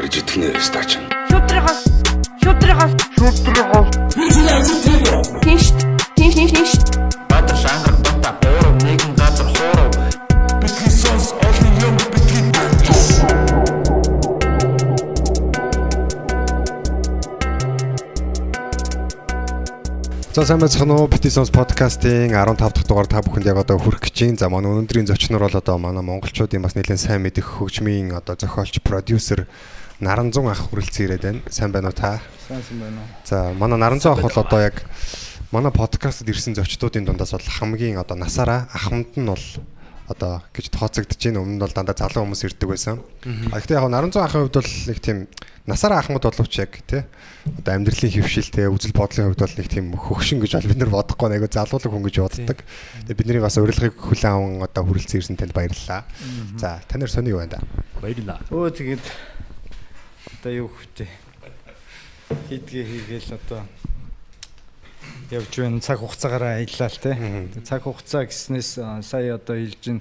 [0.00, 0.96] барьж итгэнэ стач.
[1.28, 1.80] Шүтрихос
[2.42, 3.88] шүтрихос шүтрихос
[5.44, 5.66] Тинш
[6.16, 6.72] тинш тинш тинш
[7.28, 9.92] Баатар шангар бата буурав нэгэн газар хуурав
[10.62, 12.30] Бидний сонс олон юм бидний
[20.32, 21.10] За сайн байцгаана уу?
[21.10, 24.38] Petitions podcast-ийн 15 дахь дугаар та бүхэнд яг одоо хүрэх гэж байна.
[24.38, 28.78] За манай өнөөдрийн зочноор бол одоо манай монголчуудын бас нэлээд сайн мэдих хөгжмийн одоо зохиолч,
[28.80, 29.50] продюсер
[30.00, 31.40] Наранзун ах хүрэлцэн ирээд байна.
[31.52, 32.24] Сайн байна уу та?
[32.48, 33.08] Сайн байна уу?
[33.28, 34.80] За манай Наранзун ах бол одоо яг
[35.52, 39.44] манай подкастт ирсэн зочдуудын дундаас бол хамгийн одоо насаараа ахмад нь бол
[40.08, 41.44] одоо гэж тооцогдож байна.
[41.44, 43.04] Өмнө нь бол дандаа залуу хүмүүс ирдэг байсан.
[43.52, 45.28] А гэхдээ яг Наранзун ахын хувьд бол нэг тийм
[45.68, 47.04] насаараа ахмад боловч яг тий
[47.44, 51.28] одоо амьдралын хөвшилтэй үзэл бодлын хувьд бол нэг тийм хөгшин гэж бол бид нар бодохгүй
[51.28, 52.58] нэг залуулаг хүн гэж боддог.
[53.04, 56.08] Тэгээ бидний бас урилгыг хүлээн аван одоо хүрэлцэн ирсэн танд баярлалаа.
[56.56, 57.84] За танаар сони юу байна да?
[58.00, 58.40] Баярлаа.
[58.48, 59.04] Өө тэгээд
[60.40, 61.08] одоо юу хөвтэй.
[62.48, 63.60] Хийдгээ хийгээл одоо
[65.28, 67.12] явж байна цаг хугацаагаараа аяллаа л те.
[67.60, 70.00] Цаг хугацаа гэснээс сая одоо хэлж ин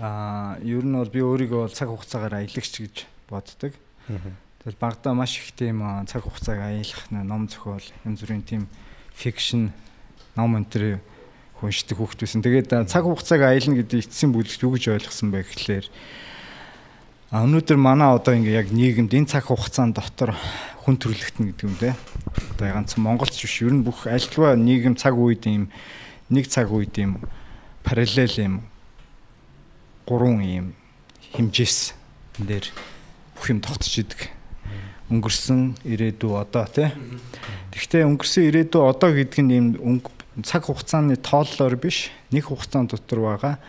[0.00, 3.76] а ер нь бол би өөрийгөө цаг хугацаагаар аялагч гэж боддог.
[4.08, 8.64] Тэгэл багада маш их тийм цаг хугацааг аялах ном зохиол янз бүрийн тийм
[9.12, 9.76] фикшн
[10.40, 11.04] ном өнтер
[11.60, 12.40] хүншдэг хүүхд байсан.
[12.40, 15.84] Тэгээд цаг хугацааг аялна гэдэг эцсийн бүлэгт юу гэж ойлгосон бэ гэхлээр
[17.30, 20.34] А өнөөдөр манай одоо ингээ яг нийгэмд энэ цаг хугацаанд дотор
[20.82, 21.94] хүн төрлөختнө гэдэг юм те.
[22.58, 25.70] Одоо ганцхан Монголч биш ер нь бүх альва нийгэм цаг үед юм
[26.26, 27.22] нэг цаг үед юм
[27.86, 28.54] параллел юм
[30.10, 30.66] гурван юм
[31.38, 31.94] хэмжээс
[32.42, 32.66] дээр
[33.38, 34.34] бүх юм тогтч идэг.
[35.14, 36.90] Өнгөрсөн ирээдүй одоо те.
[37.70, 40.02] Гэхдээ өнгөрсөн ирээдүй одоо гэдэг нь юм
[40.42, 43.62] цаг хугацааны тооллоор биш нэг хугацаан дотор байгаа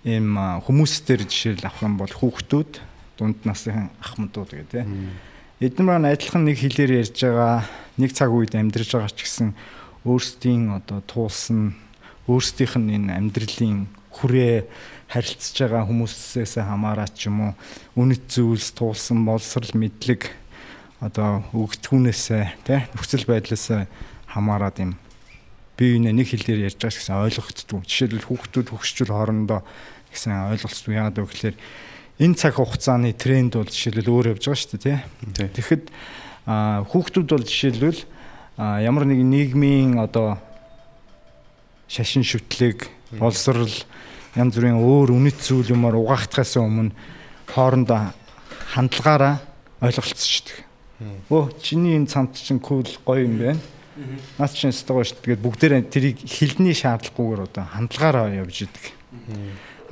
[0.00, 5.16] ийм а, хүмүүстээр жишээл авах юм бол хүүхдүүд дунд насны ахмадууд гэдэг тийм.
[5.62, 7.62] Эдгээр маань адилхан нэг хэлээр ярьж байгаа
[7.98, 9.54] нэг цаг үед амьдарч байгаа ч гэсэн
[10.02, 11.78] өөрсдийн одоо туулсан
[12.26, 14.66] өөрсдийнх нь энэ амьдралын хүрээ
[15.12, 17.52] харилцаж байгаа хүмүүсээс хамаарат ч юм уу
[17.94, 20.30] үнэт зүйлс туулсан боловсрал мэдлэг
[20.98, 23.86] одоо өгтгүүнээсээ тий нөхцөл байдлаас
[24.26, 24.98] хамаарат юм
[25.76, 27.80] бие биенээ нэг хэлээр ярьж байгаа гэсэн ойлгогддгүй.
[27.82, 29.60] Жишээлбэл хүүхдүүд хөгшчүүл хоорондоо
[30.12, 30.92] гэсэн ойлголцдог.
[30.94, 31.56] Яагаад вэ гэхээр
[32.18, 34.98] энэ цаг хугацааны тренд бол жишээлбэл өөр явж байгаа шүү дээ
[35.32, 35.48] тий.
[35.56, 35.84] Тэгэхэд
[36.90, 38.00] хүүхдүүд бол жишээлбэл
[38.58, 40.36] ямар нэгэн нийгмийн одоо
[41.88, 43.68] шашин шүтлэг, боловсрал
[44.36, 46.96] янз бүрийн өөр үнэт зүйл юмар угаахтахаас өмнө
[47.52, 48.16] хоорондоо
[48.72, 49.40] хандлагаараа
[49.84, 50.64] ойлголцчихдаг.
[51.28, 53.60] Өө чиний энэ цамт чинь кул гоё юм байна.
[54.38, 55.36] Наас чинь дээ.
[55.36, 58.84] Тэгээд бүгдээрээ тэрийг хилний шаардлагагүйгээр одоо хандлагаараа явж идэг.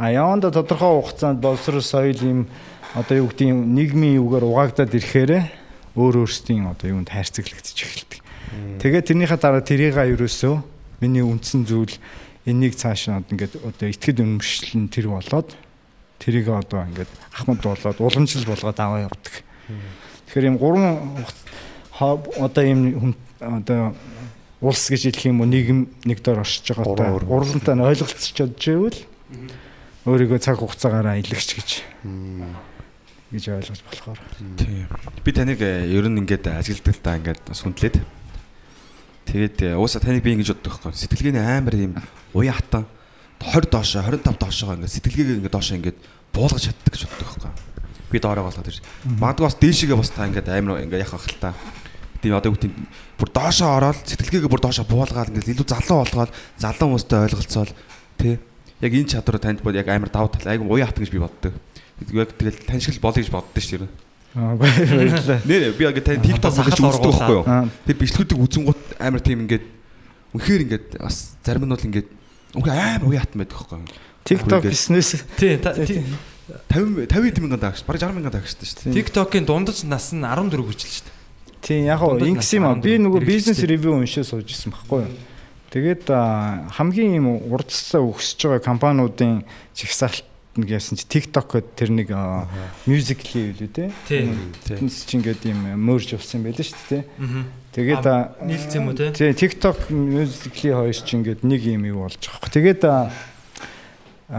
[0.01, 2.41] А яванда тодорхой хугацаанд боловсрол соёл юм
[2.97, 5.45] одоо юу гэдэг юм нийгмийн юугаар угаагдаад ирэхээр
[5.93, 8.21] өөр өөрсдийн одоо юунд хайрцаглагдчих эхэлдэг.
[8.81, 10.57] Тэгээд тэрнийхээ дараа тэрийг ерөөсөө
[11.05, 11.93] миний үндсэн зүйл
[12.49, 15.53] энийг цаашаа ингээд одоо итгэд үнэмшлэн тэр болоод
[16.17, 19.45] тэрийг одоо ингээд ахмад болоод уламжлал болгоод аваа явдаг.
[20.33, 20.97] Тэгэхээр юм гурван
[22.01, 23.93] одоо юм хүн одоо
[24.65, 28.33] улс гэж хэлэх юм уу нийгэм нэг дор оршиж байгаа Гурван одоо уралдантай нь ойлголцож
[28.33, 28.99] чадчихвэл
[30.09, 31.71] өөрийгөө цаг хугацаагаар аялагч гэж
[33.31, 34.21] гэж ойлгож болохоор.
[34.57, 34.89] Тийм.
[35.23, 37.97] Би таныг э, ер нь ингээд ажигладаг та ингээд сүндлээд.
[39.29, 40.97] Тэгээд э, уусаа таныг би ингэж боддог байхгүй.
[40.99, 41.95] Сэтгэлгээний амар юм
[42.35, 42.89] уян хатан
[43.39, 45.99] 20 доошоо 25 доошоо ингээд сэтгэлгээгээ ингээд доошоо ингээд
[46.35, 47.53] буулгаж чаддаг гэж боддог байхгүй.
[48.11, 48.83] Би доороо болгоод ирж.
[49.05, 51.55] Магадгүй бас дээшигээ бас та ингээд амар ингээд яхах хэл та.
[52.19, 52.75] Тийм одоо үгтийн
[53.15, 57.73] бүр доошоо ороод сэтгэлгээгээ бүр доошоо буулгаад ингээд илүү залуу болгоод залуу хүмүүстэй ойлголцоол
[58.19, 58.43] тий.
[58.81, 61.53] Яг энэ чадвар танд бол яг амар давуу тал айгу уян хатан гэж би боддог.
[62.13, 63.93] Яг тэгэл тань шиг л болъё гэж боддоо шүү дээ.
[64.35, 65.41] Аа баярлалаа.
[65.45, 67.45] Нэр би яг тань TikTok сахал гэж үздэг байхгүй юу?
[67.85, 69.65] Тэр бичлэгүүдийг үзэнгууд амар тийм ингээд
[70.33, 72.09] үнэхээр ингээд бас зарим нь бол ингээд
[72.57, 73.89] үнэхээр амар уян хатан байдаг байхгүй юу?
[74.25, 76.05] TikTok бизнес Тий та- тий-
[76.71, 78.95] 50 50 мянган даагш, бараг 60 мянган даагш шүү дээ.
[79.03, 81.19] TikTok-ийн дундаж нас нь 14 хүрчил шүү дээ.
[81.63, 82.75] Тийм яг гоо ингэс юм аа.
[82.75, 85.11] Би нөгөө бизнес ревю уншиж сууж исэн байхгүй юу.
[85.71, 86.11] Тэгээд
[86.75, 90.27] хамгийн юм урдцаа өгсөж байгаа компаниудын чагсаалт
[90.59, 92.09] яасан чи TikTok гэдэг тэр нэг
[92.91, 93.87] мюзикли юу лээ те.
[94.11, 94.35] Тий.
[94.67, 97.01] Тэндс чи ингээд юм мөрж явсан байлаа шүү дээ те.
[97.23, 97.47] Аа.
[97.71, 99.15] Тэгээд аа, нийлцсэн юм уу те?
[99.15, 102.55] тий TikTok мюзикли хоёр чи ингээд нэг юм юу болж байгаа хэрэг.
[102.59, 102.83] Тэгээд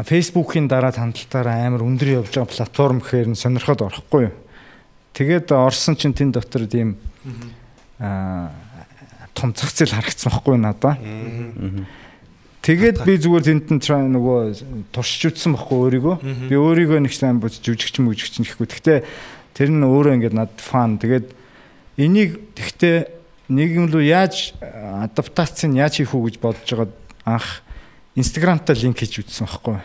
[0.03, 4.35] Facebook-ийн дараа хандлтаараа амар өндөр явж байгаа платформ гэхээр нь сонирхоод орохгүй юу.
[5.15, 6.99] Тэгээд орсон чинь тэн дотор тийм
[8.03, 8.51] аа
[9.33, 10.95] том зах зээл харагдсан байхгүй надаа.
[12.61, 16.15] Тэгээд би зүгээр тэнд нь try нөгөө туршиж үзсэн байхгүй өөрийгөө.
[16.49, 18.69] Би өөрийгөө нэг сайн боц жүжигч мүжигч гэхгүй.
[18.69, 18.99] Гэхдээ
[19.53, 20.95] Тэр нь өөрөө ингээд над фан.
[20.95, 21.35] Тэгээд
[21.99, 26.93] энийг тэгтээ нийгэм рүү яаж адаптац нь яаж хийх үү гэж бодож байгаад
[27.27, 27.47] анх
[28.15, 29.77] Instagram-таа линк хийж үзсэн байхгүй.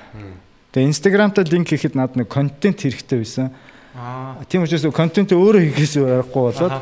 [0.71, 3.51] Тэгээ Instagram-таа линк хийхэд над нэг контент хэрэгтэй байсан.
[3.99, 4.39] Аа.
[4.47, 6.75] Тийм учраас контент өөрөө хийхээс аргагүй болоод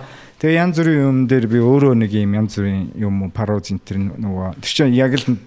[0.44, 3.96] тэгээ янз бүрийн юм дээр би өөрөө нэг юм янз бүрийн юм пароди энэ төр
[4.12, 5.40] нөгөө тэр чинь яг л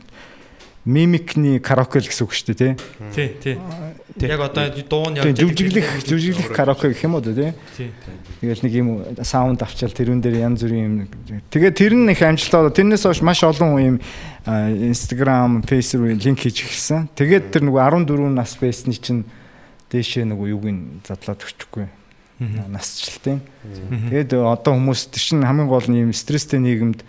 [0.88, 2.74] мимикний караоке л гэсэн үг шүү дээ тий.
[3.14, 4.26] Тий, тий.
[4.26, 7.54] Яг одоо дуу нь явж жүжиглэх жүжиглэх караоке гэх юм уу тий.
[7.76, 7.92] Тий.
[8.42, 8.88] Тэгэл нэг юм
[9.22, 11.44] саунд авчаал тэрүүн дээр янз бүрийн юм.
[11.52, 12.72] Тэгээ тэр нь их амжилттай.
[12.72, 13.98] Тэрнээс хойш маш олон юм
[14.48, 17.12] а, Instagram, Facebook линк хийж эхэлсэн.
[17.14, 19.28] Тэгээд тэр нөгөө 14 нас байсны чинь
[19.92, 22.07] дээшээ нөгөө юуг нь задлаад өгчихгүй.
[22.40, 23.42] Насчлалтын.
[23.66, 27.02] Тэгээд одоо хүмүүс чинь хамгийн гол нь юм стресстэй нийгэмд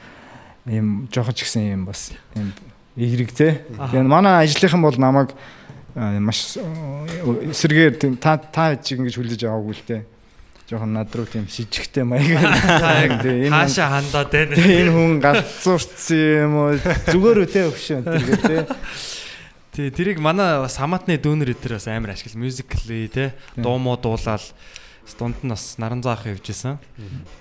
[0.73, 2.57] юм жоохон ч гэсэн юм бас юм
[2.97, 3.61] эерэг те.
[3.69, 5.37] Тэгээд манай ажлынхан бол намайг
[5.95, 9.99] маш эсэргээр тийм та та ингэж хүлээж аваагүй л те.
[10.69, 13.21] Жохон над руу тийм шижигтэй маягаар.
[13.21, 14.53] Тэгээ энэ хаашаа хандаад байна.
[14.57, 16.77] энэ хүн галзуурцсан юм уу?
[17.09, 18.59] Зүгээр те өгшөө тэгээ те.
[19.73, 23.33] Тий, тэрийг манай бас хамаатны дүүнер өдр бас амар ашигла мюзикли те.
[23.57, 24.45] Дуу муу дуулаад
[25.09, 26.77] бас дунд нь бас наран заах явж исэн.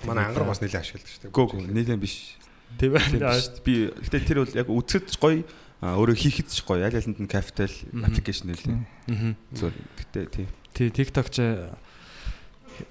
[0.07, 1.35] Манай ангар бас нэлээд ашигладаг шүү дээ.
[1.35, 2.39] Гөө гөө нийлэн биш.
[2.79, 3.35] Тийм Тийм байна.
[3.67, 5.43] Би гэтээ тэр бол яг ч гоё
[5.83, 6.87] а, өөрөө хийхэд ч гоё.
[6.87, 7.71] Аль алинд нь capital
[8.07, 8.79] application нэлээ.
[9.11, 9.31] Мгм.
[9.51, 9.75] Зөв.
[9.99, 10.47] Гэтээ тий.
[10.71, 11.37] Тий, TikTok ч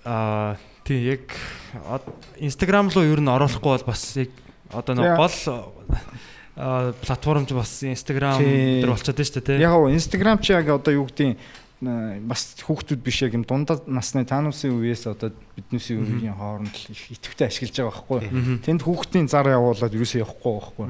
[0.04, 1.32] аа тий яг
[2.36, 4.30] Instagram руу ер нь оруулахгүй бол бас яг
[4.68, 5.38] одоо нэг гол
[6.56, 9.64] аа, платформ ч бас Instagram дээр болчиход байна шүү дээ тий.
[9.64, 11.38] Яг Instagram чи яг одоо юу гэдгийг
[11.80, 17.52] бас хүүхдүүд биш яг юм дундад насны таануусын үеэс одоо биднээсийн үеийн хооронд их идэвхтэй
[17.52, 18.64] ашиглаж байгаа байхгүй.
[18.64, 20.86] Тэнд хүүхдийн зар явуулаад юусоо явахгүй байхгүй.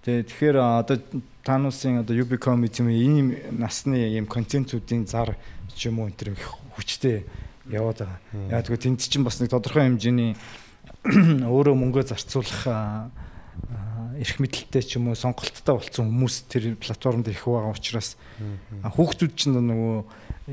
[0.00, 0.96] Тэгээ тэгэхээр одоо
[1.44, 5.36] таануусын одоо UB comedy ийм насны ийм контентуудын зар
[5.76, 6.48] ч юм уу энэ төр их
[6.80, 7.28] хүчтэй
[7.68, 8.56] яваад байгаа.
[8.56, 10.32] Яг тэгвэл тэнд чинь бас нэг тодорхой хэмжээний
[11.44, 13.12] өөрөө мөнгөө зарцуулах
[14.20, 18.20] эрх мэдэлтэй ч юм уу сонголттой болсон хүмүүс тэр платформ дээр их байгаа учраас
[18.84, 19.96] хүүхдүүд чинь нөгөө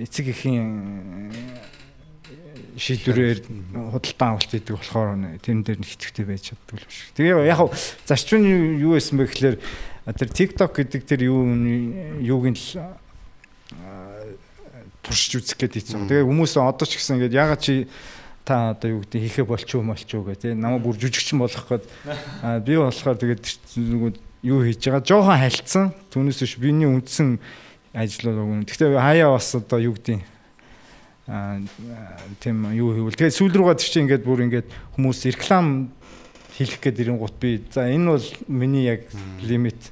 [0.07, 1.35] эцэг эхийн
[2.79, 3.39] шийдвэрээр
[3.91, 7.11] худалдан авалт хийдэг болохоор тэрэн дээр нэг хитвэтэй байж чаддаг л биш.
[7.17, 7.75] Тэгээ яг хав
[8.07, 9.57] зарчмын юу байсан бэ гэхээр
[10.15, 11.43] тэр TikTok гэдэг тэр юу
[12.23, 12.95] юуг нь л
[15.03, 16.07] туршиж үзэх гээд ийцэн.
[16.07, 17.87] Тэгээ хүмүүс одоо ч гэсэн ингээд ягаад чи
[18.47, 21.83] та одоо юу гэдэг хийхэ болчихоо молчихоо гэх тээ намайг бүр жүжигчин болох гээд
[22.63, 23.43] би болохоор тэгээд
[23.75, 24.11] нөгөө
[24.47, 25.03] юу хийж байгаа?
[25.03, 25.85] Жоохон хальцсан
[26.15, 27.43] түүнээс биш биний үндсэн
[27.91, 28.63] ажлууд өгнө.
[28.63, 30.23] Гэхдээ хаяа бас одоо юу гэдэг
[31.27, 31.59] а
[32.39, 35.91] тийм юу хийвэл тэгээд сүүл рүүгээ чинь ингээд бүр ингээд хүмүүс реклам
[36.55, 37.59] хийх гээд ирэн гут би.
[37.67, 39.11] За энэ бол миний яг
[39.43, 39.91] лимит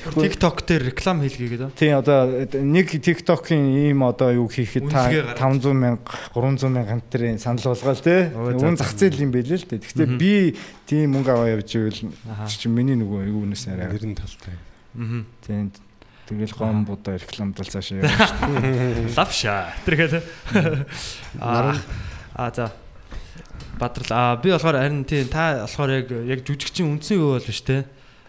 [0.00, 1.70] TikTok дээр реклам хийлгээ гэдэг.
[1.76, 5.60] тий одоо нэг TikTok-ийн ийм одоо юу хийхэд та Үнэлгээ гаргаж.
[5.60, 6.00] 500 мянга
[6.32, 8.84] 300 мянга гантарын санал болгоол те үн за.
[8.84, 10.32] зах зээл юм байлээ л дээ гэхдээ би
[10.88, 12.00] тийм мөнгө аваа явж ивэл
[12.48, 14.56] чинь миний нөгөө юунаас арай Нэрэн талтай.
[14.96, 15.26] Мгм.
[15.44, 15.70] тий
[16.30, 18.14] тэгэл гом будаа рекламдал цаашаа явж
[19.18, 19.74] Лавша.
[19.84, 20.22] Тэр гэдэг.
[21.40, 21.74] Аа
[22.34, 22.72] а за.
[23.78, 27.60] Бадрал а би болохоор харин тий та болохоор яг яг жүжигчин үндсэн юу бол биш
[27.66, 27.84] те.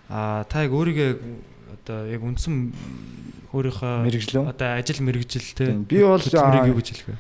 [0.10, 1.20] А та яг өөрийгөө
[1.92, 2.72] одоо яг үндсэн
[3.52, 5.76] өөрийнхөө мэрэгжлөө одоо ажил мэрэгжил те.
[5.76, 7.18] Би бол, юу гэж хэлэх вэ?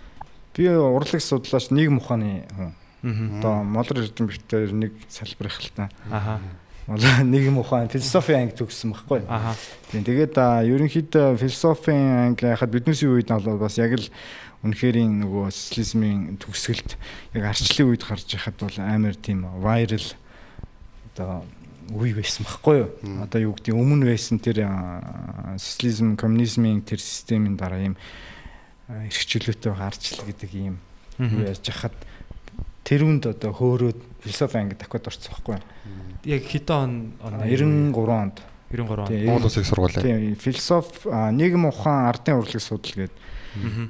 [0.55, 6.39] би урлаг судлаач нийгэм ухааны хүн одоо Модрын эрдэмтдээр нэг салбар та Аха.
[6.87, 9.55] бол нийгэм ухаан философи анги төгссөн байхгүй Аха.
[9.91, 14.07] Тийм тэгээд ерөнхийдөө философийн анги яхад биднээсийн үед нь бол бас яг л
[14.63, 16.95] үнэхэрийн нөгөө социализмын төгсгөлд
[17.35, 20.07] яг арчлын үед гарч яхад бол амар тийм вайрал
[21.15, 21.43] одоо
[21.97, 22.89] үе байсан байхгүй юу?
[23.23, 24.63] Одоо юу гэдэг өмнө байсан тэр
[25.57, 27.95] социализм, коммунизмын тэр системийн дараа ийм
[28.87, 30.79] а, эрхчлөөтэй гарчлал гэдэг ийм
[31.19, 31.95] юу яаж яхад
[32.87, 35.65] тэр үнд одоо хөөрөөд философи анги дахиад орсон байхгүй юу?
[36.25, 38.37] Яг хэдэн он он 93 онд
[38.71, 39.25] 93 он.
[39.27, 39.93] Монгол улсын сургууль.
[39.93, 43.11] Тийм, философи нийгэм ухаан ардын урлаг судал гэдэг.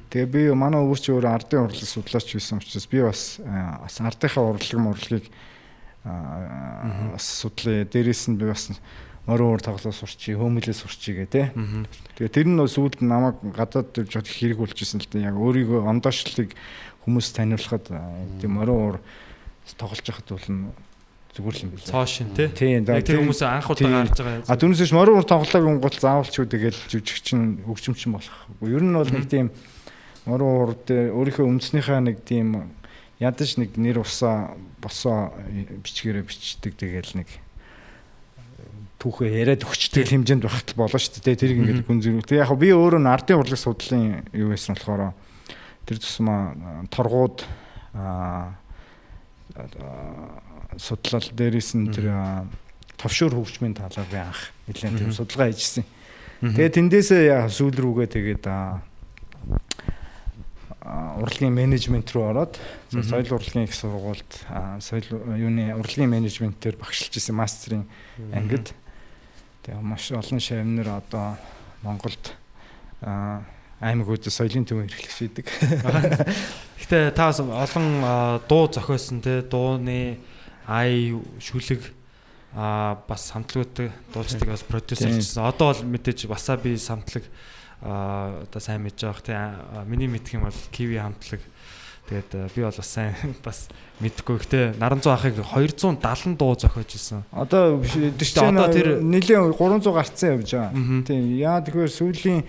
[0.09, 5.29] Тэгээ би манай өвөрч өөр ардын урлаг судлаач байсан учраас би бас ардынхаа урлаг мурлагийг
[6.03, 7.85] бас судлаа.
[7.85, 8.73] Дээрээс нь би бас
[9.27, 11.43] морин уур тоглоо сурчий, хөөмөлөө сурчий гэ тэ.
[12.17, 15.29] Тэгээ тэр нь бас сүүлд намайг гадаад хад хэрэг болчихсон л дээ.
[15.29, 16.57] Яг өөрийгөө ондоошлыг
[17.05, 17.85] хүмүүс таниулахад
[18.41, 18.97] тийм морин уур
[19.77, 20.73] тоглож яхад бол нь
[21.37, 21.93] зүгээр л юм билээ.
[21.93, 22.49] Цоо шин те.
[22.49, 24.43] Тийм, Яг тэр хүмүүс анх удаа гарч байгаа.
[24.49, 28.37] А түүнээс биш морин уур тоглоог гол заавал ч үү тэгэл жүжигчин хөгжимчин болох.
[28.65, 29.53] Ер нь бол нэг тийм
[30.25, 32.73] морин уур дээр өөрийнхөө үндснийхээ нэг тийм
[33.21, 35.29] ядаж нэг нэр усаа босоо
[35.85, 37.29] бичгээрээ бичдэг тэгэл нэг
[38.97, 41.37] түүхээ яриад өгчтэй хэмжээнд багтал болно шүү дээ.
[41.37, 42.25] Тэрийг ингээд гүн зэрэг.
[42.25, 45.13] Тэг яг би өөрөө ардын урлаг судлалын юу байсан болохоор
[45.89, 47.41] тэр тусмаа торгууд
[47.97, 48.57] аа
[50.77, 52.13] судлал дээрээс нь тэр
[53.01, 55.85] товшуур хөгжмийн талаар би анх нэлээд тийм судалгаа хийжсэн.
[56.41, 58.45] Тэгээд тэндээсээ сүүл рүүгээ тэгээд
[60.81, 62.57] урлагийн менежмент рүү ороод
[62.89, 64.31] соёл урлагийн их сургуульд
[64.81, 65.05] соёл
[65.37, 67.85] юуны урлагийн менежментээр багшилж исэн мастерын
[68.33, 68.73] ангид
[69.61, 71.37] тэгээ маш олон шавнар одоо
[71.85, 72.33] Монголд
[73.01, 75.47] аймаг үзэл соёлын төвийн эрхлэх шийдэг.
[76.81, 77.87] Гэтэ та бас олон
[78.49, 80.17] дуу зохиосон те дууны
[80.65, 81.81] ай шүлэг
[82.57, 85.45] а бас самтлагуудыг дуулцдаг бас продюсер хийсэн.
[85.45, 90.59] Одоо бол мэдээж Wasabi самтлаг а одоо сайн мэдж байгаа а, миний мэдх юм бол
[90.71, 91.41] Kiwi хамтлаг
[92.09, 93.67] тэгээд би бол бас сайн бас
[94.01, 97.23] мэдгүй гэхдээ Наранзуу ахыг 270 дуу зохиож исэн.
[97.33, 97.97] Одоо биш
[98.37, 101.03] одоо тэр- нэлээд 300 гарцсан явж байгаа.
[101.07, 102.41] Тийм яа тэгэхээр сүүлийн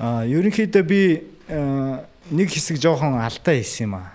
[0.00, 1.02] ерөнхийдөө би
[2.30, 4.14] нэг хэсэг жоохон алдаа хийсэн юм аа.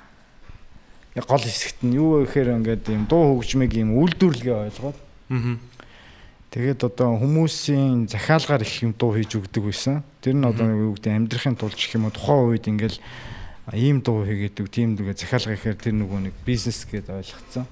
[1.15, 4.97] Гол хэсэгт нь юу вэ гэхээр ингээд юм дуу хөгжмийг юм үйлдвэрлэгээ ойлгоод
[5.31, 5.57] Аа.
[6.55, 10.07] Тэгээд одоо хүмүүсийн захиалгаар их юм дуу хийж өгдөг байсан.
[10.23, 12.99] Тэр нь одоо юу гэдэг амьдрахын тулд гэх юм уу тухайн үед ингээл
[13.75, 17.67] ийм дуу хийгээдэг, тийм дүүгээ захиалга ихээр тэр нөгөө нэг бизнес гэдээ ойлгоцсон.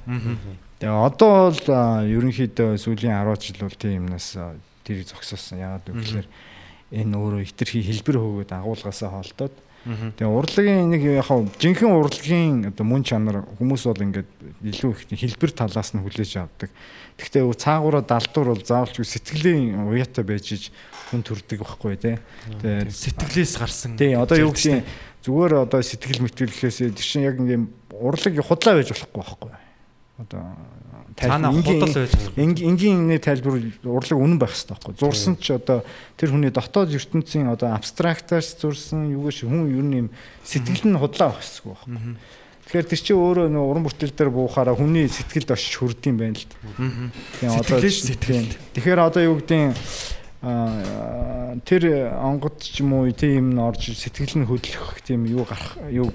[0.84, 1.64] Тэгээ одоо бол
[2.12, 4.36] ерөнхийдөө сүүлийн 10 жил бол тийм юмнаас
[4.84, 5.64] тэрийг зогсоосон.
[5.64, 6.28] Яагаад вэ гэхээр
[6.92, 9.56] энэ өөрөө хитрхи хэлбэр хөөгд агуулгаасаа холдоод.
[9.84, 11.28] Тэгээ урлагийн нэг яг
[11.60, 14.30] жинхэнэ урлагийн одоо мөн чанар хүмүүс бол ингээд
[14.64, 16.72] илүү их хэлбэр талаас нь хүлээж авдаг.
[17.20, 20.64] Гэхдээ цаагаараа далдуур бол заавалч сэтгэлийн уяатай байж иж
[21.12, 22.16] хүн төрдөг байхгүй тий.
[22.64, 24.00] Тэгээ Сэтгэлээс гарсан.
[24.00, 24.88] тий одоо юу гэдэг
[25.22, 29.52] зүгээр одоо сэтгэл мэтгэл гэхээсээ тэр чинь яг ингээм урлаг худлаа байж болохгүй байхгүй.
[30.24, 30.44] Одоо
[31.62, 32.12] Энгийн- худал байж.
[32.36, 33.54] Энгийн энгийнний тайлбар
[33.86, 34.94] урлаг үнэн байх хэрэгтэй байхгүй.
[34.98, 35.84] Зурсан ч одоо
[36.18, 40.10] тэр хүний дотоод ертөнцийн одоо абстрактаас зурсан юугаш хүн ер нь юм
[40.44, 42.18] сэтгэл нь худлаа байх хэрэгтэй байхгүй.
[42.64, 46.48] Тэгэхээр тэр чинь өөрөө нөө уран бүтээл дээр буухаараа хүний сэтгэлд очиж хүрдэм байна л.
[46.80, 47.12] Аа.
[47.44, 47.78] Тийм одоо
[48.24, 48.48] тийм.
[48.72, 49.76] Тэгэхээр одоо юу гэдэг аа
[50.44, 56.12] тэр онгод ч юм уу тийм нь орж сэтгэл нь хөдлөх тийм юу гарах юу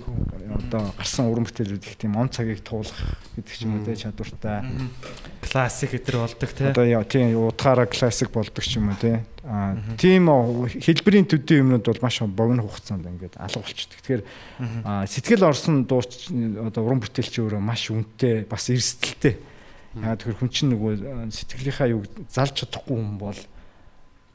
[0.52, 2.92] одоо гарсан уран бүтээлүүд их тийм он цагийг туулах
[3.40, 4.68] гэдэг ч юм уу тэ чадвартай.
[5.40, 6.68] Классик гэтэр болдог те.
[6.68, 9.24] Одоо яа тийм утгаараа классик болдог ч юм уу те.
[9.48, 13.96] Аа тийм хэлбэрийн төдий юмнууд бол маш богино хугацаанд ингээд алга болчдөг.
[13.96, 14.22] Тэгэхээр
[15.08, 16.28] сэтгэл орсон дууч
[16.68, 19.40] одоо уран бүтээлч өөрөө маш үнэтэй бас эрсдэлтэй.
[19.96, 23.40] Яагаад тэгэхээр хүн чинь нөгөө а, сэтгэлийнхаа юу залж чадахгүй хүн бол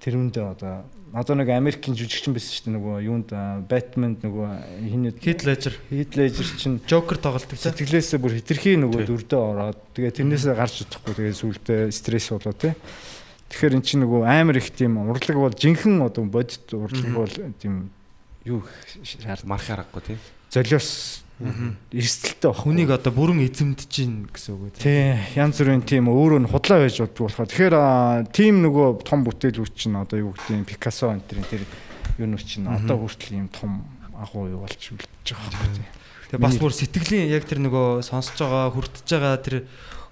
[0.04, 0.84] тэр үндэ одоо
[1.14, 3.30] одоо нэг Америкийн жүжигчин байсан шүү дээ нөгөө юунд
[3.70, 4.50] Batman нөгөө
[4.90, 7.70] хин Heath Ledger, Heath Ledger чинь Joker тоглолдог те.
[7.70, 12.74] сэтгэлээсээ бүр хитрхи нөгөө дүрдээ ороод тэгээ тэрнээсээ гарч чадахгүй тэгээ сүултээ стресс болоо те.
[13.54, 17.94] Тэгэхээр эн чинь нөгөө амар их тийм урлаг бол жинхэнэ одоо бодит урлаг бол тийм
[18.44, 18.66] юу
[19.06, 20.18] шаард марх аргагүй тий.
[20.50, 21.22] золиос
[21.94, 22.60] эрсдэлтэй баг.
[22.64, 24.84] Хүнийг одоо бүрэн эзэмдэж гин гэсэн үг үү те.
[24.84, 27.76] тий янз бүрийн тийм өөрөө нь худлаа байж болдог болохоор тэгэхээр
[28.32, 31.64] тийм нөгөө том бүтээлүүд чинь одоо юу гэдэг юм Пикассо энэ төр тэр
[32.20, 33.84] юунууд чинь одоо хүртэл ийм том
[34.16, 35.90] агуу юу үлдэж байгаа байхгүй тий.
[36.34, 39.56] Тэгээ бас бүр сэтгэлийн яг тэр нөгөө сонсож байгаа, хүртэж байгаа тэр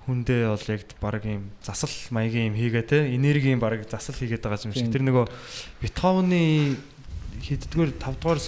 [0.06, 3.00] хүндээ бол яг баг юм засал маягийн юм хийгээ те.
[3.14, 4.90] Энергийн баг засал хийгээд байгаа юм шиг.
[4.90, 4.94] Тийм.
[4.94, 5.26] Тэр нөгөө
[5.82, 6.78] Бетховны
[7.42, 8.42] хэддгээр 5 дугаар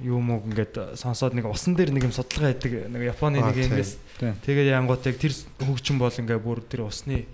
[0.00, 3.98] юу мөг ингээд сонсоод нэг усан дээр нэг юм судалгаа хийдэг нэг Японы нэг юмээс
[4.46, 7.26] тэгээд янгууд яг тэр хөгжим бол ингээ бүр тэр усны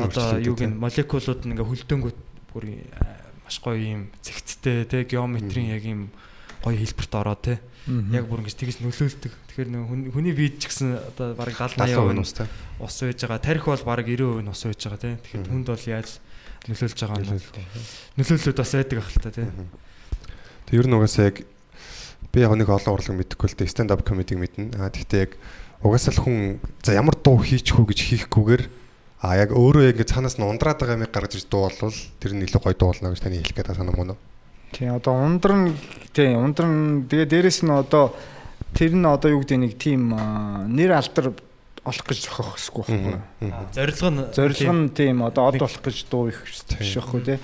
[0.00, 2.18] одоо юуг нь молекулууд нь ингээ хөлдөнгөт
[2.56, 2.64] бүр
[2.96, 6.08] а, маш гоё юм зэгцтэй те геометрийн яг юм
[6.64, 7.54] гоё хэлбэрт ороод те
[8.16, 9.32] яг бүр ингэж тэгж нөлөөлдөг.
[9.48, 12.46] Тэгэхээр нэг хүн- хүний биед ч гэсэн одоо бараг 70 80% нь устай.
[12.80, 13.40] ус байж байгаа.
[13.40, 15.10] Тарих бол бараг 90% нь ус байж байгаа те.
[15.24, 16.08] Тэгэхээр хүнд бол яаж
[16.68, 17.40] нөлөөлж байгаа бол
[18.20, 19.44] нөлөөллүүд бас байдаг ах л та те.
[20.68, 21.36] Тэг ер нь угаасаа яг
[22.32, 24.78] би яг нэг олон урлаг мэдэхгүй л дээ stand up comedy мэднэ.
[24.78, 25.32] Аа тэгтээ яг
[25.82, 26.36] угаасаа л хүн
[26.82, 28.62] за ямар дуу хийчих үү гэж хийхгүйгээр
[29.20, 32.32] а яг өөрөө яг ингэ цаанаас нь ундраад байгаа юмыг гаргаж иж дуу болвол тэр
[32.36, 34.18] нь илүү гоё дуу болно гэж таны хэлэх гэдэг санаа мөн үү?
[34.76, 35.76] Тий одоо ундар нь
[36.14, 38.14] тий ундар нь тэгээ дээрэс нь одоо
[38.72, 41.36] тэр нь одоо юу гэдэг нэг тийм аа, нэр алдар
[41.84, 43.16] олох гэж зохиох хэсгүй байхгүй.
[43.72, 47.38] Зорилго нь Зорилго нь тийм одоо од болох гэж дуу их биш байхгүй тий.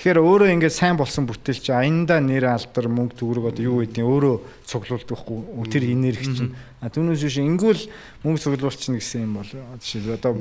[0.00, 4.00] Тэгэхээр өөрөө ингээд сайн болсон бүтээл чи аяндаа нэр алдар мөнгө төгрөг одоо юу гэдэг
[4.00, 5.68] өөрөө цуглуулдаг байхгүй.
[5.68, 6.56] Тэр энерги чинь.
[6.80, 7.82] Түүнээс биш ингүүл
[8.24, 10.40] мөнгө цуглуулчихна гэсэн юм бол жишээ одоо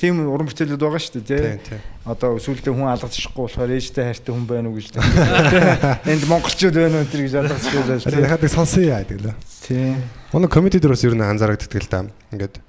[0.00, 1.80] тийм уран бүтээлүүд байгаа шүү дээ тий.
[2.08, 5.04] Одоо сүулдэ хүн алгадчихгүй болохоор ээжтэй хайртай хүн байна уу гэж тийм
[6.16, 9.36] энд монголчууд байна уу тэр гэж алгадчихгүй л Тэр яхад сонсъё яа гэдэг лээ.
[9.60, 10.00] тийм
[10.32, 12.08] Манай комеди дээр бас ер нь анзаарагддаг л да.
[12.32, 12.64] Ингээд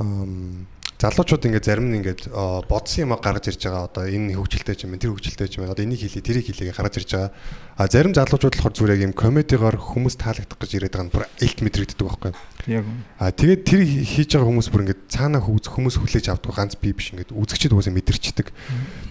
[0.00, 0.64] ам
[1.04, 2.32] залуучууд ингээд зарим нь ингээд
[2.64, 5.84] бодсон юм гаргаж ирж байгаа одоо энэ хөгжилтэй ч юм тэр хөгжилтэй ч юм одоо
[5.84, 7.30] энийг хийлээ тэрийг хийлээ гаргаж ирж байгаа.
[7.76, 11.24] А зарим залуучууд болохоор зүгээр яг юм комедигаар хүмүүс таалагдах гэж ирээд байгаа нь бүр
[11.44, 12.32] илт мэдрэгддэг байхгүй?
[12.72, 12.84] Яг
[13.20, 16.96] А тэгээд тэр хийж байгаа хүмүүс бүр ингээд цаанаа хүүз хүмүүс хүлээж авдаг ганц би
[16.96, 18.48] биш ингээд үзэгчд уусаа мэдэрчдэг.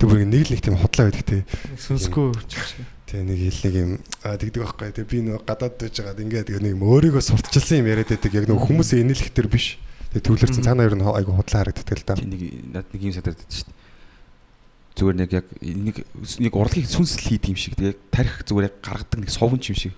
[0.01, 1.45] Тэр бүр нэг л нэг тийм хотлоо байдаг те.
[1.77, 2.33] Сүнсгүй.
[3.05, 3.91] Тэгээ нэг ил нэг юм
[4.25, 4.89] тэгдэг байхгүй.
[4.97, 8.33] Тэгээ би нөгөө гадаад байж байгаад ингээд нэг юм өөрийгөө сурталчилсан юм яриад байдаг.
[8.33, 9.77] Яг нөгөө хүмүүсээ инээлэх төр биш.
[10.13, 12.13] Тэгээ төвлөрсөн цаанаа ер нь айгу худлаа харагддаг л да.
[12.21, 13.81] Нэг над нэг юм санагдаад шүү дээ.
[14.93, 15.95] Зүгээр нэг яг нэг
[16.37, 19.93] нэг урлагийг сүнсэл хийдэг юм шиг тэгээ тарих зүгээр яг гаргадаг нэг совонч юм шиг.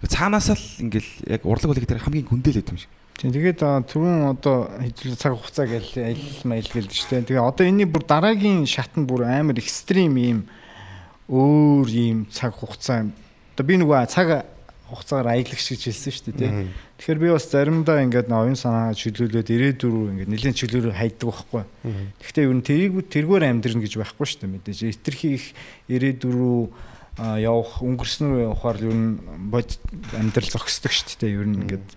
[0.00, 2.88] Цаанаасаа л ингээл яг урлаг болгоо тэр хамгийн гүндэлээд юм шиг.
[3.20, 3.60] Тийм тэгээд
[3.92, 7.28] түрүүн одоо хэдүүлээ цаг хугацаа гэж аялал майл шүү дээ.
[7.28, 10.40] Тэгээ одоо энэний бүр дараагийн шат нь бүр амар экстрим юм
[11.28, 13.12] өөр юм цаг хугацаа юм.
[13.54, 14.48] Одоо би нөгөө цаг
[14.94, 16.38] хугацаагаар аялагч гэж хэлсэн шүү дээ.
[16.38, 16.50] тий.
[17.02, 21.62] Тэгэхээр би бас заримдаа ингээд оюун санаа чөлөөлөөд ирээдүрүү ингээд нэлээд чөлөөрөө хайдаг байхгүй.
[22.22, 24.78] Гэхдээ ер нь тэрийг тэргээр амьдрна гэж байхгүй шүү дээ мэдээж.
[24.94, 25.46] Итерхий их
[25.90, 26.58] ирээдүрүү
[27.18, 29.10] а, явах өнгөрснөр явахаар ер нь
[29.50, 29.68] бод
[30.14, 31.34] амьдрал зогсдог шүү дээ.
[31.34, 31.88] Ер нь ингээд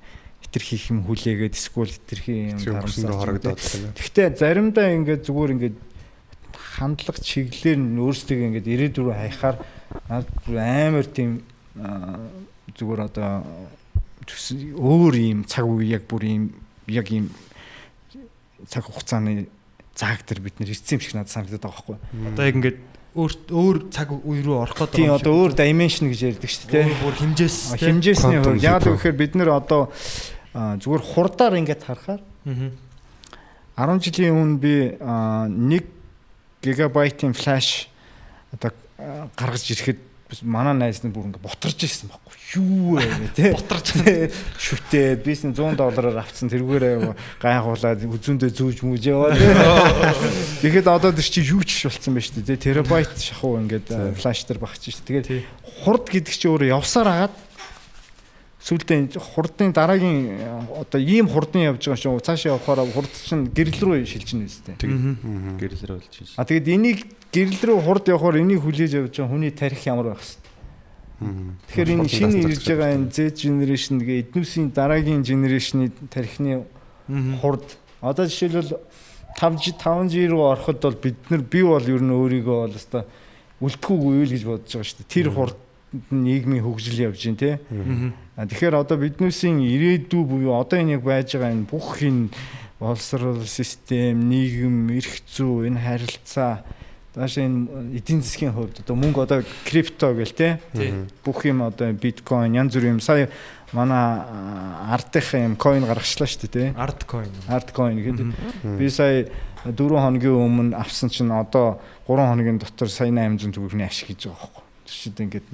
[0.44, 3.94] хитрхи юм хүлээгээд эсвэл хитрхи юм Өнгөрсөн рүү харагдаад байна.
[3.96, 5.78] Гэхдээ заримдаа ингээд зүгээр ингээд
[6.78, 9.16] хандлага чиглэлээр нь өөрсдөө ингээд ирээдүрөө
[10.46, 11.42] бүр амар тийм
[12.78, 13.44] зүгээр одоо
[14.26, 16.44] төс- өөр юм цаг үе яг бүр юм
[16.88, 17.30] яг юм
[18.70, 19.48] цаг хугацааны
[19.98, 21.98] зааг дээр бид нэр ирсэн юм шиг надад санагдаад байгаа байхгүй.
[22.34, 22.80] Одоо яг ингээд
[23.18, 26.86] өөр өөр цаг үе рүү орох гэдэг Тийм одоо өөр dimension гэж ярьдаг шүү дээ.
[27.02, 28.94] бүр хэмжээс Хэмжээсний хувьд яг leap.
[28.94, 29.90] гэхээр бид нэр одоо
[30.54, 32.22] зүгээр хурдаар ингээд харахаар
[33.78, 35.82] 10 жилийн өмнө би а, 1
[36.62, 37.90] гигабайтын флаш
[38.54, 38.70] одоо
[39.38, 40.00] гаргаж ирэхэд
[40.46, 43.04] манай найз нь бүр ингээд бутарж ирсэн байхгүй юу вэ?
[43.36, 43.92] Те бутарж
[44.56, 45.24] шүтээд.
[45.26, 46.48] Бис нь 100 доллараар авцсан.
[46.48, 49.52] Тэргээрээ гайхуулаад үзүүндээ зүүж мүүж яваа те
[50.64, 52.48] тэгэхэд одоо тэр чи юу ч болцсон байж тээ.
[52.48, 55.28] Те терабайт шахуу ингээд флаш дээр багч шүү тэгээд
[55.84, 57.36] хурд гэдэг чи өөрөө явсаар агаад
[58.68, 64.04] сүүлдээ хурдын дараагийн одоо ийм хурдан явж байгаа чинь цаашаа явахаар хурд чинь гэрэл рүү
[64.04, 64.76] шилжинэ үстэй.
[64.76, 66.36] Гэрэлэр болж байна.
[66.36, 67.00] А тэгээд энийг
[67.32, 70.47] гэрэл рүү хурд явахаар энийг хүлээж явж байгаа хүний тарих ямар байх вэ?
[71.18, 76.66] Тэгэхээр энэ шинэ ирж байгаа энэ Z generation гээ эднүсийн дараагийн generation-ы тарихны
[77.42, 77.66] хурд.
[78.02, 78.78] Одоо жишээлбэл
[79.38, 83.04] 5 5G руу ороход бол бид нар би бол ер нь өөрийгөө бол өстой
[83.62, 85.14] үлдэхүүгүй үйл гэж бодож байгаа шүү дээ.
[85.14, 85.58] Тэр хурд
[86.14, 87.52] нийгмийн хөгжил явж байна те.
[88.38, 92.30] Тэгэхээр одоо биднүүсийн ирээдүй буюу одоо энэ яг байж байгаа энэ бүх энэ
[92.78, 96.62] боловсрол систем, нийгэм, эрх зүй, энэ харилцаа
[97.18, 100.62] Тааш энэ эдийн засгийн хувьд одоо мөнгө одоо крипто гэл те
[101.26, 103.34] бүх юм одоо биткойн янз бүрийн юм сая
[103.74, 104.22] манай
[104.94, 107.26] артынхаа юм coin гаргачлаа шүү дээ те арт coin.
[107.50, 108.78] арт coin гэдэг.
[108.78, 109.26] Би сая
[109.66, 114.38] 4 хоногийн өмнө авсан чинь одоо 3 хоногийн дотор сая 800 төгрөгийн ашиг хийж байгаа
[114.38, 114.64] байхгүй.
[114.86, 115.48] Чинь ингээд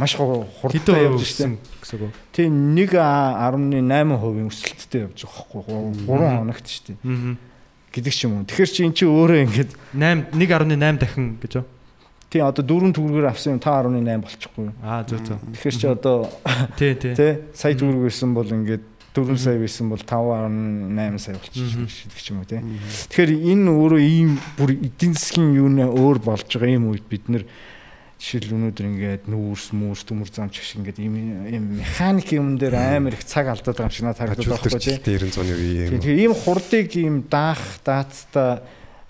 [0.00, 2.16] маш хувь явж өссөн гэсэн үг.
[2.32, 6.08] Тийм 1.8% өсөлттэй явж байгаа байхгүй.
[6.08, 6.96] 3 хоногт штэ.
[7.04, 7.51] Аа.
[7.92, 8.48] Гэдэг ч юм уу.
[8.48, 11.66] Тэгэхээр чи эн чи өөрөө ингээд 8 1.8 дахин гэж юу?
[12.32, 14.74] тийм одоо 4 төгрөгөөр авсан юм 5.8 болчихгүй юу.
[14.80, 15.36] Аа зөв зөв.
[15.52, 16.16] Тэгэхээр чи одоо
[16.80, 17.12] Тий, тий.
[17.12, 22.32] тий сая төгрөг байсан бол ингээд 4 сая байсан бол 5.8 сая болчихсон шиг ч
[22.32, 22.64] юм уу тий.
[23.12, 27.28] Тэгэхээр энэ өөрөө ийм бүр эдийн засгийн юу нэ өөр болж байгаа юм үед бид
[27.28, 27.44] нэр
[28.22, 31.14] жишээл өнөөдөр ингээд нүүрс mūрс төмөр замч шиг ингээд ийм
[31.50, 34.78] ийм механик юм дээр амар их цаг алдаад байгаа юм шиг надад харагдаад байгаа байхгүй
[34.78, 35.18] тий.
[35.18, 35.98] 90 100-ны үе юм.
[35.98, 38.62] Тэгэхээр ийм хурдыг ийм даах даацтай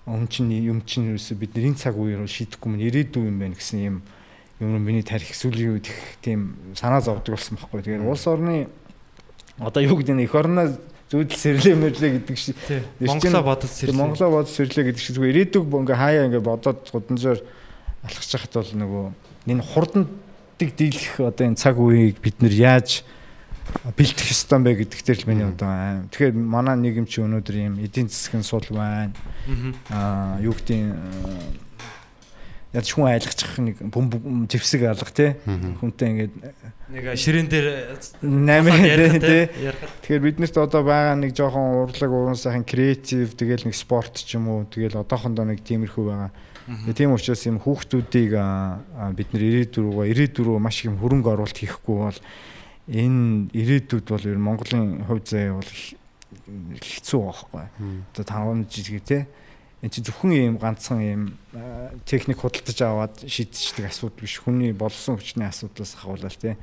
[0.09, 3.77] юм чин юм чин ерөөсө бид энэ цаг үеэр шийдэхгүй мэн ирээдүй юм байна гэсэн
[3.85, 3.95] ийм
[4.57, 7.85] юм миний тарих сүүлийн үед их тийм санаа зовдөг болсон байхгүй.
[7.85, 8.65] Тэгэхээр улс орны
[9.61, 10.73] одоо юу гэдэг нь эх орноо
[11.13, 12.57] зүүдэл сэрлээ мэрлээ гэдэг шиг
[12.97, 13.93] Монголоо бодож сэрлээ.
[13.93, 17.39] Монголоо бодож сэрлээ гэдэг шиг зүгээр ирээдүг ингээ хаяа ингээ бодоод гудамжаар
[18.03, 19.05] алхаж хахад бол нөгөө
[19.47, 23.03] энэ хурдантыг дийлэх одоо энэ цаг үеийг бид нэр яаж
[23.95, 26.07] бэлтгэх ёстой юм бэ гэдэг дээр л миний одоо аим.
[26.11, 29.15] Тэгэхээр манай нийгэм чи өнөөдөр ийм эдийн засгийн сул байна.
[29.89, 30.91] Аа юу гэдэг нь
[32.73, 36.33] яаж хүн айлгах нэг бөм зэвсэг алга те хүнтэй ингээд
[36.89, 37.67] Нэг ширээн дээр
[38.21, 39.49] 8 ярих те.
[40.01, 44.49] Тэгэхээр биднэрт одоо байгаа нэг жоохон урлаг уран сайхан креатив тэгэл нэг спорт ч юм
[44.49, 46.31] уу тэгэл одоохондоо нэг тиймэрхүү байгаа.
[46.65, 48.31] Тийм учраас юм хүүхдүүдийг
[49.19, 52.19] бид нэр ирээдүрөө ирээдүрөө маш их хөрөнгө оруулалт хийхгүй бол
[52.87, 55.71] энэ ирээдүйд бол ер нь Монголын хувь заяа бол
[56.79, 57.65] хэцүү байхгүй.
[58.15, 59.27] Одоо 5 жижиг те
[59.83, 61.23] энэ чи зөвхөн ийм ганцхан ийм
[62.07, 64.39] техник худалдаж аваад шийдчихдэг асуудал биш.
[64.39, 66.55] Хүний болсон хүчний асуудлаас ахуулаад те.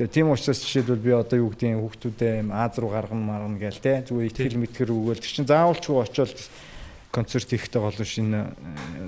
[0.00, 3.84] Тэгээ тийм учраас жишээлбэл би одоо юу гэдэг юм хүүхдүүдээ Аз руу гаргана маргана гээл
[3.84, 6.32] те зүгээр итгэл мэтгэр өгөөл тэр чинь заавал ч очиод
[7.12, 8.40] концерт хийхтэй болон шинэ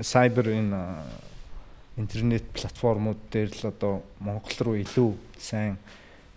[0.04, 0.80] сайбер энэ
[1.96, 5.78] интернет платформуд дээр л одоо Монгол руу илүү сайн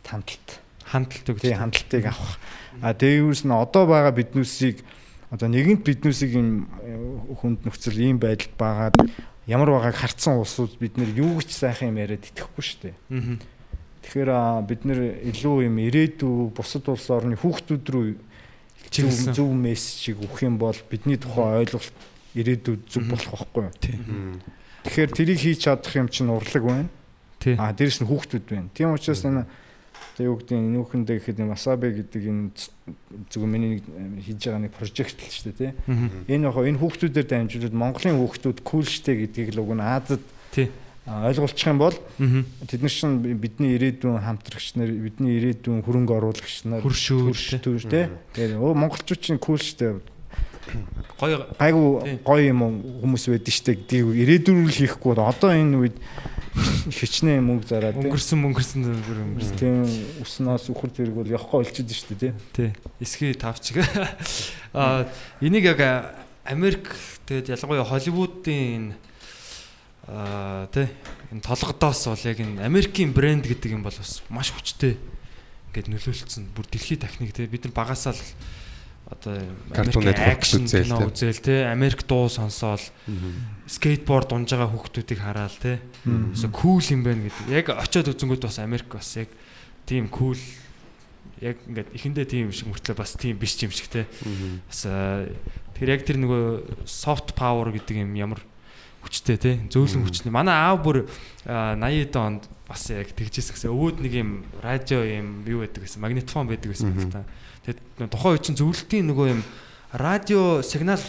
[0.07, 1.41] хандлт хандлт өгч.
[1.43, 2.39] тий хандлтыг авах.
[2.81, 4.79] А дээрээс нь одоо байгаа биднүүсийг
[5.29, 6.95] одоо нэгэнт биднүүсийг юм э,
[7.43, 8.95] хүнд нөхцөл ийм байдалд байгаад
[9.49, 12.95] ямар байгааг харцсан улсууд бид нэр юу гэж сайхан юм яриад итгэхгүй шүү дээ.
[13.11, 13.35] Аа.
[14.07, 14.31] Тэгэхээр
[14.63, 14.99] бид нэр
[15.35, 18.05] илүү юм ирээдүй бусад улс орны хүүхдүүд рүү
[18.91, 21.93] зөв зөв мессежийг өгөх юм бол бидний тухай ойлголт
[22.37, 24.39] ирээдүйд зөв болох байхгүй юу?
[24.87, 26.89] Тэгэхээр тэрийг хийж чадах юм чинь урлаг байна.
[27.59, 28.69] А дээрэс нь хүүхдүүд байна.
[28.73, 29.45] Тийм учраас энэ
[30.17, 32.43] тэг юу гэдэг нь нүүхэндээ гэхэд энэ Wasabi гэдэг энэ
[33.29, 35.71] зөвхөн миний нэг хийж байгаа нэг прожект л шүү дээ тий.
[36.33, 40.71] Энэ яг энэ хүүхдүүдээр дамжуулаад Монголын хүүхдүүд кул штэ гэдгийг л уг нь Азад Тий.
[41.07, 41.95] А, ойлгуулчих юм бол
[42.67, 48.11] тэд нар чинь бидний ирээдүйн хамтрагч нар бидний ирээдүйн хөрөнгө оруулагч нар Хөршүүр, төрш тий.
[48.35, 50.03] Тэгээд өө монголчууд чинь кул штэ
[51.17, 52.59] Гоё гайгүй гоё юм
[53.01, 55.97] хүмүүс байдаг штэ гэдгийг ирээдүйн л хийхгүй бол одоо энэ үед
[56.91, 58.03] хичнээн мөнгө зараад тий.
[58.03, 59.57] өнгөрсөн мөнгөрсөн зүгээр өнгөрсөн.
[59.57, 59.87] Тийм
[60.21, 62.33] уснаас үхэр зэрэг бол явахгүй олчиход шүү дээ тий.
[62.51, 62.69] Тий.
[62.99, 63.79] Эсхий тавчиг.
[64.75, 65.07] Аа
[65.39, 65.79] энийг яг
[66.43, 66.91] Америк
[67.25, 69.06] тэгээд ялангуяа Холливуудын энэ
[70.07, 70.87] аа тий
[71.31, 74.95] энэ толгодоос бол яг энэ Америкийн брэнд гэдэг юм бол бас маш хүчтэй
[75.71, 76.55] ингээд нөлөөлцсөн.
[76.55, 78.23] Бүр дэлхийд дахныг тий бид нар багасаа л
[79.11, 79.39] одоо
[79.75, 81.07] Америк акшн кино тий.
[81.11, 82.83] үзээл тий Америк дуу сонсоол
[83.67, 85.77] скейтборд унж байгаа хүүхдүүдийг хараад тий
[86.35, 87.51] So cool юм байна гэдэг.
[87.51, 89.31] Яг очиод үзэнгүүт бас Америк бас яг
[89.87, 90.39] тийм cool
[91.39, 94.07] яг ингээд эхэндээ тийм шиг мөртлөө бас тийм биш юм шиг те.
[94.67, 95.27] Бас аа,
[95.75, 98.41] тэр яг тэр нөгөө soft power гэдэг юм ямар
[99.07, 99.51] хүчтэй те.
[99.71, 100.29] Зөөлөн хүчтэй.
[100.35, 101.07] Манай аав бүр
[101.47, 103.71] аа, 80-ад онд бас яг тэгжсэн гэсэн.
[103.71, 106.03] Өвөөд нэг юм радио юм юу байдаг гэсэн.
[106.03, 107.23] Магнитофон байдаг гэсэн юм л та.
[107.63, 109.41] Тэгээд тухайн үе чинь зөвлөлтийн нөгөө юм
[109.95, 110.99] радио сигнал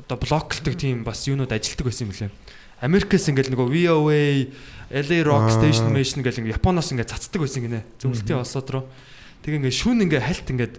[0.00, 2.32] одоо блоклдог тийм бас юунууд ажилтдаг байсан юм лээ.
[2.80, 4.24] Америкээс ингээл нөгөө VOA,
[4.92, 5.52] LA Rock.
[5.52, 7.84] Station Mation гэл ингээ Японоос ингээ цацдаг байсан гинэ.
[8.00, 8.84] Зөвлөлтийн олсод руу.
[9.44, 10.74] Тэгээ ингээ шүүн ингээ хальт ингээд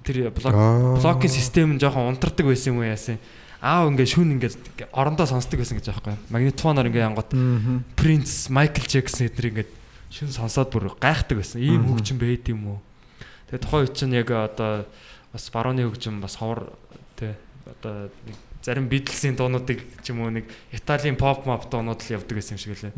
[0.00, 0.56] тэр блок
[1.00, 3.20] блокийн систем нь жоохон унтардаг байсан юм уу яасан.
[3.62, 6.18] Аав ингээ шүүн ингээ орондоо сонсдог байсан гэж аахгүй.
[6.34, 7.30] Магнитофоноор ингээ янгот
[7.94, 9.68] Prince, Michael Jackson эдгээр ингээ
[10.10, 11.62] шүүн сонсоод бүр гайхдаг байсан.
[11.62, 12.78] Ийм хөгжим байд юм уу?
[13.46, 14.90] Тэгээ тухайн үед чинь яг одоо
[15.30, 16.74] бас барууны хөгжим бас ховор
[17.14, 17.38] тэ
[17.70, 22.34] одоо нэг зарим Beatles-ийн дуунуудыг ч юм уу нэг Италийн pop map дуунууд л явдаг
[22.34, 22.94] байсан юм шиг лээ.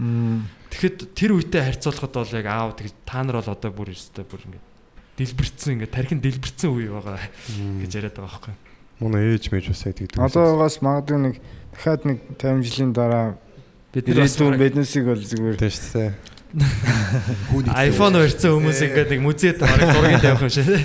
[0.73, 4.45] Тэгэхэд тэр үедээ харьцуулахад бол яг аав тэг та нар бол одоо бүр өстой бүр
[4.49, 4.61] ингэ
[5.17, 7.21] дэлбэрцэн ингэ тархин дэлбэрцэн үе байгаа
[7.81, 8.55] гэж яриад байгаа байхгүй.
[9.01, 10.15] Манай ээж мэж бас байдаг.
[10.19, 11.35] Одоогоос магадгүй нэг
[11.75, 13.39] дахиад нэг 50 жилийн дараа
[13.95, 16.11] Бид ирээдүйн биднесийг бол зүгээр тийм шүү дээ.
[17.91, 20.83] iPhone өрцөн хүмүүс ингээд нэг музейд бараг зургийг тавих юм шиг тий.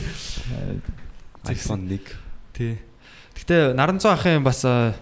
[1.57, 2.05] iPhone 1
[2.53, 2.77] Тий.
[3.33, 4.93] Гэтэ Наранцоо ахын бас а,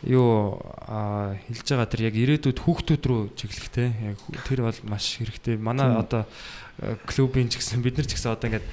[0.00, 0.56] юу
[0.88, 4.16] хэлж байгаа тэр яг ирээдүйд хүүхдүүд рүү чиглэхтэй яг
[4.48, 5.60] тэр бол маш хэрэгтэй.
[5.60, 6.24] Манай одоо
[6.80, 8.64] а, клубын ч гэсэн бид нар ч гэсэн одоо ингээд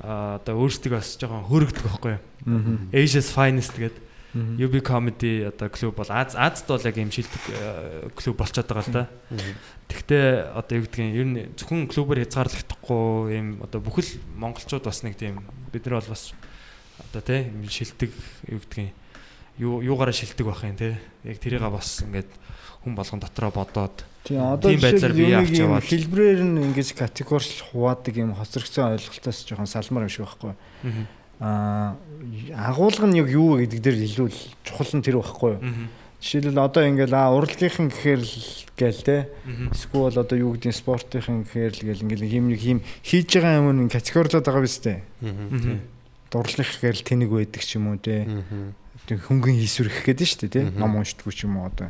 [0.00, 2.22] одоо өөрсдөө бас жоохон хөрөгдөх байхгүй юу?
[2.92, 8.08] Asia's Finest гэдэг UB Comedy одоо клуб бол Аз Азад бол яг юм шилдэг э,
[8.14, 9.04] клуб болчиход байгаа л да.
[9.90, 15.18] Тэгтээ одоо юу гэдгийг ер нь зөвхөн клубээр хязгаарлагдахгүй юм одоо бүхэл монголчууд бас нэг
[15.18, 15.42] тийм
[15.74, 16.30] бид нар бол бас
[17.10, 18.10] одоо тий юм шилдэг
[18.46, 18.94] юу гэдгийг
[19.58, 20.94] юу юугаараа шилдэг байх юм тий
[21.26, 22.30] яг тэрийг бас ингээд
[22.86, 29.48] хүн болгон дотроо бодоод Тийм одоо жишээлбэл хэлбрээр нь ингэж категорич хуваадаг юм хоцрогцсон ойлголтоос
[29.48, 30.52] жоохон салмар юм шиг байхгүй.
[31.40, 31.96] Аа
[32.52, 34.28] агуулга нь яг юу вэ гэдэг дээр илүү
[34.60, 35.88] чухал нь тэр байхгүй юу.
[36.20, 38.36] Жишээлбэл одоо ингээл аа урлагийнхан гэхээр л
[38.76, 39.32] гээл те.
[39.72, 43.72] Эсвэл одоо юу гэдэг спортынхан гэхээр л гээл ингээл юм нэг юм хийж байгаа юм
[43.72, 45.00] нь категоризод байгаа биз дээ.
[46.28, 48.28] Дурлах гэхээр л тэнэг байдаг ч юм уу те.
[49.08, 50.62] Хөнгөн хийсвэрх гэдэг нь шүү дээ те.
[50.76, 51.88] Ном уншдаггүй ч юм уу одоо.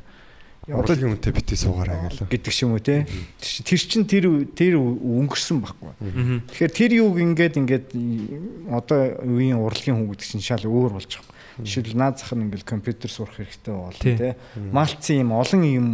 [0.70, 2.30] Одоо Урлагийн үнэтэй бити суугаарай гэлээ.
[2.30, 3.06] гэдэг ч юм уу те.
[3.42, 5.90] Тэр чин тэр тэр өнгөрсөн байхгүй.
[6.46, 7.87] Тэгэхээр тэр юуг ингээд ингээд
[8.70, 11.35] одоо үеийн урлагийн хүн гэдэг чинь шал өөр болж байгаа.
[11.66, 14.14] Жишээл наад зах нь ингээд компьютер сурах хэрэгтэй бол Тий.
[14.14, 14.38] те.
[14.54, 15.88] Малцсан юм олон юм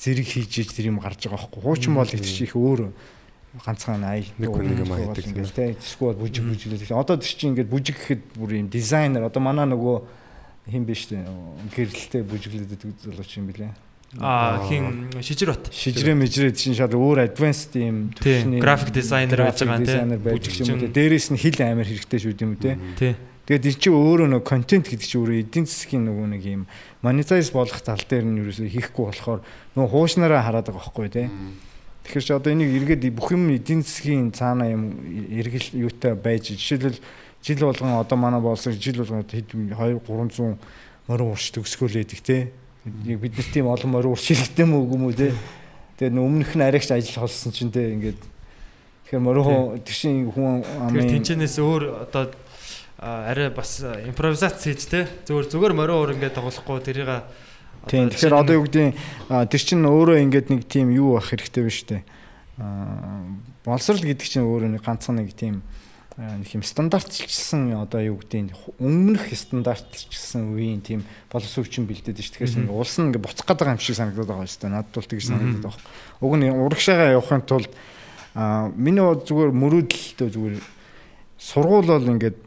[0.00, 1.60] зэрэг хийж иж тэр юм гарч байгаа байхгүй.
[1.60, 2.90] Хуучин бол их их өөр
[3.62, 5.76] ганцхан ай Нэг нэг юм аядаг ингээд те.
[5.78, 6.96] Эсвэл бүжиг бүжиглээ.
[6.96, 10.02] Одоо тэр чинь ингээд бүжиг гэхэд бүр юм дизайнер одоо манай нөгөө
[10.72, 11.06] хин биш.
[11.12, 12.72] Гэрэлтэй бүжиглээд
[13.04, 13.83] залууч юм билээ.
[14.20, 19.62] Аа хин шижир бат Шижрээ мэжрээ чинь шал өөр advanced юм Тий, graphic designer байж
[19.62, 19.94] байгаа нь, тий.
[19.94, 20.88] дизайнер байдаг ч юм те.
[20.92, 22.78] Дээрээс нь хил амар хэрэгтэй шүү дээ юм те.
[22.98, 26.62] тий Тэгээд эн чинь өөрөө нөгөө контент гэдэг чинь өөрөө эдийн засгийн нөгөө нэг юм
[27.04, 29.40] monetize болох тал дээр нь ерөөсөө хийхгүй болохоор
[29.76, 31.28] нөгөө хуушнараа хараад байгаа байхгүй те.
[32.08, 34.96] Тэгэхээр чи одоо энийг эргээд бүх юм эдийн засгийн цаана юм
[35.28, 36.96] эргэл юутай байж жишээлбэл
[37.44, 40.56] жил болгон одоо манай болсог жил болгон хэд 2 300
[41.04, 42.48] морин урш төгсгөл байдаг те.
[42.84, 45.28] Бид нар тийм олон морин урш хэрэгтэй мүү үгүй мүү те.
[45.96, 48.20] Тэгээд нөө өмнөх нь арайч ажил холсон чинь те ингээд
[49.08, 52.28] тэгэхээр морин тэгшин хүн амын тэнчэнээс өөр одоо
[53.00, 57.24] арай бас импровизац хийж те зүгээр зүгээр морин уур ингээд тоглохгүй тэрийг
[57.88, 58.96] Тийм тэгэхээр одоо юу гэдэг
[59.48, 62.00] тэр чинь өөрөө ингээд нэг тийм юу ах хэрэгтэй биш үү?
[62.60, 65.64] Аа боловсрал гэдэг чинь өөрөө нэг ганцхан нэг тийм
[66.14, 72.38] нэг юм стандартчилсан одоо юу гэдэг нь өмнөх стандартчилсан үеийн тийм боловсролчин бэлдээд шүү.
[72.38, 74.74] Тэгэхээр ингээд улс нь ингээд буцах гэдэг юм шиг санагдаад байгаа шүү дээ.
[74.78, 75.82] Надад бол тэгж санагдаад байгаа.
[76.22, 77.72] Уг нь урагшаага явахын тулд
[78.78, 80.56] миний зүгээр мөрөөдөлтөө зүгээр
[81.34, 82.38] сургууль бол ингээд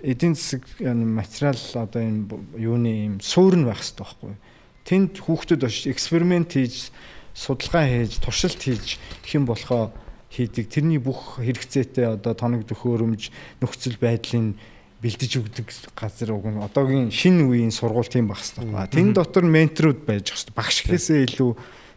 [0.00, 4.40] эдийн засаг материал одоо энэ юуны юм суурь нь байх хэрэгтэй байхгүй юу?
[4.88, 6.88] Тэнд хүүхдүүд эксперимент хийж
[7.36, 8.96] судалгаа хийж туршилт хийж
[9.28, 9.92] хэн болохоо
[10.34, 10.66] хийдэг.
[10.66, 13.30] Тэрний бүх хэрэгцээтэй одоо тоног төхөөрөмж
[13.62, 14.58] нөхцөл байдлын
[14.98, 18.66] бэлдэж өгдөг газар уг нь одоогийн шинэ үеийн сургууль тийм хэрэгтэй.
[18.66, 18.90] Байна.
[18.90, 20.56] Тэн дотор менторуд байж хэрэгтэй.
[20.56, 21.50] Багш гэхээсээ илүү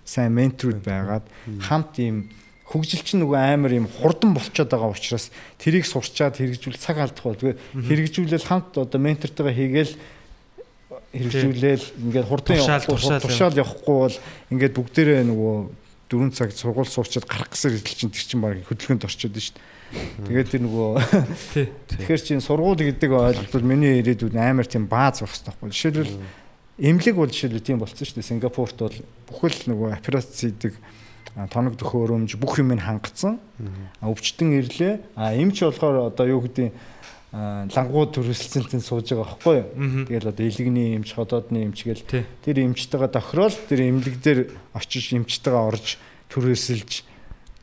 [0.03, 1.25] сайн менторуд байгаад
[1.63, 2.29] хамт ийм
[2.67, 7.39] хөгжилч нь нөгөө амар юм хурдан болчиход байгаа учраас тэрийг сурчаад хэрэгжүүл цаг алдах бол
[7.39, 7.55] тэгээ
[7.87, 9.93] хэрэгжүүлэл хамт одоо ментортойгоо хийгээл
[11.15, 14.17] хэрэгжүүлээл ингээд хурдан туршаал туршаал явахгүй бол
[14.51, 15.55] ингээд бүгдээрээ нөгөө
[16.07, 19.77] 4 цаг сургууль суучаад гарах гэсэн хэдэл чинь тэр чинь баг хөдөлгөөнд орчод шүү дээ.
[20.27, 20.89] Тэгээд тэр нөгөө
[21.95, 25.71] Тэгэхээр чинь сургууль гэдэг ойлголт миний ирээдүйд амар тийм бааз байх хэрэгтэй байхгүй.
[25.71, 26.15] Жишээлбэл
[26.79, 28.29] эмнэлэг бол жишээлбэл тийм болсон шүү дээ.
[28.31, 28.97] Сингапурт бол
[29.31, 30.73] бүхэл нөгөө операц хийдэг
[31.53, 33.37] тоног төхөөрөмж бүх юм нь хангацсан.
[34.01, 34.93] Өвчтөн ирлээ.
[35.13, 36.73] А эмч болохоор одоо юу гэдэг
[37.35, 39.67] лангууд төрөлцөлтөнд сууж байгаа байхгүй юу.
[40.07, 44.39] Тэгэл одоо илэгний эмч, ходоодны эмч гэл тэр эмчтэйгээ тохирол тэр эмнэлэг дээр
[44.71, 45.99] очиж эмчтэйгээ орж
[46.31, 46.91] төрөөсөлж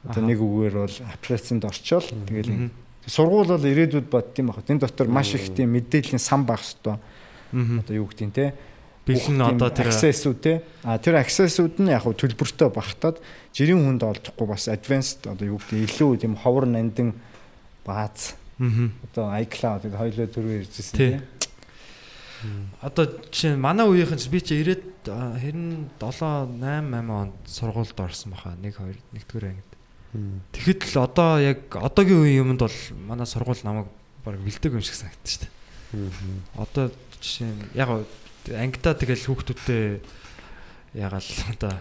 [0.05, 2.69] одоо нэг үгээр бол операцанд орчоол тэгэл
[3.09, 4.61] сургууль бол ирээдүйд бод тийм баг.
[4.69, 7.01] Тэн дотор маш их тийм мэдээллийн сан байх хэвээр
[7.81, 8.53] одоо юу нь те?
[9.05, 10.65] Бэлэн одоо тэр access-үүд те?
[10.85, 13.21] А тэр access-үүд нь яг төлбөртэй багтаад
[13.53, 17.13] жирийн хүнд олдохгүй бас advanced одоо юу гэдэг илүү тийм ховор нандин
[17.85, 18.37] бааз.
[18.59, 21.11] Одоо iCloud гэдэг хоёулаа төрөө иржсэн Тий.
[21.19, 21.35] те
[22.85, 27.97] Одоо жишээ нь манай үеийнхэн би чи ирээд а, хэрэн 7 8 8 онд сургуульд
[27.97, 29.71] орсон баха 1 2 1-р ангид.
[30.53, 33.89] Тэгэхэд л одоо яг одоогийн үеийн юмд бол манай сургууль намайг
[34.25, 35.49] баг бэлдэг юм шиг дээ.
[36.61, 37.89] Одоо жишээ нь яг
[38.53, 40.05] ангидаа тэгэл хүүхдүүдтэй
[40.95, 41.73] ягаал одоо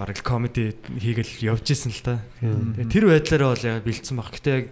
[0.00, 2.24] бараг комеди хийгээл явж исэн л та.
[2.40, 4.32] Тэр байдлаараа бол яг бэлдсэн баг.
[4.32, 4.66] Гэтэ яг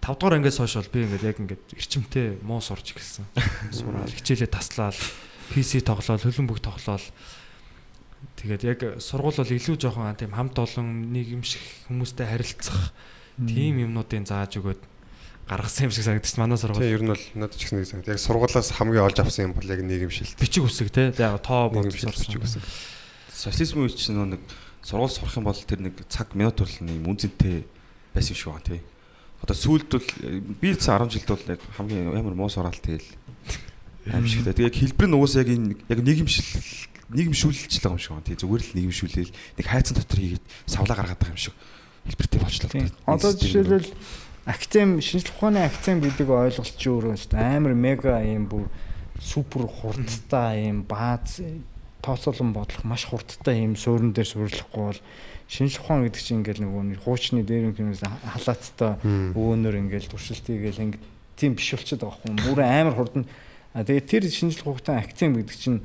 [0.00, 3.24] 5 дугаар ангиас хойш бол би ингээд яг ингээд эрчимтэй муу сурч эхэлсэн.
[3.76, 4.98] Сураал, хичээлээ таслаал,
[5.54, 7.06] PC тоглоал, хөлбөмбөг тоглоал.
[8.36, 12.92] Тэгээд яг сургууль бол илүү жоохон тийм хамт олон нийгэмших хүмүүстэй харилцах
[13.40, 14.82] тийм юмнуудын зааж өгөөд
[15.48, 16.36] гаргасан юм шиг санагдчих.
[16.36, 18.12] Манай сургууль Тэгээ ер нь бол надад ч гэсэн нэг санагд.
[18.12, 20.36] Яг сургуулаас хамгийн олж авсан юм бол яг нийгэмшилт.
[20.36, 21.10] бичиг үсэг те.
[21.16, 22.12] Яг тоо сурсан.
[22.12, 22.62] бичиг үсэг.
[23.32, 24.42] Социализм үеч чинь нэг
[24.84, 27.64] сургууль сурах юм бол тэр нэг цаг минут бол нэг үнцэнтэй
[28.12, 28.80] байсан шиг байна тий.
[29.40, 30.08] Одоо сүүлд бол
[30.60, 33.08] би ч 10 жилд бол яг хамгийн амар муу сураал тэгэл
[34.08, 34.52] аимшигтай.
[34.52, 36.48] Тэгээ хэлбэр нь уус яг энэ яг нийгэмшил
[37.10, 38.38] нийгэмшүүлж байгаа юм шиг байна тий.
[38.38, 41.54] Зүгээр л нийгэмшүүлээл нэг хайцан дотор хийгээд савлаа гаргаад байгаа юм шиг
[42.06, 42.70] хэлбэртэй болчлоо.
[43.06, 43.90] Одоо жишээлбэл
[44.46, 48.68] акцем шинжлэх ухааны акцем гэдэг ойлголт чи өөрөө амар мега юм бүр
[49.20, 51.44] супер хурдтай юм бааз
[52.00, 55.00] тооцоолон бодлох маш хурдтай юм суурин дээр суурилахгүй бол
[55.50, 59.02] шинжлэх ухаан гэдэг чинь ингээл нөгөө хуучны дээр юмээс халааттай
[59.34, 62.38] өвөнөр ингээл туршилт хийгээл ингээд тийм биш болчиход байгаа юм.
[62.38, 63.26] Бүр амар хурдан.
[63.74, 65.82] Тэгээд тэр шинжлэх ухааны акцем гэдэг чинь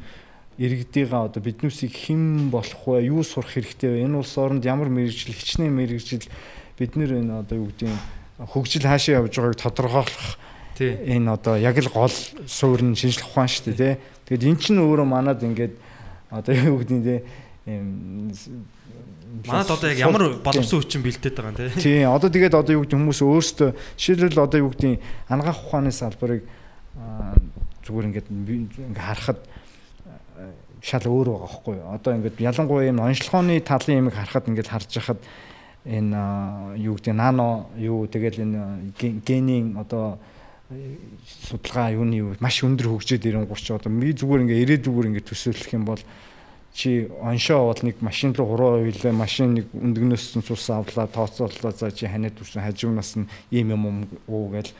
[0.61, 3.09] иргэдийгаа одоо биднүүсийг хэн болох вэ?
[3.09, 4.05] Юу сурах хэрэгтэй вэ?
[4.05, 6.29] Энэ улс оронд ямар мэрэгжил, хичнээн мэрэгжил
[6.77, 7.99] бид нэр энэ одоо юу гэдэг нь
[8.45, 10.37] хөгжил хаашаа явж байгааг тодорхойлох
[10.77, 12.13] энэ одоо яг л гол
[12.45, 13.93] суурин шинжлэх ухаан шүү дээ тий.
[14.29, 15.73] Тэгэд эн чинь өөрөө манад ингээд
[16.29, 17.19] одоо юу гэдэг нь тий
[19.35, 21.81] эм Манад одоо яг ямар боловсон хүчин бэлдээд байгаа юм те.
[21.81, 23.69] тий одоо тэгээд одоо юу гэдэг хүмүүс өөрсдөө
[23.99, 26.43] жишээлбэл одоо юу гэдэг ангаах ухааны салбарыг
[27.83, 29.39] зүгээр ингээд би ингээд харахад
[30.85, 31.87] шал өөр байгаа байхгүй юу.
[31.91, 35.19] Одоо ингээд ялангуяа юм онцлогооны талын юмыг харахад ингээд харж хахад
[35.85, 40.17] энэ юу гэдэг нано юу тэгэл энэ ге- генийн одоо
[41.45, 45.73] судалгаа юуны юу маш өндөр хөгжөөд ирэн гурч одоо би зүгээр ингээ ирээдүгээр ингээ төсөөлөх
[45.77, 46.01] юм бол
[46.75, 51.71] чи оншоо бол нэг машин руу хуруу хуйлаа машин нэг өндгнөөс нь цус авлаа тооцооллоо
[51.71, 54.75] за чи ханиад үрсэн хажуунаас нь ийм юм юм уу гээл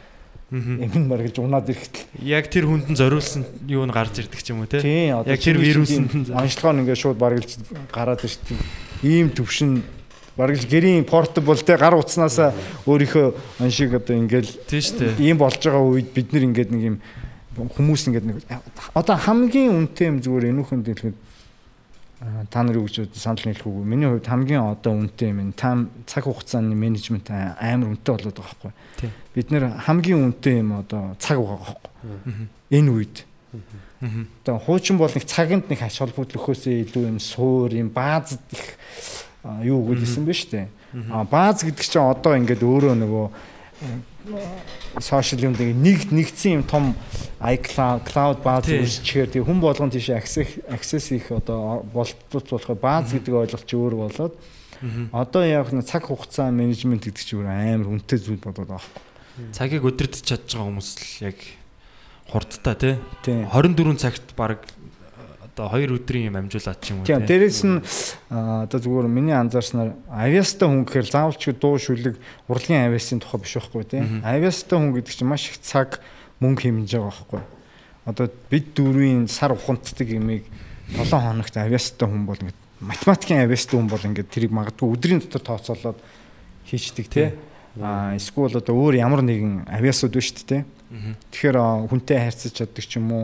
[0.52, 4.70] юм маргаж унаад ирэхэд Яг тэр хүндэн зориулсан юу нь гарч ирдэг ч юм уу
[4.70, 4.84] те.
[4.84, 7.56] Яг тэр чинь нь- онцлогоо нь ингээ шууд баргалж
[7.96, 8.60] гараад ирдэг
[9.02, 9.80] ийм төвшин
[10.36, 12.52] бараг л гэрийн портабл те гар утснасаа
[12.86, 15.32] өөрийнхөө аншиг одоо ингээл Тийм шүү дээ.
[15.32, 16.98] ийм болж байгаа үед бид нэр ингээд нэг юм
[17.56, 18.38] хүмүүс ингээд нэг
[18.92, 21.16] одоо хамгийн үнэтэй юм зүгээр энүүхэн дэлгэд
[22.49, 23.84] та нар юу гэж санал нийлэх үгүй.
[23.84, 28.71] Миний хувьд хамгийн одоо үнэтэй юм там цаг хугацааны менежмент амар үнэтэй болоод байгаа байхгүй.
[29.36, 32.47] Бид нэр хамгийн үнэтэй юм одоо цаг байгаа байхгүй.
[32.71, 33.15] Энэ үед.
[34.47, 38.80] Одоо хуучин бол нэг цагт нэг ач холбогдлохоосээ илүү юм суур юм бааз их
[39.63, 40.67] юу гэдсэн бэ штэ.
[41.12, 43.25] А бааз гэдэг чинь одоо ингээд өөрөө нөгөө
[45.00, 46.96] сошиал юм нэг нэг нэгдсэн юм том
[47.40, 53.14] iCloud cloud бааз үүсчихээр тийм хүн болгон тийш access access их одоо болтол болохоор бааз
[53.14, 54.34] гэдэг ойлголт чи өөр болоод
[55.12, 59.52] одоо яг нэг цаг хугацаа менежмент гэдэг чинь өөр амар үнэтэй зүйл болоод байгаа байхгүй.
[59.56, 61.38] Цагийг өдөртөж чадж байгаа хүмүүс л яг
[62.32, 62.96] хурдтай тий.
[63.24, 63.48] Тийм.
[63.52, 64.64] 24 цагт баг
[65.56, 67.32] одоо 2 өдрийн юм амжуулаад ч юм уу Тийм тий.
[67.32, 67.80] дээрэс нь
[68.68, 72.20] одоо зүгээр миний анзаарснаар авиастай хүн гэхээр заавал ч дуу шүлэг
[72.52, 76.04] урлагийн авиасын тухай биш байхгүй тийм авиастай хүн гэдэг чинь маш их цаг
[76.44, 77.41] мөнгө хэмнэж байгаа байхгүй.
[78.04, 80.44] Одоо бид дөрвийн сар ухамддаг юмыг
[80.91, 85.56] 7 хоногт авиастай хүн бол ингээд математикийн авиастай хүн бол ингээд тэрийг магадгүй өдрийн дотор
[85.56, 86.00] тооцоолоод
[86.68, 87.32] хийчдэг тийм
[87.80, 90.63] а эсвэл одоо өөр ямар нэгэн авиасууд биш шүү дээ
[91.32, 91.58] тэгэхээр
[91.91, 93.24] хүнтэй харьцаж чаддаг ч юм уу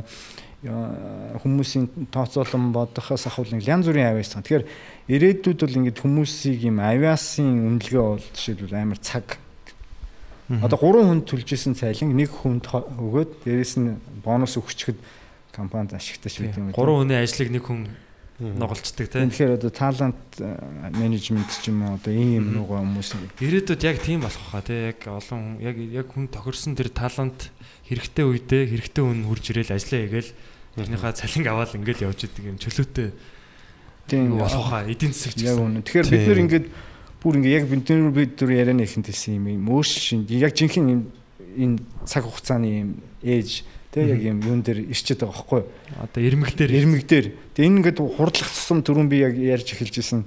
[0.62, 4.46] хүмүүсийн тооцоолон бодохоос нэг янз бүрийн авиас тань.
[4.46, 4.70] Тэгэхээр
[5.10, 9.42] ирээдүйд бол ингээд хүмүүсийг юм авиасын үнэлгээ бол жишээлбэл амар цаг.
[10.62, 15.02] Одоо 3 хүн төлжсэн цайланг нэг хүнд өгөөд дээрэс нь бонус өгчөд
[15.50, 16.78] компанид ашигтай шүү дээ.
[16.78, 17.90] Гурван хүний ажлыг нэг хүн
[18.42, 19.22] нугалцдаг тий.
[19.22, 20.22] Тэгэхээр одоо талант
[20.98, 24.92] менежмент ч юм уу одоо ийм юм нугаа хүмүүс Ирээдүйд яг тийм болох хаа тий.
[24.92, 27.54] Яг олон яг яг хүн тохирсон тэр талант
[27.86, 30.32] хэрэгтэй үедээ хэрэгтэй хүн хурж ирээл ажиллаа хийгээл
[30.76, 33.10] тэрнийхээ цалин аваад ингээл явж идэг юм чөлөөтэй
[34.08, 35.66] тийм юу болох хаа эдийн засаг ч Яг гэсэн.
[35.68, 35.84] үнэ.
[35.84, 36.66] Тэгэхээр бид нэр ингээд
[37.22, 40.92] бүр ингээд яг бид нэр бид нэр ярианы ихэнд хэлсэн юм юм өөршин яг жинхэнэ
[40.92, 41.02] юм
[41.60, 42.90] энэ цаг хугацааны юм
[43.24, 45.62] ээж тэг яг юм юун дээр ирчээд байгаа байхгүй?
[46.00, 47.28] Одоо ирмэг дээр Ирмэг дээр.
[47.52, 50.24] Тэг энэ ингээд хурдлах тусам түрүүн би яг ярьж эхэлжсэн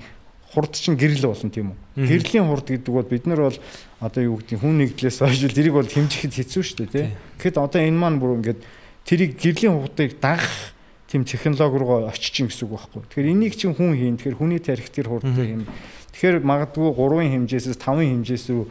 [0.54, 2.06] хурд чинь гэрэл болно тийм үү?
[2.06, 3.58] Гэрлийн хурд гэдэг бол бид нар бол
[3.98, 7.06] одоо юу гэдэг хүн нэгдлээс хойш л тэрийг бол хэмжихэд хэцүү шүү дээ тий.
[7.42, 8.60] Гэхэд одоо энэ маань бүр ингээд
[9.04, 10.74] тэрийг гэрлийн хурдыг дагах
[11.08, 13.02] тийм технологи руу очиж ин гэсэн үг байхгүй.
[13.06, 14.16] Тэгэхээр энийг чинь хүн хийн.
[14.18, 15.68] Тэгэхээр хүний тарих тэр хурдтай юм.
[16.16, 18.64] Тэгэхээр магадгүй 3-ын хэмжээсээс 5-ын хэмжээс рүү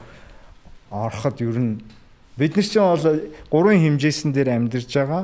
[0.91, 1.71] ороход ер нь
[2.35, 5.23] бид нар чинь бол 3-ын хэмжээсэн дээр амьдарч байгаа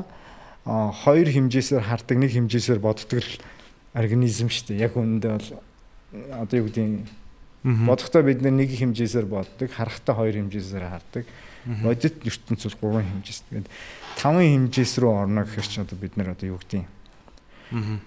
[0.64, 3.34] а хоёр хэмжээсээр хардаг нэг хэмжээсээр боддог л
[3.96, 4.84] организм шүү дээ.
[4.86, 5.48] Яг үүндээ бол
[6.40, 7.04] одоо юу гэдэг нь
[7.86, 11.24] бодохдоо бид нар нэг хэмжээсээр боддог, харахтаа хоёр хэмжээсээр хардаг.
[11.84, 13.40] Бодит ертөнц бол 3 хэмжээс.
[13.48, 13.68] Тэгээд
[14.20, 16.84] 5 хэмжээс рүү орно гэхээр чинь одоо бид нар одоо юу гэдэг
[17.72, 18.00] юм.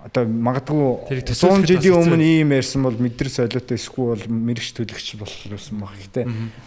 [0.00, 5.08] Одоо магадгүй Тэрийг 100 төсөөлөхөд жилийн өмнө ийм ярьсан бол мэдрэг солиотой эсвэл мэрэгч төлөгч
[5.20, 5.92] болох байсан баг.
[5.94, 6.24] Гэтэ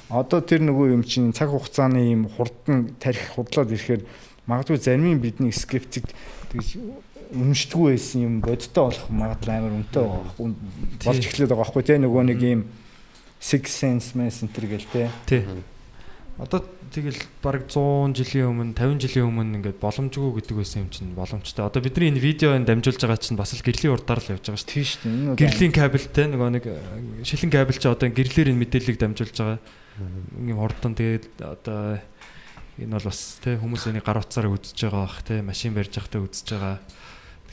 [0.07, 4.05] одоо тэр нөгөө юм чинь цаг хугацааны ийм хурдан тарих хурдлаад ирэхээр
[4.45, 6.13] магадгүй зарим бидний скептик
[6.53, 6.77] тэгж
[7.33, 10.05] үнэмшдэггүй байсан юм бодтой болох магадлал амар үнэтэй
[11.01, 12.61] болж эхлээд байгаа байхгүй те нөгөө нэг ийм
[13.41, 15.09] six sense messenger гэл те.
[16.33, 21.13] Одоо тэгэл бараг 100 жилийн өмнө 50 жилийн өмнө ингээд боломжгүй гэдэг байсан юм чинь
[21.13, 21.69] боломжтой.
[21.69, 24.65] Одоо бидний энэ видеонд дамжуулж байгаа чинь бас л гэрлийн урдаар л явж байгаа шүү
[24.65, 24.73] дээ.
[24.73, 25.37] Тийм шүү дээ.
[25.37, 26.77] Гэрлийн кабелтэй нөгөө нэг э,
[27.21, 29.59] шилэн кабел чи одоо гэрлэр энэ мэдээллийг дамжуулж байгаа.
[30.41, 32.01] Ингээм хурдан тэгээд одоо
[32.81, 36.25] энэ бол бас тий хүмүүс энийг гар утсаараа үзэж байгаа бах тий машин барьж байхдаа
[36.25, 36.77] үзэж байгаа.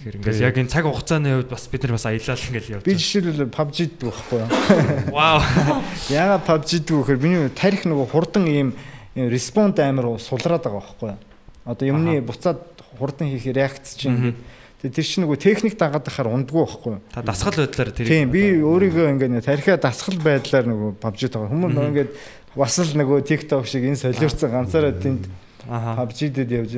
[0.01, 2.97] Тэгэхээр ингээд яг энэ цаг хугацааны хувьд бас бид нар бас аялал ингээл явж би
[2.97, 4.49] жишээлбэл PUBG дэх байхгүй юу?
[5.13, 5.45] Вау.
[6.09, 8.73] Яагаад PUBG гэхээр миний тарих нөгөө хурдан ийм
[9.13, 11.21] респонд амар сулраад байгаа байхгүй юу?
[11.69, 12.65] Одоо юмны буцаад
[12.97, 14.41] хурдан хийх реакц чинь
[14.81, 17.05] Тэгээ тэр чинь нөгөө техник дагаад байхаар ундгүй байхгүй юу?
[17.13, 21.73] Та дасгал байдлаар тэр Тийм би өөрийгөө ингээд тарихаа дасгал байдлаар нөгөө PUBG тагаа хүмүүс
[21.77, 22.13] нөгөө ингээд
[22.57, 25.29] бас л нөгөө TikTok шиг энэ солиорцсон ганцаараа тэнд.
[25.67, 26.73] PUBG дэд явж.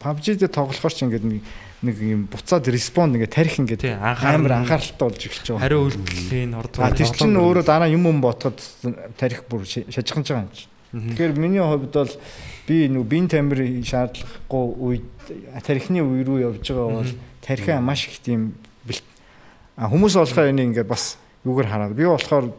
[0.00, 1.42] PUBG дэд тоглохоор ч ингээд нэг
[1.80, 5.64] нэг юм буцаад респонд ингээд тарих ингээд амар анхааралтай болж эхэлж байгаа.
[5.64, 6.84] Хариу үйлдэлийн хордгоо.
[6.84, 8.60] А тэр чинь өөрөө дараа юм юм ботход
[9.16, 10.68] тарих бүр шажиханж байгаа юм чи.
[10.92, 12.12] Тэгэхээр миний хувьд бол
[12.68, 15.06] би нөгөө бие тамир шаардлагагүй үед
[15.64, 18.52] тарихны үе рүү явж байгаа бол тарихаа маш их тийм
[19.80, 22.52] хүмүүс болохоор энийг ингээд бас юугаар хараад би болохоор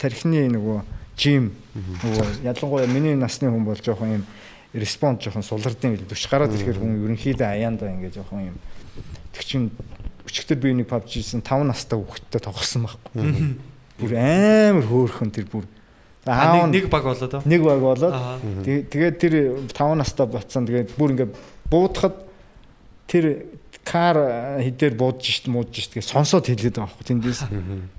[0.00, 0.82] тарихны нөгөө
[1.14, 4.24] жим нөгөө ялангуяа миний насны хүн бол жоохон юм
[4.76, 8.56] респонд жоохон сулардын 40 гараад ирэхээр хүн ерөнхийдөө аяандаа ингээд жоохон юм
[9.32, 9.70] тэг чин
[10.26, 13.56] өчигдөр би нэг PUBG-сэн 5 настай хүүхэдтэй тоглосон байхгүй.
[13.96, 15.64] Бүр амар хөөрхөн тэр бүр.
[16.26, 17.42] А, нэг баг болоод оо.
[17.46, 18.38] нэг баг болоод Аа.
[18.66, 19.34] тэг- тэгээд тэр
[19.70, 21.32] 5 настай болцсон тэгээд бүр ингээд
[21.70, 22.14] буудахад
[23.06, 23.46] тэр
[23.86, 27.40] кар хідээр буудж шít муудж шít гэж сонсоод хэлээд байгаа байхгүй тэндээс.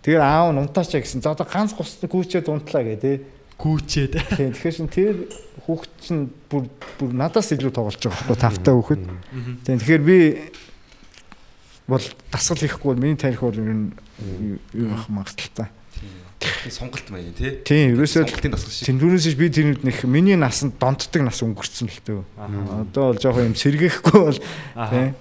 [0.03, 1.23] Тэгээд аав нь унтаачаа гэсэн.
[1.23, 3.23] За одоо ганц густай гүйчээд унтлаа гэ тэ.
[3.57, 4.13] Гүүчээд.
[4.37, 5.15] Тийм тэгэхээр шин тэр
[5.65, 6.69] хүүхд чинь бүр
[7.01, 9.03] бүр надаас илүү тоглож байгаа байхгүй тавтай хүүхэд.
[9.65, 10.17] Тийм тэгэхээр би
[11.89, 13.91] бол дасгал хийхгүй бол миний тарих бол ер нь
[14.77, 15.73] юу ах магадaltaй.
[16.69, 17.57] Сонголт маяг тий.
[17.65, 18.87] Тийм ерөөсөө Сонголтын дасгал шиг.
[18.93, 22.21] Тэндүүнээс би тэрнүүд нэх миний насанд донтдаг нас өнгөрцөн л төө.
[22.85, 25.15] Одоо бол жоохон юм сэргээхгүй бол тийм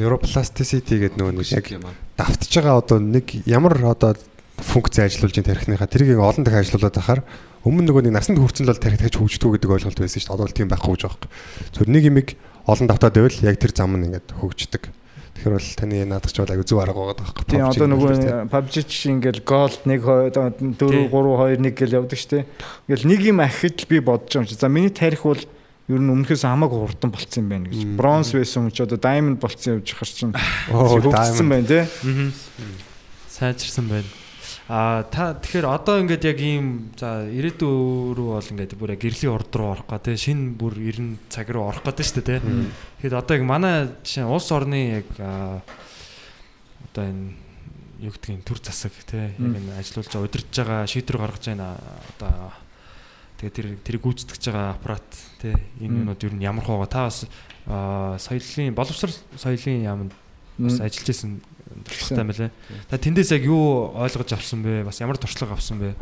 [0.00, 1.92] Neuroplasticity гэдэг нөгөө нэг яг юм аа.
[2.16, 4.16] давтж байгаа одоо нэг ямар одоо
[4.60, 7.20] функц ажиллуулж ин тархиныхаа тэрийг олон дахин ажиллуулад байхаар
[7.64, 10.36] өмнө нөгөө нэг насанд хүрсэн л бол тархи дахиж хөгждөг гэдэг ойлголт байсан шүү дээ.
[10.36, 11.32] Одоо бол тийм байхгүй гэж байгаа юм.
[11.76, 12.28] Зөв нэг имийг
[12.64, 14.82] олон давтаад байвал яг тэр зам нь ингээд хөгждөг.
[15.40, 17.44] Тэгэхээр бол таны наадах ч бол аягүй зөв арга байгаа байхгүй.
[17.48, 18.12] Тийм одоо нөгөө
[18.52, 20.36] PUBG чинь ингээл gold 1 4
[20.76, 22.44] 3 2 1 гэл явдаг штэ.
[22.88, 24.60] Ингээл нэг юм ахид би бодож байгаа юм чи.
[24.60, 27.80] За миний тарих бол ер нь өмнөхөөс хамаагүй хурдан болцсон юм байна гэж.
[27.96, 30.36] Bronze байсан ч одоо diamond болцсон явж хар чинь.
[30.70, 31.84] Оо, хөгжсөн байна тий.
[33.32, 34.19] Сайжирсан байна.
[34.70, 39.34] А та тэгэхээр одоо ингээд яг ийм за ирээдүйн рүү бол ингээд бүр яг гэрлийн
[39.34, 42.70] урд руу орох тий шинэ бүр 90 цаг руу орох гэдэг шүү дээ тий.
[43.02, 45.10] Тэгэхэд одоо яг манай жишээ улс орны яг
[46.86, 47.34] одоо энэ
[47.98, 51.66] юу гэдгийг төр засаг тий яг энэ ажиллуулж байгаа удирдах байгаа шийдвэр гаргаж байна
[52.14, 52.54] одоо
[53.42, 55.08] тэгээ тэр тэрийг гүйцэтгэж байгаа аппарат
[55.42, 55.50] тий
[55.82, 57.26] энэ юмнууд ер нь ямар хоо та бас
[57.66, 60.14] соёлын боловсрол соёлын яамд
[60.62, 61.42] бас ажиллаж исэн
[61.86, 62.50] туршлагатай мэлээ.
[62.90, 64.84] Та тэндээс яг юу ойлгож авсан бэ?
[64.84, 65.94] Бас ямар туршлага авсан бэ?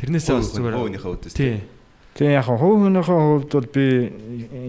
[0.00, 1.62] Тэрнээсээ бас зүгээр өөнийхөө үдээс тий.
[2.14, 3.86] Тэгээ яг хувийнхээ хувьд бол би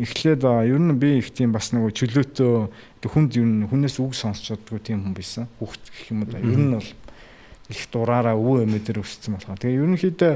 [0.01, 2.53] эхлээд ер нь би их тийм бас нөгөө чөлөөтөө
[3.05, 5.45] тэг хүнд ер нь хүнээс үг сонсч чаддгүй тийм хүн байсан.
[5.61, 6.41] Хүүхд гэх юм уу да.
[6.41, 6.89] Ер нь бол
[7.69, 9.61] их дураараа өвөө эмээ дээр өссөн болохоор.
[9.61, 10.33] Тэгээ ерөнхийдөө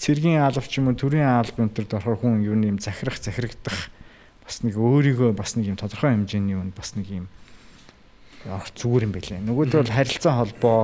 [0.00, 3.92] цэргийн аалвч юм уу төрийн аалб энэ төр дорхор хүн ер нь юм захирах захирагдах
[4.44, 7.26] бас нэг өөрийгөө бас нэг юм тодорхой хэмжээний юм бас нэг юм
[8.48, 9.40] авах зүгээр юм байлээ.
[9.44, 10.80] Нөгөөдөө бол харилцаа холбоо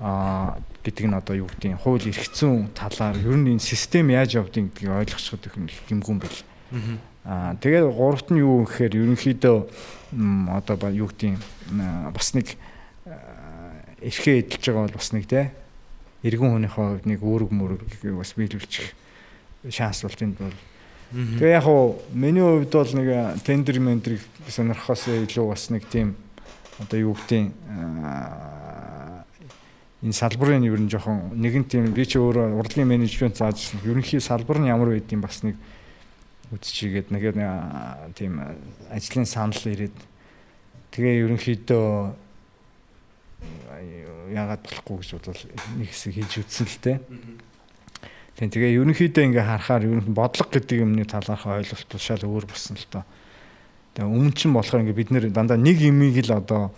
[0.00, 4.36] а гэдэг нь одоо юу нь хууль эрх зүйн талаар ер нь энэ систем яаж
[4.36, 5.54] явдгийг гэдгийг ойлгочиход их
[5.88, 6.40] юм байл.
[7.24, 9.56] Аа тэгээд гуравт нь юу гэхээр ерөнхийдөө
[10.52, 11.38] одоо ба юу нь
[12.12, 12.58] бас нэг
[14.02, 15.52] эрхээ эдэлж байгаа бол бас нэг те
[16.20, 17.80] эргэн хүнийхээ хувьд нэг үүрэг мөрөг
[18.18, 18.92] бас биелүүлчих
[19.72, 20.58] шанс бол тэнд бол
[21.14, 26.18] Тэгээ яг хуу миний хувьд бол нэг тендер мендрийг сонирхохоос илүү бас нэг тийм
[26.82, 27.52] одоо юу гэдгийг
[30.04, 33.80] энэ салбарын ер нь жоохон нэгэн тийм би ч өөрөө урлагийн менежмент зааж ирсэн.
[33.88, 35.56] Ерөнхий салбар нь ямар байдгийг бас нэг
[36.52, 37.36] үзчихийгээд нэгээр
[38.12, 38.36] тийм
[38.92, 39.96] ажлын санал ирээд
[40.92, 41.88] тэгээ ерөнхийдөө
[44.36, 45.42] яагаад болохгүй гэж бодвол
[45.80, 46.98] нэг хэсэг хийж үтсэн л дээ.
[48.36, 52.76] Тийм тэгээ ерөнхийдөө ингээ харахаар ер нь бодлого гэдэг юмны талаарх ойлголт шал өөр болсон
[52.76, 53.04] л доо.
[54.02, 56.74] Өмнө чинь болохоор ингээ бид нэр дандаа нэг имийг л одоо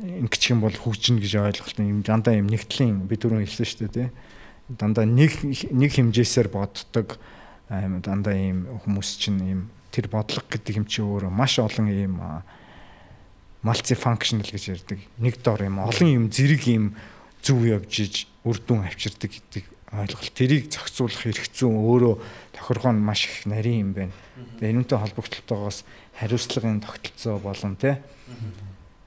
[0.00, 3.92] ингэчих юм бол хөгжинэ гэж ойлголт юм дандаа юм нэгтлийн бид түрүү хэлсэн шүү дээ
[3.92, 4.08] тий.
[4.72, 7.20] Дандаа нэг нэг хэмжээсээр боддог
[7.68, 9.60] аим дандаа ийм хүмүүс чинь ийм
[9.92, 12.16] тэр бодлого гэдэг юм чи өөр маш олон ийм
[13.60, 14.98] multi functional гэж ярьдаг.
[15.20, 16.96] Нэг дор юм олон юм зэрэг юм
[17.44, 18.14] зүв явж иж
[18.48, 20.34] үр дүн авчирдаг гэдэг ойлголт.
[20.36, 21.22] Тэрийг зохицуулах
[21.52, 22.14] зүйн өөрөө
[22.52, 24.14] тохиргоо нь маш их нарийн юм байна.
[24.60, 25.84] Тэгээ энүүнтэй холбогдлолтойгоос
[26.20, 27.96] хариуцлагын тогтолцоо болон тий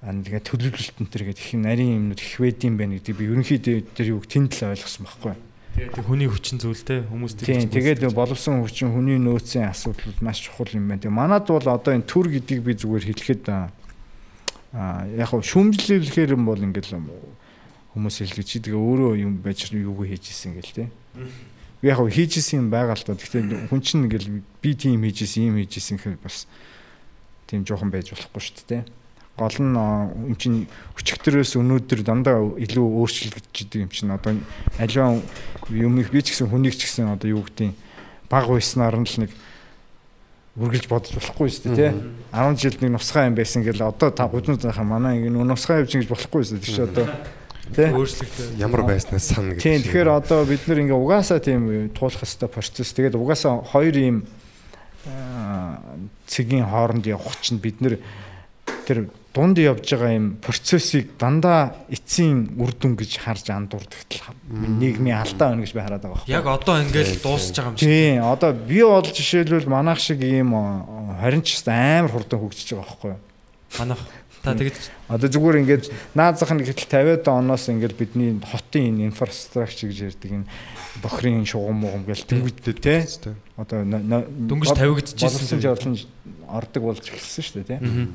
[0.01, 3.29] аа тэгээ төлөвлөлт энэ төр гэдэг их нарийн юмнууд их байд юм байна гэдэг би
[3.29, 5.35] ерөнхийдөө тэр юуг тэнд л ойлгосон байхгүй.
[5.77, 10.89] Тэгээд хүний хүчин зүйлтэй хүмүүс Тийм тэгээд боловсон хүчин хүний нөөцийн асуудал маш чухал юм
[10.89, 11.05] байна.
[11.05, 13.69] Тэгээ манад бол одоо энэ төр гэдгийг би зүгээр хэлэхэд аа
[15.13, 16.97] яг хөө шүүмжлүүлэхээр юм бол ингээл
[17.91, 20.85] хүмүүс хэлдэг чи тэгээ өөрөө юм байж юуг хийж исэн гэл те.
[21.83, 23.19] Би яг хийж исэн юм байгаа л та.
[23.19, 26.47] Гэхдээ хүн чинь ингээл би тийм хийж исэн юм хийж исэн гэхээр бас
[27.51, 28.83] тийм жоохон байж болохгүй шүү дээ.
[29.35, 34.39] Гол нь юм чинь өчигдрөөс өнөөдөр дандаа илүү өөрчлөгдөж юм чинь одоо
[34.79, 35.19] аливаа
[35.67, 37.75] юм их би ч гэсэн хүнийг ч гэсэн одоо юу гэдэг
[38.31, 39.31] баг байснаар нь л нэг
[40.55, 41.91] үргэлж бодож болохгүй шүү дээ тий.
[42.35, 45.95] 10 жилд нэг нусгай юм байсан гэл одоо та гудны захаа манай ингэ нусгай явж
[45.95, 46.75] ингэж болохгүй шүү дээ.
[46.75, 47.07] Чи одоо
[47.75, 47.89] тий.
[47.91, 48.47] өөрчлөгдөв.
[48.59, 49.63] ямар байснаас сана гэж.
[49.63, 52.93] Тийм тэгэхээр одоо бид нэр ингээ угаасаа тийм туулах хэвээр процесс.
[52.93, 54.17] Тэгээд угаасаа хоёр ийм
[56.27, 57.97] цэгийн хооронд явах чинь бид нэр
[58.85, 65.23] тэр дунд явж байгаа юм процессыг дандаа эцсийн үр дүн гэж харж андуурдаг тал нийгмийн
[65.23, 66.27] алдаа байна гэж би хараад байгаа.
[66.27, 67.87] Яг одоо ингээл дуусч байгаа юм шиг.
[67.87, 73.09] Тийм одоо би бол жишээлбэл манайх шиг ийм 20 ч амар хурдан хөгжиж байгаа байхгүй
[73.15, 73.21] юу?
[73.79, 74.01] Манайх
[74.41, 74.75] та тэгэж
[75.11, 75.85] Одоо зүгээр ингээд
[76.17, 80.47] наад зах нь гэтэл 50-аад оноос ингээд бидний хотын энэ инфраструктур гэж ярьдаг энэ
[81.03, 82.99] бохрын шугам мугам гэл тэнгүүдтэй тий.
[83.55, 85.59] Одоо Дөнгөж тавигдчихсэн.
[85.59, 85.93] болсон жолон
[86.49, 88.09] ордог болж эхэлсэн шүү дээ тий.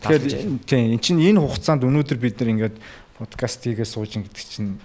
[0.00, 0.24] Тэгэхээр
[0.64, 2.76] тийм эн чинь энэ хугацаанд өнөөдөр бид нар ингээд
[3.18, 4.76] подкаст хийгээ сууж ин гэдэг чинь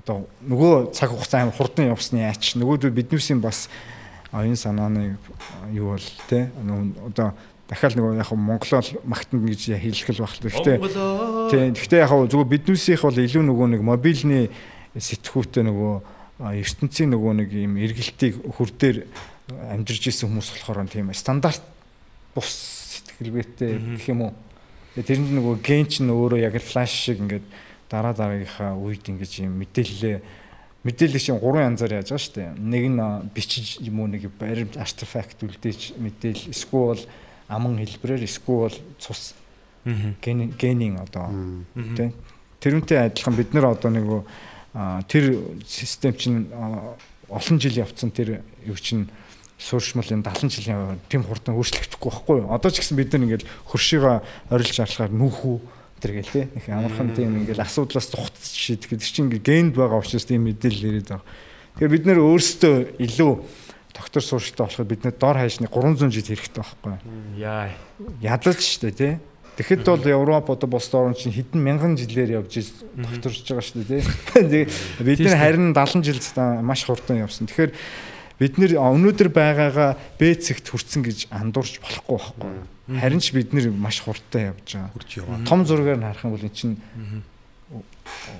[0.00, 3.68] одоо нөгөө цаг хугацаа амар хурдан явсны ач нөгөөдөө биднүүсийн бас
[4.32, 5.16] оюун санааны
[5.72, 10.34] юу бол те нөгөө одоо дахиад нөгөө яг Монголоор магтана гэж хэлэх л баг.
[10.38, 10.76] Гэхдээ
[11.50, 14.40] тийм гэхдээ яг зүгээр биднүүсийнх бол илүү нөгөө нэг мобильны
[14.94, 15.94] сэтгүүтээ нөгөө
[16.62, 18.96] ертөнцийн нөгөө нэг юм эргэлтийг хүрдээр
[19.74, 21.64] амжирж исэн хүмүүс болохоор тийм стандарт
[22.36, 22.50] бус
[23.02, 24.32] сэтгэлгээтэй гэх юм уу.
[24.94, 27.46] Тэгээ тэрэнд нөгөө ген ч өөрөө яг флаш шиг ингээд
[27.90, 30.18] дараа дараагийнхаа үед ингэж юм мэдээлэлээ
[30.86, 32.50] мэдээлэл чинь гурван янзаар яаж байгаа шүү дээ.
[32.62, 33.00] Нэг нь
[33.34, 37.02] бичиж юм уу нэг баримт артефакт үлдээж мэдээл эсвэл
[37.48, 39.34] аман хэлбэрээр эсвэл цус.
[39.84, 41.30] Ген генийн одоо.
[41.74, 42.12] Тийм
[42.60, 44.26] тэрүүнтэй адилхан бид нар одоо нэг
[45.08, 46.48] тэр систем чинь
[47.28, 49.08] олон жил явцсан тэр юу чинь
[49.58, 52.36] сууршмал энэ 70 жилийн тийм хурдан өөрчлөгдөхгүй байхгүй.
[52.44, 52.52] Юу?
[52.52, 54.16] Одоо ч гэсэн бид нар ингээл хөршиөгөө
[54.52, 55.56] орилж арлахаар нүүхүү
[56.00, 56.42] тэр гээл те.
[56.60, 61.08] Их амархан тийм ингээл асуудлаас тухц шийдэх гэдэг чинь генд байгаа учраас тийм мэдээлэл ирээд
[61.08, 61.24] байгаа.
[61.80, 63.32] Тэгэхээр бид нэр өөрсдөө илүү
[63.96, 66.94] доктор суурштай болоход бид нэр дор хаяшны 300 жил хэрэгтэй байхгүй?
[67.40, 67.72] Яа.
[68.20, 69.18] ядаж штэ тий.
[69.56, 74.04] Тэгэхэд бол Европ одоо бос орн чинь хэдэн мянган жилээр явж докторж байгаа шүү дээ
[74.52, 74.64] тий.
[75.00, 76.20] Бид нар харин 70 жил
[76.60, 77.48] маш хурдан явсан.
[77.48, 77.72] Тэгэхээр
[78.36, 83.00] бид нэр өнөөдөр байгаагаа Б цэгт хүрсэн гэж андуурч болохгүй байхгүй.
[83.00, 85.40] Харин ч бид нэр маш хурдан явж байгаа.
[85.48, 86.76] Том зургаар нь харах юм бол эн чинь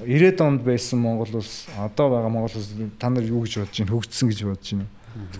[0.05, 3.93] 90-ад онд байсан Монгол улс одоо байгаа Монгол улс та нар юу гэж бодож байна?
[3.97, 4.87] Хөгжсөн гэж бодож байна.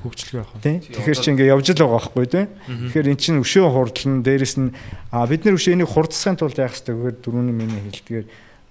[0.03, 0.61] Хөгжлөгөө?
[0.63, 0.81] Тий.
[0.81, 2.45] Тэгэхээр чи ингээ явж л байгаа байхгүй тий.
[2.67, 7.17] Тэгэхээр эн чинь өшөө хурдлан дээрэс нь бид нар өшөөнийг хурдсахын тулд яах хэрэгтэй гэхээр
[7.21, 8.27] дөрөвний миний хэлдгээр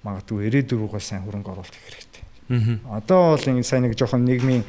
[0.06, 2.24] магадгүй 94-гаа сайн хөрөнгө оруулалт хийх хэрэгтэй.
[2.86, 3.01] Аа.
[3.01, 4.64] Одоо бол ингэ сайн нэг жоохон нийгмийн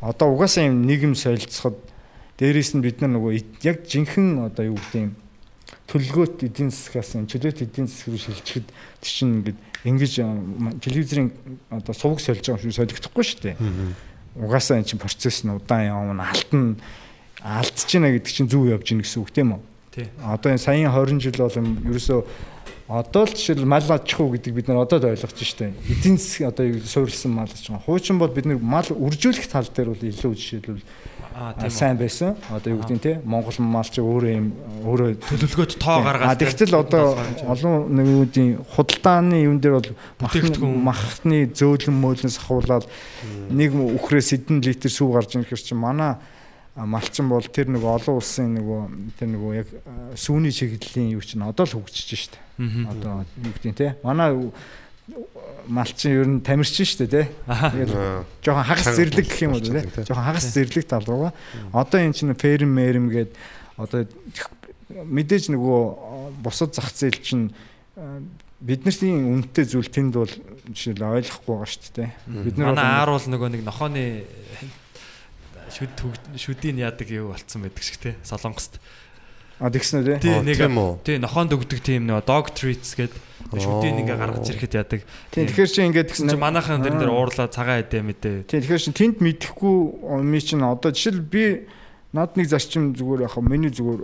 [0.00, 1.76] одоо угаасаа юм нийгэм солилцоход
[2.40, 5.12] дээрээс нь бид нар нөгөө яг жинхэнэ одоо юу гэдэг юм
[5.90, 8.68] төлгөөт эдийн засгаас юм чөлөөт эдийн засаг руу шилжихэд
[9.04, 10.12] тийч чинь ингээд ингэж
[10.80, 11.28] телевизийн
[11.68, 13.56] одоо сувг сольж байгаа юм шиг солигдохгүй шүү дээ.
[14.36, 16.76] Угаасаа эн чинь процесс нь удаан явна алтан
[17.42, 19.60] алдчихна гэдэг чинь зүв явж гин гэсэн үг тийм үү?
[19.90, 20.06] Тий.
[20.22, 22.20] Одоо энэ саяын 20 жил бол юм ерөөсөө
[22.90, 25.70] одоо л жишээл мал аж ахуй гэдэг бид нар одоо л ойлгож штэ.
[25.86, 27.78] Эдийн засаг одоо суурилсан мал ахуй.
[27.86, 30.82] Хуучин бол бид нар мал үржүүлэх тал дээр бол илүү жишээлбэл.
[31.70, 32.36] Сайн байсан.
[32.52, 34.46] Одоо юу гэдэг нь те Монгол мал чи өөрөө юм
[34.84, 36.36] өөрөө Төлөвлөгөөд тоо гаргаад.
[36.36, 37.16] Тэгтэл одоо
[37.48, 39.90] олон нэгүүдийн худалдааны юм дээр бол
[40.68, 42.84] махны зөөлөн мөөлнөөс ахуулаад
[43.48, 46.20] нэг үхрээс хэдэн литр сүү гарч ирэх хэрэг чи манай
[46.76, 48.80] малчин бол тэр нэг олон улсын нөгөө
[49.16, 49.68] тэр нөгөө яг
[50.14, 52.38] сүүний чиглэлийн юу чинь одоо л хөгжиж штэ.
[52.60, 54.36] Одоо юу гэдэг нь те манай
[55.70, 57.22] малчин ер нь тамирчин штэ те.
[57.46, 58.24] Тэгээд Аа.
[58.42, 59.80] жоохон хагас зэрлэг гэх юм уу тийм.
[60.06, 61.32] Жоохон хагас зэрлэг тал руугаа.
[61.72, 63.30] Одоо энэ чинь ферм мэрэм гээд
[63.78, 64.06] одоо
[64.90, 65.80] мэдээж нөгөө
[66.42, 67.54] бусад зах зээл чинь
[67.96, 68.20] э,
[68.58, 70.32] бидний үнэтэй зүйл тэнд бол
[70.74, 72.10] жишээл ойлгохгүй байгаа шүү дээ.
[72.44, 74.26] Бид нар Манай аар бол нөгөө нэг нохооны
[75.70, 78.16] шүд хөг- шүдийн яадаг юу болцсон байдаг шиг те.
[78.26, 78.80] Солонгост.
[79.62, 80.14] а тэгсэн үү те.
[80.18, 80.92] Тий Аа, нэг тийм үү?
[81.06, 83.14] тий нохоонд өгдөг тийм нөгөө dog treats гэдэг
[83.50, 85.00] шүдийн ингээ гаргаж ирэхэд яадаг.
[85.32, 88.36] Тийм тэгэхээр чи ингээд Тэгсэн чинь манайхан дэр дээр уурлаа цагаан эдээ мэдээ.
[88.46, 89.76] Тийм тэгэхээр чи тэнд мэдэхгүй
[90.22, 91.66] ми чинь одоо жишээл би
[92.12, 94.00] над нэг зарчим зүгээр яхаа миний зүгээр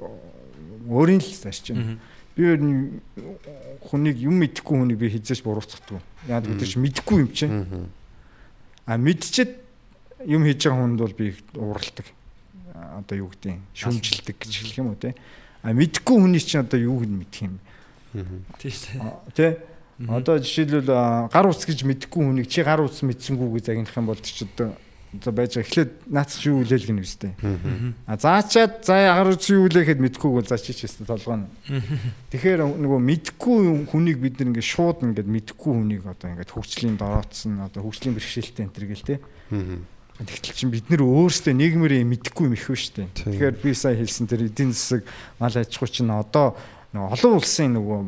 [0.88, 1.98] өөрийн л зарчим.
[2.36, 3.00] Би ер нь
[3.86, 6.02] хүнийг юм мэдэхгүй хүнийг би хизээч буруутгадаг.
[6.28, 7.90] Яг гэдэг чи мэдэхгүй юм чинь.
[8.86, 9.52] А мэдчихэд
[10.26, 12.06] юм хийж байгаа хүнд бол би ууралдаг.
[12.74, 15.14] А, Одоо юу гэдэг юм шүмжилдэг гэж хэлэх юм уу те.
[15.62, 17.58] А мэдэхгүй хүний чинь одоо юуг нь мэдэх юм.
[18.58, 18.72] Тий.
[19.00, 19.58] А, Тэ?
[19.96, 24.20] Одоо жишээлбэл гар утас гэж мэдэхгүй хүнийг чи гар утас мэдсэнгүү гэж загнах юм бол
[24.20, 24.76] чи одоо
[25.16, 25.64] одоо байж байгаа.
[25.64, 27.32] Эхлээд наац юу үлээл гэнэ үстэй.
[28.04, 31.48] А заачаад за гар утас юу үлээхэд мэдэхгүй бол за чи ч өстой толгоно.
[32.28, 37.64] Тэгэхээр нөгөө мэдэхгүй хүнийг бид нэг ингээд шууд ингээд мэдэхгүй хүнийг одоо ингээд хөгжлийн дороотсон
[37.64, 39.16] одоо хөгжлийн бэрхшээлтэй энэ төр гэл те.
[40.16, 43.04] Тэгтэл чинь бид нэр өөрсдөө нийгмээр юм мэдэхгүй юм их ба штэ.
[43.20, 45.04] Тэгэхээр би сая хэлсэн тэр эдийн засаг
[45.36, 46.56] мал аж ахуй чинь одоо
[46.96, 47.98] нөгөө олон улсын нөгөө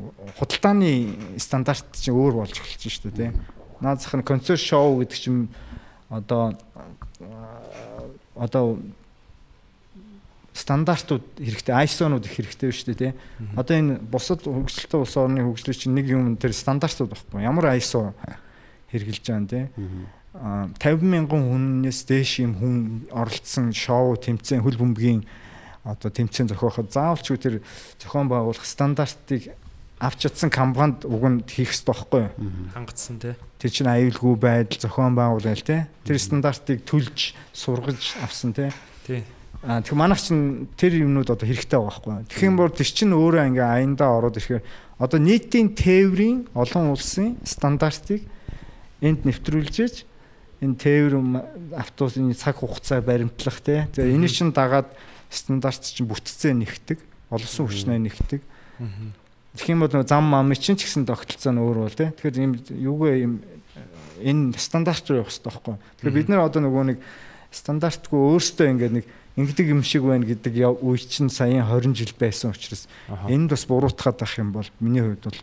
[0.41, 0.91] худалдааны
[1.37, 3.31] стандарт чинь өөр болж эхэлж штэ тий.
[3.85, 5.53] Наазах нь концерт шоу гэдэг чинь
[6.09, 6.57] одоо
[8.35, 8.81] одоо
[10.59, 13.13] стандартууд хэрэгтэй ISO-нууд их хэрэгтэй шүү дээ тий.
[13.55, 17.47] Одоо энэ бусад хөгжилтэй улс орны хөгжлөөр чинь нэг юм тэр стандартууд багхгүй.
[17.47, 18.11] Ямар ISO
[18.91, 19.65] хэрэгжилж байгаа тий.
[20.35, 22.77] А 50 мянган хүнээс дээш юм хүн
[23.11, 25.23] оролцсон шоу тэмцээн хөл бөмбөгийн
[25.89, 27.55] одоо тэмцээн зохиоход заавалч үү тэр
[27.97, 29.57] зохион байгуулах стандартыг
[29.99, 32.33] авч чадсан компанид уг нь хийх хэрэгтэй байхгүй юу?
[32.75, 33.35] Хангацсан те.
[33.59, 35.83] Тэр чинь аюулгүй байдал зохион байгуулалт тий.
[36.07, 38.71] Тэр стандартыг төлж сургаж авсан тий.
[39.07, 39.27] Тий.
[39.67, 42.31] Аа тэгэхээр манайх чинь тэр юмнууд одоо хэрэгтэй байгаа байхгүй.
[42.31, 44.63] Тэгэх юм бол тэр чинь өөрөө ингээ аяндаа ороод ирэхээр
[45.03, 48.23] одоо нийтийн тээврийн олон улсын стандартыг
[49.03, 50.07] энд нэвтрүүлжээж
[50.63, 51.15] энэ тээвэр
[51.75, 53.83] автобусны цаг хугацаа баримтлах тий.
[53.99, 54.95] Тэгээ энэ чинь дагаад
[55.31, 56.99] стандарт чинь бүтцээ нэгтэг,
[57.31, 58.43] олонсон хүчнээ нэгтэг.
[59.59, 62.11] Тэгэх юм бол зам мам чинь ч гэсэн тогтолцоо нь өөр бол тий.
[62.13, 63.33] Тэгэхээр юм юугээ юм
[64.23, 65.77] энэ стандарт руу явах хэрэгтэй байхгүй.
[65.99, 66.99] Тэгэхээр бид нар одоо нөгөө нэг
[67.51, 69.07] стандартгүй өөртөө ингээд нэг
[69.39, 72.91] ингэдэг юм шиг байна гэдэг үе чинь саяхан 20 жил байсан учраас
[73.31, 75.41] энд бас буруутгаад байх юм бол миний хувьд бол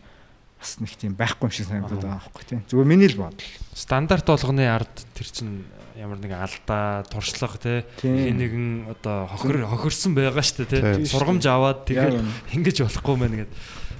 [0.59, 2.61] бас нэг тийм байхгүй юм шиг санагдаад байгаа байхгүй тийм.
[2.67, 3.51] Зүгээр миний л бодол.
[3.73, 5.63] стандарт болгоны ард тэр чин
[5.95, 7.73] ямар нэгэн алдаа, туршлага те.
[8.01, 12.19] Хин нэгэн одоо хохир хохирсон байгаа шүү дээ те сургамж аваад тэгээд
[12.55, 13.51] ингэж болохгүй мэн гэд.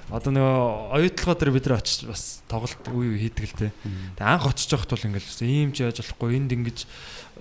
[0.06, 4.22] Одоо нөгөө оюутлогоо дээр бид нар очиж бас тоглолт үе үе хийдэг л те тэгээд
[4.22, 6.38] анх очиж явахт бол ингээл ийм ч яаж болохгүй.
[6.38, 6.78] Энд ингэж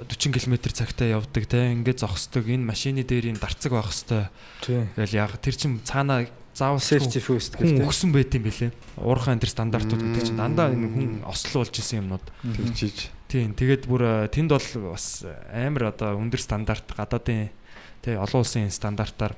[0.02, 1.62] 40 км цагтаа явдаг те.
[1.78, 2.50] Ингээд зогсдог.
[2.50, 4.34] Энэ машины дээр ийм дарцаг байх хэвээр
[4.98, 6.26] тэгэл яг тэр чин цаанаа
[6.56, 7.84] заавал Safety first гэдэг.
[7.84, 8.72] өгсөн байт юм бэлээ
[9.04, 12.24] уурхайн тэр стандартууд гэдэг чинь дандаа энэ хүн ослуулж исэн юмнууд.
[12.42, 17.50] Тэгжиж Тийм тэгээд бүр э, тэнд бол бас амар одоо өндөр стандарт гадаадын
[18.06, 19.34] тий олон улсын стандартаар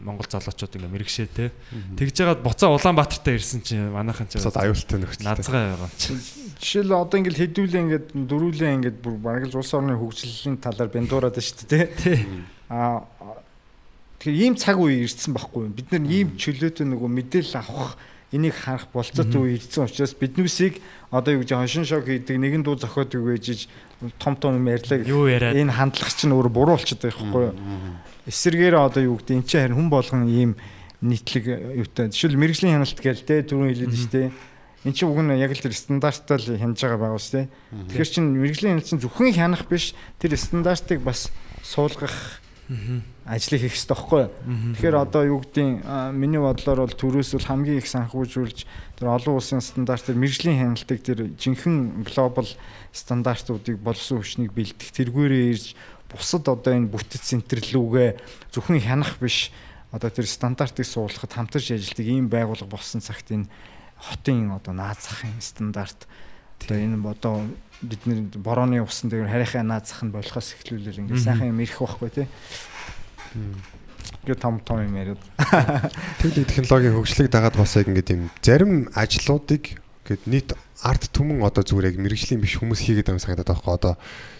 [0.00, 1.52] Монгол залуучууд ингээ мэрэгшээ тий
[2.00, 5.28] тэгж жагаад буцаа Улаанбаатартай ирсэн чинь манайхан ч цаад аюултай нөхцөл.
[5.28, 6.16] назгаа байгаа чи
[6.56, 11.36] Жишээл одоо ингээд хэдүүлээ ингээд дөрүүлээ ингээд бүр бараг л улс орны хөгжлийн талаар бендуураад
[11.36, 12.18] байна шүү дээ тий.
[12.72, 13.04] Аа
[14.24, 15.76] тэгэхээр ийм цаг үе ирсэн байхгүй юу?
[15.76, 18.00] Бид нар ийм чөлөөтэй нөгөө мэдээлэл авах
[18.32, 22.76] энийг харах болцоотой үе ирсэн учраас биднүүсийг одоо юу гэж хоншин шок хийдэг нэгэн дуу
[22.76, 23.68] зохиодог байжиж
[24.20, 27.56] том том юм ярьлаа гэх юу энэ хандлага чинь өөр буруу болчиход байгаа байхгүй юу?
[28.28, 30.52] Эсвэргээр одоо юу гэдэг эн чинь харин хүн болгон ийм
[31.00, 31.44] нийтлэг
[31.80, 34.28] юутай жишээл мэрэгжлийн хяналт гээл те түрүүн хэлээд шүү дээ.
[34.84, 37.46] Эн чинь уг нь яг л тэр стандарттай л хянаж байгаа байгаа шүү дээ.
[37.88, 42.42] Тэгэхээр чин мэрэгжлийн хяналт чинь зөвхөн хянах биш тэр стандартыг бас суулгах
[43.28, 44.24] ажлыг хийх хэрэгтэй байхгүй?
[44.80, 45.84] Тэгэхээр одоо юу гэдгийг
[46.16, 48.58] миний бодлоор бол төрөөс бол хамгийн их санхүүжүүлж
[48.96, 52.48] тэр олон улсын стандартыг мэрэгжлийн хяналтыг тэр жинхэнэ глобал
[52.96, 55.76] стандартуудыг болсон хүчнийг бэлдэх тэргүүрээ ирж
[56.08, 58.10] бусад одоо энэ бүтэц центрлүүгээ
[58.56, 59.52] зөвхөн хянах биш
[59.92, 63.52] одоо тэр стандартыг суулгахад хамтарч ажилладаг ийм байгууллага болсон цагт энэ
[64.00, 66.08] хотын одоо наазахын стандарт
[66.64, 67.44] одоо энэ одоо
[67.82, 72.26] бидний борооны усан дээр харийнхаа наазах нь болохоос эхлүүлэл ингээд сайхан юм ирэх байхгүй тий.
[74.24, 75.20] Гэ том том юм яриад.
[76.20, 80.50] Техник технологийн хөгжлийг дагаад бас яг ингээд юм зарим ажлуудыг гээд нийт
[80.80, 83.94] арт түмэн одоо зүгээр яг мэрэгжлийн биш хүмүүс хийгээд байгаа юм санагдаад хөө одоо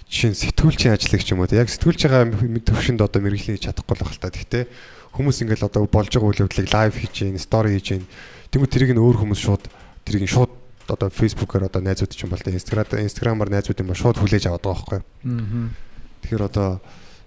[0.09, 2.33] жишээ нь сэтгүүлчийн ажлыг ч юм уу яг сэтгүүлж байгаа
[2.65, 4.33] төвшөнд одоо мэрэгжлийн хийж чадахгүй л байх л та.
[4.33, 4.65] Гэхдээ
[5.13, 7.89] хүмүүс ингээд одоо болж байгаа үйл явдлыг лайв хийж стори хийж
[8.55, 9.65] тэгмээ тэрийг нь өөр хүмүүс шууд
[10.09, 10.53] тэрийг нь шууд
[10.89, 14.49] одоо фейсбүүкээр одоо найзууд ч юм бол те инстаграм инстаграмаар найзууд юм ба шууд хүлээж
[14.49, 15.69] аваад байгаа байхгүй Аа.
[16.25, 16.81] Тэгэхээр одоо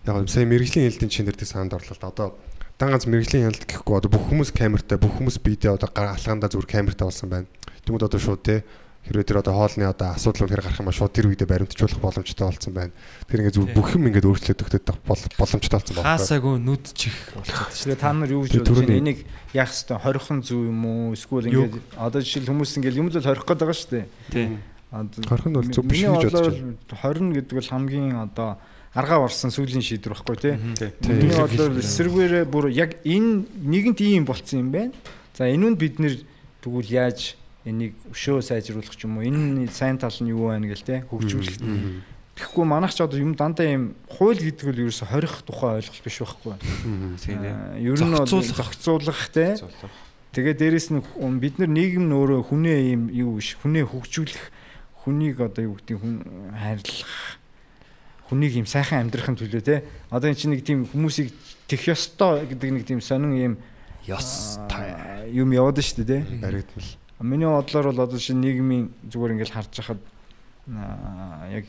[0.05, 1.79] яг сая мэрэгжлийн хяналтын чинь дэрдэг санд да.
[2.07, 2.37] Одоо
[2.79, 6.69] дан ганц мэрэгжлийн хяналт гэхгүй одоо бүх хүмүүс камертай бүх хүмүүс видео одоо алхаандаа зүгээр
[6.69, 7.47] камертай болсон байна.
[7.85, 8.65] Тэгмэд одоо шууд те
[9.05, 12.45] хэрвээ тэр одоо хоолны одоо асуудал үнээр гарах юм ба шууд тэр үедээ баримтжуулах боломжтой
[12.49, 12.93] болсон байна.
[13.25, 16.09] Тэр ингээд зүгээр бүх юм ингээд өөрчлөгдөж өгдөг боломжтой болсон байна.
[16.17, 19.01] хаасаагүй нүд чих болчиход Тэгээ та нар юу гэж бодож байна?
[19.01, 19.19] Энийг
[19.57, 21.17] яах хэвээр хорхон зүв юм уу?
[21.17, 24.05] Эсвэл ингээд одоо жишээл хүмүүс ингээд юм л хорих гээд байгаа шүү дээ.
[24.29, 24.47] тий
[24.91, 28.59] Одоо Хорих нь бол зөв биш гэж бодож бодлоор хорин гэдэг бол хамгийн одоо
[28.93, 30.55] аргаа орсон сүүлийн шийдвэр байхгүй тий.
[31.07, 34.93] Миний бодлоор эсэргээрээ бүр яг энэ нэгэнт ийм болцсон юм байна.
[35.37, 36.19] За энүүнд бид нэр
[36.59, 40.83] тэгвэл яаж энийг өшөө сайжруулах ч юм уу энэ сайн тал нь юу байна гэл
[40.83, 41.61] те хөгжүүлэх.
[42.35, 46.17] Тэгэхгүй манайх ч одоо юм дандаа юм хууль гэдэг нь ерөөсө хорих тухай ойлголт биш
[46.19, 46.55] байхгүй.
[47.21, 49.29] Тийм Аа, Ер нь бол Зохицуулах.
[49.31, 49.55] те
[50.31, 51.03] Тэгээ дээрэс нь
[51.43, 54.43] бид нар нийгэм нь өөрөө хүнээ юм юу биш хүнээ хөгжүүлэх
[55.03, 56.15] хүнийг одоо юу гэдэг хүн
[56.55, 57.40] хайрлах
[58.31, 61.35] хүнийг юм сайхан амьдрахын төлөө те одоо эн чинь нэг тийм хүмүүсийг
[61.67, 63.53] тех ёстой гэдэг нэг тийм сонин юм
[64.07, 66.89] ёс аа, юм яваад шүү дээ те баригдмал.
[67.19, 70.01] Миний бодлоор бол одоо шинэ нийгмийн зүгээр ингээл харж хахад
[71.51, 71.67] яг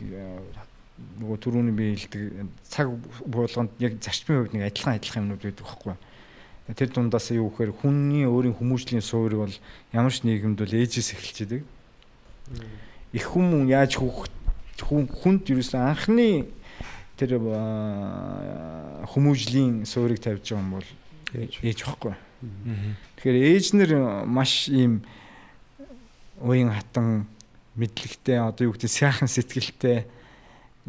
[1.18, 2.94] нөгөө түрүүний би хэлдэг цаг
[3.26, 5.96] болгонд яг зарчмын хувьд нэг адилхан адилхан юмнууд байдаг байхгүй.
[6.72, 9.56] Тэр дундаас юу гэхээр хүний өөрийн хүмүүжлийн суурийг бол
[9.92, 11.62] ямар ч нийгэмд бол ээжээс эхэлж идэг.
[13.12, 14.32] Их хүмүүс яаж хүүхд
[14.80, 16.48] хүн хүнд ерөөсөн анхны
[17.20, 17.36] тэр
[19.12, 20.88] хүмүүжлийн суурийг тавьж байгаа юм бол
[21.36, 22.14] ээж байхгүй.
[23.16, 23.92] Тэгэхээр ээж нар
[24.26, 25.04] маш ийм
[26.42, 27.26] уян хатан
[27.78, 30.04] мэдлэгтэй одоо юу гэдэг сайхан сэтгэлтэй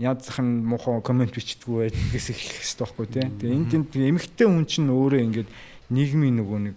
[0.02, 3.26] ядзхан муухай комент бичдэггүй байдгээс эхлэх хэрэгтэй байхгүй тий.
[3.30, 5.50] Тэгээ энэ тэнд эмэгтэй хүн чинь өөрөө ингээд
[5.94, 6.76] нийгмийн нөгөө нэг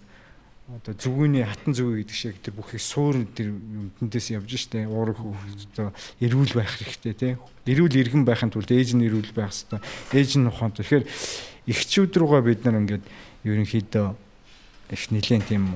[0.67, 5.95] одоо зүгүүний хатан зүг гэдэг шиг тэр бүхийг суур тэр юмтэнээс явж штэ уурах одоо
[6.19, 7.33] эрүүл байх хэрэгтэй тий.
[7.63, 9.79] Эрүүл иргэн байхын тулд ээж нь эрүүл байх хэрэгтэй.
[10.11, 10.75] Ээж нь ухаан.
[10.75, 11.07] Тэгэхээр
[11.71, 13.05] эхчүүд рүүгээ бид нар ингээд
[13.47, 14.07] ерөнхийдөө
[14.91, 15.71] их нэлээд тийм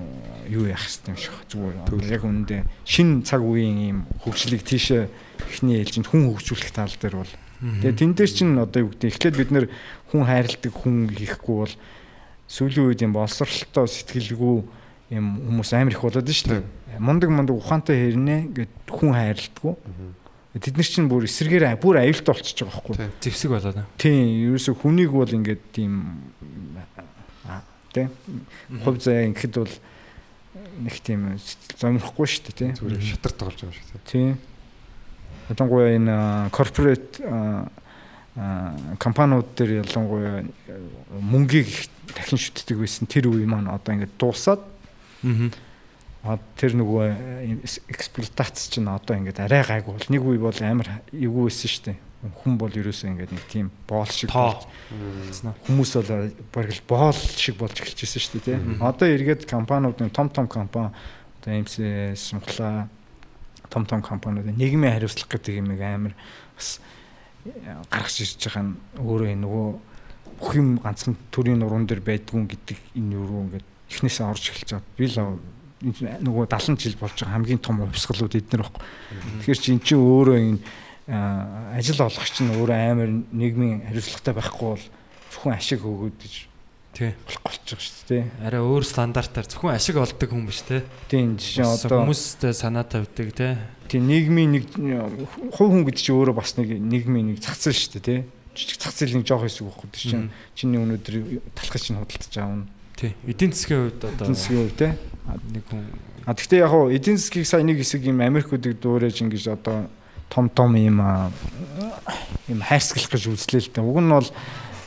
[0.52, 2.12] юу яах хэрэгтэй юм шиг зүгээр.
[2.12, 5.08] Яг үүндээ шин цаг үеийн ийм хөгжлийг тийшээ
[5.48, 7.34] эхний ээлжинд хүн хөгжүүлэх тал дээр бол
[7.80, 9.66] тэгээ тэн дээр чинь одоо юу гэдэг эхлээд бид нэр
[10.12, 11.76] хүн хайрладаг хүн хийхгүй бол
[12.48, 14.81] сүүлийн үед юм боловсролтой сэтгэлгүй
[15.12, 16.99] юм хүмүүс амар их болоод шүү дээ.
[17.03, 19.76] Мундаг мундаг ухаантай хэрнээ гэд хүн хайрладаггүй.
[20.55, 23.12] Тэд нар чинь бүр эсэргээр бүр аюултай болчихж байгаа байхгүй.
[23.24, 23.80] Зевсэг болоод.
[23.99, 26.32] Тийм, ерөөсө хүнийг бол ингээд тийм
[27.91, 28.07] тий.
[28.84, 29.76] Хувь заяа ингэхэд бол
[30.88, 31.28] нэг тийм
[31.76, 32.72] зомрохгүй шүү дээ тий.
[32.80, 34.03] Зүгээр шатар тоглож байгаа шиг тий.
[34.07, 34.32] Тийм.
[35.51, 36.16] Ялангуяа энэ
[36.55, 37.20] корпорат
[38.99, 40.43] компаниуд дээр ялангуяа
[41.20, 41.68] мөнгийг
[42.16, 44.70] дахин шүтдэг байсан тэр үе маань одоо ингээд дуусаад
[46.22, 51.49] Аа тэр нөгөө эксплуатац чинь одоо ингээд арай гайгүй бол нэг үе бол амар эвгүй
[51.49, 51.97] байсан шүү дээ.
[52.45, 54.69] Хүн бол ерөөсөө ингээд нэг тийм боол шиг болж
[55.65, 58.57] хүмүүс бол бараг л боол шиг болж эхэлчихсэн шүү дээ тий.
[58.86, 60.93] Одоо эргээд компаниудын том том компани
[61.41, 62.86] одоо MCS Монголаа
[63.74, 66.13] том том компаниуд нийгмийн хариуцлага гэдэг юм амар
[66.53, 66.78] бас
[67.89, 69.67] гаргаж ирж байгаа нь өөрөө нөгөө
[70.38, 74.70] бүх юм ганцхан төрийн нуруунд дэр байдгүй гэдэг энэ юу руу ингээд эхнээсээ орж эхэлж
[74.80, 74.96] байгаа.
[74.96, 75.20] Би л
[75.82, 78.86] нөгөө 70 жил болж байгаа хамгийн том хувьсгалууд эднэр баггүй.
[79.44, 80.60] Тэгэхээр чи эн чинь өөрөө энэ
[81.12, 84.86] ажил олох чинь өөрөө амар нийгмийн хариуцлагатай байхгүй бол
[85.34, 86.34] зөвхөн ашиг өгөөд гэж
[86.94, 88.24] тий болох болчих шүү дээ.
[88.46, 90.86] Арай өөр стандартаар зөвхөн ашиг олдог хүн биш тий.
[91.10, 93.58] Тийм жишээ одоо хүмүүстэй санаа тавьдаг тий.
[93.89, 94.64] Тийм нийгмийн нэг
[95.58, 98.20] хувь хүн гэдэг чинь өөрөө бас нэг нийгмийн нэг зээл шүү дээ тий.
[98.54, 101.16] Жижиг зах зээлийн жоох хэсэг байхгүй чинь чиний өнөөдөр
[101.56, 102.68] талхаж чинь худалдаж аавна
[103.02, 103.16] Тий.
[103.26, 104.89] Эдийн засгийн хувьд одоо эдийн засгийн хувьд те
[105.49, 105.82] нэг хүн
[106.26, 109.89] А тэгтээ яг хуу эдийн засгийг сая нэг хэсэг юм Америкуудыг дуурайж ингэж одоо
[110.30, 111.02] том том юм
[112.45, 113.82] юм хайрсгалах гэж үзлээ л дээ.
[113.82, 114.30] Уг нь бол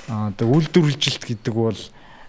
[0.07, 1.81] одоо үйлдвэрлэжилт гэдэг бол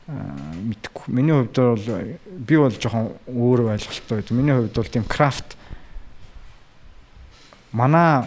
[0.09, 1.05] мэдхгүй.
[1.13, 1.85] Миний хувьд бол
[2.25, 4.33] би бол жоохон өөр ойлголттой байд.
[4.33, 5.53] Миний хувьд бол тийм крафт
[7.69, 8.25] манай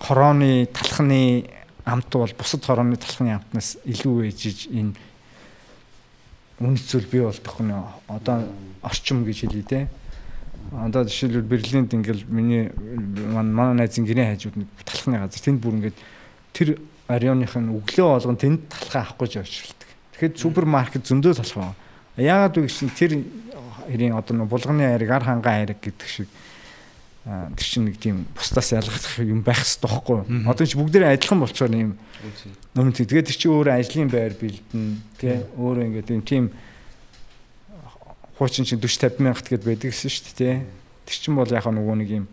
[0.00, 1.44] хорооны талхны
[1.84, 4.96] амт бол бусад хорооны талхны амтнаас илүү ээжиж энэ
[6.60, 7.72] үнэт зүйл бий болдох нь
[8.08, 8.44] одоо
[8.84, 9.88] орчим гэж хэлээ те.
[10.70, 12.70] Одоо жишээлбэл Берлинд ингээл миний
[13.32, 15.98] манай найзын гэрээ хажууд нэг талхны газар тэнд бүр ингээд
[16.52, 16.68] тэр
[17.08, 19.88] арионых нь өглөө болгон тэнд талхаа авах гэж очирдаг.
[20.14, 21.74] Тэгэхэд супермаркет зөндөө талхаа.
[22.20, 23.24] Яагаад вэ гэсэн тэр
[23.88, 26.28] хэрийн одоо булганы айрыг ар хангаа айрыг гэдэг шиг
[27.24, 30.48] тэр чинь нэг тийм бусдаас ялгах юм байх хэрэгтэй байхгүй юу?
[30.48, 31.94] Одоо чи бүгдээрээ адилхан болчоор юм
[32.76, 34.88] Өмнө тэгээд тэр чинь өөрөө ажлын байр бэлдэн
[35.20, 36.44] тий өөрөө ингээд юм тийм
[38.40, 40.56] хуучин чинь 40 50 мянгат гээд байдаг гэсэн шүү дээ тий.
[41.04, 42.26] Тэр чинь бол яг нөгөө нэг юм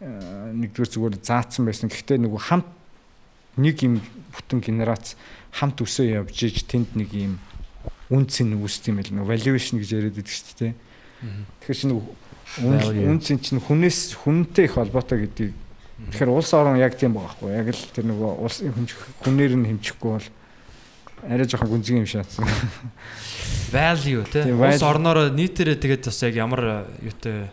[0.00, 1.92] нэгдүгээр зүгээр заацсан байсан.
[1.92, 2.68] Гэхдээ нөгөө хамт
[3.60, 4.00] нэг юм
[4.32, 5.20] бүтэн генерац
[5.52, 7.36] хамт өсөө явж иж тэнд нэг юм
[8.08, 10.72] үнц нь үүсдэг юм байл нөгөө valuation гэж яриад байдаг шүү дээ тий.
[11.60, 12.04] Тэгэхээр чи нөгөө
[12.62, 15.54] үнц чинь хүнээс хүнтэй их холбоотой гэдгийг
[15.94, 17.50] Тэгэхээр улс орон яг тийм байгаа хгүй.
[17.54, 18.58] Яг л тэр нөгөө улс
[19.22, 20.28] хүнээр нь хэмчихгүй бол
[21.22, 22.44] арай жоохон гүнзгий юм шаацсан.
[23.74, 24.50] Value тий.
[24.52, 27.48] Улс орноор нийтээрээ тэгээд бас яг ямар юутай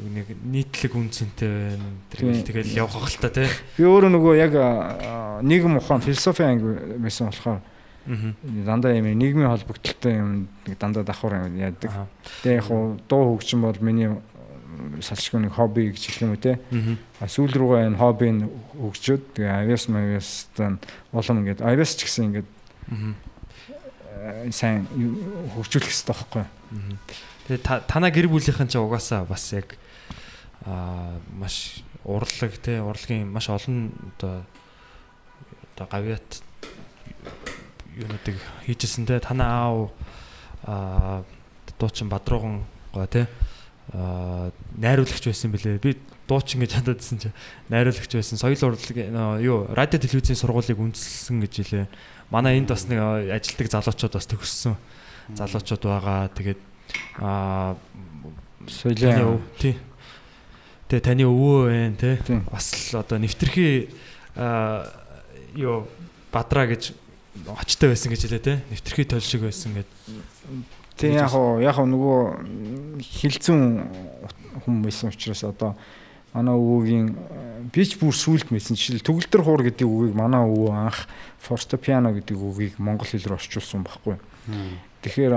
[0.00, 1.88] нэг нийтлэг үнцэнтэй байна.
[2.10, 3.48] Тэр тэгэл явах хэл та тий.
[3.76, 4.52] Би өөрөө нөгөө яг
[5.44, 7.60] нийгэм ухаан философи анги байсан болохоор
[8.06, 10.48] дандаа юм нийгмийн холбогдлолтой юм
[10.78, 12.08] дандаа давхар яадаг.
[12.42, 12.68] Тэгээ яг
[13.08, 14.10] дуу хөгжим бол миний
[15.00, 16.58] салшгүй нэг хобби гэж хэлэх юм уу те.
[17.20, 18.42] Сүүл рүүгээ энэ хобби нь
[18.76, 20.78] хөгжөөд тэгээ авиас мавиастан
[21.12, 22.48] улам ингээд авиас ч гэсэн ингээд
[24.52, 24.86] сайн
[25.56, 26.44] хөгжүүлэх хэрэгтэй байхгүй.
[27.46, 29.78] Тэгээ танаа гэр бүлийнхэн ч угаасаа бас яг
[30.66, 34.42] аа маш урлаг те урлагийн маш олон одоо
[35.74, 36.42] одоо гавьяат
[37.96, 38.36] юунуудыг
[38.68, 39.90] хийжсэн те танаа аав
[40.64, 41.24] аа
[41.80, 43.26] дуучин бадрууган гоо те
[43.92, 45.80] аа найруулагч байсан бэлээ.
[45.80, 45.96] Би
[46.28, 47.36] дуучин гэж хандадсан чинь
[47.72, 48.36] найруулагч байсан.
[48.36, 51.86] Соёл урлаг юу радио телевизийн сургуулийг үндэслэн гэж хэлээ.
[52.28, 53.00] Манай энд бас нэг
[53.32, 54.76] ажилтдаг залуучууд бас төгссөн
[55.32, 56.28] залуучууд байгаа.
[56.36, 56.60] Тэгээд
[57.22, 57.76] аа
[58.68, 59.78] соёлын тий.
[60.92, 62.16] Тэгээ таны өвөө байна тий.
[62.52, 63.88] Бас л одоо нэвтрхий
[64.36, 64.84] аа
[65.56, 65.88] юу
[66.34, 67.05] бадраа гэж
[67.56, 68.58] очтой байсан гэж хэлээ тий.
[68.70, 69.90] Нэвтрхий тол шиг байсан гэд
[70.96, 73.60] Тийм яг хоо яг хоо нөгөө хилцэн
[74.64, 75.76] хүн байсан учраас одоо
[76.32, 77.12] манай өвөгийн
[77.72, 81.04] бич бүр сүулт мэсэн жишээл төгөлдөр хуур гэдэг үгийг манай өвөө анх
[81.44, 84.16] фортепиано гэдэг үгийг монгол хэл рүү орчуулсан байхгүй.
[85.04, 85.34] Тэгэхээр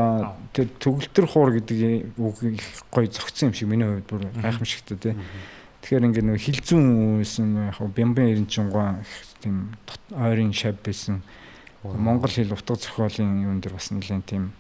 [0.55, 5.13] тэр төгөлтөр хуур гэдэг үг их гоё зөгцсөн юм шиг миний хувьд бүр гайхамшигтай тий.
[5.83, 9.11] Тэгэхээр ингээд нэг хилзүүн байсан яг бямбан эренчингоо их
[9.43, 9.75] тийм
[10.15, 11.19] ойрын шав байсан.
[11.84, 14.51] Монгол хэл утга зохиолын юун дээр бас нэлээд тийм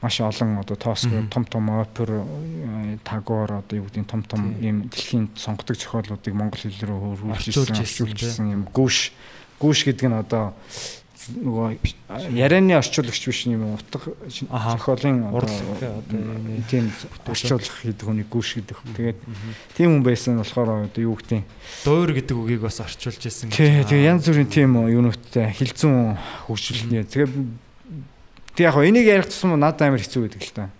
[0.00, 4.54] маш олон одоо тооско том том опер э, тагор одоо юу гэдэг нь том том
[4.60, 7.80] ийм дэлхийн сонгодог зохиолуудыг монгол хэл рүү Орчуулж
[8.12, 9.12] ирсэн, ийм гүүш
[9.58, 10.54] гүүш гэдэг нь одоо
[11.36, 16.02] нөгөө ярианы орчуулагч биш юм утга зохиолын Урлаг,
[16.70, 16.88] тийм
[17.28, 18.78] орчуулах гэдэг хүнийг гүүш гэдэг.
[18.96, 19.18] Тэгээд
[19.76, 21.44] тийм хүн байсан болохоор одоо юу гэдэг
[21.84, 23.52] Дуур гэдэг үгийг бас орчуулж ирсэн.
[23.52, 26.16] Тий, тэгээ янз бүрийн тийм юунуудтай хилцүүн
[26.48, 27.04] хөгжүүлнэ.
[27.04, 27.28] Тэгээ
[28.56, 30.70] тэг яг энийг ярих тусам надад амар хэцүү байдаг л та.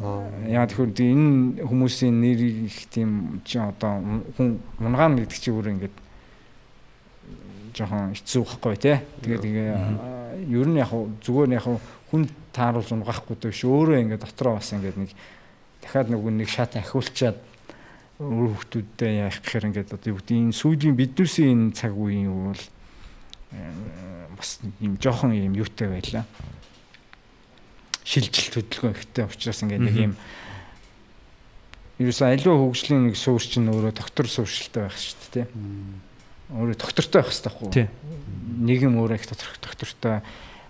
[0.00, 0.24] Аа.
[0.48, 4.00] Яа тэгэхээр тэг энэ хүмүүсийн нэр их тийм чи одоо
[4.40, 5.96] хүн унгаан гэдэг чи өөр ингээд
[7.74, 8.98] жоохон хэцүү байхгүй тий.
[9.22, 9.68] Тэгээ тэгээ
[10.50, 10.90] ер нь яг
[11.22, 11.66] зүгээр яг
[12.10, 15.10] хүн тааруулж унгаахгүй биш өөрөө ингээд дотроо бас ингээд нэг
[15.82, 17.38] дахиад нөгөө нэг шат ахиулчаад
[18.20, 22.64] өөр хүмүүстээ яах гэхээр ингээд одоо юу гэдэг энэ сүүлийн биднүүсийн энэ цаг үеийн бол
[23.54, 26.24] э, бас юм жоохон юм юутай байлаа.
[28.04, 30.14] Шилжилт хөдөлгөөн ихтэй учраас ингээд нэг юм
[32.00, 36.09] ерөөсөө аливаа хөгжлийн нэг суурь чинь өөрөө доктор суурьшилтай байх шүү дээ тий.
[36.50, 37.88] Өөрөө доктортой байх хэрэгтэй байхгүй
[38.60, 40.16] нийгэм өөрөө их доктор доктортой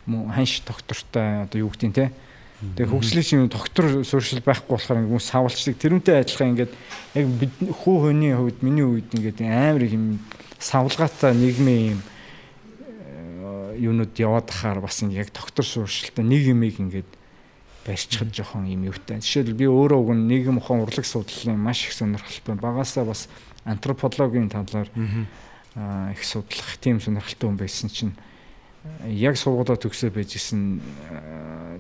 [0.07, 2.13] мөн ханш доктортой одоо юу гэдгийг те
[2.61, 5.81] Тэгээ хөгжлийн чинь доктор суурьшил байхгүй болохоор хүмүүс савлцдаг.
[5.81, 6.73] Тэрүүнтэй адилхан ингээд
[7.17, 10.21] яг бид хүү хөний хувьд миний үед ингээд амар их юм
[10.61, 12.01] савлгаатай нийгмийн юм
[12.85, 17.09] э, юунууд яваад хахаар бас яг доктор суурьшилтай нэг юмыг ингээд
[17.89, 19.25] барьчихад жоохон юм юутай.
[19.25, 22.61] Жишээлбэл би өөрөө уг нийгэм ухаан урлаг судлалын маш их сонирхолтой.
[22.61, 23.33] Багасаа бас
[23.65, 25.25] антропологийн талаар аа,
[25.77, 28.15] их судлах тийм сонирхолтой хүн байсан чинь
[29.07, 30.81] э, яг сургуулаа төгсөө байж исэн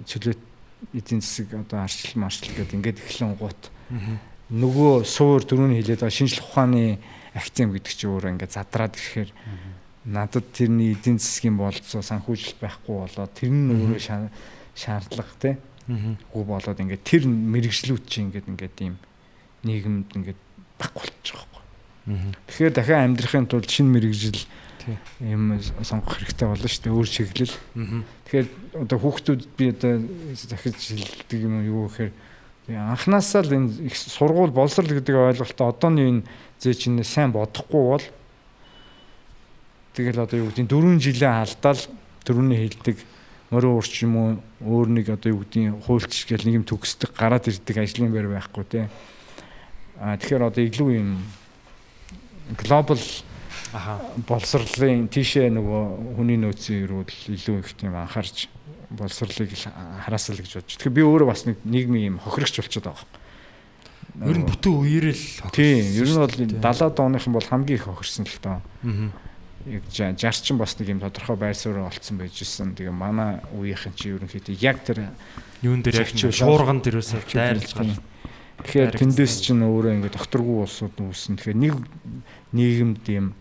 [0.07, 0.41] чөлөөт
[0.95, 3.71] эдийн засаг одоо арчил марчил гэдэг ингээд эхлэн гут
[4.51, 6.99] нөгөө суур дөрөвний хилээд байгаа шинжлэх ухааны
[7.35, 9.31] акцент гэдэг чинь өөрөө ингээд задраад ирэхээр
[10.07, 14.33] надад тэрний эдийн засгийн болцоо санхүүжилт байхгүй болоод тэр нь өөрөө шаа-
[14.75, 15.51] шаардлага те
[16.31, 18.97] хүү болоод ингээд тэр мэрэгжлүүд чинь ингээд ингээд ийм
[19.67, 20.41] нийгэмд ингээд
[20.79, 21.50] байхгүй болчих.
[22.07, 24.41] Тэгэхээр дахиад амьдрахын тулд шинэ мэрэгжил
[24.81, 24.97] Тий.
[25.21, 26.97] юм сонгох хэрэгтэй болно шүү дээ.
[26.97, 27.57] Өөр чиглэл.
[28.25, 28.49] Тэгэхээр
[28.81, 30.01] одоо хүүхдүүд би одоо
[30.33, 32.13] захиж хэлдэг юм юу гэхээр
[32.73, 36.27] анханасаа л энэ их сургууль боловсрал гэдэг ойлголтоо одооний энэ
[36.59, 38.07] зээ чинь сайн бодохгүй бол
[39.93, 41.81] тэгэл одоо юу гэдэг дөрвөн жилээ алдаал
[42.25, 42.97] дөрөвний хэлдэг
[43.51, 44.29] морин уурч юм уу
[44.63, 48.65] өөр нэг одоо юу гэдэг хуульч гэл нэг юм төгсдөг гараад ирдэг ажлын байр байхгүй
[48.65, 48.87] тий.
[49.99, 51.19] А тэгэхээр одоо илүү юм
[52.59, 53.03] глобал
[53.73, 54.01] Аха.
[54.27, 58.49] боловсрлын тийшээ нөгөө хүний нөөцийн өрөөл илүү их тийм анхаарч
[58.91, 59.67] боловсрлыг л
[60.03, 60.75] хараасал гэж бодож.
[60.75, 63.21] Тэгэхээр би өөрөө бас нэг нийгмийн юм хохирогч болчиход байгаа юм.
[64.27, 65.25] Ер нь бүтэн үеэр л
[65.55, 68.59] Тийм, ер нь бол 70-аад оныхан бол хамгийн их хохирсон л тоо.
[68.83, 69.15] Аа.
[69.71, 72.75] Яг 60 ч бас нэг юм тодорхой байр суурь олцсон байж исэн.
[72.75, 75.15] Тэгээ манай үеийнхэн чи ерөнхийдөө яг тэр
[75.63, 78.01] Юун дээр яг шуурган дээрөөсөө дайрлаж гал.
[78.65, 81.37] Тэгэхээр тэндээс чинь өөрөө ингээд докторгүй улсууд үүсэн.
[81.37, 81.75] Тэгэхээр нэг
[82.53, 83.35] нийгэмд юм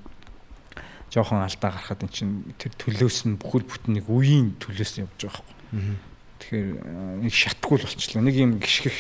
[1.10, 5.41] жоохон алдаа гарахад эн чинь тэр төлөөс нь бүхэл бүтэн нэг үеийн төлөөс явж байгаа
[5.41, 5.97] байхгүй.
[6.39, 8.24] Тэгэхээр э, нэг шатгүй л болчихлоо.
[8.24, 8.99] Нэг юм гიშгэх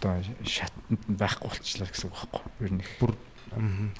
[0.00, 2.42] одоо шатанд байхгүй болчихлоо гэсэн үг байхгүй.
[2.66, 2.90] Ер нь их.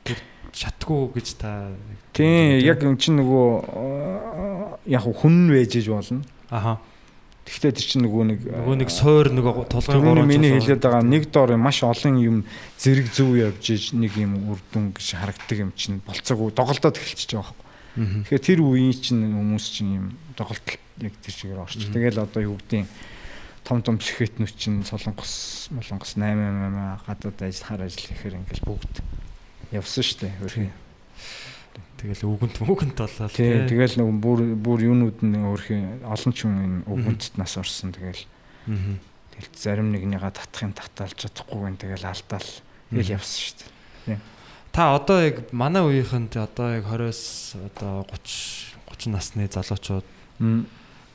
[0.03, 0.19] Тэр
[0.51, 1.71] шатгүй гэж та
[2.15, 6.27] Тийм яг эн чинь нөгөө э, яг хүн иж болно.
[6.51, 6.83] аха
[7.51, 11.35] Тэгвэл тэр чинь нөгөө нэг нөгөө нэг суур нөгөө Түрүүний гурван миний хэлээд байгаа нэг
[11.35, 12.37] доор маш олон юм
[12.79, 17.35] зэрэг зөв явж иж нэг юм үр дүн гэж харагддаг юм чинь болцоогүй доголдоод эхэлчихэж
[17.35, 17.59] байгаа.
[17.99, 18.23] Мгм.
[18.31, 20.07] Тэгэхээр тэр үеийн чинь хүмүүс чинь юм
[20.39, 21.91] доголдолт яг тэр чигээр орчих.
[21.91, 22.87] Тэгэл одоо юу гэдгийг
[23.67, 28.95] том том психетнүүд чинь солонгос молонгос 88 гадаад ажиллахаар ажил гэхээр ингээл бүгд
[29.75, 30.71] явсан шүү дээ.
[32.01, 36.89] Тэгэл үгэнт мүгэнт болоо Тий, тэгэл нэг бүр бүр юунууд нь өөрхий олон ч энэ
[36.89, 38.25] өвгөнцөд нас орсон тэгэл.
[38.65, 42.51] Тэгэл зарим нэгнийгаа татахын татаалж чадахгүй гэн тэгэл алдаал
[42.89, 43.57] тэгэл явсан шүү
[44.09, 44.21] дээ.
[44.73, 50.07] та одоо яг манай үеийнхэнд одоо яг 20-с одоо 30 30 насны залуучууд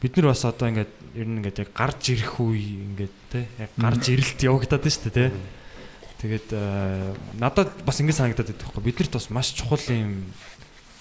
[0.02, 3.72] бид нар бас одоо ингээд ер нь ингээд яг гарч ирэх үе ингээд те яг
[3.80, 5.34] гарч ирэлт явагдаад шүү дээ те
[6.20, 8.84] тэгээд э, надад бас ингэ санагдаад байдаг байхгүй.
[8.88, 10.32] Биднэрт бас маш чухал юм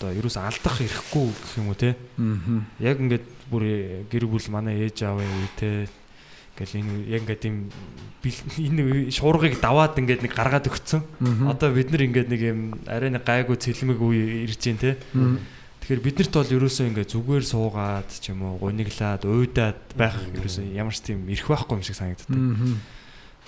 [0.05, 1.97] одоо ерөөс алдах ирэхгүй гэх юм уу те?
[2.77, 3.65] Яг ингээд бүр
[4.13, 5.89] гэр бүл манай ээж аавын үе те?
[6.55, 7.57] Ингээл энэ яг ингээд юм
[8.29, 11.01] энэ шуургыг даваад ингээд нэг гаргаад өгцөн.
[11.49, 14.93] Одоо бид нар ингээд нэг юм арай нэг гайгүй цэлмэг үе ирж байна те.
[15.85, 20.93] Тэгэхээр биднэрт бол ерөөсөө ингээ зүгээр суугаад ч юм уу гуниглаад уйдаад байх ерөөсөө ямар
[20.97, 22.37] ч тийм ирэх байхгүй юм шиг санагддаг.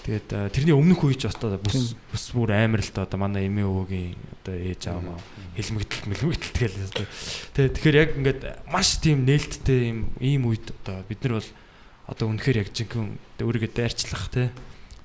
[0.04, 3.64] Тэгээд тэрний өмнөх үе ч одоо бүс бүс бүр амар л та одоо манай эмээ
[3.66, 5.18] өвөгийн одоо ээж аав маа
[5.56, 7.06] хэлмэгдэл мэлмэгдэл тэгэл одоо
[7.56, 8.40] тэгээд тэгэхээр яг ингээд
[8.70, 11.50] маш тийм нээлттэй юм ийм үед одоо бид нар бол
[12.06, 14.50] одоо үнэхээр яг жинхэнэ өөрийгөө дайрчлах те.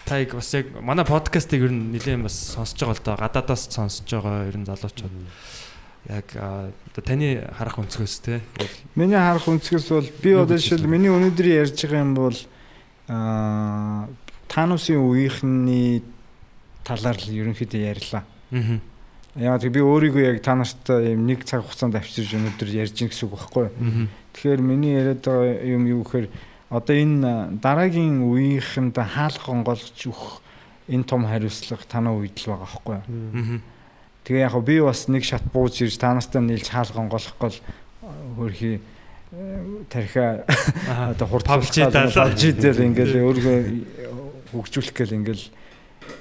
[0.06, 3.74] Та яг бас яг манай подкастыг ер нь нэлээд бас сонсож байгаа л доо гадаадаас
[3.74, 5.14] сонсож байгаа ер нь залуучууд.
[6.14, 8.42] Яг одоо таны харах өнцгөөс те.
[8.94, 12.38] Миний харах өнцгөөс бол би одоо жишээл миний өнөөдөр ярьж байгаа юм бол
[13.10, 14.06] аа
[14.52, 16.04] Танусын үеийнхний
[16.84, 18.24] талаар л ерөнхийдөө ярьлаа.
[18.52, 18.80] Аа.
[19.40, 23.32] Яг би өөрийгөө яг та нартай юм нэг цаг хугацаанд авчирж өнөөдөр ярьж гин гэсэн
[23.32, 23.72] үг байхгүй юу?
[23.72, 24.08] Аа.
[24.36, 26.28] Тэгэхээр миний яриад байгаа юм юу гэхээр
[26.68, 27.32] одоо энэ
[27.64, 30.44] дараагийн үеийнхэнд хаалга онгойлгож өгөх
[30.92, 33.04] энэ том хариуцлага танаа үед л байгаа байхгүй юу?
[33.08, 33.60] Аа.
[34.28, 37.60] Тэгээ яг би бас нэг шат бууж ирж та нартай нийлж хаалга онгойлгохгүй л
[38.36, 38.84] хөрхи
[39.88, 40.44] тархиа
[41.16, 42.12] одоо Павлж хурдтай идэл.
[42.12, 43.60] павж идэл ингээл өөргөө
[44.52, 45.46] хөгжүүлэх гээл ингээл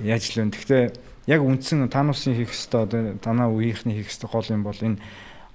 [0.03, 0.55] яаж л вэ.
[0.55, 0.85] Гэхдээ
[1.31, 4.99] яг үндсэн тануусын хийх хэвээр одоо танаа үеийнхний хийх хэвээр гол юм бол энэ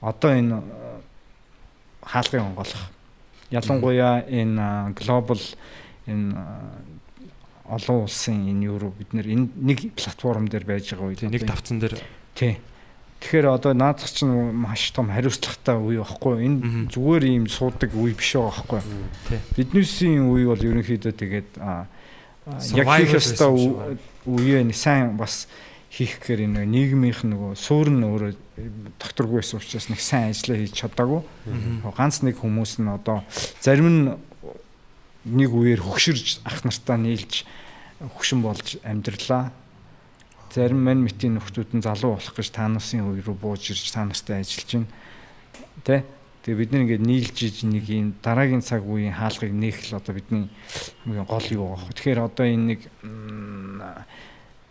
[0.01, 0.55] одоо энэ
[2.05, 2.85] хаалгын онгойлгох.
[3.49, 5.43] Ялангуяа энэ глобал
[6.05, 6.35] энэ
[7.65, 11.97] олон улсын энэ юу бид нэг платформ дээр байж байгаа үед нэг давцсан дээр
[12.37, 12.61] тий.
[13.19, 16.45] Тэгэхээр одоо наадах чинь маш том хариуцлагатай үе байхгүй.
[16.45, 16.85] Мгм.
[16.85, 18.81] Энэ зүгээр ийм суудаг үе биш байгаа байхгүй.
[19.29, 19.39] Тий.
[19.57, 21.49] Биднээсийн үе бол ерөнхийдөө тэгээд
[22.45, 23.49] яг хийх ёстой
[24.25, 25.47] үе нэг сайн бас
[25.89, 28.31] хийх гэхээр энэ нийгмийнх нөгөө суурн өөрөө
[28.99, 31.21] докторгүй байсан учраас нэг сайн ажиллаа хийж чадаагүй.
[31.95, 33.23] Ганц нэг хүмүүс нь одоо
[33.63, 34.01] зарим нь
[35.25, 37.47] нэг үеэр хөгширж ах нартаа нийлж
[37.99, 39.49] хөгшин болж амьдралаа.
[40.53, 44.39] Зарим мань мэтийн нөхдүүд нь залуу болох гэж таанасын үе рүү бууж ирж та нартай
[44.39, 44.87] ажиллаж байна.
[45.83, 46.03] Тэ?
[46.45, 50.13] Тэгээ бид нар ингээд нийлж иж нэг юм дараагийн цаг үеийн хаалгыг нээх л одоо
[50.13, 50.45] бидний
[51.01, 51.89] хамгийн гол юу байгаа.
[51.89, 52.81] Тэгэхээр одоо энэ нэг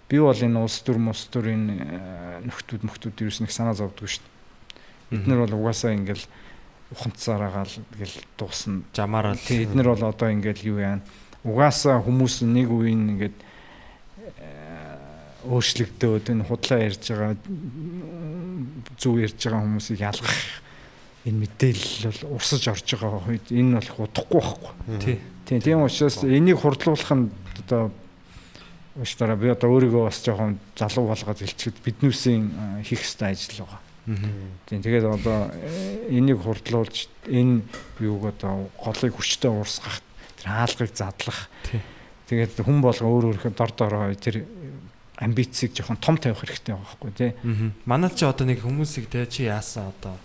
[0.07, 4.07] би бол энэ улс төр мус төр энэ э, нөхдүүд мөхдүүд ерөөс нэг санаа зовдгүй
[4.07, 5.19] шүү дээ.
[5.19, 6.23] Бид нар бол угаасаа ингээл
[6.95, 11.03] ухамцаараагаал тэгэл дуусна жамаараа Тий, эднэр бол одоо ингээл юу яана.
[11.43, 13.39] Угаасаа хүмүүс нэг үеийн ингээд
[14.39, 17.35] э, өөрчлөгдөөд энэ худлаа ярьж байгаа
[18.95, 20.63] зүг ярьж байгаа хүмүүсийг ялгах
[21.25, 24.73] энэ мэдээлэл бол урсаж орж байгаа үед энэ бол удахгүй байхгүй.
[25.01, 27.29] тий Тийм тийм учраас энийг хурдлуулах нь
[27.61, 27.93] одоо
[28.97, 33.81] ууштараа би одоо өөрийгөө бас жоохон залуу болгоод хэлчихэд биднүүсийн хийх ёстой ажил байгаа.
[34.65, 37.61] Тийм тэгээд одоо э, энийг хурдлуулж энэ
[38.01, 40.01] юуг одоо голыг хүчтэй уурсгах
[40.41, 41.53] тэр хаалгыг задлах.
[41.69, 41.81] Тий.
[42.33, 44.49] Тэгээд хүн болго өөр өөрхөн дор дороо тэр
[45.21, 47.33] амбицийг жоохон том тавих хэрэгтэй байгаа байхгүй тий.
[47.85, 50.17] Манайд ч одоо нэг хүмүүсийг те чи яасан одоо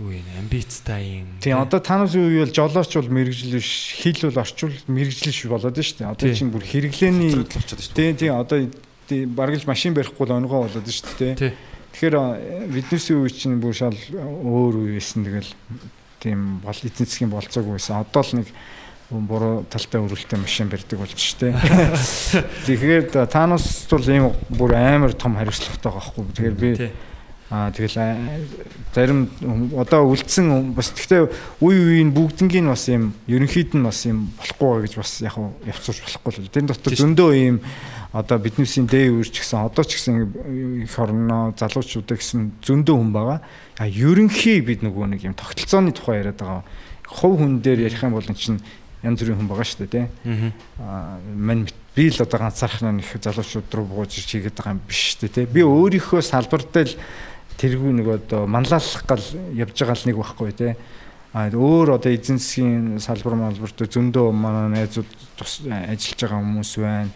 [0.00, 1.28] юу юм амбицтай юм.
[1.44, 3.70] Тийм одоо танаас юу юу бол жолооч бол мэрэгжил биш
[4.00, 6.08] хил бол орчуул мэрэгжил ш болоод нь шүү дээ.
[6.10, 6.36] Одоо Тий.
[6.40, 7.30] чинь бүр хэрэглээний.
[7.92, 8.58] Тийм тийм одоо
[9.06, 11.34] тий, бараг л машин барихгүй л онгоо болоод нь шүү дээ.
[11.36, 11.52] Тий.
[11.92, 15.52] Тэгэхээр э, биднээсийн үе чинь бүр шал өөр үе байсан тэгэл
[16.22, 18.00] тийм бол эзэн засгийн болцоогүй байсан.
[18.00, 18.48] Одоо л нэг
[19.10, 21.50] буруу талтай өрөлттэй машин барьдаг болж штэ.
[22.66, 26.24] Тэгэхээр та- танаас бол ийм бүр амар том хариуцлагатай байгаа хгүй.
[26.30, 26.90] Тэгэхээр би Тий.
[27.50, 27.98] Аа тэгэл
[28.94, 29.26] зарим
[29.74, 31.26] одоо үлдсэн бас гэхдээ
[31.58, 35.98] үе үеийн бүгднгийн бас юм ерөнхийд нь бас юм болохгүй гэж бас яг хуу явцуулж
[35.98, 36.54] болохгүй л.
[36.54, 37.58] Тэн дотор зөндөө ийм
[38.14, 43.42] одоо биднээсийн дээ үрч гэсэн одоо ч гэсэн их орно залуучуудаа гэсэн зөндөө хүн байгаа.
[43.42, 46.62] А ерөнхий бид нөгөө нэг юм тогтолцооны тухай яриад байгаа.
[47.02, 48.62] Хов хүн дээр ярих юм бол чинь
[49.02, 50.06] янз бүрийн хүн байгаа шүү дээ тий.
[50.78, 55.16] Аа мань би л одоо ганцаархнаа нэг залуучууд руу бууж ирж хийгээд байгаа юм биш
[55.18, 55.46] дээ тий.
[55.46, 56.94] Би өөрийнхөө салбартай л
[57.60, 60.72] тэргүй нэг одоо манлайлах гал явж байгаа л нэг байхгүй тий.
[61.36, 65.06] А өөр одоо эзэн засгийн салбар малбарт зөндөө манай найзууд
[65.36, 67.12] тус ажиллаж байгаа хүмүүс байна.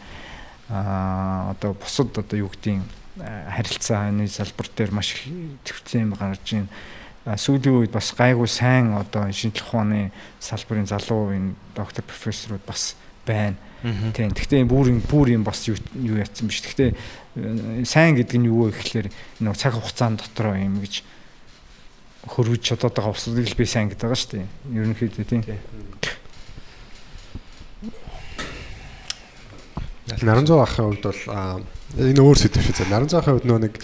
[0.68, 2.84] А одоо бусад одоо юу гэдгийг
[3.16, 5.32] харилцааны салбар дээр маш их
[5.64, 6.68] төвцөн юм гарч байна.
[7.24, 12.94] Сүүлийн үед бас гайгүй сайн одоо шинжлэх ухааны салбарын залуу энэ доктор профессорууд бас
[13.26, 13.56] байна.
[13.84, 14.32] Тийм.
[14.32, 15.76] Гэхдээ бүр бүр юм бас юу
[16.16, 16.64] ятсан биш.
[16.64, 19.08] Гэхдээ э, сайн гэдэг нь юу вэ гэхээр
[19.44, 21.04] нэг цаг хугацаанд дотроо юм гэж
[22.24, 24.46] хөрвж чадаад байгаа усыг л би сайн гэдэг байгаа шүү дээ.
[24.72, 25.44] Ерөнхийдөө тийм.
[30.24, 31.20] Наран зоо ахын хувьд бол
[32.00, 32.92] энэ өөр сэдв шүү дээ.
[32.92, 33.74] Наран зоо ахын хувьд нөө нэг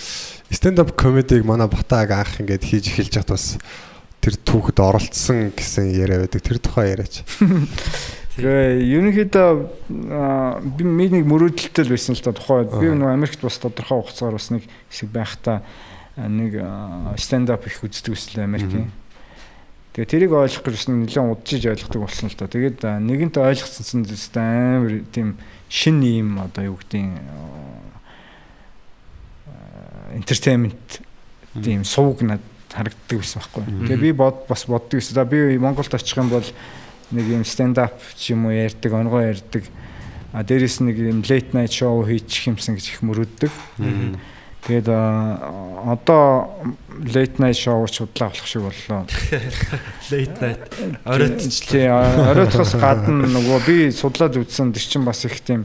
[0.49, 3.61] stand up comedy-г манай Батаг анх ингээд хийж эхэлж хат бас
[4.24, 6.41] тэр түүхэд оролцсон гэсэн яриа байдаг.
[6.41, 7.20] Тэр тухай яриач.
[8.41, 9.51] Тэгээ ерөнхийдөө
[10.80, 12.64] би нэг мөрөөдөлтэй л байсан л та тухай.
[12.64, 15.61] Би нөгөө Америкт бас тодорхой хугацаагаар бас нэг хэсэг байхдаа
[16.16, 16.57] нэг
[17.20, 18.88] stand up их үздэг гэсэн Америкийн.
[19.93, 22.49] Тэгээ тэрийг ойлгох бас нэлээд удажиж ойлгодог болсон л та.
[22.49, 25.36] Тэгээд нэгэнт ойлгоцсон ч амар тийм
[25.68, 27.20] шин юм одоо юу гэдэг
[30.16, 31.05] entertainment
[31.61, 33.64] тийм сувг над харагддаг байсан байхгүй.
[33.86, 35.14] Тэгээ би бод бас боддог гэсэн.
[35.14, 36.47] За би Монголд очих юм бол
[37.11, 39.65] нэг юм stand up ч юм уу ярьдаг, онгоо ярьдаг.
[40.33, 43.51] А дээрэс нэг юм late night show хийчих юмсан гэж их мөрөддөг.
[44.61, 46.53] Тэгээд одоо
[47.01, 49.09] late night show ч удлаа болох шиг боллоо.
[50.13, 50.63] Late night.
[51.09, 51.65] Оройтч.
[51.73, 55.65] Оройтхоос гадна нөгөө би судлаад үзсэн тэр чинь бас их тийм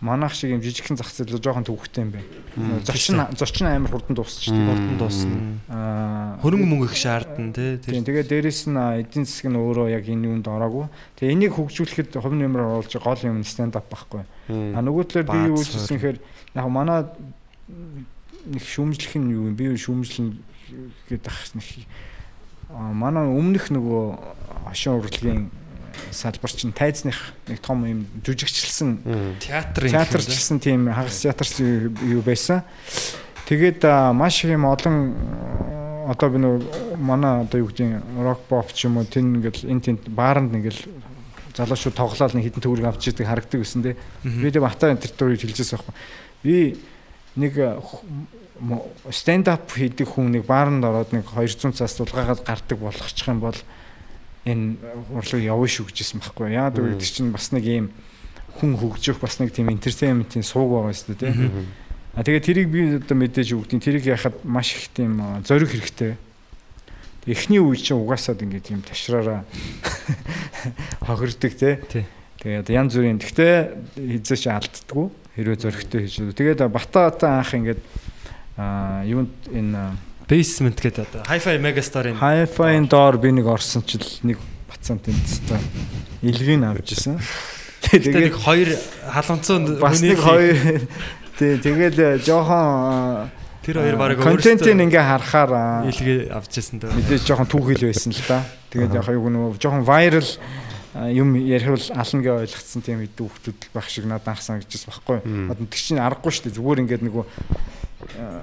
[0.00, 2.80] манайх шиг юм жижигхэн зах зээл жоохон төвхтэй юм байна.
[2.84, 4.64] Зочин зочин амар хурдан дуусчихдаг.
[4.64, 6.40] Хурдан дуусна.
[6.40, 7.76] Хөрөнгө мөнгө их шаардна тий.
[7.84, 10.88] Тийм Тэр тэгээ дээрэс нь эдийн засаг нь өөрөө яг энэ юунд ороогүй.
[11.20, 14.24] Тэгээ энийг хөгжүүлэхэд хувь нэмрээр оруулж гол юм stand up байхгүй.
[14.48, 16.18] А нөгөө талаар би юу үзсэн гэхээр
[16.56, 17.04] яг манай
[18.48, 20.40] нэг шүүмжлэх нь юу юм би шүүмжлэн
[21.12, 21.68] гэдэг ах нэг
[22.72, 24.04] а, манай өмнөх нөгөө
[24.64, 25.50] хошин урлагийн
[26.10, 32.62] салбар чинь тайзных нэг том юм жүжигчлсэн театрын театрчлсан тийм хагас театрч юу байсан.
[33.46, 33.84] Тэгээд
[34.14, 34.96] маш их юм олон
[36.10, 39.80] одоо би нөө манай одоо юу гэдэг рок поп ч юм уу тэн ингээл эн
[39.80, 40.86] тент бааранд ингээл
[41.54, 43.96] залуучууд тоглоод нэг хитэн төгрөг авч идэг харагдаг гэсэн тий.
[44.22, 45.94] Би тэг бата энэ төрөөр хэлжээс байхгүй.
[46.42, 46.56] Би
[47.36, 47.54] нэг
[49.10, 53.56] stand up хийдэг хүн нэг бааранд ороод нэг 200 цаас дулгаагаад гардаг болгочих юм бол
[54.44, 54.76] энэ
[55.12, 56.56] урлаг явна шүү гэжсэн байхгүй.
[56.56, 57.86] Яагаад гэвэл тэр чинь бас нэг юм
[58.56, 61.50] хүн хөгжих бас нэг тийм entertainment-ийн сууг байгаа шүү дээ тий.
[62.16, 66.16] А тэгээд тэрийг би одоо мэдээж өгдیں۔ Тэрийг яхад маш их тийм зориг хэрэгтэй.
[67.28, 69.44] Эхний үе чинь угаасаад ингээд юм ташраараа
[71.06, 71.76] хохирдог тий.
[71.86, 72.04] Тий.
[72.40, 73.54] Тэгээд янз бүрийн гэхдээ
[73.94, 76.34] хизээ чи алддаггүй хэрвээ зөрөгтэй хийж.
[76.34, 77.80] Тэгээд Бататай анх ингээд
[78.56, 84.38] а юунд энэ basement гэдэг одоо hi-fi megastar-ын Hi-Fi-ын доор би нэг орсон чил нэг
[84.70, 85.58] бацаан тэнцтэй
[86.22, 87.18] илгийг авч ирсэн.
[87.90, 88.70] тэгээд нэг хоёр
[89.10, 90.86] халуунцсан бас нэг хоёр
[91.34, 93.34] тий тэгэл жоохон
[93.66, 96.94] тэр хоёр баг контентын ингээ харахаар илгээ авч ирсэн дөө.
[96.94, 98.46] мэдээж жоохон түүхэл байсан л да.
[98.70, 100.30] Тэгээд яг юу нөгөө жоохон viral
[101.10, 105.18] юм ярихвал ална гэж ойлгоцсон тийм идэв хүмүүс байх шиг надад анх санагдчихсан байхгүй.
[105.50, 106.58] Одоо тэг чинь аргагүй шүү дээ.
[106.58, 107.24] Зүгээр ингээд нөгөө
[108.18, 108.42] а,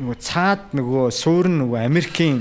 [0.00, 2.40] нөгөө цаад нөгөө суурн нөгөө Америкийн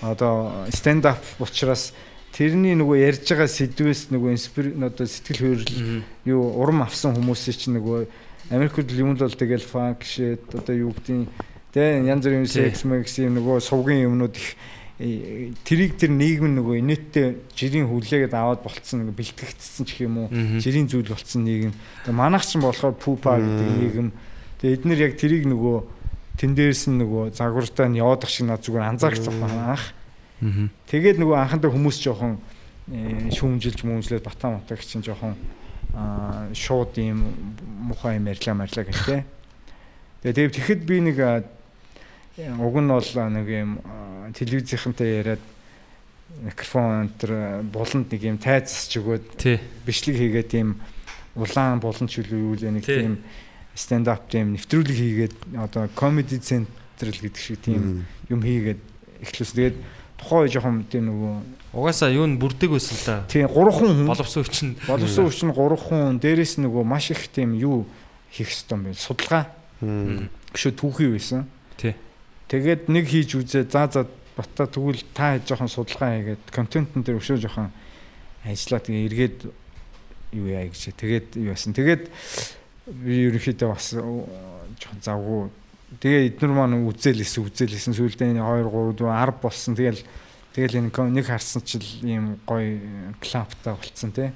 [0.00, 1.92] одоо stand up учраас
[2.32, 7.76] тэрний нөгөө ярьж байгаа сэдвээс нөгөө инспир одоо сэтгэл хөдлөл юу урам авсан хүмүүсийн чинь
[7.76, 8.08] нөгөө
[8.56, 11.28] Америкт юм л бол тэгэл funk shit одоо юу гэдгийг
[11.76, 14.56] тэ янз бүрийн sex max юм нөгөө сувгийн юмнууд их
[15.00, 20.28] э, тэрийг тэр нийгэм нөгөө инээдтэй жирийн хүлээгээд аваад болцсон нөгөө бэлтгэгдсэн ч юм уу
[20.62, 21.74] жирийн зүйл болцсон нийгэм.
[22.06, 24.08] Тэгээ манайх ч болохоор пупа гэдэг нийгэм.
[24.62, 25.76] Тэгээ эднэр яг тэрийг нөгөө
[26.38, 29.94] тэн дээрс нь нөгөө загвартаа нь яваад ах шиг над зүгээр анзаарчихсан байна анх.
[30.90, 32.38] Тэгээд нөгөө анхандаа хүмүүс жоохон
[32.90, 35.38] э, шүүмжилж мөмжлээд батаа матаг чинь жоохон
[36.54, 37.22] шууд юм
[37.86, 39.22] мухай юм ярьлаа марлаа гэхтээ.
[40.22, 41.18] Тэгээд тэгэхэд би нэг
[42.58, 43.78] уг нь бол нэг юм
[44.34, 45.42] телевизийнхэнтэй яриад
[46.42, 49.38] микрофон энэ буланд нэг юм тайзсч өгөөд
[49.86, 50.82] бичлэг хийгээд тийм
[51.38, 53.06] улаан булан ч үл юу л нэг Тий.
[53.06, 53.22] тийм
[53.74, 58.80] stand up тийм нэвтрүүлэг хийгээд одоо comedy central гэдэг шиг тийм юм хийгээд
[59.26, 59.56] эхлүүлсэн.
[59.58, 59.76] Тэгээд
[60.18, 61.34] тухайн үе жоохон тийм нөгөө
[61.74, 63.16] Угаасаа юу н бүрдэг байсан л да.
[63.26, 64.78] тийм 3 хүн Боловсон хүчин.
[64.86, 67.82] боловсон хүчин 3 хүн дээрэс нөгөө маш их тийм юу
[68.30, 68.94] хийх юм бэ?
[68.94, 69.50] Судалгаа
[70.54, 71.50] шүү түүхий байсан.
[71.74, 71.98] Тий.
[72.46, 73.66] Тэгээд нэг хийж үзээ.
[73.66, 74.06] За за
[74.38, 77.74] бата тэгвэл та жоохон судалгаа хийгээд контентн дээр өшөө жоохон
[78.46, 79.38] ажиллаа тэгээ эргээд
[80.38, 80.94] юу яа гэж.
[80.94, 81.74] Тэгээд юу яасан.
[81.74, 82.06] Тэгээд
[82.86, 85.42] би ерөнхийдөө бас э, жоохон завгүй.
[86.02, 89.76] Тэгээ эднэр маань үзээлсэн үзээлсэн сүүлдээ 2 3 4 10 болсон.
[89.78, 90.02] Тэгэл
[90.52, 94.30] тэгэл энэ нэг харсан чил ийм гоё клаптай болцсон тий.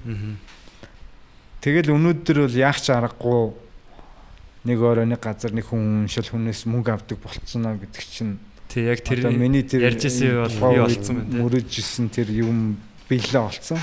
[1.61, 3.53] Тэгэл өнөөдөр бол яах ч аргагүй
[4.69, 8.39] нэг өөрөө нэг газар нэг хүн шил хүнээс мөнгө авдаг болцсон аа гэдэг чинь
[8.69, 11.37] Тий яг тэр миний тэр ярьжсэн юу бол үед болцсон бэ те.
[11.41, 12.77] мөрөжсэн тэр юм
[13.09, 13.81] биелээ болцсон.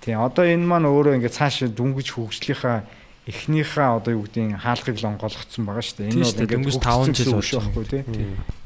[0.00, 2.88] Тий одоо энэ маань өөрөө ингээд цааш дүнгиж хөгжлийнхаа
[3.26, 6.10] эхнийхээ одоо юу гэдгийг хаалгыг л онгойлгоцсон байгаа шүү дээ.
[6.10, 8.02] Тийм шүү дээ, дөнгөж таван жил болж байхгүй тий.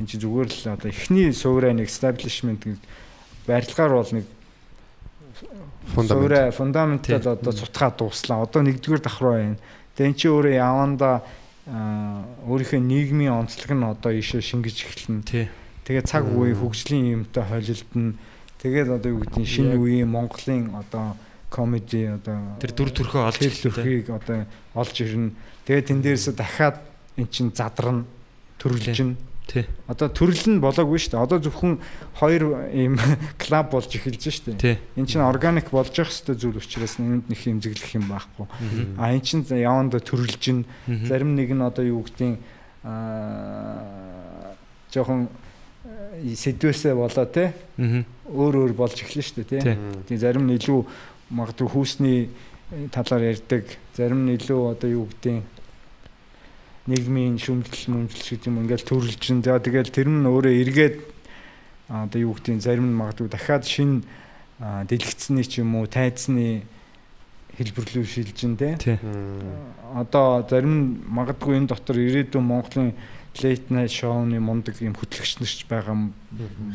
[0.01, 2.81] Энд чинь зүгээр л одоо эхний суурай нэг establishment гэдэг
[3.45, 4.25] барилгаар бол нэг
[5.93, 6.09] Фундамент.
[6.09, 8.49] суурай фундаментал одоо цутгаа дууслаа.
[8.49, 9.61] Одоо нэгдүгээр давхруу байна.
[9.93, 11.11] Тэгээ эн чинь өөрөө яванда
[11.67, 15.23] өөрийнхөө нийгмийн онцлог нь одоо ишээ шингэж эхэлнэ.
[15.29, 15.47] Тий.
[15.85, 18.17] Тэгээ цаг үе хөгжлийн юмтай холилдно.
[18.63, 21.15] Тэгээд одоо юу гэдгийг шинэ үеийн Монголын одоо
[21.57, 23.49] комеди одоо Тэр дүр төрхөө олж те.
[23.49, 24.45] төрхийг одоо
[24.77, 25.33] олж ирнэ.
[25.65, 26.77] Тэгээд тэн дээрээс дахиад
[27.17, 28.05] эн чин задрна.
[28.61, 29.17] төрөлжин.
[29.47, 29.63] Тий.
[29.87, 31.23] Одоо төрөл нь болоогүй шүү дээ.
[31.23, 31.79] Одоо зөвхөн
[32.19, 32.99] хоёр ийм
[33.41, 34.59] клуб болж эхэлж шүү дээ.
[34.59, 34.77] Тий.
[34.99, 38.47] Энд чинь органик болж явах хэрэгтэй зүйл учраас энд нэг хэмзэглэх юм байхгүй.
[38.99, 40.67] А эн чинь яванда төрөлжин.
[41.07, 42.43] Зарим нэг нь одоо юу гэдгийг
[42.83, 44.55] аа
[44.91, 45.29] жоохон
[45.87, 49.61] э, сэдвээсээ болоо те өөр өөр болж эхэлнэ шүү дээ Тий.
[49.63, 49.77] тий.
[50.11, 50.81] Тэгээ зарим нь илүү
[51.31, 52.31] магадгүй хүүсний
[52.71, 53.65] э, талаар ярьдаг,
[53.97, 55.43] зарим нь илүү одоо юу гэдгийг
[56.87, 59.43] нийгмийн шүмжлэл мүмжлэл гэдэг юм ингээл төрөлжин.
[59.43, 60.97] За тэгэл тэр нь өөрөө эргээд
[61.91, 64.07] одоо юу гэдгийг зарим нь магадгүй дахиад шин
[64.63, 66.63] а, дэлгэцний ч юм уу тайцны
[67.59, 68.55] хэлбэрлүү шилжин.
[68.55, 68.79] Тий.
[69.99, 72.95] Одоо зарим нь магадгүй энэ дотор ирээдүйн Монголын
[73.43, 76.15] late night show-ны мундаг юм хөтлөгч нарч байгаа юм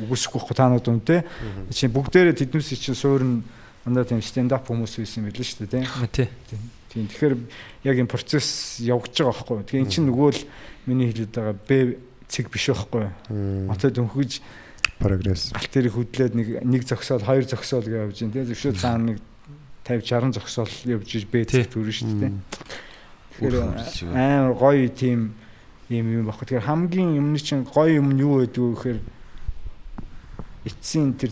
[0.06, 1.23] үгүйсэхгүй та нарт юм те.
[1.72, 3.44] Чи бүгдээрээ тэднээс чинь суурн
[3.86, 6.30] дандаа тийм stand up хүмүүс байсан юм билээ шүү дээ те.
[6.49, 6.60] Тий.
[6.91, 7.34] Тийм тэгэхээр
[7.88, 9.64] яг энэ процесс явагдаж байгаа байхгүй.
[9.64, 10.41] Тэгээ эн чинь нөгөө л
[10.86, 11.98] миний хэлээд байгаа Б
[12.28, 13.08] цэг биш байхгүй.
[13.72, 14.44] Отод өнхөж
[14.99, 15.56] прогресс.
[15.56, 18.18] алт тэрийг хөдлөөд нэг нэг зөксөөл хоёр зөксөөл гэж явж.
[18.22, 19.18] Тэгээ зөвшөө цаана нэг
[19.88, 22.34] 50 60 зөксөөл явж иж Б цэг төрөн шүү дээ.
[23.40, 23.56] Тэгэхээр
[24.14, 25.34] амар гоё тийм
[25.90, 26.45] юм юм багх.
[26.45, 28.99] Тэгэхээр хамгийн юмны чинь гоё юм нь юу байдгүй гэхээр
[30.70, 31.32] эцсийн тэр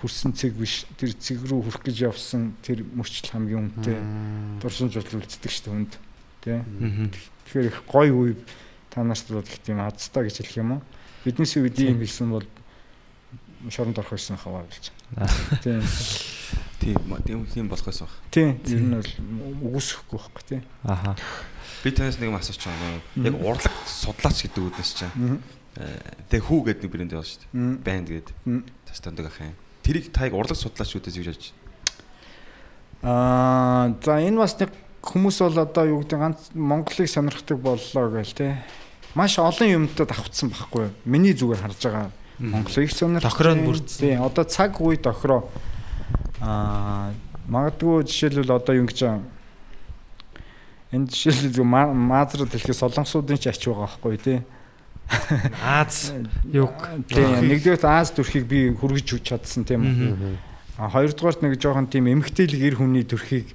[0.00, 3.98] хүрсэн цэг биш тэр цэг рүү хүрэх гэж явсан тэр мөрчл хамгийн үнэтэй
[4.62, 5.92] дурсамж бол үлддэг шүү дээ хүнд.
[6.42, 6.62] Тэ.
[6.62, 7.10] Аа.
[7.50, 8.32] Тэгэхээр их гоё үе
[8.90, 10.82] та нарт бол их тийм азтай гэж хэлэх юм уу?
[11.26, 12.46] Биднээс үед ийм хэлсэн бол
[13.70, 14.94] шоронд орох байсан хаваа болж.
[15.66, 15.82] Тийм.
[16.78, 18.14] Тийм тийм юм болох байсан баг.
[18.30, 18.54] Тийм.
[18.70, 20.62] Ер нь бол үгүйсэхгүй байхгүй тийм.
[20.86, 21.18] Аха.
[21.82, 23.02] Би танаас нэг юм асууч байгаа.
[23.18, 25.42] Яг урлаг судлаач гэдэг үгнээс чинь
[26.30, 27.82] тэг хүү гэдэг нэг брэнд яваа шүү дээ.
[27.82, 28.34] Банд гэдэг.
[28.46, 28.62] Мгм.
[28.86, 29.54] Тас тандаг ахын.
[29.88, 31.56] Тэрийг таяг урлаг судлаач үүдээс юу яаж
[33.00, 34.68] Аа за энэ бас нэг
[35.00, 38.60] хүмүүс бол одоо юу гэдэг ганц Монголыг сонирхдаг боллоо гээл те.
[39.14, 40.92] Маш олон юмтай давхцсан байхгүй юу?
[41.08, 42.10] Миний зүгээр харж байгаа
[42.42, 43.24] Монголыг сонирх.
[43.24, 44.00] Тохироо бүрдсэн.
[44.02, 45.48] Тийм одоо цаг үе тохироо
[46.42, 47.14] аа
[47.48, 49.22] магадгүй жишээлбэл одоо юу гэж байгаа
[50.92, 54.38] Энд жишээлбэл ма- маазрууд хэлэхэд солонгосуудын ч ач байгаа байхгүй тий.
[55.64, 56.12] Аз
[56.52, 56.72] юг
[57.08, 60.36] Тийм нэгдүгээр Аз төрхийг би хүргэж чадсан тийм үү.
[60.78, 63.50] А хоёрдугаарт нэг жоохон тийм эмгтээлэг эр хүний төрхийг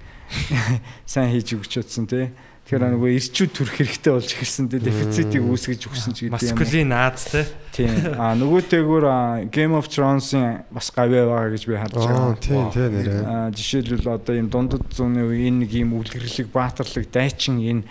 [1.06, 2.34] сайн хийж өгч чадсан тий.
[2.64, 4.80] Тэгэхээр нөгөө ирчүүд төрх хэрэгтэй болж ирсэн тий.
[4.80, 6.56] Дефицитийг үүсгэж өгсөн ч гэдэг юм.
[6.56, 7.28] маскулин Аз.
[7.76, 7.92] Тийм.
[8.16, 9.06] А нөгөөтэйгөр
[9.52, 12.40] Game of Thrones-ын бас гавьяа байгаа гэж би харж Аа байгаа.
[12.40, 13.20] тийм тийм нэрээ.
[13.28, 17.84] А жишээлбэл одоо энэ дундад зууны үе энэ нэг юм үлгэрлэг, баатарлаг, дайчин энэ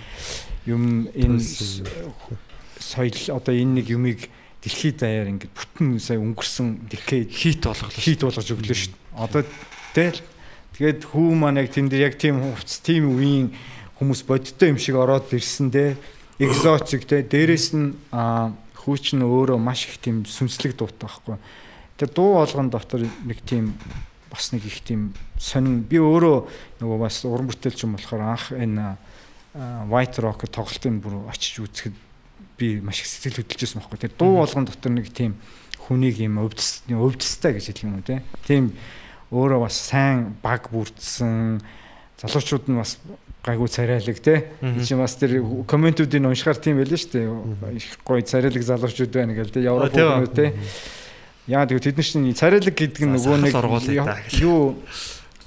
[0.64, 1.36] юм энэ
[2.82, 4.26] соёл одоо энэ нэг юмыг
[4.62, 7.90] дэлхийд даяар ингээд бүтэн сая өнгөрсөн decade Хит болгох.
[7.94, 9.18] хийт болгож өглөө шүү дээ.
[9.18, 9.42] Одоо
[9.94, 10.20] тэгэл
[10.78, 13.50] тэгээд хүү маань яг тэн дээр яг тийм хувцс тийм үеийн
[13.98, 15.98] хүмүүс бодиттой юм шиг ороод ирсэн дээ.
[16.38, 21.36] Экзотик те дээрэс нь хүүч нь өөрөө маш их тийм сүнслэг дуутай байхгүй.
[21.98, 23.74] Тэр дуу болгон дотор нэг тийм
[24.30, 28.96] бас нэг их тийм сонин би өөрөө нөгөө бас уран бүтээлч юм болохоор анх энэ
[29.86, 31.94] White Rock тоглолтын бүр очиж үзэхэд
[32.58, 33.98] би маш их сэтгэл хөдлөжсэн байхгүй.
[34.08, 35.36] Тэр дуу болгон дотор нэг тийм
[35.88, 38.22] хүнийг юм өвдөс өвдөстэй гэж хэлэх юм уу те.
[38.46, 38.72] Тийм
[39.32, 41.62] өөрөө бас сайн баг бүрдсэн
[42.20, 42.98] залуучууд нь бас
[43.42, 44.52] гайгүй царайлаг те.
[44.86, 47.76] Чи бас тэр комментүүдийг уншихаар тийм байлаа шүү дээ.
[47.76, 49.66] Их гоё царайлаг залуучууд байна гэл те.
[49.66, 50.54] Европ хүмүүс те.
[51.50, 53.54] Яа тэгвэл тэд нар чинь царайлаг гэдэг нь нөгөө нэг
[54.38, 54.78] юу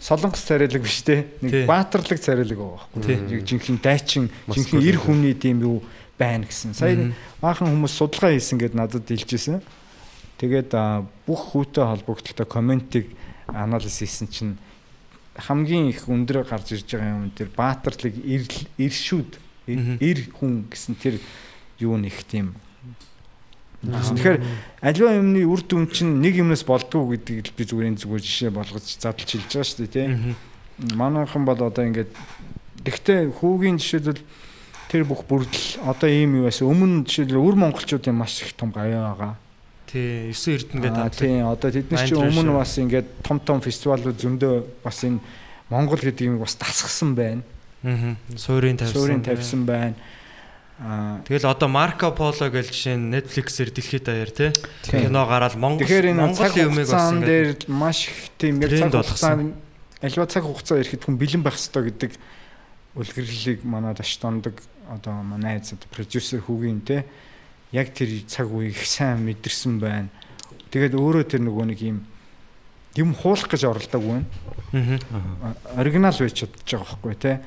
[0.03, 1.31] солонгос царайлаг биш те.
[1.39, 3.15] Нэг баатарлаг царайлаг байгаа байхгүй.
[3.31, 5.79] Яг жинхэнэ дайчин жинхэнэ эр хүний тийм юу
[6.17, 6.73] байна гэсэн.
[6.73, 7.13] Сая Мгм.
[7.41, 9.61] баахан хүмүүс судалгаа хийсэн гэдээ надад хэлжсэн.
[10.39, 10.71] Тэгээд
[11.27, 13.05] бүх хүүтэй холбогдлолтой комментиг
[13.47, 14.57] анализ хийсэн чинь
[15.35, 18.43] хамгийн их өндөр гарч ирж байгаа юм тэр баатарлаг эр
[18.79, 19.31] эршүүд
[19.67, 19.97] Мгм.
[19.99, 21.19] эр хүн гэсэн тэр
[21.79, 22.55] юу нэг тийм
[23.85, 24.41] Тэгэхээр
[24.81, 28.49] аливаа юмны үр дүн чинь нэг юмнаас болдгоо гэдгийг л би зүгээр энэ зүгээр жишээ
[28.49, 30.07] болгож задлж хэлж байгаа шүү дээ тий.
[30.09, 30.33] Мгм.
[30.97, 32.09] Манайхан бол одоо ингээд
[32.81, 34.25] гэхдээ хүүгийн жишээлбэл
[34.91, 39.13] тэр бүх бүрдэл одоо ийм юу байсан өмнө жишээлбэл өр монголчуудын маш их том гавьяа
[39.13, 39.33] байгаа.
[39.85, 41.19] Тий, 9 эрдэнэ Аа гэдэг.
[41.19, 44.53] тийм одоо тэдний чинь Mind өмнө бас ингээд том том фестивалууд зөндөө
[44.83, 45.19] бас энэ
[45.69, 47.41] Монгол гэдэг юм бас тасгсан байна.
[47.83, 48.17] Аа.
[48.35, 48.97] Суурийн тавьсан.
[48.97, 49.95] Суурийн тавьсан байна.
[50.79, 54.51] Аа Тэгэл одоо Марко Поло гэж жишээ нь Netflix-ээр дэлхийд даяар тий.
[54.83, 58.91] Кино гараад Монгол Тэгэхээр энэ цаг Монгол юмыг бас ингээд маш их тийм яг цаг
[58.91, 59.55] хугацаанд
[60.03, 62.11] альва цаг хугацаа ирэхэд хүн бэлэн байх хэрэгтэй гэдэг
[62.95, 64.59] үлгэрлэлийг манад аштондог
[64.89, 67.05] одоо манай одоо продюсер хүүгийн те
[67.71, 70.09] яг тэр цаг үеийг их сайн мэдэрсэн байна.
[70.71, 71.97] Тэгээд өөрөө тэр нөгөө нэг юм
[72.95, 74.29] юм хуулах гэж оролдоогүй байна.
[74.71, 74.99] Мгм.
[75.43, 77.41] А- оригинал байж чадчих байгаа байхгүй те.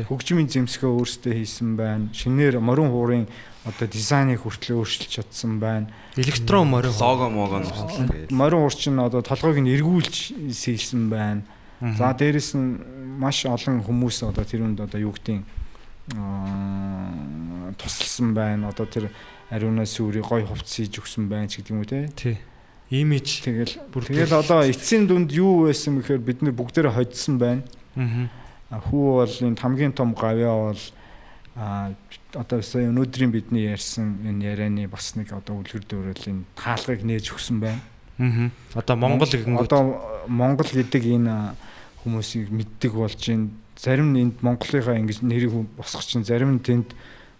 [0.00, 2.08] Хөгжмийн зэмсгөө өөрсдөө хийсэн байна.
[2.12, 3.26] Шинээр морин хуурын
[3.64, 5.88] одоо дизайныг хүртэл өөрчилж чадсан байна.
[6.16, 11.42] Электрон морин лого мого нь Морин хуур чинь одоо толгойг нь эргүүлж хийсэн байна.
[11.80, 12.76] За дээрэс нь
[13.16, 15.44] маш олон хүмүүс одоо тэр үнд одоо юу гэдгийг
[17.80, 18.68] тусалсан байна.
[18.68, 19.08] Одоо тэр
[19.48, 22.12] ариунаас сүрий гой хувцс хийж өгсөн байна ч гэдэг юм уу те.
[22.12, 22.36] Тий.
[22.90, 23.40] Имиж.
[23.40, 27.62] Тэгэл тэгэл одоо эцсийн дүнд юу байсан гэхээр бид нэр бүгдээрээ хоцсон байна.
[27.96, 28.28] Аа.
[28.90, 30.82] Хүү бол энэ хамгийн том гавьяа бол
[31.56, 31.94] а
[32.34, 37.34] одоо сая өнөөдрийн бидний ярьсан энэ ярианы бас нэг одоо үлгэр дуурайл энэ таалгыг нээж
[37.34, 37.82] өгсөн байна.
[38.18, 38.50] Аа.
[38.74, 41.54] Одоо Монгол гэнгүүт одоо Монгол гэдэг энэ
[42.04, 43.50] хүмүүсийг мэддэг болж байна.
[43.76, 46.92] Зарим нь энд Монголынхаа ингэж нэрийг босгох чинь зарим нь тэнд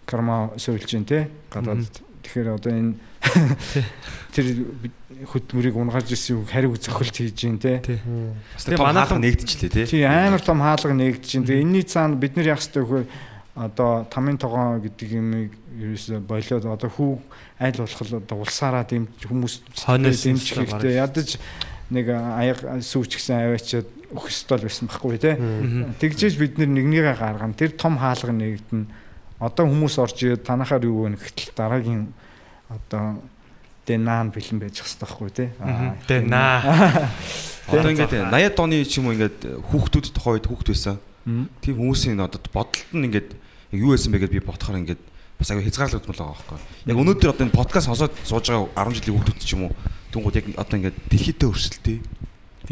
[0.05, 1.89] карма суулж байна те гадаад.
[2.25, 2.95] Тэгэхээр одоо энэ
[4.35, 4.47] тэр
[5.29, 8.01] хөдөлмөрийг унгааж ирсэн үг хариу зохилт хийж байна те.
[8.77, 9.87] том хаалга нэгдчихлээ тий.
[9.87, 11.47] Тий амар том хаалга нэгдэж байна.
[11.49, 13.05] Тэгээ энэний цаана бид нар яах ёстой вэ?
[13.57, 17.13] Одоо тамийн тогоон гэдэг юмыг ерөөсө болоод одоо хүү
[17.61, 19.55] айл болох одоо улсаараа дэмж хүмүүс
[19.85, 20.97] дэмжих хэрэгтэй.
[20.97, 21.37] Ядаж
[21.93, 25.35] нэг аяга сүүч гэсэн аваачаад өгөх ёстой байсан байхгүй тий.
[26.03, 27.55] Тэгжээж бид нэгнийгээ гаргана.
[27.55, 28.91] Тэр том хаалга нэгдэнэ.
[29.41, 32.13] Одоо хүмүүс орж ирээд танахаар юу вэ гэхтэл дараагийн
[32.69, 33.23] одоо
[33.87, 35.49] дэнан бэлэн байж хэвээр байхгүй тий.
[35.59, 36.61] Аа, Тэ наа.
[37.71, 40.99] Одоо ингээд 80-ад оны ч юм уу ингээд хүүхдүүд тохойд хүүхд байсан.
[41.63, 43.39] Тийм хүмүүсийн одоо бодолт нь ингээд
[43.79, 45.03] юу байсан бэ гэдээ би бодохоор ингээд
[45.39, 46.59] бас аягүй хязгаарлагдмал байгаа байхгүй.
[46.91, 49.73] Яг өнөөдөр одоо энэ подкаст сонсоод сууж байгаа 10 жилийн хүүхдүүд ч юм уу
[50.11, 51.99] түнгууд яг одоо ингээд дэлхийдээ өрсөлдөй.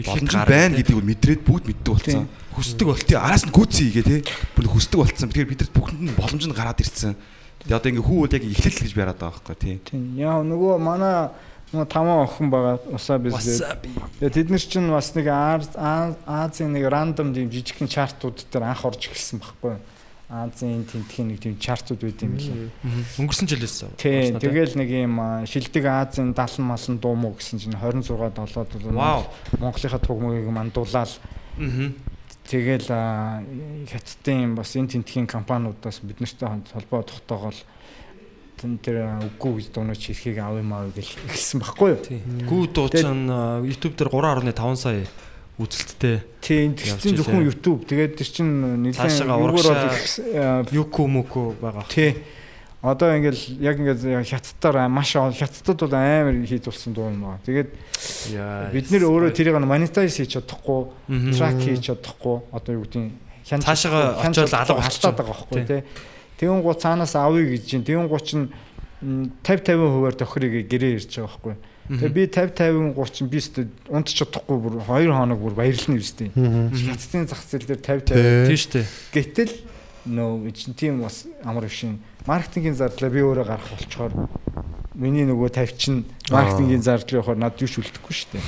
[0.07, 2.29] Боломж байна гэдгийг бол мэдрээд бүгд мэддэг болсон.
[2.55, 4.21] Хүсдэг болт тий араас нь гүцээ хийгээ тий.
[4.55, 5.31] Бүр хүсдэг болцсон.
[5.31, 7.19] Тэгэхээр бид нар бүхэнд нь боломж нь гараад ирсэн.
[7.67, 9.77] Тэгээ одоо ингээд хүүүүд яг эхлэл гэж яриад байгаа байхгүй тий.
[9.83, 10.03] Тийм.
[10.15, 11.35] Яа нөгөө манай
[11.75, 13.91] нөгөө таван охин байгаа усаа биз дээ.
[14.23, 19.43] Тэгээ тэд нар чинь бас нэг Азийн нэг рандом жижигхэн чартууд дээр анх орж эхэлсэн
[19.43, 19.77] байхгүй.
[19.77, 19.83] юу?
[20.29, 22.69] Азийн тентхийн нэг тийм чартууд байт юм лээ.
[23.17, 23.97] Өнгөрсөн жилээс.
[23.97, 24.37] Тийм.
[24.37, 25.17] Тэгэл нэг юм
[25.49, 29.25] шилдэг Азийн далан малан дуу муу гэсэн чинь 26 долоод Вау.
[29.57, 31.09] Монголынхаа тугмыг мандуулаад
[31.57, 31.91] Аа.
[32.45, 32.89] тэгэл
[33.89, 37.61] хятадын бас энэ тентхийн компаниудаас бид нартай холбоо тогтоогоол
[38.59, 42.01] тэн тэр үгүй гэж дуунууд чирхийг авъя маа гэж эхэлсэн байхгүй юу?
[42.47, 43.31] Гүү дуучин
[43.65, 45.07] YouTube дээр 3.5 сая
[45.59, 46.23] үзэлттэй.
[46.41, 47.45] Тийм тэгсэн зөвхөн.
[47.51, 48.49] YouTube тэгээд тэр чин
[48.87, 51.85] нэлээд юугаар бол Юку муку байгаа.
[51.91, 52.15] тий
[52.79, 57.43] Одоо ингээл яг ингээд хятадтаар маш хятадд бол амар хийдүүлсэн дуу юм байна.
[57.43, 57.75] Тэгээд
[58.71, 60.87] бид нэр өөрөө тэрийг монетайз хийж чадахгүй,
[61.35, 62.39] трак хийж чадахгүй.
[62.55, 63.11] Одоо юу гэдэг нь
[63.43, 65.83] хян очиод алга халтаад байгаа байхгүй тий.
[66.39, 68.55] Тэгэн гоо цаанаас авъя гэж чинь тэгэн гоо чинь
[69.03, 71.55] м, 50 50 хувиар тохирыг гэрээ ирж байгаа байхгүй.
[71.89, 75.97] Тэгээ би 50 50 гоо чинь би өстө унтч чадахгүй бүр 2 хоног бүр баярлна
[75.97, 76.29] үстэй.
[76.37, 78.87] Хятадын зах зээл дээр 50 50 Тийм шүү дээ.
[79.17, 79.53] Гэтэл
[80.09, 84.13] нөө чинь тийм бас амар их шин маркетингийн зардлаа би өөрөө гарах болчоор
[84.93, 88.45] миний нөгөө тавьчин маркетингийн зардлыг явахаар над юу ч үлдэхгүй шүү дээ.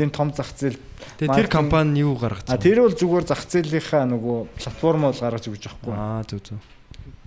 [0.00, 0.80] Тийм том зах зээл
[1.18, 5.44] Тэгээ тэр компани юу гаргаж А тэр бол зүгээр зах зээлийнхаа нөгөө платформ бол гаргаж
[5.48, 5.92] өгч байхгүй.
[5.94, 6.60] Аа зүг зүг.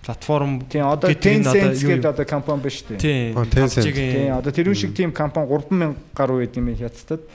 [0.06, 3.02] Платформ Тийм одоо гэдэг Tencent гэдэг одоо компани байна шүү дээ.
[3.02, 3.34] Тийм.
[3.90, 7.26] Тийм одоо тэрүүн шиг тийм компани 3000 гаруй байд юм хятадд.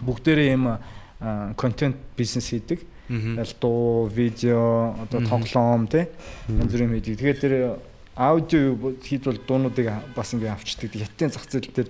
[0.00, 0.64] Бүгдээрээ юм
[1.60, 2.80] контент бизнес хийдэг.
[3.60, 6.08] Дуу, видео, одоо тоглоом тий.
[6.48, 7.16] Янз бүрийн мэдээ.
[7.20, 7.54] Тэгэхээр тэр
[8.16, 10.96] аудио хийдвэл дуунуудыг бас ингээ авчдаг.
[10.96, 11.88] Хятадын зах зээл дээр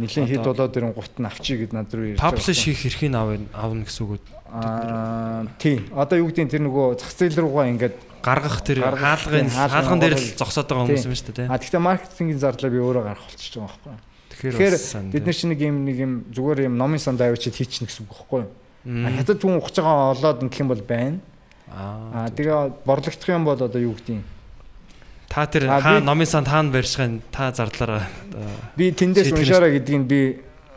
[0.00, 3.44] нэлийн хэд болоод тэр гут нь авчиг гэд над руу ярьж Publish хийх эрхийг авна
[3.52, 4.22] авна гэсэн үг үү?
[4.50, 5.84] Аа тий.
[5.94, 10.16] Одоо юу гэдэг нь тэр нөгөө зах зээл руугаа ингээд гаргах тэр хаалгын хаалган дээр
[10.18, 13.54] л зогсоод байгаа хүмүүс юм шүү дээ а тэгэхээр маркетингийн зардлаа би өөрөө гаргах болчихж
[13.56, 13.94] байгаа байхгүй.
[14.34, 17.88] тэгэхээр Тэгэхээр бид нар чинь нэг юм нэг юм зүгээр юм номын санд авчид хийчихнэ
[17.88, 18.44] гэсэн үг байхгүй.
[18.84, 21.18] А хятад хүн ухаж байгаа олоод ингэх юм бол байна.
[21.70, 24.24] аа тэгээ борлогдох юм бол одоо юу гэдэг юм.
[25.30, 30.20] Та тэр хаа номын санд хаана барьшихын та зардлаараа аа, Би тэндээс уншаараа гэдгийг би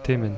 [0.06, 0.34] тийм ээ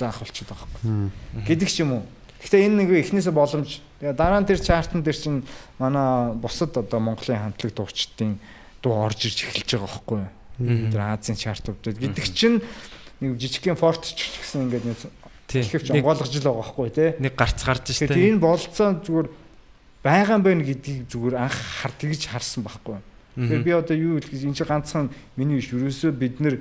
[0.00, 1.44] заах болчиход байгаа байхгүй.
[1.44, 2.02] Гэдэг ч юм уу.
[2.40, 3.84] Гэхдээ энэ нэг эхнээсээ боломж.
[4.00, 5.44] Тэгээ дараа нь тэр чартн дээр чинь
[5.76, 8.40] манай бусад одоо Монголын хамтлаг дуучдын
[8.80, 10.88] дуу орж ирж эхэлж байгаа байхгүй юу.
[10.88, 12.00] Тэр Азийн чартуудад.
[12.00, 12.64] Гэдэг чинь
[13.20, 14.98] нэг жижигхэн форт ч гэсэн ингээд нэг
[15.50, 17.10] тийм ихэвч онгойлгож л байгаа байхгүй тий.
[17.18, 19.28] нэг гарц гарч штэ энэ болцоо зүгээр
[20.06, 23.04] байгаа юм байна гэдгийг зүгээр анх хар тэгж харсан байхгүй юу.
[23.38, 25.06] Тэгэхээр би одоо юу хэлэх энэ чинь ганцхан
[25.38, 26.58] миний биш ерөөсөө бид нэр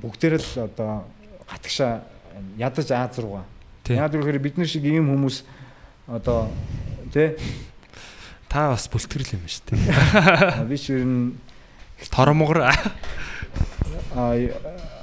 [0.00, 1.04] бүгдээр л одоо
[1.44, 2.08] хатагшаа
[2.56, 3.44] ядаж Аз руугаа.
[3.84, 5.44] Яг гэхээр бид нар шиг ийм хүмүүс
[6.08, 6.48] одоо
[7.12, 7.36] тий?
[8.48, 10.64] Та бас бүлтгэрл юм шүү дээ.
[10.64, 11.36] Би ч ер нь
[12.14, 12.72] торомгор а,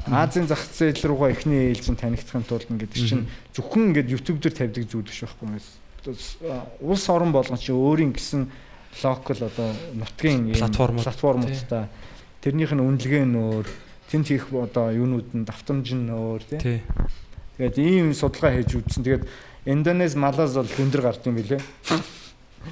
[0.07, 4.83] Азийн зах зээл руугаа эхний ээлжин танигдахын тулд ингээд чинь зөвхөн ингээд YouTube дээр тавьдаг
[4.87, 6.63] зүйл биш байхгүй юу.
[6.81, 8.47] улс орон болгон чи өөрийн гэсэн
[9.03, 11.03] локал одоо нутгийн ийм Платформуд.
[11.03, 11.85] платформудтай
[12.41, 13.67] тэрнийх нь үнэлгээ нь өөр
[14.09, 16.59] тэнд хийх одоо юунууд нь давтамж нь өөр тий.
[16.59, 16.79] Тий.
[17.57, 19.03] Тэгээд ийм судалгаа хийж үзсэн.
[19.03, 19.23] Тэгээд
[19.67, 21.59] Индонез, Малаз бол хүндэр гард юм билээ.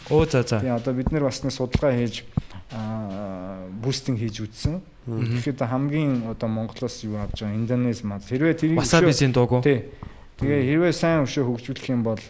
[0.10, 0.64] Оо за за.
[0.64, 2.23] Тэгээ одоо бид нэр бас нэг судалгаа хийж
[2.72, 4.80] аа бустинг хийж үзсэн.
[5.06, 8.30] Тэгэхэд хамгийн одоо Монголоос юу авч байгаа Индонез, Малаз.
[8.31, 9.64] Хэрвээ тэрийг Васабизийн дууг уу?
[9.65, 9.91] Тий.
[10.39, 12.22] Тэгээ хэрвээ сайн өшөө хөгжүүлэх юм бол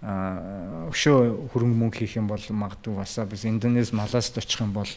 [0.00, 4.88] өшөө хөрөнгө мөнгө хийх юм бол магадгүй Васабис Индонез, Малазд очих юм бол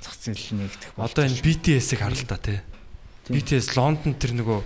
[0.00, 1.04] зах зээл нэгдэх бол.
[1.04, 2.60] Одоо энэ BTS-ийг харал та тий.
[3.28, 4.60] BTS Лондон тэр нөгөө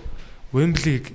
[0.55, 1.11] Wembley-г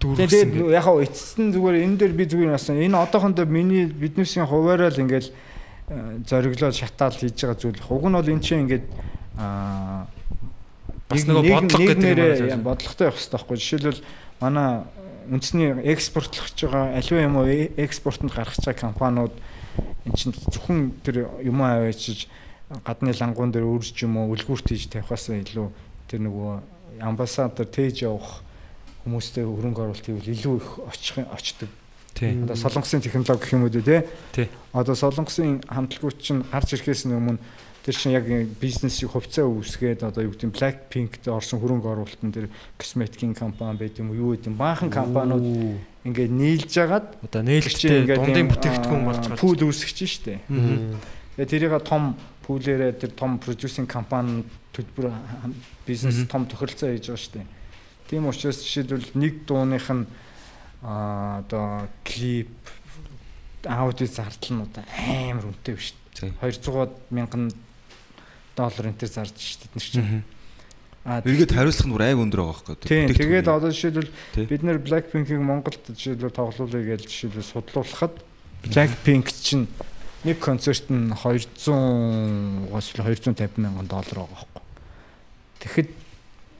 [0.00, 0.56] дүүргэсэн.
[0.56, 4.88] Тэгээд яг хаа эцэстэн зүгээр энэ дээр би зүгээр бас энэ одоохондоо миний биднээсийн хуваараа
[4.88, 7.76] л ингээл э, зориглоод шатаал хийж байгаа зүйл.
[7.92, 8.86] Уг нь бол эн чинь ингээд
[9.36, 10.08] аа
[11.12, 12.64] Бас нөгөө бодлого гэдэг юм байна.
[12.72, 13.56] бодлоготой явах хэрэгтэй байхгүй.
[13.60, 14.00] Жишээлбэл
[14.40, 14.68] манай
[15.28, 17.46] үндэсний экспортлогч байгаа аливаа юм уу
[17.76, 19.34] экспортод гаргаж байгаа компаниуд
[20.06, 22.28] эн чинь зөвхөн тэр юм аваачиж
[22.84, 25.68] гадны лангуун дээр үрж юм уу үлгүүрт хийж тавихаас илүү
[26.08, 28.40] тэр нөгөө амбассадор тээж явах
[29.04, 31.68] хүмүүстэй хөрөнгө оруулалт хийвэл илүү их очих очдог.
[32.14, 32.38] Тий.
[32.44, 34.06] Одоо солонгосын технологи гэх юм уу те.
[34.32, 34.48] Тий.
[34.72, 37.38] Одоо солонгосын хамтлагууд чинь гарч ирэхээс өмнө
[37.82, 38.26] тэр чинь яг
[38.62, 42.46] бизнесийг хувьцаа үүсгээд одоо юу гэдэг нь Blackpink-д орсон хөрөнгө оруулалтын тэр
[42.78, 47.42] косметикийн компани байт юм уу юу гэдэг баахан компаниуд ингээд нийлж агаад Одоо
[48.06, 49.42] ингээд дундын бүтээгдэхүүн болж байгаа.
[49.42, 50.38] пул үүсгэж штэ.
[50.46, 52.14] Тэгээ тэрийг том
[52.46, 55.10] пүүлээрээ тэр том продюсинг компани төлбөр
[55.82, 57.46] бизнес том тохиролцоо хийж байгаа штэ.
[58.06, 60.06] Тийм учраас жишээлбэл нэг дууных нь
[60.82, 62.50] аа одоо клип
[63.66, 65.94] аудио зардал нь одоо амар үнэтэй биш.
[66.14, 66.30] Тий.
[66.42, 67.50] 200 мянган
[68.56, 70.24] доллар энэ төр зарж штэ тэд нар чинь.
[71.02, 72.86] Аа Эргээд хариуцлага нь айг өндөр байгаа байхгүй.
[72.86, 74.12] Тийм тэгээд одоо жишээлбэл
[74.46, 78.14] бид нэр Blackpink-ийг Монголд жишээлбэл тоглоулъя гэж жишээлбэл судлуулахад
[78.70, 79.66] Blackpink чинь
[80.22, 84.62] нэг концерт нь 200-аас 250 мянган доллар байгаа байхгүй.
[85.58, 85.90] Тэгэхэд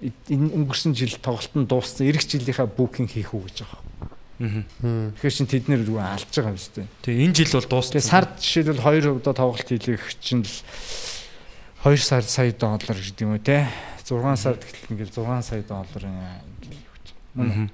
[0.03, 3.81] энэ өнгөрсөн жил тоглолт нь дууссан эх жилийнхаа букинг хийх үү гэж байгаа.
[4.43, 6.89] Тэгэхээр чин тэд нэр алж байгаа юм шүү дээ.
[7.07, 7.95] Тэгээ энэ жил бол дууссан.
[7.95, 10.51] Тэгээ сард жишээлбэл 2 удаа тоглолт хийлгэх чинь л
[11.83, 13.67] 2 сар сая доллар гэдэг юм уу те
[14.07, 16.15] 6 сард гэхэл ингээл 6 сая долларын
[17.35, 17.67] мөн Мгм.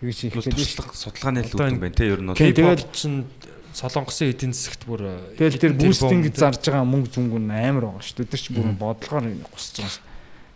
[0.00, 2.36] тэгэж их туршлага судалгааны л Одоо үүд юм байна те ер нь бол.
[2.36, 3.24] Тэгэл- чинь
[3.72, 5.00] солонгосын эдийн засагт бүр
[5.36, 8.30] Тэгэл тэр тэрбум, зарж байгаа мөнгө зүнг нь амар байгаа шүү дээ.
[8.30, 10.04] Тэр чинь бүр бодлогоор гусч байгаа шүү.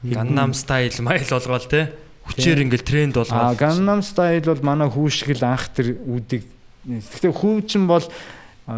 [0.01, 1.93] Gangnam Style майл болгоол те.
[2.29, 3.59] Хүчээр ингээл тренд А болгоод.
[3.61, 6.45] Gangnam Style бол манай хүүшгэл анх тэр үүдийг
[6.89, 8.13] гэхдээ хүүчин бол а,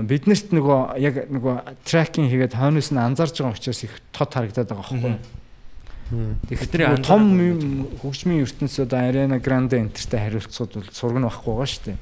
[0.00, 1.54] биднэрт нөгөө яг нөгөө
[1.84, 5.14] тракинг хийгээд хойноос нь анзаарж байгаа учраас их тод харагдаад байгаа байхгүй.
[6.12, 7.22] Тэгэхээр том
[8.00, 11.98] хөгжмийн ертөнцид Arena Grande энтертэй хариуцлагууд бол сураг нь байхгүй байгаа шүү дээ.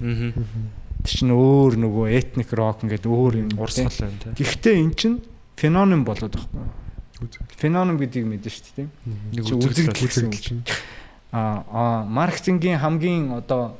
[1.00, 4.34] Тэр чинь өөр нөгөө ethnic rock ингээд өөр юм Урсгал байна те.
[4.34, 5.18] Гэхдээ эн чинь
[5.56, 7.40] феномен болоод байхгүй.
[7.56, 8.88] Феномен гэдгийг мэдэн шүү дээ.
[9.34, 10.66] Нэг үзэгдэл гэсэн үг.
[11.30, 13.78] А а маркетингийн хамгийн одоо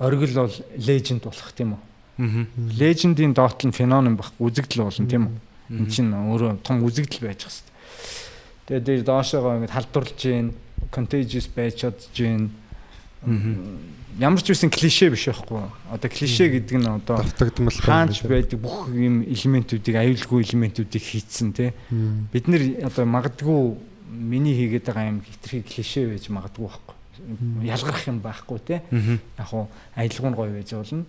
[0.00, 1.82] оргил бол леженд болох тийм үү?
[2.16, 5.36] Лежендийн доот нь феномен байхгүй үзэгдэл болно тийм үү?
[5.84, 7.76] Энд чинь өөрөө том үзэгдэл байж дээ.
[8.66, 10.54] Тэгээд дээр доошоогоо ингэ халдварлаж гин,
[10.90, 12.50] contagious байж чадж гин.
[14.16, 15.60] Ямар ч үсэн клишэ биш байхгүй.
[15.92, 21.70] Одоо клишэ гэдэг нь одоо давтагдмал хаанч байдаг бүх юм элементүүдийг аюулгүй элементүүдийг хийцэн тий.
[22.32, 23.76] Бид нэр одоо магадгүй
[24.08, 26.94] миний хийгээд байгаа юм хитрхи клишэ байж магадгүй байхгүй.
[27.66, 28.80] Ялгарх юм байхгүй тий.
[29.36, 29.68] Яг уу
[29.98, 31.04] аялгау нь гоё байж болно.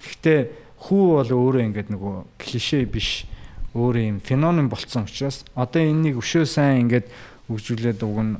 [0.00, 0.40] Гэхдээ
[0.88, 3.28] хүү бол өөрөө ингээд нөгөө клишэ биш
[3.76, 7.06] өөрөө юм феномен болцсон учраас одоо энэнийг өшөө сайн ингээд
[7.46, 8.34] хөгжүүлээд уг нь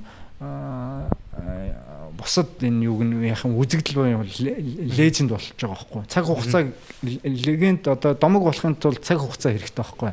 [2.20, 6.62] бусад энэ юуг нь яхан үзэгдэл буюу леженд болж байгаа байхгүй цаг хугацаа
[7.02, 10.12] легенд одоо домог болохын тулд цаг хугацаа хэрэгтэй байхгүй.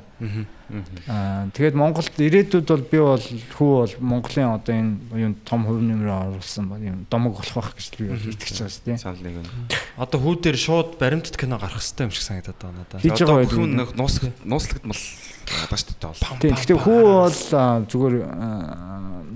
[1.07, 3.25] Аа тэгээд Монголд ирээдүйд бол би бол
[3.55, 7.75] хүү бол Монголын одоо энэ юу том хувь нэмрээ оруулсан ба юм домог болох байх
[7.75, 8.97] гэж би итгэж байгаа шүү дээ.
[8.99, 9.51] санал нэг нь.
[9.95, 12.99] Одоо хүү дээр шууд баримтат кино гарах хэрэгтэй юм шиг санагдаад байгаа надад.
[12.99, 13.91] Одоо байгаа бүх юм байх.
[13.95, 15.03] нууц нууцлагдмал
[15.47, 15.95] байгаа шүү
[16.43, 16.51] дээ.
[16.51, 17.39] Гэхдээ хүү бол
[17.87, 18.15] зүгээр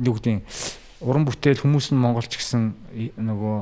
[0.03, 0.43] юу гэдэг нь
[1.01, 3.57] уран бүтээл хүмүүс нь монголч гэсэн нөгөө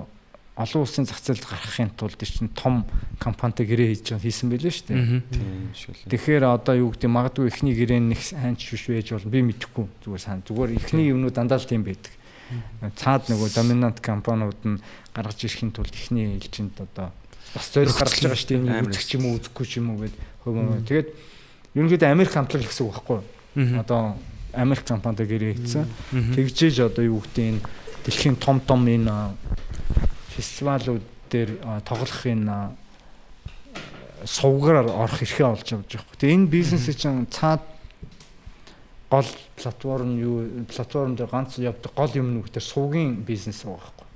[0.60, 2.84] олон улсын зах зээлд гаргахын тулд чинь том
[3.16, 5.24] компанитай гэрээ хийж байгаа хийсэн байлээ шүү дээ.
[5.32, 6.12] Тийм шүү лээ.
[6.12, 9.32] Тэгэхээр одоо юу гэдэг магадгүй ихний гэрээ нэг хайнч биш байж болно.
[9.32, 9.88] Би мэдэхгүй.
[10.04, 10.44] Зүгээр сан.
[10.44, 12.12] Зүгээр ихний юмнууд дандаа л тийм байдаг.
[13.00, 14.84] Цаад нөгөө доминант компаниуд нь
[15.16, 17.16] гаргаж ирэхин тулд ихний ээлжинд одоо
[17.56, 18.84] бас зориг гаргаж байгаа шүү дээ.
[18.84, 20.84] Үзэх ч юм уу, үзэхгүй ч юм уу гэд хөвөө.
[20.84, 21.10] Тэгээд
[21.72, 23.80] ерөнхийдөө Америк хамтлаг л гэсэн үг байхгүй юу?
[23.80, 24.20] Одоо
[24.54, 25.86] Америк компанитай гэрээ хийсэн.
[26.12, 26.34] Мгм.
[26.36, 27.62] Тэгжээж одоо юу гэдэг энэ
[28.06, 29.36] дэлхийн том том энэ
[30.36, 32.74] фестивалууд дээр а, тоглохын а,
[34.26, 36.18] сувгаар орох эрхээ олж авч байгаа.
[36.18, 37.62] Тэгээ энэ бизнесийн чинь цаад
[39.10, 43.80] гол платформ нь юу платформ дээр ганц явдаг гол юм нь үгээр сувгийн бизнес байгаа
[43.80, 44.08] байхгүй.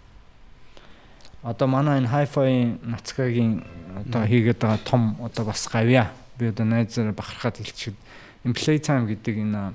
[1.43, 3.64] Одоо манай энэ hi-fi нацгагийн
[4.05, 6.11] одоо хийгээд байгаа том одоо бас гавья.
[6.38, 7.97] Би одоо найзаар бахархаад хэлчихэд
[8.45, 9.73] энэ playtime гэдэг энэ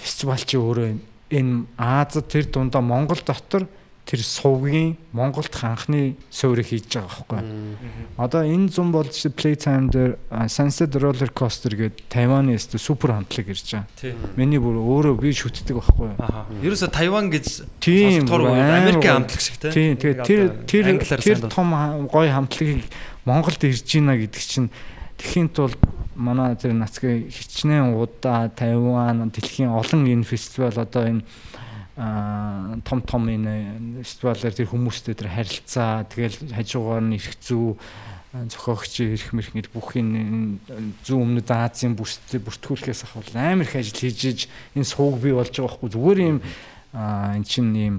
[0.00, 0.88] фестивал чи өөрөө
[1.30, 3.66] энэ Азад тэр дундаа Монгол дотор
[4.10, 7.40] тэр сувгийн Монголд анхны суурийг хийж байгаа байхгүй.
[8.18, 10.18] Одоо энэ зам бол Playtime дээр
[10.50, 13.86] Sunset Roller Coaster гэдэг Тайваны өстө супер хамтлаг ирж байгаа.
[14.34, 16.10] Миний бүр өөрөө би шүтдэг байхгүй.
[16.58, 17.70] Ерөөсө Тайван гэж
[18.26, 19.70] амар Америкийн хамтлаг шиг тий.
[19.70, 21.70] Тийм тэгээ тэр тэр тэр том
[22.10, 22.90] гоё хамтлагийг
[23.22, 24.74] Монголд ирж байна гэдэг чинь
[25.22, 25.78] тэхийн тулд
[26.20, 31.24] манай тэр нацгийн хичнээн удаа Тайван дэлхийн олон энэ фестивал одоо энэ
[32.84, 37.72] том том энэ фестивалаар тэр хүмүүстэй тэр харилцаа тэгэл хажуугаар нь ирэх зүү
[38.30, 40.60] зохиогч ирэх мэрх гэл бүх энэ
[41.08, 45.66] зүүн өмнөд Азийн бүрт бүртгүүлэхээс ахвал амар их ажил хийж энэ сууг бий болж байгаа
[45.66, 46.38] байхгүй зүгээр юм.
[46.94, 47.96] Эн чинь юм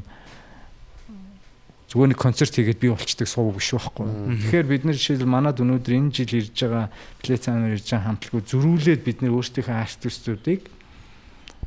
[1.91, 4.07] зүгээр нэг концерт хийгээд би болчдөг сууг биш байхгүй.
[4.47, 6.87] Тэгэхээр бид нар жишээл манад өнөөдөр энэ жил ирж байгаа
[7.19, 10.61] Playtime-аар ирж байгаа хамтлагууд зөрүүлээд бид нар өөрсдийнхөө артистуудыг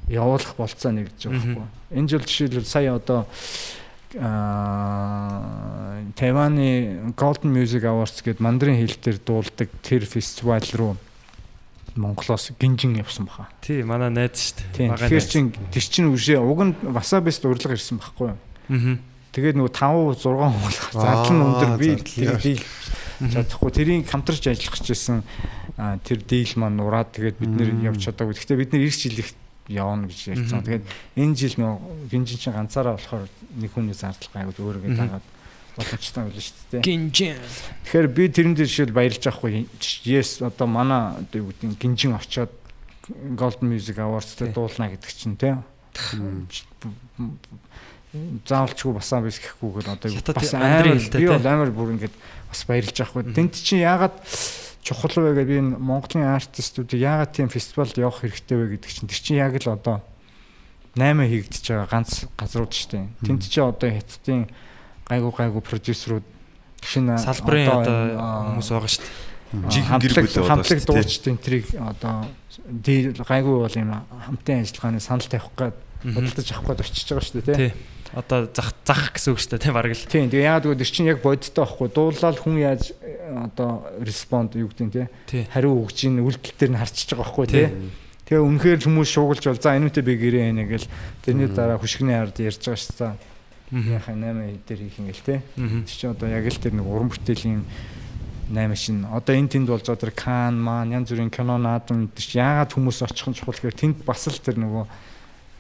[0.09, 1.69] явуулах болцоо нэгж байгаа байхгүй.
[1.93, 3.29] Энэ жил жишээл сая одоо
[4.17, 10.97] аа Тайваны Golden Music Awards гэдэг мандрын хил дээр дуулдаг тэр фестивал руу
[11.97, 13.49] Монголоос гинжин явсан баха.
[13.61, 14.97] Тий, манай найз шүү дээ.
[14.99, 18.39] Тэгэхээр чин тэр чин үшээ уг нь Wasabi-с урилга ирсэн байхгүй юу?
[18.73, 18.99] Мгм.
[19.35, 22.63] Тэгээд нөгөө 5 6 хүн зардал нь өндөр би дийл
[23.19, 25.23] чадахгүй тэрийг хамтарч ажиллах гэжсэн
[26.07, 28.39] тэр дийл маань нураад тэгээд бид нэр явж чадаагүй.
[28.39, 29.35] Гэхдээ бид нэр ирэх жил их
[29.67, 30.63] явна гэж ярьсан.
[30.63, 30.87] Тэгээд
[31.19, 33.27] энэ жил нөгөө гинжин чинь ганцаараа болохоор
[33.59, 35.27] нэг хүний зардал гайгүй өөрөөгөө дагаад
[35.75, 36.83] боломжтой байлаа шүү дээ.
[36.87, 37.39] Гинжин.
[37.91, 39.67] Тэгэхээр би тэрэн дээр жишээл баярлж авахгүй.
[40.07, 42.53] Yes одоо манай одоо юу гэдэг нь гинжин очоод
[43.35, 45.59] Golden Music Awards-тэй дуулна гэдэг чинь тий.
[48.47, 52.15] Заавалчгүй басаа биш гэхгүйгээр одоо бас амар би бол амар бүр ингээд
[52.51, 53.35] бас баярлж авахгүй.
[53.35, 54.15] Тэнд чинь яагаад
[54.87, 59.11] чухал вэ гэдэг би энэ Монголын артистуудыг яагаад тийм фестивалд явах хэрэгтэй вэ гэдэг чинь
[59.11, 60.05] тэр чинь яг л одоо
[60.95, 63.07] 8 хийгдэж байгаа ганц газрууд шүү дээ.
[63.27, 64.47] Тэнд чинь одоо хятадын
[65.11, 66.27] гайгуу гайгуу продюсерууд
[66.85, 67.99] шинэ Салбарын одоо
[68.55, 69.35] хүмүүс байгаа шүү дээ.
[69.75, 71.03] Жинхэнэ гэр бүл болоо хамтлаг шүү дээ.
[71.03, 72.15] дууч тентрийг одоо
[73.27, 73.91] гайгүй бол юм
[74.23, 75.77] хамтын ажиллагааны санал тавих гээд
[76.15, 77.73] бодлож авах гээд очиж байгаа шүү дээ тий.
[78.15, 79.65] Одоо зах зах гэсэн үг шүү дээ.
[79.67, 80.07] Тий, бараг л.
[80.07, 84.71] Тийм тэгээ яагаад гэвэл чинь яг бодиттой байхгүй дуулаад хүн яаж э, одоо респонд юу
[84.71, 85.07] гэдэг нь тий.
[85.27, 85.43] Тий.
[85.51, 87.67] Хариу өгч ийн үйлдэл дээр нь харчиж байгаа байхгүй тий.
[88.31, 90.89] Тэгээ үнэхээр хүмүүс шуугалж бол за энүүтэй би гэрээ хийнэ гэл
[91.27, 93.15] тэрний дараа хүшгний ард ярьж байгаа шүү дээ.
[93.99, 95.39] Яхаа 8 дээр хийх ингээл тий.
[95.59, 95.83] Мгм.
[95.85, 97.63] Тэр чинь одоо яг л тэр нэг уран бүтээлийн
[98.49, 102.25] 8 шин одоо энэ тэнд болж байгаа тэр кан маань янз бүрийн кино наадам тэр
[102.25, 104.85] чинь яагаад хүмүүс очих нь чухал гэхээр тэнд бас л тэр нөгөө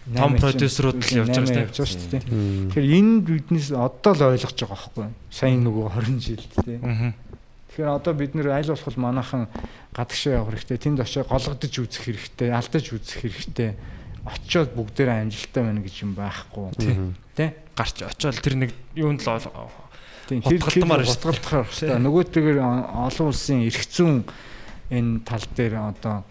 [0.04, 2.22] Том 8 шин продюсерууд л явж байгаа шүү дээ.
[2.76, 5.06] Тэгэхээр энэ биднээс одоо л ойлгож байгаа байхгүй.
[5.32, 6.76] Сайн нөгөө 20 жилд тий.
[7.72, 9.48] Тэгэхээр одоо бид нэр аль болох манайхан
[9.96, 10.76] гадагшаа явах хэрэгтэй.
[10.76, 13.70] Тэнд очиж голгодож үзэх хэрэгтэй, алдаж үзэх хэрэгтэй.
[14.28, 16.68] Очоод бүгдээрээ амжилттай байна гэж юм байхгүй.
[17.32, 17.48] Тий.
[17.72, 19.40] Гарч очоод тэр нэг юунд л
[20.24, 22.00] Хутгалтмаар хутгалтахаар хэрэгтэй.
[22.00, 24.24] Нөгөөтэйгээр олон улсын эрх зүйн
[24.88, 26.24] энэ тал дээр одоо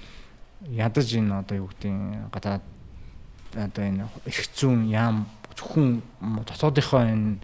[0.65, 2.65] ядаж энэ одоо юу гэдэг гадаад
[3.55, 5.25] одоо энэ эрх зүйн яам
[5.55, 7.37] зөвхөн дотоодынхоо энэ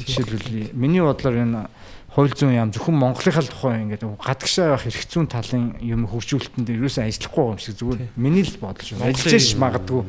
[0.00, 1.68] жишээлбэл миний бодлоор энэ
[2.14, 6.84] хууль зүйн яам зөвхөн Монголынхаа тухай ингээд гадагшаа явах эрх зүйн талын юм хөгжүүлэлтэн дээр
[6.84, 9.04] юусаа ажиллахгүй юм шиг зүгээр миний л бодол шүү.
[9.04, 10.02] Ажиллаж магадгүй.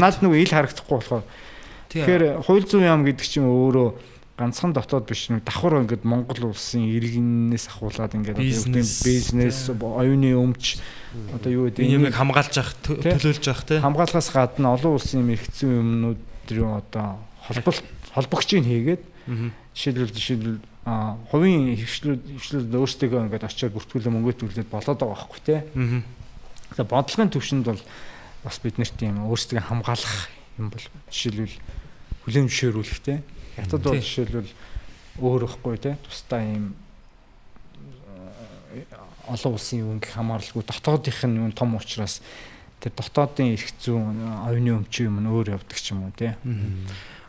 [0.00, 1.24] Наад нөгөө ил харагдахгүй болохоор
[1.92, 3.88] Тэгэхээр хууль зүйн яам гэдэг чинь өөрөө
[4.38, 10.80] ганцхан дотоод биш нэг давхар ингээд Монгол улсын иргэнээс ахуулаад ингээд Бизнес, бизнес оюуны өмч
[11.36, 12.56] одоо юу гэдэг нь юмыг хамгаалж
[13.04, 13.12] Тий.
[13.12, 13.78] төлөөлж явах тий.
[13.78, 17.84] хамгаалахаас гадна олон улсын юм эрхцэн юмнууд рүү одоо холболт
[18.16, 19.02] холбогчийг хийгээд
[19.76, 20.58] жишээлбэл жишээлбэл
[21.30, 25.60] хувийн хвшлүүд хвшлүүд өөрсдөө ингээд очиод бүртгүүлээ мөнгө төлөөд болоод байгаа байхгүй тий.
[26.74, 27.82] Тэгээ бодлогын төвшөнд бол
[28.42, 30.16] бас бид нарт юм өөрсдөө хамгаалах
[30.58, 31.56] юм бол жишээлбэл
[32.26, 33.22] хүлээн зөвшөөрүүлэх те.
[33.56, 34.50] Хятад бол жишээлбэл
[35.20, 35.96] өөр ихгүй те.
[36.04, 36.72] Тусдаа юм
[38.72, 38.84] э,
[39.28, 42.22] олон улсын юу гэх хамааралгүй дотоодынх нь юу том учраас
[42.80, 46.36] тэр дотоодын эрх зүйн оюуны өмчийн юм нь өөр явдаг ч юм уу те.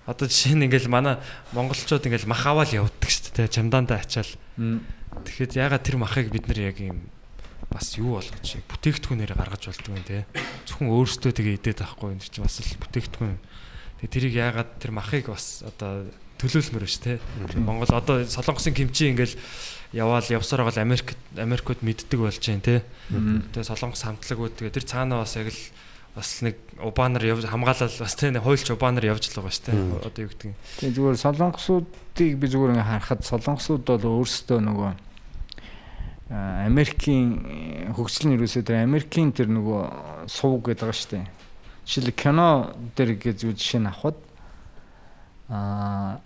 [0.07, 1.19] Одоо жишээ нь ингээл манай
[1.51, 3.51] монголчууд ингээл мах аваал явдаг шүү дээ.
[3.51, 4.31] Чамдаандаа ачаал.
[4.57, 7.07] Тэгэхэд ягаад тэр махыг бид нэр яг юм
[7.71, 10.25] бас юу болгож яг бүтээгдэхүүнээр гаргаж болдгоо юм те.
[10.67, 13.37] Зөвхөн өөрсдөө тэгээ идээд байхгүй энэ чинь бас л бүтээгдэхүүн.
[14.03, 16.11] Тэгээ тэрийг ягаад тэр махыг бас одоо
[16.43, 17.23] төлөөлмөр ш тэ.
[17.55, 19.39] Монгол одоо солонгосын кимчи ингээл
[19.95, 22.83] яваал явсаар байгаа Америк Америкууд мэддэг болж байна те.
[23.07, 25.61] Тэгээ солонгос хамтлагууд тэгээ тэр цаанаа бас яг л
[26.19, 29.71] бас нэг убаанаар явж хамгаалал бас те нэг хуйлч убаанаар явж л байгаа ш те.
[29.71, 30.51] Одоо юу гэдэг.
[30.83, 34.91] Тэгээ зүгээр солонгосуудыг би зүгээр ингээ харахад солонгосууд бол өөрсдөө нөгөө
[36.33, 41.25] Америкийн хөгжлийн ерөөсөө тэр Америкийн тэр нөгөө сувг гэдэг байгаа шүү дээ.
[41.85, 44.17] Жишээл кино дээр гэж зүйл жишээ нь авахад
[45.49, 46.21] а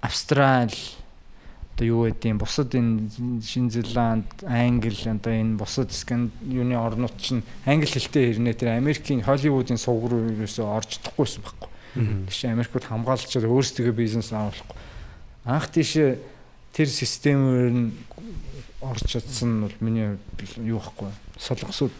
[0.00, 0.72] Австрали
[1.78, 3.06] одоо юу гэдгийг бусад энэ
[3.38, 9.22] Шинэ Зеланд, Англи одоо энэ бусад сканд юуны орнууд чинь англи хэлтэй хэрнээ тэр Америкийн
[9.22, 11.70] Холливуудын сувг руу ерөөсөө орж чадахгүйсэн байхгүй.
[12.26, 14.74] Тийш Америкууд хамгаалчаад өөрсдөө бизнес авахгүй.
[15.46, 15.94] Анх тийш
[16.74, 17.94] тэр системээр нь
[18.82, 20.18] орж чадсан нь бол миний
[20.58, 21.14] юу байхгүй.
[21.38, 21.94] Солонгосууд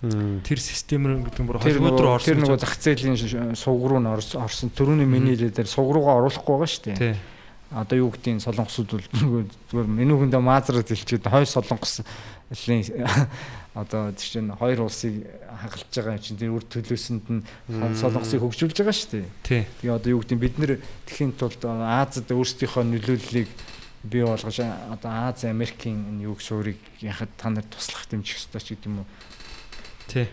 [0.00, 2.42] Тэр системээр гэдэг нь бүр Холливуд руу нөгөө тэр орсон.
[2.46, 4.70] нөгөө зах зээлийн сувг руу нь орс- орсон.
[4.70, 6.98] Төрөний миний хэлээр сувг руугаа оруулахгүй байгаа шүү дээ.
[7.02, 7.14] Тий.
[7.68, 12.00] Одоо юу гэдгийг солонгосууд бол зүгээр менүүгэндээ маазраад хэлчихэд хоёр солонгос
[12.64, 12.80] лийн
[13.76, 17.42] одоо тэр чинь хоёр улсыг хагалж байгаа юм чинь тэр үр төлөөсөнд нь
[18.00, 19.26] солонгосыг хөгжүүлж байгаа шүү дээ.
[19.44, 19.62] Тий.
[19.84, 20.72] Тэгээ одоо юу гэдэг бид нэр
[21.10, 23.50] тэхийн тулд Азад өөрсдийнхөө нөлөөллийг
[24.08, 28.72] бий болгож одоо Аз Америкийн энэ юг суурийг яхад та нар туслах дэмжих ёстой ч
[28.72, 29.08] гэдэг юм уу.
[30.08, 30.26] Тий.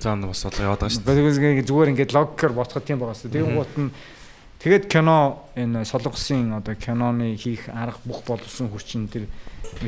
[0.00, 1.16] За нэг бас бодлого яваад байгаа шүү дээ.
[1.16, 3.32] Тэгээс зүгээр ингээд логикоор бодоход тийм байгаа шүү.
[3.32, 3.90] Тэгээ гут нь
[4.60, 5.16] тэгээд кино
[5.56, 9.24] энэ солонгосын одоо киноны хийх арга бүх боловсон хүчин тэр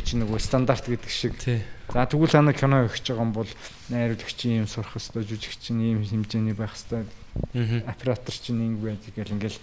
[0.01, 1.37] чинь нөгөө стандарт гэдэг шиг.
[1.37, 1.61] Тий.
[1.93, 3.51] За тэгвэл та нар кино хийх байгаа юм бол
[3.93, 7.07] найруулагчийн юм сурах хэвээр жүжигчин ийм хэмжээний байх хэвээр
[7.53, 7.93] Аа.
[7.93, 9.59] оператор чинь ингэ байдаг гэл ингээл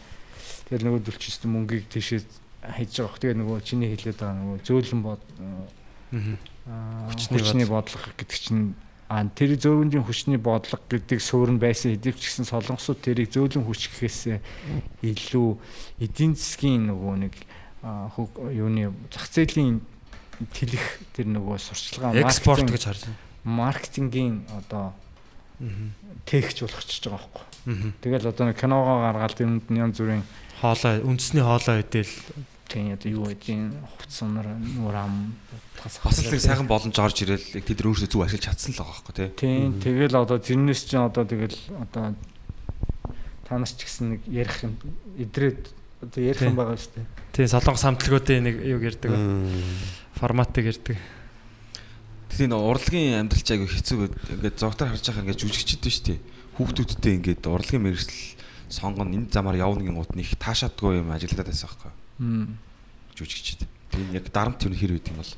[0.69, 2.21] тэгэл нөгөө дүлчсэн мөнгийг тийшээ
[2.61, 3.17] хайж байгаа.
[3.17, 5.21] Тэгээ нөгөө чиний хэлээд байгаа нөгөө зөөлөн бод
[6.13, 7.09] Аа.
[7.09, 8.77] хүчний бодлого гэдэг чинь
[9.13, 13.93] а тэр зөөлөн хүчний бодлого гэдэг суурь нь байсан хэдийч гэсэн солонгосууд тэрийг зөөлөн хүч
[13.93, 14.41] гэхээс
[15.05, 15.49] илүү
[16.01, 17.33] эдийн засгийн нөгөө нэг
[18.57, 19.85] юуны зах зээлийн
[20.49, 23.21] тэлэх тэр нөгөө сурчлагаа Экспорт гэж харж байна.
[23.45, 24.97] маркетингийн одоо
[26.25, 27.93] техч болгочихж байгаа байхгүй.
[28.01, 30.25] Тэгэл одоо нэг киногоо гаргаад нь янз бүрийн
[30.57, 32.09] Хоолой үндэсний хоолой өдөл
[32.67, 35.35] тийм одоо юу гэдгийг хувцсанаар нуур ам
[35.83, 39.15] Бас л нэг сайхан боломж орж ирэл тэд өөрсдөө зүг ашиглаж чадсан л байгаа байхгүй
[39.19, 39.29] тий.
[39.35, 42.15] Тийм тэгэл одоо тэрнээс чинь одоо тэгэл одоо
[43.43, 44.73] та нар ч гэсэн нэг ярих юм
[45.19, 45.61] идрээд
[46.07, 46.59] одоо ярих юм Тийм.
[46.61, 47.07] байгаа шүү дээ.
[47.35, 49.11] тий солонгос хамтлагуудын нэг юу ярьдаг.
[50.15, 50.71] Форматыг.
[52.31, 54.07] Тэгээ нэг урлагийн амьдралч айгу хэцүү
[54.39, 56.19] ингээд зогтоор харж байгаа ингээд жүжигчд шүү дээ.
[56.57, 58.39] Хүүхдүүдтэй ингээд урлагийн мэрэгжил
[58.71, 63.65] сонгоно энэ замаар явна гин гут нэг таашаадгүй юм ажиллаад байсан байхгүй жүжигчд.
[63.93, 65.33] Тэгээ яг дарамт юу хэр үйд юм бол.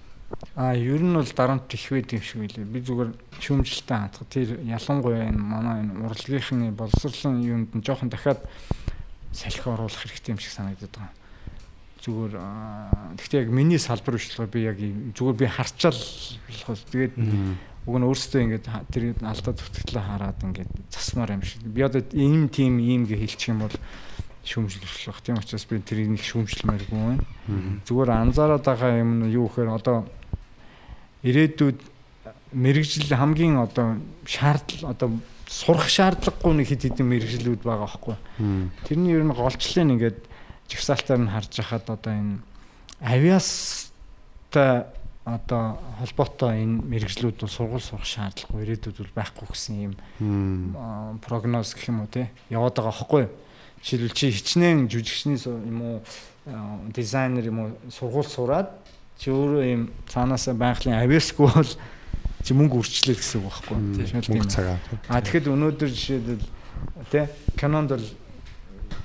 [0.56, 2.66] А ер нь бол дарамт их байд юм шиг байлээ.
[2.66, 4.28] Би зүгээр шүүмжлэлтэй хатгах.
[4.32, 8.42] Тэр ялангуяа энэ манай энэ урлагийнхны боловсролын юунд нь жоохон дахиад
[9.32, 11.14] салхи оруулах хэрэгтэй юм шиг санагдаад байгаа.
[12.02, 12.34] Зүгээр
[13.20, 16.02] гэхдээ яг миний салбар биш болохоор би яг зүгээр би харчаал
[16.90, 17.14] тэгээд
[17.86, 21.62] уг нь өөрөөсөө ингээд тэр алдаа зүтгэлээ хараад ингээд засмаар юм шиг.
[21.70, 23.76] Би одоо ийм тим ийм гэж хэлчих юм бол
[24.46, 25.22] шүүмжлэх.
[25.26, 27.26] Тийм учраас би тэрийг нэг шүүмжлэмээргүй байна.
[27.86, 30.06] Зүгээр анзаараад байгаа юм нь юу гэхээр одоо
[31.26, 31.80] ирээдүйд
[32.54, 35.10] мэрэгжил хамгийн одоо шаардлага одоо
[35.50, 38.16] сурах шаардлагагүй нэг хэд хэдэн мэрэгжлүүд байгаа байхгүй.
[38.86, 40.20] Тэрний ер нь голчлын ингээд
[40.70, 42.40] жигсаалтаар нь харж хахад одоо энэ
[43.02, 44.86] авиастай
[45.26, 49.94] одоо холбоотой энэ мэрэгжлүүд бол сургууль сурах шаардлагагүй ирээдүйд бол байхгүй гэсэн юм
[51.26, 53.26] прогноз гэх юм уу те яваад байгаа байхгүй?
[53.86, 55.98] Жишээлбэл чи хичнээн жүжигчний юм уу
[56.90, 58.74] дизайнер юм уу сургууль сураад
[59.22, 61.70] чи өөрөө юм цаанаасаа байгалийн авиасгүй бол
[62.42, 63.78] чи мөнгө үрчлээ гэсэн үг байхгүй.
[64.26, 64.82] Мөнгө цагаа.
[65.06, 66.50] А тэгэхэд өнөөдөр жишээлбэл
[67.14, 68.08] те кинонд бол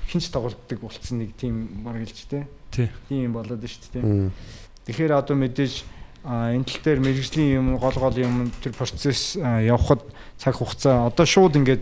[0.09, 2.49] хинч тоглолтдог болцсон нэг тийм баг те.
[2.73, 2.89] Тий.
[3.05, 4.33] Тийм болоод шүү дээ.
[4.89, 5.85] Тэгэхээр одоо мэдээж
[6.25, 10.05] энэ тал дээр мэрэгжлийн юм гол гол юм тэр процесс а, явахад
[10.37, 11.81] цаг хугацаа одоо шууд ингээд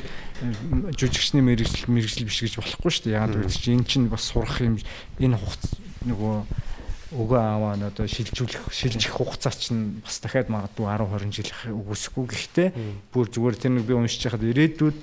[0.95, 3.19] жүжигчний мэрэгжил мэрэгжил биш гэж болохгүй шүү дээ.
[3.19, 4.79] Яг гэвэл чи эн чинь бас сурах юм
[5.19, 5.75] энэ хугацаа
[6.07, 6.35] нөгөө
[7.09, 12.25] өгөө аваа нь одоо шилжүүлэх шилжих хугацаа чинь бас дахиад магадгүй 10 20 жил үгүйсэхгүй
[12.29, 12.69] гэхдээ
[13.09, 14.97] бүр зүгээр тэр нэг би уншиж байхад ирээдүйд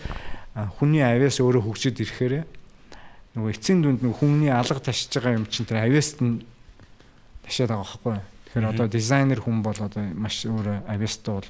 [0.79, 2.35] хүний авиас өөрөө хөгжөд ирэхээр
[3.35, 6.47] нөгөө эцсийн дүнд нөгөө хүмүүний алга ташиж байгаа юм чинь тэр авиаст нь
[7.43, 8.36] ташаад байгаа байхгүй юу?
[8.57, 11.49] Тэгэхээр одоо дизайнер хүн бол одоо маш өөр авиастай бол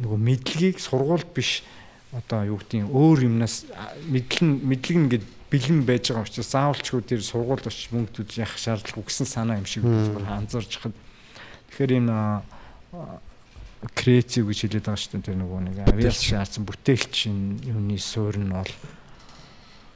[0.00, 1.60] нөгөө мэдлэгийг сургуульд биш
[2.16, 3.68] одоо юу гэдгийг өөр юмнаас
[4.08, 9.04] мэдлэн мэдлэг нэгэд бэлэн байж байгаа учраас заавалчгүй тэр сургуульд очиж мөнгө төлж явах шаардлагагүй
[9.04, 10.96] гэсэн санаа юм шиг анзаарч хахад.
[11.68, 12.16] Тэгэхээр энэ
[13.92, 18.48] креатив гэж хэлээд байгаа шүү дээ тэр нөгөө нэг авиас шаардсан бүтээлчин юуны суурь нь
[18.48, 18.72] бол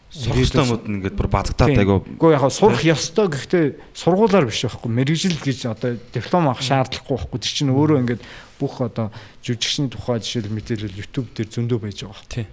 [0.09, 1.81] сургалтын юмуд нь ингээд бүр базагдаад Тийм.
[1.85, 1.97] айгу.
[2.17, 7.39] Гэхдээ яг сурах ёстой гэхдээ сургуулаар биш байхгүй мэрэгжил гэж одоо диплом авах шаардлагагүй байхгүй.
[7.45, 8.23] Тэр чинь өөрөө ингээд
[8.57, 9.13] бүх одоо
[9.45, 12.47] жүжигчний тухай жишээл мэдээлэл YouTube дээр зөндөө байж байгаа байхгүй.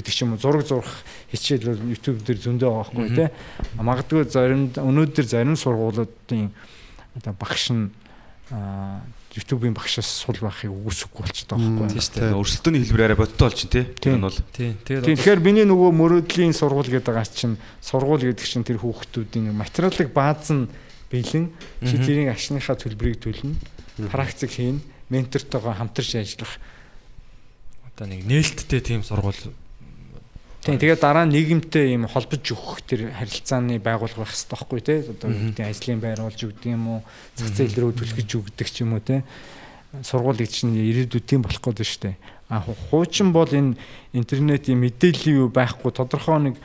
[0.00, 0.92] Гэдэг ч юм уу зураг зурах
[1.28, 3.28] хичээл бол YouTube дээр зөндөө байгаа байхгүй тий.
[3.76, 6.50] Магадгүй зарим өнөөдөр зарим сургуулиудын
[7.20, 7.92] одоо багш нь
[9.38, 11.88] YouTube-ийн багшаас сул байхыг үгүйсэхгүй болчиход байгаа байхгүй.
[11.94, 12.34] Тийм шүү дээ.
[12.42, 13.84] өрсөлдөөний хэлбэр арай бодтой болж чинь тий.
[13.96, 14.12] Тийм.
[14.18, 14.38] энэ бол.
[14.52, 14.74] Тийм.
[14.84, 20.50] Тэгэхээр миний нөгөө мөрөөдлийн сургууль гэдэг байгаа чинь сургууль гэдэг чинь тэр хүүхдүүдийн материалын бааз
[20.50, 20.66] нь
[21.08, 21.46] бэлэн
[21.86, 22.04] чи Мгм.
[22.04, 23.54] тэрийг ашныхаа төлбөрийг төлнө
[24.10, 26.58] практик хийн ментортойгоо хамтарч ажиллах.
[27.94, 29.38] Одоо нэг нээлттэй тийм сургууль
[30.58, 34.98] Тийм тэгээд дараа нь нийгэмтэй юм холбож өгөх тэр харилцааны байгууллага байх хэрэгтэй байхгүй тий
[35.06, 35.54] одоо Мгм.
[35.54, 37.00] үүдийн ажлын байр болж өгдөг юм уу
[37.38, 39.22] зах зээл рүү түлхэж өгдөг ч юм уу тий
[40.02, 42.16] сургууль гэж чинь ирээдүйд тийм болох гээд байна шүү дээ
[42.50, 43.78] а ху- хуучин бол энэ
[44.12, 46.56] интернетийн мэдээллийн юу байхгүй тодорхой нэг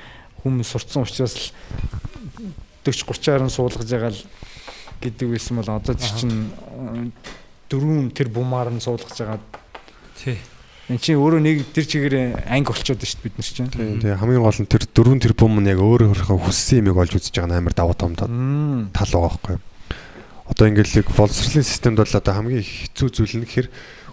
[0.44, 1.48] хүмүүс сурцсан учраас л
[2.84, 4.22] 40 30-аар нь суулгаж байгаа л
[5.00, 6.52] гэдэг байсан бол одоо чинь
[7.72, 9.40] дөрвөн тэр бумаар нь суулгаж байгаа
[10.20, 10.36] тий.
[10.94, 12.16] Энд чинь өөрөө нэг тэр чигээр
[12.46, 13.74] анги болчиход шүү бид нар чинь.
[13.74, 17.34] Тэгээ хамгийн гол нь тэр дөрвөн тэрбум нь яг өөрөө өөрийнхөө хүссэн юмыг олж үзэж
[17.34, 18.30] байгаа нь амар давуу том тал
[18.94, 19.58] байгаа байхгүй.
[20.54, 23.68] Одоо ингээл яг боловсролын системд бол одоо хамгийн их хэцүү зүйл нь гэхээр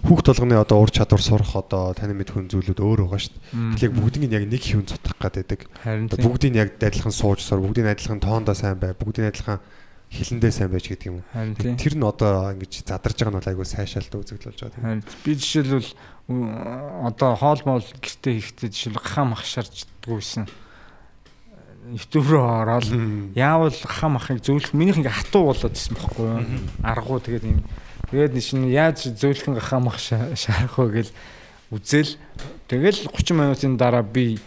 [0.09, 3.36] хүүхд толгоны одоо ур чадвар сурах одоо таны мэд хүн зүйлүүд өөр байгаа шүү
[3.77, 3.93] дээ.
[3.93, 5.61] Тэгэхээр нь яг нэг хүн цутгах гэдэг.
[6.16, 9.61] бүгдийг яг адилхан сууж сур, бүгдийг адилхан тоондоо сайн бай, бүгдийг адилхан
[10.11, 11.55] хилэндээ сайн байж гэдэг юм уу.
[11.78, 15.07] Тэр нь одоо ингэж задарж байгаа нь айгүй сайшаалтай үзэгдэл болж байгаа.
[15.23, 15.90] Би жишээлбэл
[16.31, 20.47] одоо хоол моол гэртээ хийхдээ жишээл гахаа махшарч дгүйсэн.
[21.90, 22.86] YouTube руу ороод
[23.35, 26.44] яавал гахаа махыг зөөлөх минийх ингээ хатуу болоод исэн бохгүй юу?
[26.86, 27.65] Аргуу тэгээд юм.
[28.15, 31.11] Тэгээд шинэ яаж зөөлхөн гахаа мах ша- шаарах вэ гэл
[31.74, 32.15] үзэл
[32.70, 34.39] тэгэл 30 минутын дараа би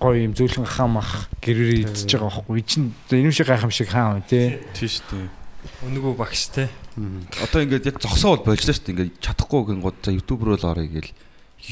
[0.00, 2.58] гоё юм зөөлхөн гахаа мах гэрээр идчихэж байгаа бохгүй.
[2.64, 4.58] Эчин энэ шиг гайхамшиг хаа вэ те?
[4.74, 5.28] тий шүү дээ
[5.86, 6.68] Өнгөө багш те.
[7.42, 8.94] одоо ингээд яг зогсоо бол болжлаа шүү дээ.
[8.94, 11.12] Ингээд чадахгүй гингууд за YouTube руу л орё гээл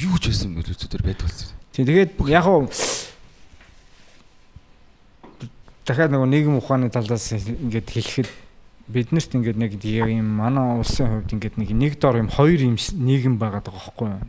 [0.00, 2.70] юу ч байсан мөрөөд дээр байдаг болсон Тийм тэгээд яг уу
[5.82, 8.30] дахиад нөгөө нийгэм ухааны талаас ингээд хэлэхэд
[8.86, 13.42] биднэрт ингээд нэг юм манай улсын хувьд ингээд нэг нэг дор юм хоёр юм нийгэм
[13.42, 14.22] байгаад байгаа байхгүй юу?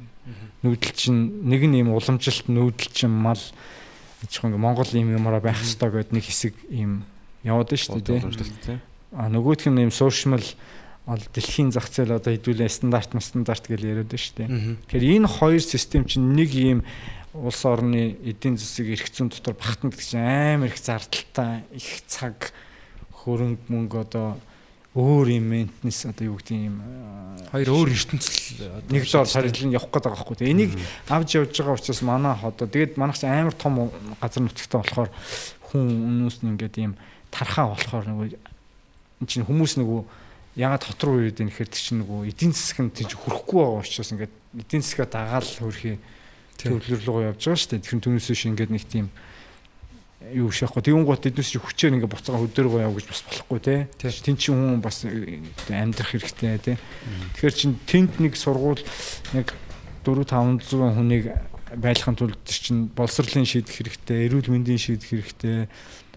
[0.65, 3.37] Нүүдэл чинь нэг нь юм уламжилт нүүдэл чинь мал.
[4.25, 7.05] Чихэн ингээд Монгол юм юмараа байх хэрэгтэй гэдэг нэг хэсэг юм
[7.45, 8.81] яваад шүү дээ.
[9.15, 10.43] А нөгөөх нь юм сууршмал
[11.07, 14.49] ол дэлхийн зах зээл одоо хэдүүлээ стандарт стандарт гэж яриад байна шүү дээ.
[14.89, 16.79] Тэгэхээр энэ хоёр систем чинь нэг ийм
[17.35, 22.51] улс орны эдийн засаг эрх зүйн дотор багтана гэдэг чинь амар их зардалтай их цаг
[23.23, 24.39] хөрөнгө мөнгө одоо
[24.95, 26.79] өөр юм ментнес одоо юу гэдэг юм
[27.51, 30.37] Хоёр өөр ертөнцөл одоо нэг доор сарилын явах гээд байгаа байхгүй.
[30.39, 30.71] Тэгээ энийг
[31.11, 33.91] авч явж байгаа учраас манай одоо тэгээд манайх чинь амар том
[34.23, 35.11] газар нутагтай болохоор
[35.69, 36.95] хүн өнөөс нь ингээд ийм
[37.27, 38.27] тархаа болохоор нөгөө
[39.21, 40.01] энэ чинь хүмүүс нөгөө
[40.55, 44.11] ягаад хот руу ирээд гэхээр тэр чинь нөгөө эдийн засаг нь тийж хөрөхгүй байгаа учраас
[44.15, 44.33] ингээд
[44.65, 45.95] эдийн засгаа дагаал хөрхий
[46.55, 47.83] төвлөрлөгөө явж байгаа шүү дээ.
[47.83, 49.07] Тэгэхээр түүнээс биш ингээд нэг тийм
[50.31, 50.87] юу шахахгүй.
[50.87, 53.75] Тэгүн гот эднээс чи хүчээр ингээд буцаага хөдөөргөө яв гэж бас болохгүй те.
[53.99, 56.73] Тин чинь хүн бас э, амьдрах хэрэгтэй те.
[57.35, 58.81] Тэгэхээр чин тэнд нэг сургууль
[59.35, 59.51] нэг
[60.07, 61.25] 4 500 хүнийг
[61.75, 65.67] байлгахын тулд чин боловсролын шийдэх хэрэгтэй, эрүүл мэндийн шийдэх хэрэгтэй,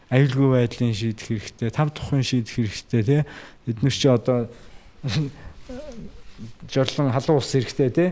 [0.09, 3.19] аюулгүй байдлын шийдэх хэрэгтэй, тав тухын шийдэх хэрэгтэй те.
[3.69, 4.49] Эднээс чи одоо
[6.73, 8.07] жорлон халуун ус хэрэгтэй те.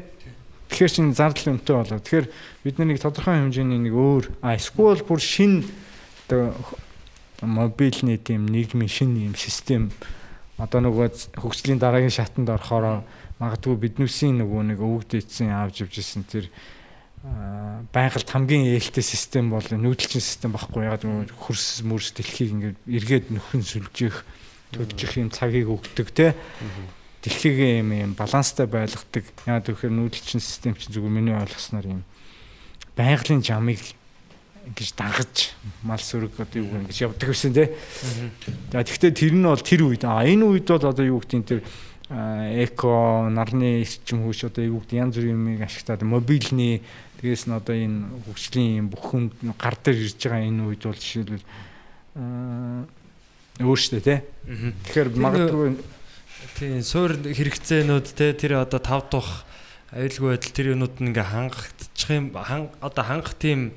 [0.68, 2.00] Тэгэхээр чин зардал өнтэй болоо.
[2.02, 2.26] Тэгэхээр
[2.66, 5.64] бид нар нэг тодорхой хэмжээний нэг өөр а эсвэл бүр шин
[6.26, 6.52] одоо
[7.40, 9.92] мобильны тийм нийгмийн шин юм систем
[10.58, 13.04] одоо нөгөө хөгжлийн дараагийн шатанд орохоор
[13.38, 16.48] магадгүй биднүүсийн нөгөө нэг өвөгдөөцсөн авч явж исэн тэр
[17.26, 23.26] аа, байгальд хамгийн ээлтэй систем бол нүүдэлчин систем ягаад гэвэл хөрс мөрс дэлхийг ингээд эргээд
[23.34, 24.22] нөхөн сүлжих
[24.70, 26.34] төлжих юм цагийг өгдөг те
[27.26, 29.24] дэлхийг юм юм баланстай байлгадаг.
[29.46, 32.02] Ягаад гэвэл нүүдэлчин систем чинь зүгээр миний ойлгосноор юм
[32.94, 33.82] байгалийн жамыг
[34.66, 37.74] ингэж дагаж мал сүрэг одоо юу ингэж явдаг гэсэн те
[38.70, 40.02] За тэгвэл тэр нь бол тэр үед.
[40.02, 41.62] А энэ үед бол одоо юу нь тэр
[42.10, 46.82] эко нарны эрчим хүч одоо юу гэдэг янз бүрийн юмыг ашиглаад мобильны
[47.26, 47.98] тэгээс нь одоо энэ
[48.30, 51.46] хөгжлийн юм бүх хүнд гар дээр ирж байгаа энэ үед бол жишээлбэл
[52.14, 52.86] аа,
[53.58, 54.18] өөр штэ тий.
[54.86, 55.74] Тэгэхээр магадгүй
[56.56, 59.44] Тийм суур хэрэгцээнүүд те тэр одоо тав дахь
[59.92, 63.76] аюулгүй байдал тэр юмуд нь ингээ хангагдчих юм одоо хангах тийм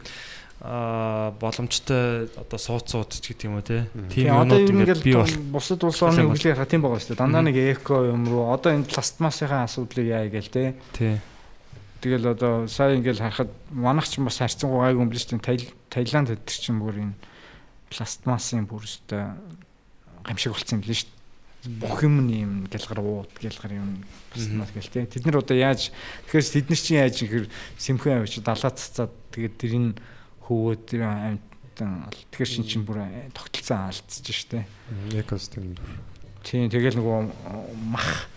[0.59, 5.03] а боломжтой одоо сууцууд ч гэдэг юм уу те тийм Тийм одоо юмуд юу ингээ
[5.03, 7.23] бий бол бусад улс орны хөгжлийн хаа тийм байгаа шүү дээ.
[7.23, 10.75] Дандаа нэг эко юм руу одоо энэ пластмасын асуудлыг яа гээл те.
[10.95, 11.19] тий
[11.99, 15.39] Тэгэл одоо сая ингээл харахад манайх ч бас харьцангуй гайгүй юм биш үү?
[15.43, 17.15] Таил- Таиланд өдр чинь бүр энэ
[17.91, 19.35] пластмасын бүр өстой
[20.23, 21.75] гамшиг болсон юм л шүү дээ.
[21.83, 25.11] Бүх юм нь юм гэлгар ууд гэлгар юм пластмас гэл тээ.
[25.11, 25.91] Тэд нар одоо яаж
[26.31, 27.45] тэгэхээр тэд нар чинь яаж ихэр
[27.75, 29.99] сэмхэн авч далаа цацаад тэгээд тэрийг
[30.47, 33.03] хөвөөд тэр амтан тэгэхээр шин чинь бүр
[33.35, 34.63] тогтолцоо алдчих штэ.
[35.19, 35.75] Экосистем.
[36.47, 37.19] Тийм тэгэл нөгөө
[37.91, 38.31] мах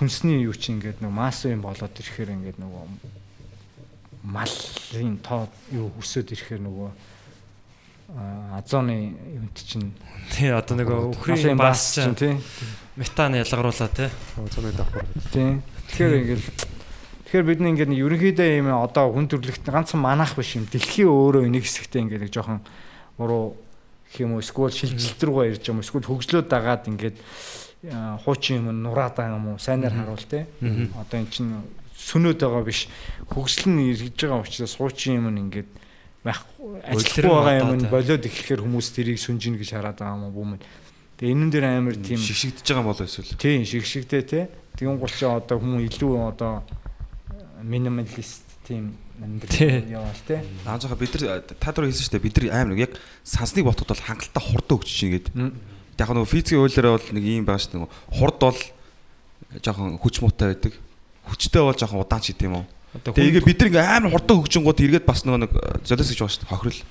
[0.00, 2.84] хүнсний юу чи ингээд нөгөө масс юм болоод ирэхээр ингээд нөгөө
[4.24, 6.88] малын тоо юу өсөд ирэхээр нөгөө
[8.16, 9.92] а, азоны юмт чинь
[10.32, 12.40] тий одоо нэг өхрийн бас чинь тийм
[12.96, 14.08] метан ялгаруулаа тий.
[14.40, 15.04] Зөний давхар.
[15.36, 15.60] тийм
[15.92, 16.44] тэгэхээр ингээд
[17.28, 21.44] тэгэхээр бид нэг ингээд ерөнхийдөө юм одоо хүн төрлөخت ганцхан манах биш юм дэлхийн өөрөө
[21.44, 22.64] нэг хэсэгтээ ингээд нэг жоохон
[23.20, 23.52] уруу
[24.16, 27.20] юм уу эсвэл шилжилт рүүгээ ирж юм эсвэл хөгжлөөд дагаад ингээд
[27.82, 29.58] хуучин юм нураад байгаа юм уу?
[29.58, 30.46] Сайнаар харуул те.
[30.60, 31.64] Одоо эн чин
[31.96, 32.88] сүнөөд байгаа биш.
[33.28, 35.70] Хөгжил нь ирж байгаа учраас хуучин юм ингээд
[36.24, 40.60] ажилтгүй Улиран байгаа юм болоод эхлэхээр хүмүүс тэрийг сүнжин гэж хараад байгаа юм уу бүмэн
[41.16, 43.40] тэгээ энэ дээр амар тийм шигшигдэж байгаа болоо эсвэл?
[43.40, 44.40] Тийм шигшигтэй те.
[44.76, 46.60] Тэгэн гол чи одоо хүмүүс илүү одоо
[47.64, 49.24] минималист тийм Тий.
[49.24, 50.44] амьдрал яваал те.
[50.64, 52.24] Аа жоо бид нар та дөрөв хэлсэн шүү дээ.
[52.24, 52.92] Бид нар амар яг
[53.24, 55.28] сансныг ботход бол хангалттай хурдан өгч чинь гээд
[56.00, 57.92] яг нөгөө физикийн хуулиараа бол нэг юм байгаа шүү дээ.
[58.16, 58.60] Хурд бол
[59.60, 60.72] жоохон хүч муутай байдаг.
[61.28, 65.06] Хүчтэй бол жоохон удаан ч гэдэм юм Тэгээ бид нар ингээ амар хурдан хөгжингууд эргээд
[65.06, 65.52] бас нөгөө нэг
[65.86, 66.82] золиос гэж дээ хохирол.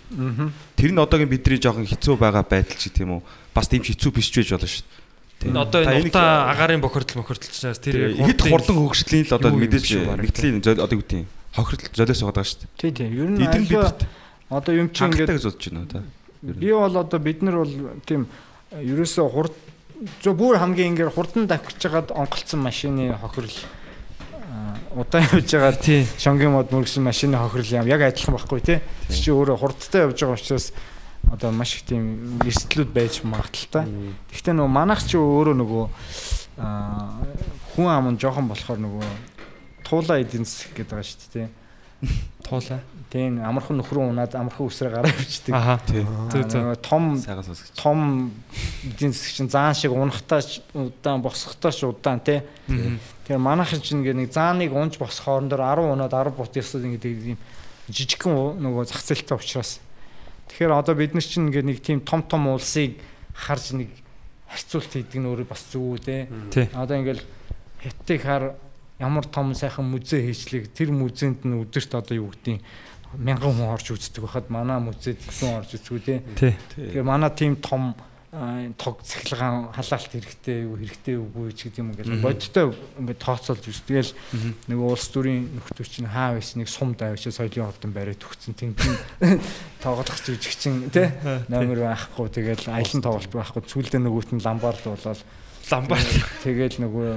[0.80, 3.22] Тэр нь одоогийн бидний жоохон хэцүү байгаа байдал ч гэдэм уу?
[3.52, 4.88] Бас тийм хэцүү биш ч байж болно шүү
[5.44, 5.52] дээ.
[5.52, 9.88] Энэ одоо энэ утаа агаарын бохирдол мохирдолчнаас тэр яг хэд хурдан хөгжлийн л одоо мэдээж
[10.24, 11.28] мэдлийн одоо юу гэдэг юм?
[11.52, 12.72] Хохирол золиос байгаа шүү дээ.
[12.80, 13.08] Тий, тий.
[13.12, 14.02] Ер нь эдгээр бидэрт
[14.48, 16.00] одоо юм чи ингээд гэж бодож байна та
[16.42, 17.74] би бол одоо бид нар бол
[18.06, 18.28] тийм
[18.72, 19.56] ерөөсө хурд
[20.24, 23.58] зөв бүр хамгийн ингээд хурдан давхиж жагаад онголцсон машины хохирол
[24.32, 28.80] аа, удаан явж байгаа тий шонгийн мод мөргсөн машины хохирол юм яг адилхан байхгүй тий.
[29.10, 30.72] Тэр чи өөрөө хурдтай явж байгаа учраас
[31.32, 33.90] одоо маш их тийм эрсдлүүд байж магадaltaй.
[34.32, 35.86] Гэхдээ нөгөө манайх чи өөрөө нөгөө
[36.64, 37.20] аа,
[37.76, 39.04] хүн ам нь жоохон болохоор нөгөө
[39.84, 41.48] туулаа эдийн засаг гэдэг байгаа шүү дээ тий.
[42.48, 42.80] туулаа.
[43.10, 45.50] Тийм амархан нөхрөн унаад амархан үсрээ гараа зүг.
[45.50, 45.82] Аа,
[46.78, 48.30] том сайхан сонсогч том
[48.86, 50.46] эдийн засаг чинь заан шиг унахтаа
[50.78, 52.46] удаан босхотоо ч удаан тий.
[52.70, 57.34] Тэгэхээр манайхан чинь ингээ нэг зааныг унж босох хоорондоор 10 унаад 10 бут ясад ингээ
[57.34, 57.40] ийм
[57.90, 59.82] жижигхэн нөгөө зах зээлтэй учраас.
[60.54, 63.02] Тэгэхээр одоо бид нар чинь ингээ нэг тийм том том улсыг
[63.34, 63.90] харж нэг
[64.46, 66.00] харьцуулт хийдэг нь өөрөө бас зүг үү.
[66.06, 66.22] Тий.
[66.78, 67.26] Одоо ингээл
[67.82, 68.44] хятадыг хар
[69.00, 72.62] ямар том сайхан музей хийчлэг тэр музейнд нь өдөрт одоо юу гэдгийг
[73.18, 76.00] мянган хүн орж үздэг байхад манай музейд хүн орж үзгүй.
[76.06, 76.54] Тий.
[76.76, 77.96] Тэгэхээр манай тийм том
[78.78, 83.82] тог цахилгаан халаалт хэрэгтэй юу хэрэгтэй үгүй ч гэдэг юм ингээд бодиттой ингээд тооцоолж үз.
[83.90, 84.14] Тэгэл
[84.70, 89.42] нэг улс төрийн нөхдөч чинь хаа байсан нэг сум давж соёлын ордон бариад төгцсөн тэнгэн
[89.82, 91.10] тоглох жүжиг чинь тий
[91.50, 95.26] номер байхгүй тэгэл аялан тоглолт байхгүй сүүлдээ нөгөөт нь ламбард болоод
[95.70, 96.02] Ламбар.
[96.46, 97.10] тэгэл нөгөө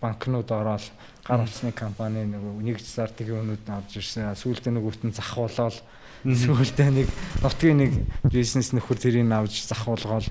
[0.00, 0.84] банкнууд ороод
[1.26, 4.32] гар утасны компани нөгөө нэг сар тэгээ өнүүд нь авч ирсэн.
[4.32, 5.76] Сүүлдээ нөгөөт нь зах болоод
[6.24, 7.06] сүүлдээ нэг
[7.44, 7.92] нутгийн нэг
[8.26, 10.26] бизнес нөхөр тэрийг авч зах болгоод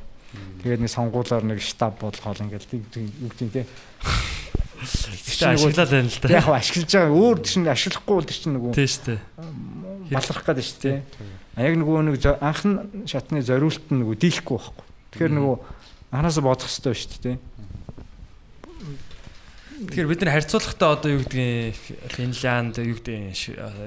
[0.63, 3.63] тэгээд нэг сонгуулаар нэг штаб болгоод ингээл тийм тийм юу гэдэг те.
[4.77, 6.27] Тэгтээ ашиглаад байна л да.
[6.29, 9.17] Яг ашиглаж байгаа өөр чинь ашиглахгүй бол тэр чинь нөгөө Тий штэ.
[10.11, 10.99] баларх гээд шүү дээ.
[11.57, 14.85] А яг нөгөө нэг анхны шатны зориулт нь нөгөө дийлэхгүй байхгүй.
[15.17, 15.55] Тэгэхээр нөгөө
[16.13, 17.37] анханасаа бодох хэрэгтэй шүү дээ.
[19.77, 21.77] Тэгэхээр бид нар харьцуулахдаа одоо юу гэдгийг
[22.09, 23.13] Финланд юу гэдэг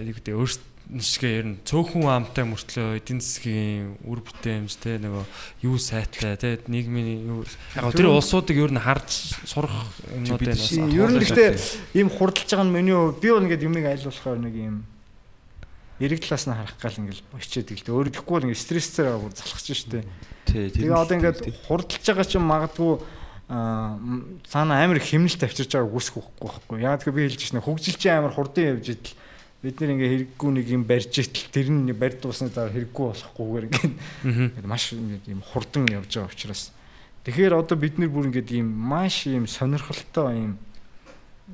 [0.07, 5.25] юу гэдэг өөрсдөө шигээ ер нь цөөхөн амтай мөртлөө эдийн засгийн үр бүтээмж те нөгөө
[5.67, 7.47] юу сайтай те нийгмийн юу
[7.79, 9.71] яг тэр улсуудыг ер нь харж сурах
[10.11, 10.59] юмнууд байна.
[10.91, 11.51] Ер нь гэхдээ
[11.95, 14.77] ийм хурдлж байгаа нь миний хувьд би бол ингээд юмыг айлуулахаар нэг ийм
[16.03, 17.95] эрэг талаас нь харах гал ингээд очиад гэлтэй.
[17.95, 20.03] Өөр гэхгүй бол ингээд стрессээр залхаж штэ.
[20.51, 21.39] тий Тэгээ одоо ингээд
[21.71, 22.99] хурдлж байгаа чинь магадгүй
[23.51, 26.79] цаана амар хэмнэлт авчирч байгааг үсэхгүй байхгүй.
[26.87, 27.67] Яг тэгэхээр би хэлж байна.
[27.67, 29.15] Хөгжилч амар хурдан явж идэл
[29.61, 33.67] бид нэр ингээ хэрэггүй нэг юм барьж идэл тэр нь барьд дуусны дараа хэрэггүй болохгүйгээр
[33.67, 36.71] ингээд маш юм хурдан явж байгаа учраас.
[37.27, 40.53] Тэгэхээр одоо бид нэр бүр ингээд ийм маш ийм сонирхолтой ийм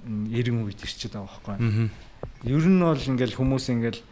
[0.04, 1.90] м, эрен үед ирчээд байгаа байхгүй.
[2.44, 4.04] Ер нь бол ингээл хүмүүс ингээл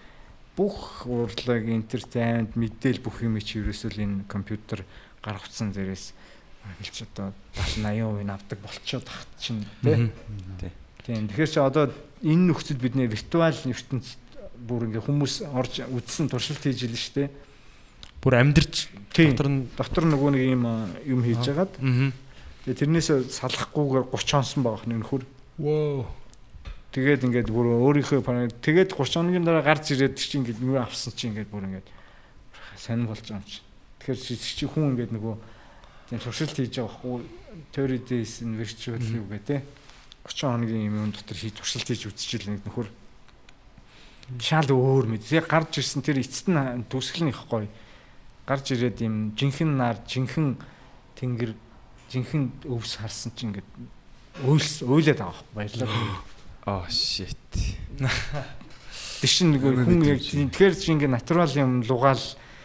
[0.57, 4.83] бүх урлаг entertainment мэдээл бүх юм чи ерөөсөө л энэ компьютер
[5.23, 5.71] гар утсан
[6.81, 10.73] хэлж одоо 70 80% нь авдаг болчиход тахт чинь тий.
[11.05, 11.29] Тийм.
[11.29, 11.93] Тэгэхээр чи одоо
[12.25, 14.21] энэ нөхцөл бидний виртуал ертөнцид
[14.65, 17.31] бүр ингээ хүмүүс орж үдсэн туршилт хийж илэн штэ.
[18.25, 19.37] бүр амьдрч Тийм.
[19.37, 20.65] дотор нь Дотор нөгөө нэг юм
[21.05, 22.13] юм хийж агаад аа
[22.65, 25.23] тэгээ тэрнээс салахгүйгээр 30 онсон байгаа хнэ нөхөр.
[25.61, 26.09] Воо.
[26.97, 28.25] Тэгээд ингээд бүр өөрийнхөө
[28.65, 31.89] тэгээд 30 хоногийн дараа гарч ирээд чи ингээд нүрэ авсан чи ингээд бүр ингээд
[32.81, 33.61] сонир болж байгаа юм чи.
[34.01, 35.35] Тэгэхээр чи чи хүн ингээд нөгөө
[36.09, 37.23] тийм туршилт хийж байгаа байхгүй
[37.73, 39.57] theory days in virtual юу гэдэг те
[40.25, 42.89] 30 хоногийн юм дотор хийж туршилт хийж үзчихэл нэг нөхөр
[44.41, 45.25] шал өөр мэд.
[45.29, 47.69] Тэгээ гарч ирсэн тэр эцэст нь төсгөл нь их гоё.
[48.49, 50.57] Гарч ирээд юм жинхэнэ нар жинхэнэ
[51.21, 51.53] тэнгэр
[52.09, 53.69] жинхэнэ өвс харсан чи ингээд
[54.49, 56.25] өөлс өөлээд байгаа байхгүй баярлалаа.
[56.65, 57.37] Oh shit.
[59.21, 62.25] Тэр чинь нэг хүн яг тэгэхээр чи ингээд натурал юм лугаал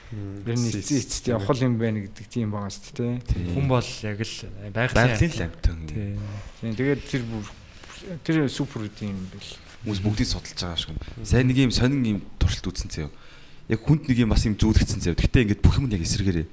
[0.09, 3.53] ер нь эцээ эцэст явах юм байна гэдэг тийм байгаа шүү дээ.
[3.53, 4.35] Хүн бол яг л
[4.73, 5.79] байгалийн л амтан.
[5.85, 6.17] тий.
[6.61, 7.23] Тийм тэгээд тэр
[8.25, 9.53] тэр супер тийм бэл.
[9.85, 10.97] Хүмүүс бүгдийг судалж байгаа шүү.
[11.21, 13.13] Сайн нэг юм сонин юм туршилт үзсэн заяа.
[13.69, 15.13] Яг хүнд нэг юм бас юм зүүлгцэн заяа.
[15.13, 16.47] Гэхдээ ингээд бүх юм нь яг эсэргээрээ.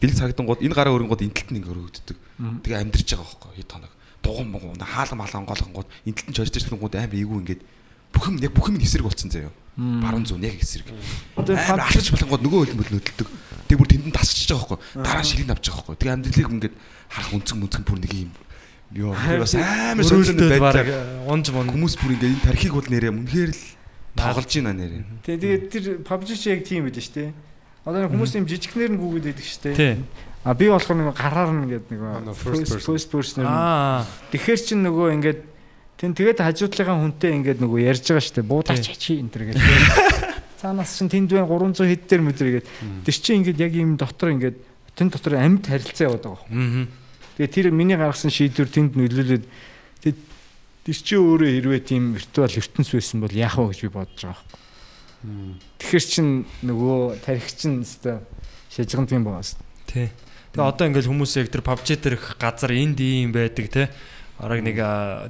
[0.00, 2.18] Бэлэг цагдангууд энэ гараа өрөнгууд энтэлт нь ингээд өргөгддөг.
[2.64, 3.92] Тэгээ амьдрж байгаа байхгүй хэд хоног.
[4.24, 7.62] Дугуун мугуун хаалга малган голгонгууд энтэлт нь чорж дэжлэнгууд амар ийгүү ингээд
[8.12, 9.52] бүх юм яг бүх юм эсрэг болцсон заяа.
[9.76, 10.86] Баруун зүүн яг эсрэг.
[11.36, 13.28] Одоо Амар алхаж болгонгууд нөгөө хөлбөмбөл нөдөлдөг.
[13.70, 15.04] Тэгээ бүр тэнд нь тасчихж байгаа байхгүй.
[15.06, 15.96] Дараа нь шилийг авч байгаа байхгүй.
[16.00, 16.74] Тэгээ амьдралыг ингээд
[17.08, 18.32] харах үнцэн мүнцэн бүр нэг юм.
[18.90, 20.90] Йоо бас амар сонирхолтой байдлаар
[21.30, 23.62] унж мун хүмүүс бүр ингээд энэ тархийг бол нэрээ үнэхээр л
[24.18, 25.02] тоглож байна нэрээ.
[25.22, 27.30] тэгээд тэр PUBG чи яг тийм байдаг шүү дээ.
[27.86, 29.76] Одоо хүмүүс юм жижигнэр нь гүгээд байдаг шүү дээ.
[29.78, 29.94] тий.
[30.42, 33.46] А би болохоор нэг гараар нь гэдэг нэг first person.
[34.34, 35.40] Тэгэхээр чин нөгөө ингээд
[36.00, 38.48] тэн тэгээд хажуудлынхаа хүнтэй ингээд нөгөө ярьж байгаа шүү дээ.
[38.48, 39.60] Буудаач чи энэ төр гэдэг.
[40.64, 42.72] Цаанаас чин тэнд бай 300 хэд дээр мэдрэ гэдэг.
[43.04, 44.56] Тэр чин ингээд яг юм дотор ингээд
[44.96, 46.48] тэн дотор амьд харилцаа яваад байгаа.
[46.48, 46.88] мм
[47.36, 49.44] Тэгээ тэр миний гаргасан шийдвэр тэнд нөлөөлөд
[50.84, 54.44] тэр чи өөрөө хэрвээ тийм виртуал ертөнц байсан бол яах вэ гэж би бодож байгаа.
[55.76, 56.28] Тэгэхээр чин
[56.64, 58.24] нөгөө тарих чин өстой
[58.72, 59.60] шажиган тийм шүү.
[59.84, 60.08] тий.
[60.56, 63.92] Тэгээ одоо ингээл хүмүүс яг тэр PUBG дээрх газар энд ийм байдаг те.
[64.40, 64.76] Араг нэг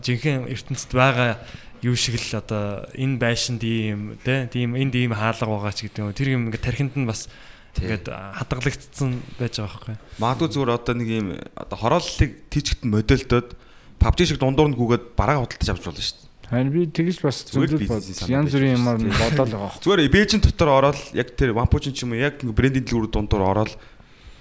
[0.06, 1.42] жинхэнэ ертөнцид байгаа
[1.82, 4.46] юу шиг л одоо энэ байшинд ийм те.
[4.46, 6.14] Тийм энд ийм хаалга байгаа ч гэдэг юм.
[6.14, 7.26] Тэр юм ингээд тархинд нь бас
[7.74, 9.96] ингээд хадгалагдсан байж байгаа байхгүй.
[10.20, 13.56] Магадгүй зүгээр одоо нэг юм одоо хорооллыг тийчгт модельдод
[13.98, 16.30] PUBG шиг дундуур нь гүгээд бараа худалдаж авч болно шүү дээ.
[16.50, 19.78] Харин би тэгж бас санаа Янз бүрийн юмар бодоол байгаа.
[19.78, 23.72] Зүгээр Бээжин дотор ороод яг тэр Вампучин ч юм уу яг брендинг дэлгүүр дундуур ороод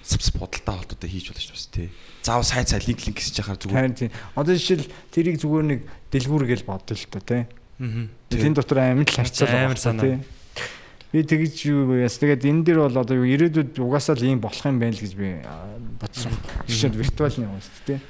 [0.02, 1.88] сапс бодолтой холтуудаа хийж болно шүү дээ тий.
[2.22, 3.76] Заав сай линк линк хийж яхаар зүгээр.
[3.76, 4.10] Харин тийм.
[4.34, 5.80] Одоо жишээл тэрийг зүгээр нэг
[6.12, 7.42] дэлгүүр гэж бодъё л та тий.
[7.80, 8.08] Аа.
[8.28, 10.20] Тэн дотор амьд л харцал Амар санаа.
[11.10, 14.62] Би тэгж юу яас тэгээд энэ дэр бол одоо юу ирээдүйд угаасаа л ийм болох
[14.62, 15.42] юм байна л гэж би
[15.98, 16.30] бодсон.
[16.70, 18.00] Жишээд виртуалны юм шүү дээ.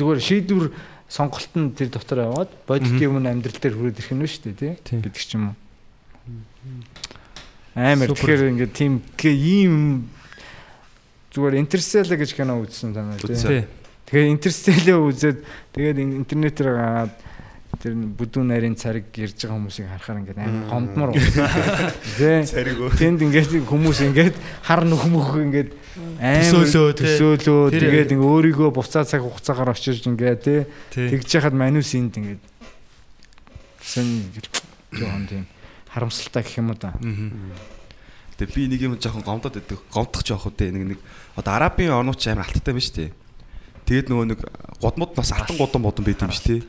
[0.00, 0.72] Зүгээр шийдвэр
[1.12, 4.96] сонголт нь тэр дотор яваад бодит юм амьдрал дээр хүрээд ирэх нь шүү дээ тий
[4.96, 5.56] гэдэг ч юм уу.
[7.80, 9.76] Амар тэгэхээр ингээд тийм ийм
[11.32, 13.32] зүгээр интерстелла гэж кино үзсэн танаа тий.
[13.32, 13.48] Үзсэн.
[13.48, 13.64] Тий.
[14.10, 15.38] Тэгээ интерстеллээ үзээд
[15.72, 17.14] тэгээд ин- интернетээр гараад
[17.80, 21.94] тэр бүдүүн нарийн цариг ярьж байгаа хүмүүсийг харахаар ингээд амар гомдмор байна.
[22.18, 22.44] Тэ.
[22.98, 24.36] Тэнд ингээд хүмүүс ингээд
[24.66, 25.70] хар нөхмөх ингээд
[26.18, 26.66] амар
[26.98, 31.14] Төсөөлөө, тэгээд ингээд өөрийгөө буцаа цаг хугацаагаар очиж ингээд тэ Тий.
[31.14, 32.42] тэгж яхад манус энд ингээд
[33.80, 34.28] сэн
[34.92, 35.46] жоон тийм
[35.90, 36.94] харамсалтай гэх юм уу да.
[38.38, 39.78] Тэгээ би нэг юм жоохон гомдоод байдаг.
[39.90, 41.00] Гомдох жоох үү нэг нэг
[41.36, 43.12] одоо арабын орнууд ч амар алттай байна шүү дээ.
[43.84, 44.40] Тэгээд нөгөө нэг
[44.80, 46.62] годмод бас алтан годон бодон байт юм шүү дээ.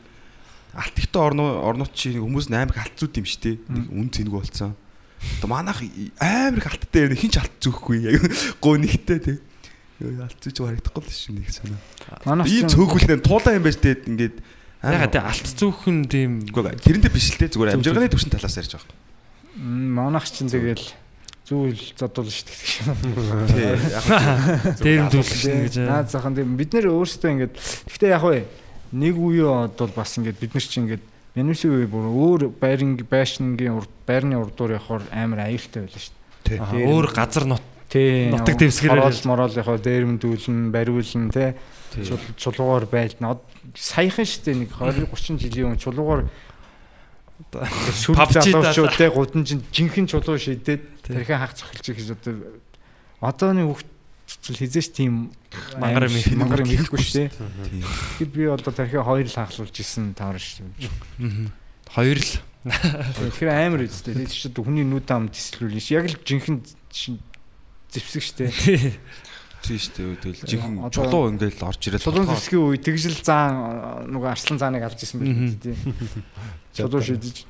[0.76, 3.56] Алт ихтэй орнууд чи хүмүүс амар их алт зүйт юм шүү дээ.
[3.72, 4.76] Нэг үн цэнгүү болцсон.
[5.38, 5.80] Одоо манайх
[6.20, 8.20] амар их алттай ярина хинч алт зөөхгүй яг
[8.60, 9.38] гоо нэгтэй.
[10.02, 11.78] Йоо, Алт зүүж харагдахгүй л шүү нэг санаа.
[12.26, 14.36] Манайх Ийм цөөхөлтэй туулаа юм байж тээ ингээд
[14.82, 18.74] Ягаад тэ алт зүүхэн тийм Үгүй тэрнтэй биш л дээ зүгээр амжирганы төвшин талаас ярьж
[18.74, 18.90] байгаа.
[19.56, 20.80] М, манайх чинь тэгэл
[21.44, 22.56] зүйл задуул шүү дээ.
[23.52, 23.68] Тий.
[23.92, 24.04] Яг
[24.84, 25.74] дээрм төлөвлөсөн гэж.
[25.84, 27.54] Наад захын тийм бид нэр өөрсдөө ингээд
[27.92, 28.44] гэхдээ яг вэ
[28.96, 33.72] нэг үеөд бол бас ингээд бид нар чинь ингээд Янусын үе бүр өөр байрын байшингийн
[33.80, 36.12] урд байрны урдуур явахаар амар аюултай байлаа шүү
[36.44, 36.60] дээ.
[36.60, 38.28] Дээр- өөр газар нут Тий.
[38.32, 41.52] Нутаг дэвсгэрээр мороол яхаа дээрмдүүлэн, бариулан тий.
[41.92, 43.36] Чул- Чулуугаар байлна.
[43.76, 46.24] Саяхан шүү дээ нэг 20 30 жилийн өмнө чулуугаар
[47.50, 51.12] PUBG залуучууд тий гудан чинь жинхэнэ чулуу шийдээд Тий.
[51.18, 52.34] тэрхээ хаг цохилж гэж одоо
[53.18, 55.34] одооны хүүхдүүд хизээш тийм
[55.76, 57.30] Мангар юм мангар юм хийхгүй шүү дээ.
[58.22, 60.88] Тэгэхэд би одоо тэрхээ хоёр л хахлуулж исэн тавар шүү дээ.
[61.26, 61.50] Аа.
[61.92, 62.32] Хоёр л
[62.62, 64.14] Тэгэхээр амар үстэй.
[64.14, 65.82] Тэгээд чи одоо хүний нүд ам тислүүлнэ.
[65.98, 66.62] Яг л жинхэнэ
[66.94, 67.18] шин
[67.90, 68.94] зэвсэг шүү дээ.
[69.62, 70.18] Тийм шүү дээ.
[70.22, 72.02] Тэгэл жинхэнэ Одоо- чулуу ингээл орж ирэл.
[72.02, 73.54] Чулуун зэвсгийн үе тэгжил заан
[74.10, 75.78] нөгөө арслан зааныг алж исэн байх тийм.
[76.76, 77.46] Чулуу шидэж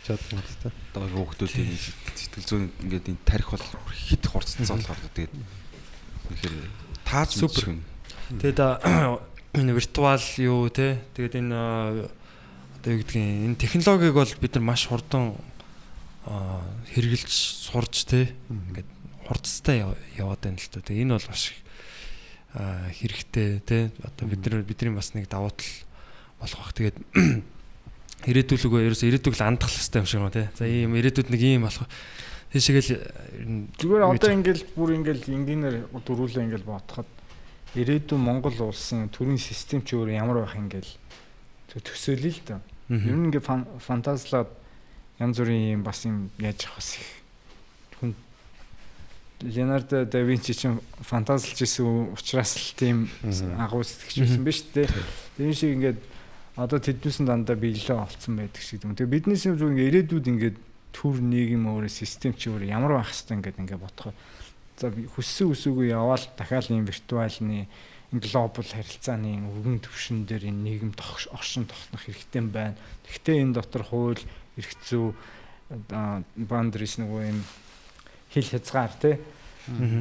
[0.00, 0.72] Чад модтой.
[0.96, 3.60] Одоо хүүхдүүдийн сэтгэл зүйн ингээд энэ тарих бол
[3.92, 5.34] хит хурцсан болохоор тэгээд
[6.32, 6.54] үнэхээр
[7.04, 7.76] тааж Супер.
[8.64, 9.20] а,
[9.60, 11.52] энэ виртуал юу те тэгээд энэ
[12.80, 15.36] одоо юу гэдгийг энэ технологиг бол бид нар маш хурдан
[16.96, 17.36] хэрэгжилж
[17.68, 18.88] сурж те ингээд
[19.30, 20.82] хурцтай яв- яваад байна л та.
[20.82, 21.54] Тэгээ энэ бол маш
[22.98, 25.70] хэрэгтэй те одоо бид нар бидний бас нэг давуу тал
[26.42, 26.74] болох бах.
[26.74, 26.98] Тэгээд
[28.30, 30.50] ирээдүглөгөө ерөөсөө ирээдүгл андах хэрэгтэй юм шиг байна те.
[30.58, 36.66] За ийм ирээдүйд нэг ийм болох нь Зүгээр одоо ингээл бүр ингээл энгийнээр дөрүүлээ ингээл
[36.66, 37.06] бодоход
[37.78, 40.90] ирээдүйн Монгол улсын төрийн систем ч өөр ямар байх ингээл
[41.70, 42.58] төсөөлөе л.
[42.90, 43.06] Мгм.
[43.06, 44.50] Ер нь ингээ фан- фантазлаад
[45.22, 47.19] янз бүрийн юм бас юм яаж явах бас их
[49.42, 50.68] Леонардо да Винчи ч
[51.00, 53.08] фантазлж исэн учраас л тийм
[53.56, 54.88] агуу сэтгэж байсан биз дээ.
[55.36, 56.00] Тэр шиг ингээд
[56.60, 58.92] одоо тэднээс нь дандаа биелээ олцсон байдаг шиг юм.
[58.92, 60.56] Тэгээ биднээс юм зүгээр ингээд ирээдүйд ингээд
[60.92, 64.12] төр нийгэм өөрөө систем ч өөр ямар байх хэвээр ингээд ингээд бодохоо.
[64.76, 67.64] За хүссэн үсээгүй яваал дахиад ийм виртуалны
[68.12, 70.92] энэ глобал харилцааны өргөн төвшин дээр энэ нийгэм
[71.32, 72.76] оршин тогтнох хэрэгтэй байна.
[73.08, 74.20] Гэхдээ энэ дотор хууль,
[74.58, 75.14] эрх зүй,
[75.70, 77.40] boundaries нөгөө юм
[78.30, 79.18] хил хязгаар тий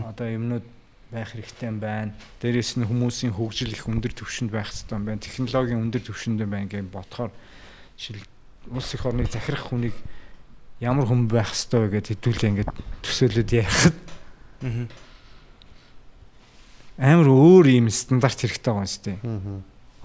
[0.06, 0.66] одоо юмнууд
[1.12, 2.14] байх хэрэгтэй юм байна.
[2.42, 5.26] Дээрээс нь хүмүүсийн хөгжил их өндөр түвшинд байх хэрэгтэй юм байна.
[5.26, 7.34] Технологийн өндөр түвшинд байна гэж бодохоор
[7.98, 8.26] жишээл
[8.70, 9.98] улс их орныг захирах хүнийг
[10.80, 13.98] ямар хүн байх хэрэгтэй вэ гэдээ хэдүүлээ ингээд төсөөлөд ярихад
[17.00, 19.20] амар өөр юм стандарт хэрэгтэй байгаа юм шүү дээ.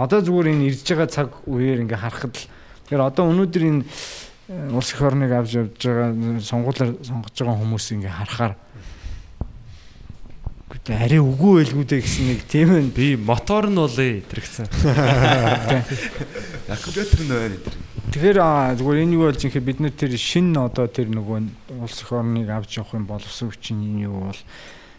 [0.00, 2.48] Одоо зүгээр энэ ирж байгаа цаг үеэр ингээ харахад л
[2.88, 3.82] тэгэхээр одоо өнөөдөр энэ
[4.48, 8.54] улс их орныг авч явж байгаа сонгуулиар сонгож байгаа хүмүүс ингээ харахаар
[10.84, 14.68] гэдэг арай үгүй байлгүй дээ гэсэн нэг тийм ээ би мотор нь болъё тэр гэсэн.
[16.68, 17.72] Аккумулятор нь байна энэ.
[18.12, 18.38] Тэгэхээр
[18.84, 22.52] зүгээр энэ юу болж юм бид нар тэр шин одоо тэр нөгөө улс их орныг
[22.52, 24.40] авч явах юм боловсон хүчин энэ юу бол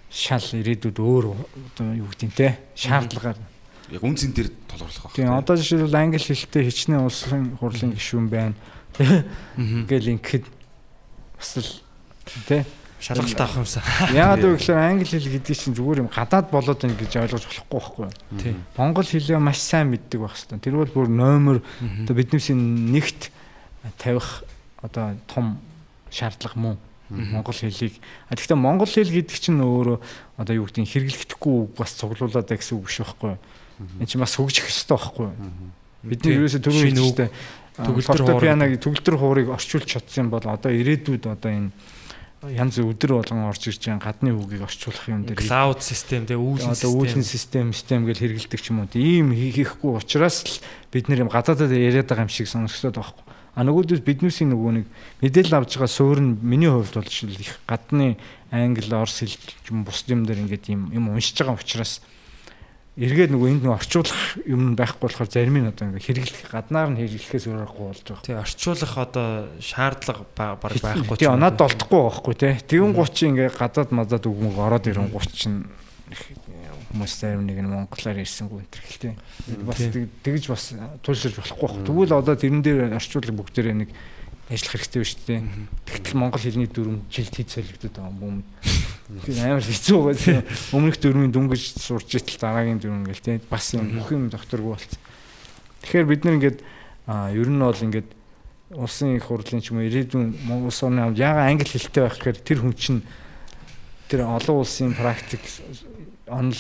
[0.10, 3.38] шал ирээдүйд өөр одоо юу гэдэг нь те шаардлагаар
[3.94, 5.14] Яг үнцэн дээр толгорлох байх.
[5.14, 8.58] Тийм одоо жишээлбэл англи хэлтэй хичнээн улсын хурлын гишүүн байна.
[9.00, 10.46] Ингээл ингэхэд
[11.38, 11.72] бас л
[12.48, 12.64] тий.
[13.00, 13.84] Шалгалт авах юмсан.
[14.16, 17.70] Яагаад вэ гэхээр англи хэл гэдэг чинь зүгээр юм гадаад болоод байна гэж ойлгож болохгүй
[17.76, 18.40] байхгүй юу?
[18.40, 18.58] Тийм.
[18.80, 20.64] Монгол хэлээ маш сайн мэддэг байх хэвээр.
[20.64, 21.58] Тэр бол бүр номер
[22.02, 23.30] одоо биднээс нэгт
[24.00, 24.48] тавих
[24.82, 25.60] одоо том
[26.10, 26.78] шаардлага мөн.
[27.12, 28.00] Монгол хэлийг.
[28.32, 30.00] А тэгэхээр монгол хэл гэдэг чинь өөрөө
[30.42, 33.42] одоо юу гэдэг нь хэрэглэгдэхгүй үг бас цуглуулад байгаа гэсэн үг биш байхгүй юу?
[34.02, 35.38] Энд чинь бас хөгжих ёстой байхгүй юу?
[36.02, 37.30] Бидний ерөөсө түрүү хэлжтэй
[37.80, 41.72] төгөлдөр фортепианог төгөлдөр хуурыг орчуулж чадсан бол одоо ирээдүйд одоо энэ
[42.54, 46.76] янз өдөр болгон орж ирж байгаа гадны үгийг орчуулах юм дээр Cloud system тэгээ үүлэн
[46.78, 47.74] одоо үүлэн систем.
[47.74, 48.90] систем систем гэж хэрэгэлдэг ч юм уу.
[48.94, 50.62] Ийм хийхгүй учраас л
[50.94, 53.26] бид нэр юм гадаадад яриад байгаа юм шиг сонсогдоод байгаа хгүй.
[53.56, 54.86] А нөгөөдөөс биднээсийн нөгөө нэг
[55.24, 58.20] мэдээлэл авж байгаа суурь нь миний хувьд бол их гадны
[58.52, 59.36] англи, орс хэл
[59.72, 62.04] юм бус юм дээр ингээд юм юм уншиж байгаа учраас
[62.96, 67.00] эргээд нөгөө энд нөгөө орчуулах юм байхгүй болохоор зарим нь одоо ингээд хэрэглэх гаднаар нь
[67.04, 68.24] хэрэглэхээс өөрөхгүй болж байгаа.
[68.24, 69.28] Тэгээ орчуулах одоо
[69.60, 72.50] шаардлага ба- бараг байхгүй Тий оноод болдохгүй байхгүй те.
[72.64, 75.60] Тэгэн 30 ингээ гадаад мадад үгмөг ороод ирэн 30 чинь
[76.96, 79.12] хүмүүс зарим нэг нь монголоор ирсэнгүй энэ төр те.
[79.68, 80.64] Бас тэг- тэгж бас
[81.04, 81.84] тулширж болохгүй байх.
[81.84, 83.90] Тэгвэл одоо тэрэн дээр орчуулга бүгдээрээ нэг
[84.50, 85.42] ажиллах хэрэгтэй биш те.
[85.90, 88.44] Тэгтэл монгол хэлний дүрм жилд хэд солигдоод байгаа юм.
[89.26, 90.42] Тэр амар хэцүү байгаа.
[90.74, 93.42] Өмнөх дүрмийн дүнгэж сурч итэл дараагийн дүрм ингээл те.
[93.50, 95.02] Бас юм бүх юм докторгүй болцсон.
[95.82, 96.60] Тэгэхээр бид нар ингээд
[97.34, 98.10] ер нь бол ингээд
[98.78, 102.18] улсын их хурлын ч юм уу ирээдүйн Монгол улс орны хамт яага англи хэлтэй байх
[102.18, 103.02] гэхээр тэр хүн чинь
[104.10, 105.42] тэр олон улсын практик
[106.30, 106.58] онл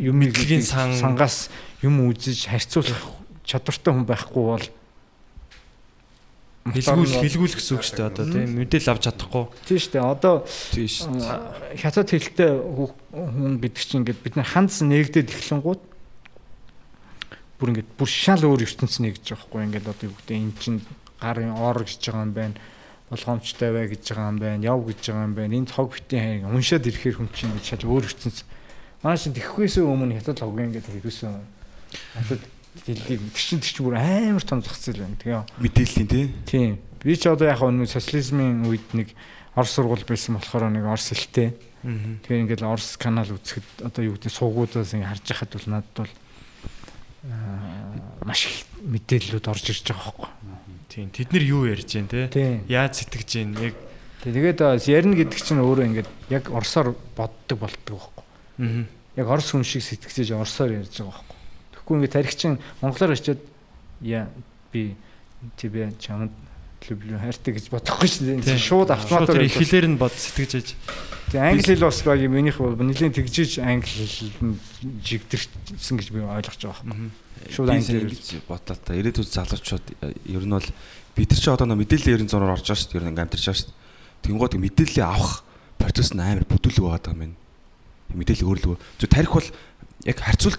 [0.00, 0.20] юм
[0.60, 1.48] сан- сангаас
[1.80, 3.00] юм үзэж харьцуулах
[3.44, 4.64] чадвартай хүн байхгүй бол
[6.62, 8.10] Хэлгүүл хэлгүүл гэсэн үг шүү дээ.
[8.14, 9.44] Одоо тийм мэдээлэл авч чадахгүй.
[9.66, 10.04] тийм шүү дээ.
[10.06, 11.34] Одоо а,
[11.74, 15.82] хятад хэлтэй хүн гэдэг чинь ингээд бид нар хандс нээгдээд эхлэнгууд
[17.58, 20.78] бүр ингээд бүр шал өөр ертөнц нэгж байгаа хгүй ингээд одоо юу гэдэг эн чинь
[21.18, 22.54] гарын ор гэж байгаа юм байна.
[23.10, 24.62] Болгоомжтой бай гэж байгаа юм байна.
[24.62, 25.58] Яв гэж байгаа юм байна.
[25.58, 28.46] Энд хог битийн хайр уншаад ирэхээр хүн чинь шал өөр ертөнц.
[29.02, 31.34] Манай чинь тэххээс өмнө хятад хог ингээд хэрэгсэн.
[32.22, 35.18] Хятад Мэдээллийг тэгчин тэгчин бүр амар том зах зээл байна.
[35.20, 35.44] Тэгээ.
[35.60, 36.26] Мэдээллийн тий.
[36.46, 36.78] Тийм.
[37.02, 39.12] Би ч одоо яг нэг социализмын үед нэг
[39.52, 41.52] Орос сургууль байсан болохоор нэг Орос хэлтэй.
[42.24, 46.12] Тэгээ ингээл Орос канал үзэхэд одоо юу гэдэг суугуудаас ингээ харж байхад бол надад бол
[48.24, 50.30] маш их мэдээллүүд орж ирж байгаа хөөхгүй.
[50.88, 51.08] Тийм.
[51.12, 52.64] Тэд нар юу ярьж байна те?
[52.70, 53.60] Яаж сэтгэж байна?
[53.68, 53.76] Яг
[54.22, 58.22] Тэгээд ярина гэдэг чинь өөрөө ингээд яг орсоор боддог болдог байхгүй.
[58.62, 58.86] Аа.
[59.18, 61.31] Яг орс хүн шиг сэтгэж орсоор ярьж байгаа байхгүй.
[61.92, 63.40] Тэгэхгүй ингээд тарих чинь монголоор очиод
[64.00, 64.32] яа
[64.72, 64.96] би
[65.60, 66.32] тебе чамд
[66.88, 68.58] Люблю хайртай гэж бодохгүй дээ.
[68.58, 70.68] Шууд автоматар их хэлээр нь бод сэтгэж ээж.
[71.30, 76.58] Тэгээ англи хэл бас баг минийх бол нэлийн тэгжиж англи хэлд жигдэрсэн гэж би ойлгож
[76.58, 77.14] байгаа юм.
[77.54, 78.98] Шууд англи ингэж бодлоо та.
[78.98, 80.68] Ирээдүйд залуучууд э, ер нь бол
[81.14, 82.98] бид нар чи одоо мэдээллийн ерэн зураар орж байгаа шүү дээ.
[82.98, 83.78] Ер нь ингээм амьдарч байгаа шүү дээ.
[84.26, 85.46] Тэнгууд мэдээллийг авах
[85.78, 87.36] процесс нь амар бүдүүлэг байгаа юм байна.
[88.10, 88.78] Мэдээлэл өөрлөгөө.
[88.98, 89.48] Зөв тарих бол
[90.02, 90.58] яг харьцуулт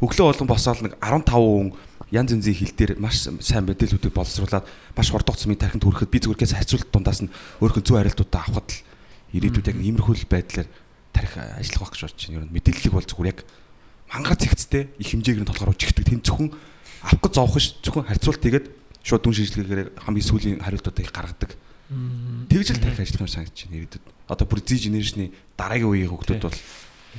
[0.00, 1.72] өглөө болгон босоод нэг 15 хүн
[2.10, 4.66] янз янзын хил дээр маш сайн мэдээллүүдийг боловсруулад
[4.96, 7.30] маш хурд хугацааны тархинд хүрэхэд би зүгээр кээс харьцуулт дундаас нь
[7.62, 8.82] өөрхөн зөв хариултуудаа авахд л
[9.36, 10.68] ирээдүйд яг иймэрхүү байдлаар
[11.14, 12.36] тарих ажиллах байх гэж бодож байна.
[12.40, 13.40] Ер нь мэдээллийг бол зүгээр яг
[14.10, 16.04] мангар зэгцтэй их хэмжээгээр нь толгоор ужигдэг.
[16.08, 16.50] Тэн зөвхөн
[17.06, 18.66] авах гэж зовх ш зөвхөн харьцуулт тэгээд
[19.06, 21.50] шууд дүн шийдлэгээр хамгийн сүүлийн хариултуудыг гаргадаг.
[22.50, 24.04] Тэгж л тарих ажиллах юм санагдаж байна ирээдүйд.
[24.30, 26.58] Одоо бүр Z generation-ы дараагийн үеийн хүмүүс бол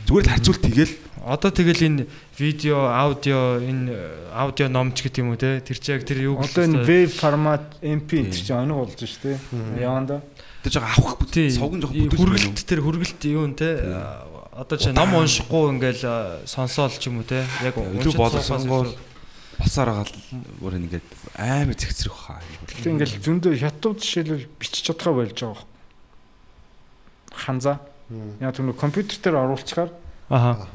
[0.07, 5.29] зүгээр л харьцуулт тэгэл Одоо тэгэл энэ видео, аудио, энэ э, аудио номч гэдэг юм
[5.29, 8.89] уу те тэр чинь яг тэр юу Одоо энэ web формат MP энэ чинь оног
[8.89, 9.85] болж шүү дээ.
[9.85, 10.25] Яванда.
[10.65, 12.17] тэр жоо авах сувган жоох байна.
[12.17, 13.69] хүргэлт тэр хүргэлт юу нэ те
[14.49, 18.49] одоо чи ном уншихгүй ингээл сонсоол ч юм уу те яг Илүү суухаас
[19.61, 20.09] босоор байгаа
[20.57, 21.05] бүр ингээд
[21.37, 22.41] амар зэгцрэх хаа.
[22.65, 25.69] Тэгтээ ингээл зөндөө хятад жишээлбэл бичиж чадхаа болж байгаа
[27.37, 27.77] юм.
[28.39, 29.91] Яг түнө компьютер дээр оруулчихаар
[30.29, 30.67] аха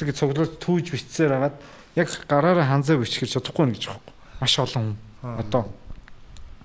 [0.00, 1.56] тэгээ цуглуулж түүж бичсээр хагаад
[1.96, 4.00] яг гараараа ханзаа бичих чадахгүй нэ гэж юм.
[4.40, 5.68] Маш олон хүн одоо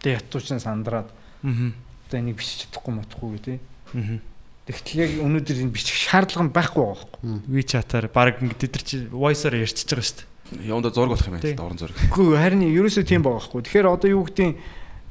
[0.03, 1.09] тэгээ ятуучин сандраад
[1.43, 1.73] мм
[2.07, 3.57] одоо энийг бичиж чадахгүй матахгүй тий.
[3.93, 4.21] мм
[4.63, 7.43] Тэгтэл яг өнөөдөр энэ бичих шаардлага байхгүй байгаа юм.
[7.51, 10.31] WeChat-аар баг ингээд тэр чи voice-аар ярьчихж байгаа шүү дээ
[10.61, 11.55] Яванда зураг болох юм байна.
[11.55, 11.97] Дорн зураг.
[12.11, 13.61] Үгүй харин ерөөсөө тийм байгаа байхгүй.
[13.63, 14.57] Тэгэхээр одоо юу гэдгийг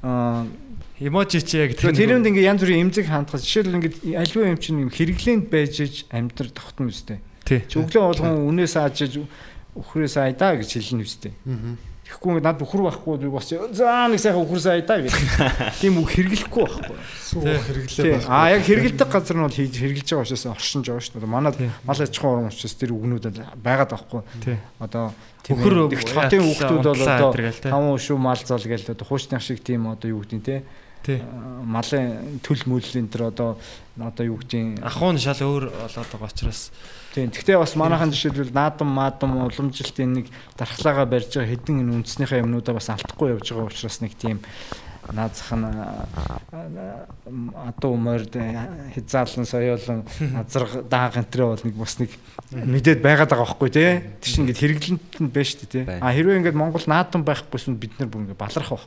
[0.03, 0.47] аа
[1.03, 4.87] Эможи чи яг тэр тэрэнд ингээ янз бүрийн эмзэг хандхад жишээлбэл ингээ альва юм чинь
[4.87, 7.19] хэрэглээнд байж иж амьдрал тогтно үстэй.
[7.43, 9.19] тий Чи өглөө болгон үнээс аажиж
[9.75, 11.35] өхрөөс айдаа гэж хэлнэ үстэй.
[11.43, 15.15] Тэгэхгүй ингээ над өхөр байхгүй би бас заа нэг сайхан өхрөөс айдаа гэж.
[15.83, 16.97] Тийм үг хэрэглэхгүй байхгүй.
[17.33, 18.31] хэрэглээ Тийм.
[18.31, 21.33] Аа яг хэрэгэлдэг газар нь бол хийж хэрэглэж байгаа учраас оршинж байгаа шүү дээ.
[21.33, 21.57] Манад
[21.89, 23.27] мал аж ахуйн орон учраас тэр үгнүүд
[23.59, 24.23] байгаад байхгүй.
[24.45, 25.11] тий Одоо
[25.43, 30.13] Өхөр хотын хүүхдүүд бол одоо таван шүү мал зол гээл одоо хуучных шиг тийм одоо
[30.13, 30.82] юу гэдэг нь те тий
[31.67, 33.59] малын төл мөлийн тэр одоо
[33.99, 36.71] одоо юу гэдэг ахуй нь шал өөр болоод байгаа учраас.
[37.13, 40.27] Тийм гэхдээ бас манайхан жишээлбэл наадам маадам уламжилтын нэг
[40.57, 44.41] дархлаагаа барьж байгаа хэдэн энэ үндснийхээ юмнуудаа бас алдахгүй явж байгаа учраас нэг тийм
[45.13, 45.67] наазах нь
[47.69, 48.33] адуу морд
[48.95, 50.07] хязаалан соёолон
[50.39, 52.11] азраг дааг энтрээ бол нэг бас нэг
[52.55, 53.91] мэдээд байгаад байгаа байхгүй тий.
[54.23, 57.99] Чинь ингээд хэрэглэнт нь байна шүү дээ тий а хэрвээ ингээд Монгол наадам байхгүйсэн бид
[57.99, 58.87] нар бүр ингээд баларх байх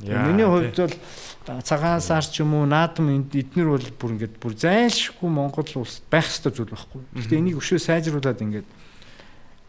[0.00, 5.30] Миний хувьд бол цагаан сар ч юм уу наадам эднэр бол бүр ингээд бүр зайлшгүй
[5.30, 7.00] Монгол улс байх ёстой зүйл байхгүй.
[7.16, 8.68] Гэхдээ энийг өшөө сайжруулад ингээд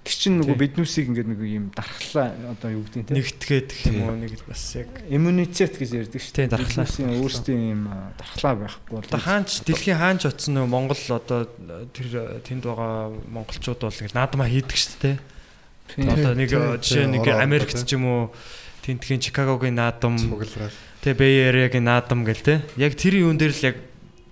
[0.08, 4.16] чинь нөгөө биднүүсийг ингээд нэг юм дархлаа одоо юу гэдэг нь нэгтгээд гэх юм уу
[4.16, 4.88] нэг бас яг.
[5.12, 6.88] Иммунитет гэж ярьдаг шүү Тийм, дархлаа.
[6.88, 7.84] Өөрсдийн юм
[8.16, 9.04] дархлаа байхгүй бол.
[9.04, 11.40] Одоо хаач дэлхийн хаач очсон нөө Монгол одоо
[11.92, 12.08] тэр
[12.44, 15.18] тэнд байгаа монголчууд бол ингэ наадмаа хийдэг шүү дээ.
[15.92, 16.08] Тийм.
[16.08, 18.24] Одоо нэг жишээ нэг Америкт ч юм уу
[18.88, 20.16] тентгийн Чикагогийн наадам
[21.04, 22.64] тэ Бэй Эриагийн наадам гэл тэ.
[22.80, 23.78] Яг тэр юун дээр л яг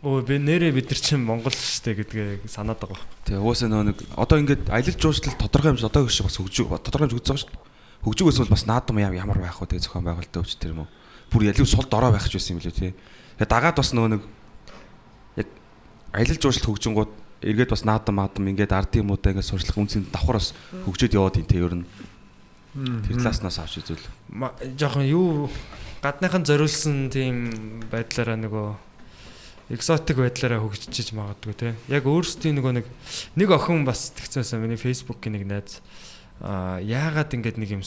[0.05, 3.03] өө би нэрээ бид нар чинь монгол дээ гэдгээ санаад байгаа.
[3.27, 7.09] Тэгээ уусаа нөө нэг одоо ингээд аялал жуулчлал тодорхой хэмжээ одоо гэж бас хөгжиг тодорхой
[7.09, 8.05] хэмжээ үзэж байгаа дээ.
[8.05, 10.89] Хөгжиг эсвэл бас наадам яа- ямар байх вэ тэгээ зохион байгуулалтаа өвч тэр юм уу.
[11.33, 12.91] Бүр ялив сул дорой байх гэж байсан юм лээ тий.
[13.41, 14.21] Тэгээ дагаад бас нөө нэг
[15.41, 15.47] яг
[16.13, 17.11] аялал жуулчлал хөгжингууд
[17.41, 20.53] эргээд бас наадам маадам ингээд ардын юмудаа ингээд сурчлах үнцэн давхар бас
[20.85, 21.85] хөгжөөд яваад юм тий ер нь.
[22.75, 24.03] Тэр талааснаас авч үзвэл
[24.75, 25.47] жоохон юу
[26.03, 27.47] гадныхан зориулсан тийм
[27.87, 28.67] байдлаараа нөгөө
[29.71, 31.71] экзотик байдлаараа хөгжиж магадгүй те.
[31.87, 32.87] Яг өөрсдийн нөгөө нэг
[33.39, 35.79] нэг охин бас тэгцээсэн миний фейсбુકгийн нэг найз
[36.43, 37.83] аа яагаад ингэдэг нэг юм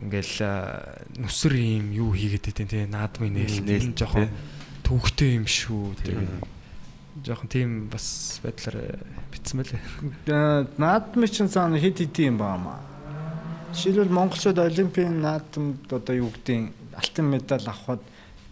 [0.00, 2.88] ингээл нүсэр юм юу хийгээд байдэн те.
[2.88, 4.32] Наадмын нээл жоохон
[4.80, 5.92] төвхтэй юм шүү.
[6.00, 6.24] Тэр
[7.20, 8.96] жоохон тийм бас байдлаар э,
[9.28, 10.72] битсэн байлээ.
[10.80, 12.93] Наадмын чинь цаана хит хит юм баамаа
[13.74, 18.02] Жишээлбэл монголчууд олимпийн наадамд одоо юу гэдэг алтан медаль авахад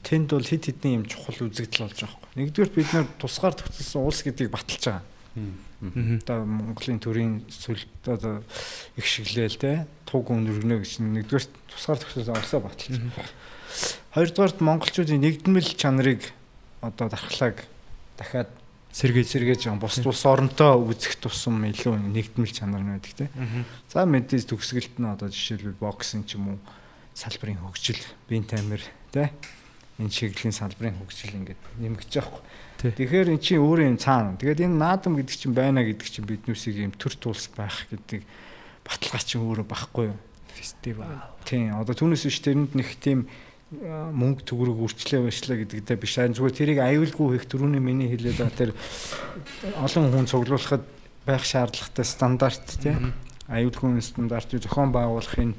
[0.03, 2.51] тэнд бол хэд хэдэн юм чухал үзэгдэл болж байгаа юм.
[2.51, 5.07] Нэгдүгээр бид нэр тусгаар төгссөн улс гэдгийг баталж байгаа.
[6.27, 8.43] Одоо Монголын төрийн сүлд одоо
[8.99, 13.31] их шиглээл те туг өнөргөнө гэж нэгдүгээр тусгаар төгссөн улсаа баталж байгаа.
[14.19, 16.35] Хоёрдугаарт монголчуудын нэгдмэл чанарыг
[16.82, 17.62] одоо дархлааг
[18.19, 18.51] дахиад
[18.93, 23.27] Сэргээж сэргээж байгаа бус улс оронтой үзэх тусам илүү нэгдмэл чанар нь байдаг те.
[23.89, 26.59] За мэдээж төгсгөлт нь одоо жишээлбэл боксинг ч юм уу
[27.16, 29.32] салбарын хөгжил, биеийн тамир те
[29.97, 32.44] энэ чиглэлийн салбарын хөгжил ингээд нэмэгдэж байгаа.
[32.81, 32.93] Тий.
[32.93, 34.36] Тэгэхээр эн чинь өөрөө юм цаана.
[34.36, 38.20] Тэгээд энэ наадам гэдэг чинь байна гэдэг чинь биднүүсийг юм төр тулс байх гэдэг
[38.85, 40.19] баталгаа чинь өөрөө байхгүй юу?
[40.62, 41.09] фестивал.
[41.44, 41.74] Тийм.
[41.81, 43.27] Одоо түүнээс биш тэрэнд нэг тийм
[43.73, 46.20] мөнгө төгрөг үрчлээ байшлаа гэдэгтэй биш.
[46.20, 48.70] Зүгээр тэрийг аюулгүй хийх түрүүний миний хэлээд байгаа тэр
[49.81, 50.85] олон хүн цуглуулахад
[51.24, 53.16] байх шаардлагатай стандарт тийм
[53.49, 55.57] аюулгүй стандартыг зохион байгуулахын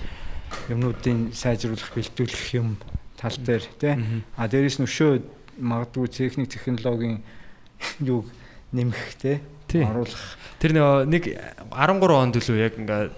[0.69, 2.77] юмнуудын сайжруулах бэлтгүүлэх юм
[3.17, 5.23] тал дээр тийм а дээрэс нь өшөө
[5.57, 7.23] магадгүй техник технологийн
[8.11, 8.29] юуг
[8.69, 9.52] нэмэх тийм Тий.
[9.81, 13.11] Оруулах Тэр нэг 13 онд үлээ яг ингээ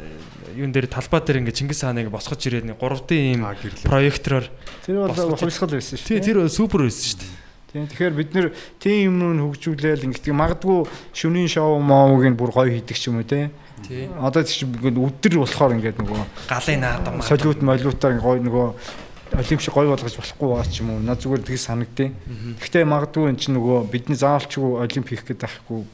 [0.57, 3.45] юун дээр талбай дээр ингээ Чингис хааныг босгож ирээд нэг 3D ийм
[3.85, 4.49] проектороор
[4.81, 7.45] тэр бол хувьсгал байсан шүү тий тэр супер байсан шүү дээ.
[7.69, 8.47] Тийм тэгэхээр бид нэр
[8.81, 13.53] тийм юм хөгжүүлээл ингэдэг магадгүй шөнийн шоу моовыг бүр гоё хийдэг ч юм уу те.
[13.85, 14.09] Тий.
[14.17, 17.21] Одоо тийч өдөр болохоор ингээд нөгөө Галын наадам.
[17.21, 18.67] солиут молиутаар гоё нөгөө
[19.37, 21.03] олимпик гоё болгож болохгүй байгаа ч юм уу.
[21.03, 22.09] Наа зүгээр тгий санагдیں۔
[22.57, 25.85] Гэхдээ магадгүй эн чинь нөгөө бидний заавалчгүй олимп хийх гэдэг байхгүй.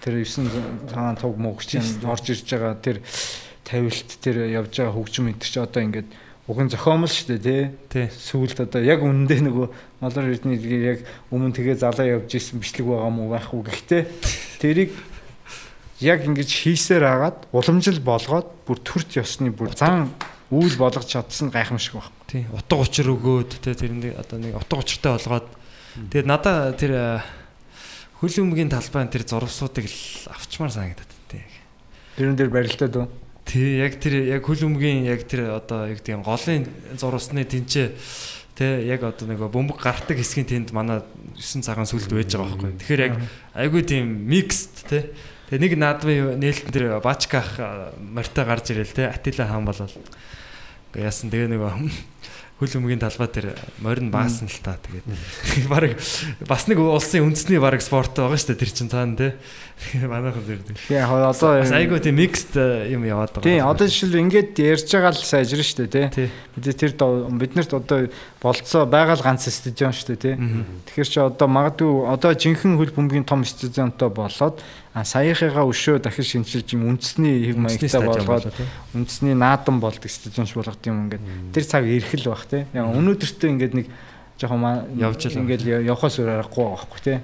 [0.00, 2.98] Тэр 9 цагаан туг мөг чинь орж ирж байгаа тэр
[3.64, 6.08] тавилт тэр явж байгаа хөгжим энэ чи одоо ингээд
[6.50, 9.68] уг нь зохиомл шүү дээ тий сүүлд одоо яг үнэндээ нөгөө
[10.02, 14.02] Малар эрдний яг өмнө тэгээ залаа явж исэн бичлэг байгаа мó байхгүй гэхдээ
[14.58, 14.90] тэрийг
[16.02, 20.10] яг ингэж хийсээр агаад уламжил болгоод бүр төрт ёсны бүр зан
[20.50, 22.10] үйл болгож чадсан гайхамшиг байна.
[22.26, 22.42] Тий.
[22.50, 25.46] Утга учир өгөөд тий тэрэнд одоо нэг утга учиртай болгоод
[26.10, 27.22] тэгээд надаа тэр
[28.20, 29.98] хөл өмгийн талбайн тэр зурвсуудыг л
[30.28, 31.42] авчмаар санагдаад тий.
[32.20, 33.08] Тэрэн дээр барилтаад уу?
[33.48, 36.68] Тий яг тэр яг хөл өмгийн яг тэр одоо яг тийм голын
[37.00, 37.96] зурвсны тэнцээ
[38.60, 41.00] Тэ яг одоо нэг бөмбөг гартаг хэсгийн тэнд манай
[41.32, 42.76] 9 цагаан сүлд байж байгаа байхгүй.
[42.76, 43.14] Тэгэхээр яг
[43.56, 45.16] айгүй тийм микст тэ.
[45.48, 47.56] Тэгээ нэг наадмын нээлтэн дээр бачках
[47.96, 49.08] морьтой гарч ирэл тэ.
[49.08, 49.88] Атила хаан болол.
[50.92, 51.62] Яасан тэгээ нэг
[52.60, 55.08] хөл өмгийн талбай дээр морин баасан л та тэгээд
[55.72, 55.96] баг
[56.44, 59.16] бас нэг улсын үндэсний баг спорт байгаа шүү дээ тэр чин цаана.
[59.80, 60.76] Тэгээ манайхан зэрэг.
[60.76, 63.48] Тэгээ яг одоо Бас айгүй тийм микст юм яваад байгаа.
[63.48, 66.28] Тийм одоо жишээл ингээд ярьж байгаа л сайжрна шүү дээ тий.
[66.28, 66.28] Тий.
[66.52, 67.98] Бид тэр доо- биднэрт одоо
[68.44, 70.34] болцоо байгаа л ганц стадион шүү дээ тий.
[70.84, 74.60] Тэгэхээр чи одоо магадгүй одоо жинхэнэ хөл бөмбөгийн том стадионтой болоод
[74.92, 78.50] а саяхыгаа өшөө дахин шинжилж юм үндэсний хэв маягтай болгоод
[78.90, 81.22] үндэсний наадам болдог стадионч болгох юм ингээд
[81.54, 82.66] тэр цаг ирэх л бах тий.
[82.74, 83.86] Яг өнөөдөртөө ингээд нэг
[84.42, 87.18] жоохон Явж л ингээд я- явахаас өөр аргагүй байхгүй тий.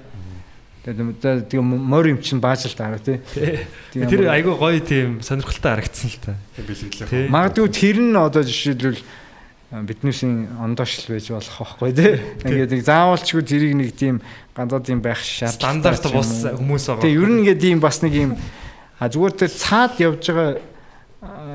[0.87, 3.03] Тэгээд тэгээ морь юм чинь бааж л таараа.
[3.03, 6.31] Тийм Тэр айгүй гоё тийм сонирхолтой харагдсан л та.
[6.55, 7.27] бэлгэлээ.
[7.27, 9.03] Магадгүй тэр нь одоо жишээлбэл
[9.71, 12.13] а, биднээсийн ондоош л байж болох байхгүй тий.
[12.47, 14.21] Ингээд нэг заавалчгүй тэрийг нэг тийм
[14.55, 17.03] ганцаад юм байх шаардлагатай Стандарт бус хүмүүс байгаа.
[17.03, 18.31] Тэгээ ер нь ингээд ийм бас нэг юм
[18.97, 20.49] а зүгээр тэр цаад явж байгаа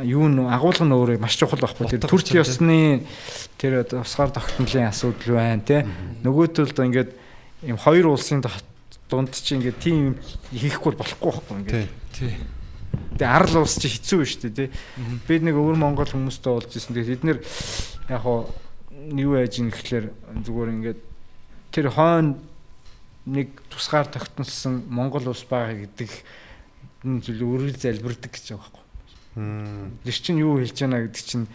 [0.02, 2.42] юу н агуулга нь өөрөө маш чухал байхгүй тэр төрч тий.
[2.42, 3.06] ёсны
[3.58, 5.86] тэр одоо тусгаар тогтнолын асуудал байна тий.
[6.26, 7.10] Нөгөөтөлд ингээд
[7.66, 8.42] ийм хоёр улсын
[9.08, 10.14] дунд чи ингээд тийм юм
[10.50, 11.90] хийхгүй болохгүй байхгүй ингээд.
[12.12, 12.34] Тий.
[13.16, 14.68] Тэгээ арал уус чи хэцүү биш үү тий.
[15.28, 16.96] Бид нэг өвөр Монгол хүмүүстэй болж исэн.
[16.96, 17.38] Тэгээд бид нэр
[18.08, 18.50] яг хоо
[18.92, 20.06] юу яаж ин гэхлээр
[20.44, 21.00] зүгээр ингээд
[21.72, 22.38] тэр хойно
[23.26, 26.10] нэг тусгаар тогтносон Монгол улс байгаа гэдэг
[27.02, 28.82] зүйл өргөл залбирдаг гэж байгаа байхгүй.
[30.04, 31.46] Тэр чинь юу хэлж байна гэдэг чинь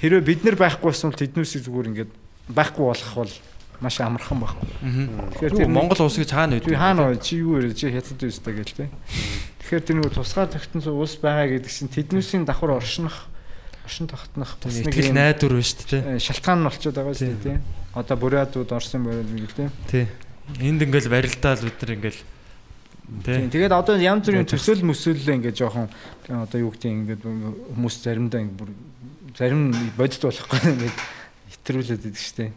[0.00, 2.12] хэрвээ бид нар байхгүй байсан бол тэднүүсийг зүгээр ингээд
[2.48, 3.32] байхгүй болох бол
[3.82, 4.66] маш амархан байхгүй.
[5.42, 6.70] Тэгэхээр Тэр Монгол улс гэж хаана үйд?
[6.70, 7.18] хаана вэ?
[7.18, 7.74] Чи юу вэ?
[7.74, 8.86] Чи хятад байстай гээл те.
[9.66, 13.26] Тэгэхээр тэр нэг тусгаар тогтносон улс байгаа гэдэг чинь тэднүүсийн давхар оршинох,
[13.84, 16.02] оршин тогтнох бас нэг юм, найдвар шүү дээ.
[16.14, 17.58] э, шалтгаан нь болчиход байгаа шүү дээ.
[17.98, 19.68] Одоо бурятууд орсон байрал нэг л тий.
[19.90, 20.06] Тий.
[20.62, 22.30] Энд ингээл барилдаал нар ингээл тий.
[23.26, 23.50] Тийм.
[23.50, 25.90] Тэгээд одоо янз бүрийн төсөөл мөсөөллөө ингээд жоохон
[26.30, 27.22] одоо юу гэдэг ингээд
[27.74, 28.70] хүмүүс заримдаа ингээд бүр
[29.36, 30.96] зарим бодит болохгүй ингээд
[31.52, 32.50] хэтрүүлээд идэг дээ.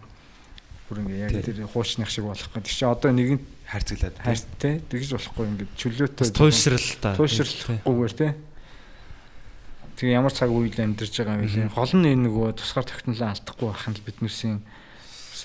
[0.86, 2.62] Бүр ингээд яг тэр хуучных шиг болохгүй.
[2.62, 4.22] Тэр чинь одоо нэгэн хайрцаглаад
[4.62, 4.82] тий.
[4.86, 7.18] тэгж болохгүй ингээд чөлөөтэй туйлшрал та.
[7.18, 8.32] туйлшрлахгүйгээр тий.
[9.98, 11.74] Тэгээ ямар цаг үйл амьдарч байгаа юм бэ?
[11.74, 14.58] Гол нь энэ нөгөө тусгаар тогтнолоо алдахгүй байх нь л биднээсийн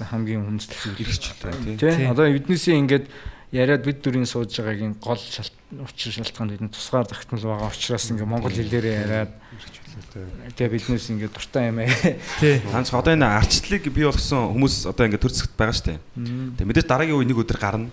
[0.01, 2.05] хамгийн хүндэтгэл зүйл Хэрэгжүүлтэй тий.
[2.11, 3.07] Одоо биднээсийн ингээд
[3.53, 8.55] яриад бид дөрийн сууж байгаагийн гол учир шалтгаан бид тусгаар тогтнол байгаа учраас ингээд монгол
[8.55, 9.33] хэлээрээ яриад
[10.55, 11.91] тэгээ биднээс ингээд дуртай юм ээ.
[12.39, 12.63] Тий.
[12.71, 15.99] Ганц одоо энэ арчлалыг бий болгосон хүмүүс одоо ингээд төр зэгт байгаа дээ.
[16.59, 17.91] Тэгээ мэдээж дараагийн үе нэг өдөр гарна.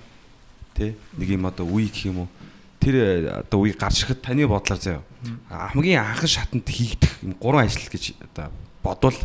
[0.78, 2.30] Тэ нэг юм одоо үе гэх юм уу.
[2.78, 5.02] Тэр э, одоо үе гарч ирэхэд таны бодлоор заяа.
[5.50, 8.54] Хамгийн анхан шатанд хийгдэх юм гурван ажил гэж одоо
[8.86, 9.18] бодвол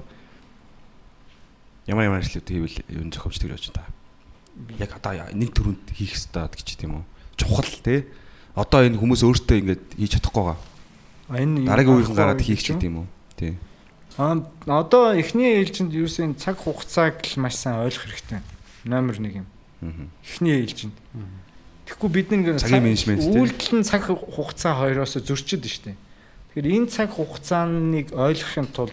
[1.87, 3.85] ямар ямар ажлууд хийвэл юу зохиомж тэр яаж та.
[4.79, 7.05] Яг одоо нэг төрөнд хийх хэрэгтэй гэж тийм үү.
[7.41, 8.07] Чухал тий.
[8.53, 10.61] Одоо энэ хүмүүс өөртөө ингээд хийж чадахгүй байгаа.
[11.33, 13.07] Энэ Дараагийн үеийн гараад хийх ч гэдэм үү.
[13.41, 13.53] Тий.
[14.21, 18.45] Аа одоо эхний ээлжинд юусэн цаг хугацааг л маш сайн ойлгох хэрэгтэй.
[18.85, 19.49] Номер 1 юм.
[19.81, 20.13] Аа.
[20.21, 20.97] Эхний ээлжинд.
[21.89, 23.33] Тэгэхгүй бид нэг Цагийн менежмент тий.
[23.33, 25.97] Үйлдэл нь цаг хугацаа хоёроос зөрчид штэ.
[26.53, 28.93] Тэгэхээр энэ цаг хугацааныг ойлгохын тулд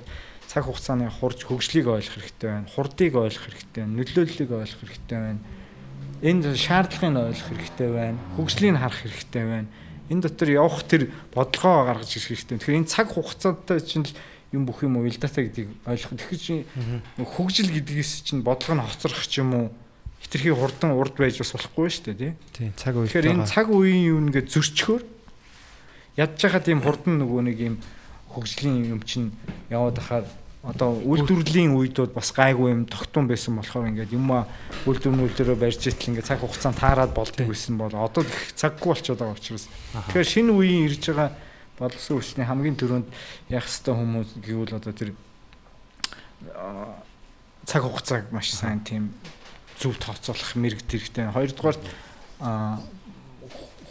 [0.50, 2.66] цаг хугацааны хурж хөгжлийг ойлгох хэрэгтэй байна.
[2.74, 3.98] Хурдыг ойлгох хэрэгтэй байна.
[4.02, 5.42] Нөлөөллийг ойлгох хэрэгтэй байна.
[6.26, 8.18] Энд шаардлагыг ойлгох хэрэгтэй байна.
[8.34, 9.70] Хөгжлийг харах хэрэгтэй байна.
[10.10, 12.58] Энэ дотор явах тэр бодлогоо гаргаж ирэх хэрэгтэй.
[12.58, 14.14] Тэгэхээр энэ цаг хугацаатай чинь л
[14.50, 16.18] юм бүх юм уялдаатай гэдгийг ойлгох.
[16.18, 16.66] Тэгэхээр
[17.22, 19.66] хөгжил гэдгээс чинь бодлого нь хоцрох ч юм уу
[20.18, 22.34] хитрхи хурдан урд байж бас болохгүй шүү дээ тий.
[22.58, 23.14] Тийм цаг үед.
[23.14, 25.04] Тэгэхээр энэ цаг үеийн юу нэгэ зөрчхөөр
[26.18, 27.76] ядж хахад ийм хурдан нөгөө нэг ийм
[28.34, 29.32] хөгжлийн юм чинь
[29.70, 30.26] яваад хахаар
[30.60, 34.44] одоо үйлдвэрлэлийн үедүүд бас гайгүй юм тогтун байсан болохоор ингээд юм а
[34.84, 39.40] үйлдвэрлэлөөрөө барьж итэл ингээд цаг хугацаанд таарад болдог байсан бол одоо их цаггүй болчиход байгаа
[39.40, 39.72] учраас.
[40.12, 41.32] Тэгэхээр шинэ үеийн ирж байгаа
[41.80, 43.08] боловсон хүчний хамгийн түрүүнд
[43.48, 45.16] яах ёстой хүмүүс гэвэл одоо тэр
[47.64, 49.16] цаг хугацааг маш сайн тийм
[49.80, 51.32] зөв тооцоолох мэрэгт хэрэгтэй.
[51.32, 51.80] Хоёрдугаар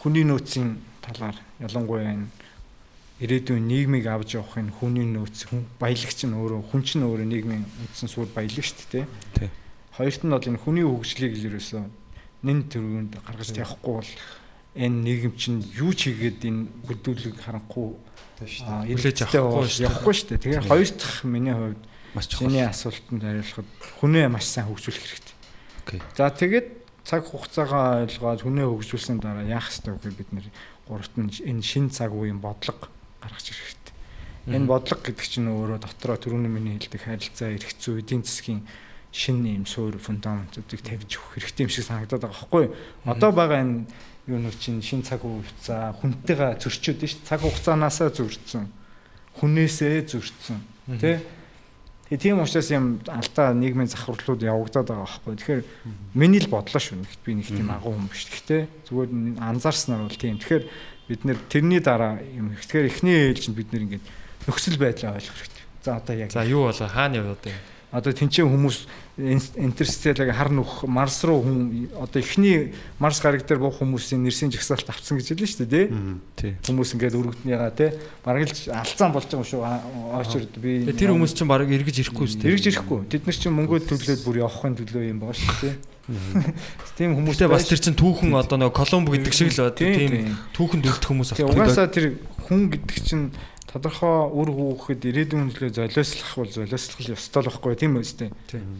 [0.04, 2.28] хүний нөөцийн талаар ялангуяа энэ
[3.18, 7.66] ирээдүйн нийгмийг авч явах энэ хүний нөөц хүн баялагч нь өөрөө хүн чинь өөрөө нийгмийн
[7.66, 9.06] үндсэн суурь баялагч шүү дээ.
[9.34, 9.50] Тий.
[9.98, 11.82] Хоёрт нь бол энэ хүний хөгжлийг л ерөөсөө
[12.46, 14.12] нэн төрөнд гаргаж тавихгүй бол
[14.78, 16.70] энэ нийгэм чинь юу ч хийгээд энэ
[18.62, 20.38] аа Хүлээж эргэлттэй авахгүй явахгүй шүү дээ.
[20.38, 21.82] Тэгэхээр хоёр дахь миний хувьд
[22.14, 22.46] Маш чухал.
[22.46, 23.68] чиний асуултанд хариулахад
[23.98, 25.34] хүнээ маш сайн хөгжүүлэх хэрэгтэй.
[25.82, 26.00] Окей.
[26.14, 26.68] За тэгээд
[27.02, 30.46] цаг хугацаагаа ойлгоод хүнээ хөгжүүлсэн дараа яах ёстой вэ бид нэр
[30.86, 32.86] гуравт нь энэ шин цаг үеийн бодлого
[33.22, 33.94] гаргаж ирэх хэрэгтэй.
[34.56, 38.62] Энэ бодлого гэдэг чинь өөрөө дотроо түрүүний миний хэлдэг харилцаа, эрх зүй, эдийн засгийн
[39.12, 42.74] шин юм суурь фундаментуудыг тавьж өгөх хэрэгтэй юм шиг санагдаад байгаа байхгүй юу?
[43.08, 43.88] Одоо байгаа энэ
[44.28, 47.24] юунууд чинь шин цаг хугацаа хүнтэйгээ зөрчөөд шүү дээ.
[47.24, 48.68] Цаг хугацаанаасаа зөрчсөн.
[49.40, 50.60] Хүнээсээ зөрчсөн.
[51.00, 51.24] Тэ?
[52.12, 55.36] Тэгээ тийм учраас юм алдаа нийгмийн завхарлууд явагдаад байгаа байхгүй.
[55.40, 55.62] Тэгэхээр
[56.12, 57.04] миний л бодлоо шүү.
[57.24, 58.28] Би нэг тийм агуу хүн биш.
[58.28, 60.36] Гэхдээ зүгээр анзаарснаар бол тийм.
[60.40, 60.64] Тэгэхээр
[61.08, 62.52] бид нэр тэрний дараа юм.
[62.54, 64.04] Тэгэхээр эхний ээлжинд бид нэр ингээд
[64.46, 65.64] нөхцөл байдлаа ойлгох хэрэгтэй.
[65.82, 67.60] За одоо яг За юу болоо хаана яваад байна?
[67.90, 68.78] одоо тэнцээ хүмүүс
[69.18, 72.72] интерстеллаг хар нүх марс руу хүн одоо эхний
[73.02, 75.86] марс гараг дээр буух хүмүүсийн нэрсийн жагсаалт авцсан гэж хэлсэн шүү дээ
[76.38, 76.52] тий.
[76.62, 77.90] Хүмүүс ингээд өргөднийгаа тий
[78.22, 79.62] бараг л алцаан болж байгаа юм шүү
[80.22, 82.50] очрд би тэр хүмүүс чинь баг эргэж ирэхгүй шүү дээ.
[82.54, 85.76] эргэж ирэхгүй тэд нар чинь мөнгөө төлөөд бүр явахын төлөө юм байгаа шүү дээ
[86.96, 89.92] тийм хүмүүс Гэтэ бас тэр чинь түүхэн одоо нэг Колумб гэдэг шиг л бод Тийм,
[89.92, 90.36] тийм тийм.
[90.56, 91.52] түүхэнд үлдэх хүмүүс авдаг.
[91.52, 92.16] угаасаа тэр
[92.48, 93.24] хүн гэдэг чинь
[93.68, 98.32] тодорхой үр хүүхэд ирээдүйн төлөө золиослох бол золиослох ёстой л байхгүй тийм үстэй.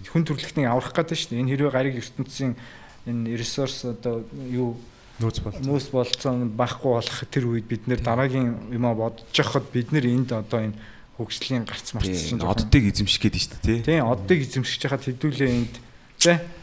[0.09, 1.41] Хүн төрөлхтнийг аврах гэдэг шүү дээ.
[1.45, 2.57] Энэ хэрвээ гариг ертөнцийн
[3.05, 4.81] энэ ресурс одоо юу
[5.21, 5.61] нөөц бол.
[5.61, 10.33] нөөц болцсон байхгүй болох тэр үед бид нэр дараагийн юмаа бодож явахад бид нэр энд
[10.33, 10.79] одоо энэ
[11.19, 12.33] хөгжлийн гарц марц Тий.
[12.33, 13.83] чинь Оддыг эзэмших гээд шүү дээ.
[13.85, 15.75] тийм оддыг эзэмшиж хахад хэдүүлээ энд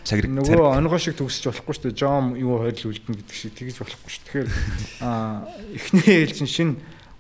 [0.04, 2.00] Цагрыг нөгөө онгоо шиг төгсөж болохгүй шүү дээ.
[2.00, 4.24] Жом юу хойрол үлдэнэ гэдэг шиг тэгж болохгүй шүү.
[4.28, 4.50] Тэгэхээр
[5.08, 6.70] аа эхний ээлжин шин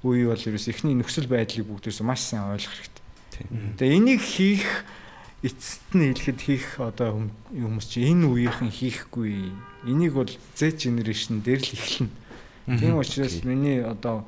[0.05, 3.03] үе бол ерөөс эхний нөхцөл байдлыг бүгдээс маш сайн ойлгох хэрэгтэй.
[3.81, 4.65] Тэгээ энийг хийх
[5.41, 9.49] эцэст нь хэлэхэд хийх одоо хүм- хүмүүс чи энэ үеийнхэн хийхгүй.
[9.89, 12.13] Энийг бол Z generation дээр л эхэлнэ.
[12.79, 14.25] Тийм учраас миний одоо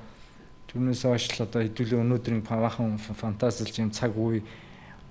[0.69, 4.43] түрнээс хойш л одоо хэдүүлээ өнөөдрийн павахан фантазилж юм цаг үе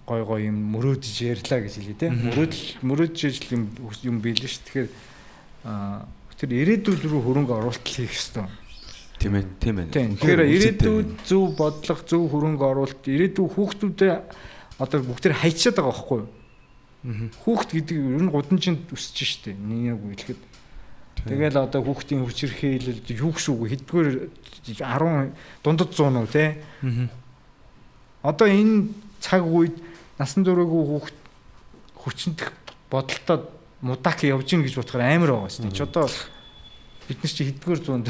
[0.07, 3.63] гой гой юм мөрөөдөж ярьлаа гэж хэлээ тийм мөрөөдөл мөрөөдөж юм
[4.07, 4.63] юм биелэн ш.
[4.63, 4.89] Тэгэхээр
[6.39, 8.47] тэр ирээдүйд рүү хөрөнгө оруулалт хийх ёстой.
[9.17, 9.87] Тийм ээ, тийм ээ.
[9.93, 14.13] Тэгэхээр ирээдүйд зөв бодлого, зөв хөрөнгө оруулалт, ирээдүйн хүүхдүүдэд
[14.77, 16.29] одоо бүгд тэр хайчаад байгаа байхгүй юу?
[17.47, 19.57] Хүүхд гэдэг ер нь гудамжинд өсөж штэ.
[19.57, 20.43] Нэг үг хэлэхэд.
[21.25, 24.09] Тэгэл одоо хүүхдийн хүчирхийлэл юу гэсэн үг хэдгээр
[24.69, 25.33] 10
[25.65, 26.61] дундад 100 уу те.
[28.21, 29.81] Одоо энэ цаг үед
[30.19, 31.17] насан туршаагүй хүүхд
[31.95, 32.53] хүчнэх
[32.91, 33.39] бодолтой
[33.81, 35.75] мудак явж гин гэж бодохоор амар байгаа дээ.
[35.75, 36.07] Чи одоо
[37.09, 38.09] бид нар чи хэдгээр зуунд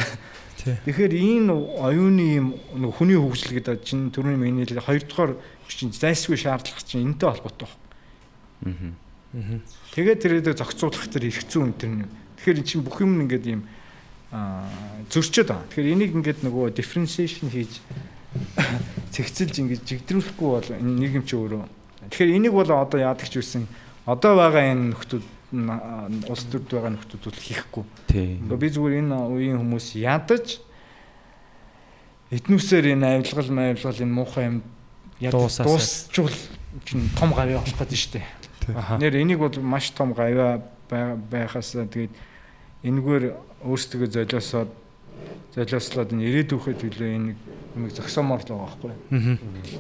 [0.66, 5.38] Тэгэхээр энэ оюуны юм нэг хүний хөгжил гэдэг чинь төрний миний л хоёрдугаар
[5.70, 8.94] чинь зайсгүй шаардлага чинь энэтэй холбоотой байна.
[9.94, 12.10] Тэгээд тэрээд зохицуулах тэр их зүүн тэр.
[12.40, 13.62] Тэгэхээр эн чинь бүх юм ингээд ийм
[14.32, 14.66] аа
[15.12, 15.68] зөрчөөд байгаа.
[15.70, 17.78] Тэгэхээр энийг ингээд нөгөө differentiation хийж
[19.14, 21.62] цэгцэлж ингээд жигдрүүлэхгүй бол энэ нийгэм чи өөрөө.
[22.10, 23.70] Тэгэхээр энийг бол одоо яадаг ч үсэн
[24.06, 25.24] одоо байгаа энэ нөхдүүд
[26.28, 27.84] улс төрд байгаа нөхдүүд бол хийхгүй.
[28.10, 30.60] Гэхдээ би зүгээр энэ үеийн хүмүүс ядаж
[32.30, 34.58] этнүүсээр энэ авилгал маавилгал энэ муухай юм
[35.30, 36.34] дуусчул
[36.84, 38.98] чинь том гавь явах гэдэг шүү дээ.
[38.98, 42.14] Нэр энийг бол маш том гавь байхасаа тэгээд
[42.82, 43.24] энэгээр
[43.62, 44.70] өөрсдөө золиосоод
[45.56, 47.34] золиослоод энэ ирээдүйхээ төлөө энэ
[47.78, 48.92] юмыг зогсоомоор л байгаа байхгүй.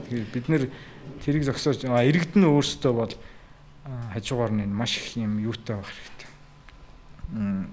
[0.08, 0.62] Тэгээд бид нэр
[1.20, 3.12] тэрийг зогсоож а, иргэдэн өөрсдөө бол
[4.12, 6.30] хажуугаар нь энэ маш их юм юутай байх хэрэгтэй.
[7.32, 7.70] М,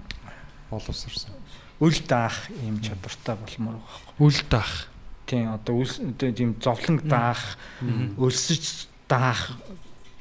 [0.70, 1.32] боловсрсан.
[1.80, 4.26] Үл даах ийм чадвартай болмоор байгаа байхгүй.
[4.26, 4.88] Үл даах.
[5.26, 7.56] тийм одоо одоо тийм зовлон даах
[8.20, 9.56] өлсөж даах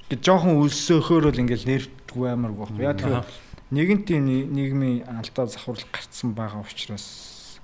[0.10, 2.72] гэж жоохон өлсөөхөөр л ингээл нэрвдгүй амар гоох.
[2.80, 3.28] Яг тэгэхээр
[3.76, 4.24] нэгэн тийм
[4.56, 7.60] нийгмийн алдаа завхарлах гарцсан байгаа учраас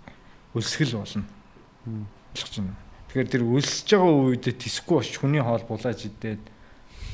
[0.54, 1.24] өлсгөл болно.
[2.36, 2.76] Ойлгож байна.
[3.08, 6.44] Тэгэхээр тэр өлсөж байгаа үед тисгүй боч хүний хоол булааж идээд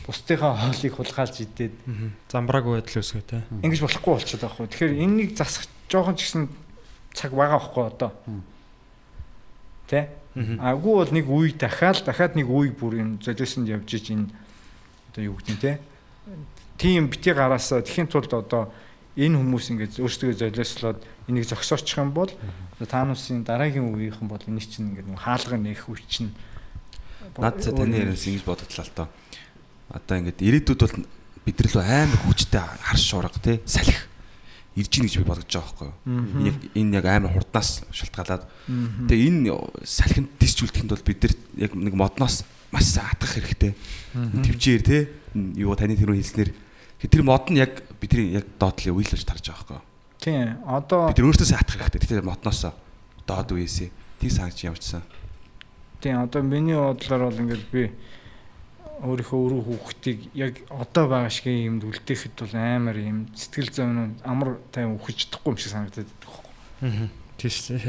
[0.06, 1.73] бусдынхаа хоолыг хулгайлж идээд
[2.30, 3.41] Замбрааг байдал үсгээ те.
[3.65, 4.69] ингэж болохгүй болчиход байгаа хгүй.
[4.69, 6.44] Тэгэхээр энэнийг засах жоохон ч гэсэн
[7.18, 8.11] цаг байгаа байхгүй одоо.
[9.90, 10.14] Тэ?
[10.61, 14.30] Агуу бол нэг үе дахиад дахиад нэг үе бүр юм золиосонд явж иж энэ
[15.10, 15.82] одоо юу гэдэг нь те.
[16.77, 18.69] Тийм бити гараасаа тэхийн тулд одоо
[19.15, 20.99] энэ хүмүүс ингэж өөрсдөө золиослоод
[21.32, 22.30] энийг зогсоочих юм бол
[22.84, 26.36] та нарын дараагийн үеийнхэн бол энийг чинь ингэ нэг хаалга нээх үе чинь
[27.36, 29.07] Наад за таны ярианаас ингэж бододлаа л доо.
[29.94, 30.95] Одоо ингээд ирээдүйд бол
[31.45, 33.94] бид нар л амар хүчтэй харш шуурга тий салхи
[34.76, 36.53] ирж гин гэж би бодож байгаа байхгүй юу.
[36.76, 38.44] Энэ яг амар хурднаас шалтгаалаад
[39.07, 39.53] тэгээ энэ
[39.86, 41.34] салхинд дисжүүлэхэд бол бид нар
[41.70, 42.44] яг нэг модноос
[42.76, 43.72] маш сайн атгах хэрэгтэй.
[44.44, 45.02] Твчээр тий
[45.56, 46.52] юу таны тэрөө хэлснээр
[47.07, 49.86] тэр мод нь яг бидний яг доотлын үйл болж тарж байгаа байхгүй юу.
[50.20, 50.60] Тийм.
[50.68, 52.02] Одоо Бид нар өөртөөсөө атгах хэрэгтэй.
[52.02, 52.62] Тэгэхээр модноос
[53.24, 53.90] доод үеэсээ
[54.20, 55.03] тий сангаж явжсан.
[56.02, 57.95] Тийм одоо миний бодлоор бол ингээд би
[59.06, 64.57] өөрийнхөө өрөө хүүхдийг яг одоо байгаа шиг юмд үлдээхэд бол амар юм сэтгэл зүйн амар
[64.73, 67.10] тайван үхэж чадахгүй юм шиг санагдаад байдаг байхгүй.
[67.38, 67.80] Тийш тий.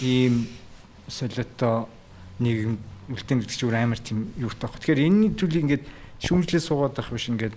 [0.00, 0.46] Ийм
[1.08, 1.88] солиото
[2.38, 4.80] нийгэм үлдээн гэдэг чинь амар тийм юутай байхгүй.
[4.80, 5.84] Тэгэхээр энэний төлөй ингээд
[6.24, 7.54] шүүмжлээ суугаад байх биш ингээд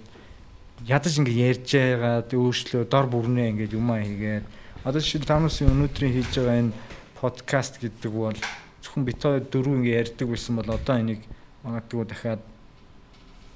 [0.85, 4.45] ядаж ингээд ярьж байгаад өөрчлөө дор бүрнээ ингээд юмаа хийгээд
[4.84, 6.77] одоо жишээл таамасын өнөөдрийн хийж байгаа энэ
[7.18, 8.38] подкаст гэдэг бол
[8.84, 11.22] зөвхөн бит хоёр дөрөв ингээд ярьдаг байсан бол одоо энийг
[11.64, 12.41] магадгүй дахиад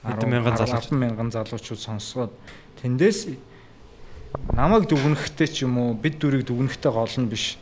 [0.01, 0.89] Хэдэн мянган залууч.
[0.89, 2.31] 10 мянган залуучууд сонсоод
[2.81, 3.37] тэндээс
[4.57, 7.61] намайг дүгнэхтэй ч юм уу бид дөрийг дүгнэхтэй гол нь биш.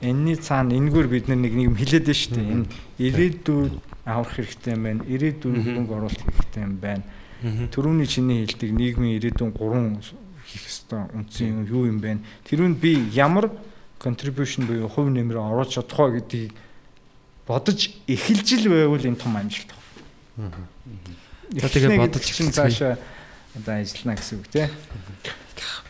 [0.00, 2.52] Энэний цаана энэгээр бид нэг нэг юм хилээд байна шүү дээ.
[2.54, 2.66] Энэ
[3.04, 3.74] ирээдүйд
[4.06, 5.02] аврах хэрэгтэй юм байна.
[5.04, 7.04] Ирээдүйн хөнгө оруулах хэрэгтэй юм байна.
[7.74, 9.98] Төрөүний чиний хэлдэг нийгмийн ирээдүйн гурван
[10.46, 12.22] хийх ёстой үндсэн юм юу юм бэ?
[12.46, 13.50] Тэрүүнд би ямар
[13.98, 16.52] contribution буюу хувь нэмрээ оруулж чадах вэ гэдгийг
[17.44, 19.72] бодож эхэлж л байвал энэ том амжилт.
[20.36, 20.54] Байна.
[21.50, 22.94] Тэгээ бодож чинь цаашаа
[23.58, 24.70] одоо ажиллана гэсэн үг тий.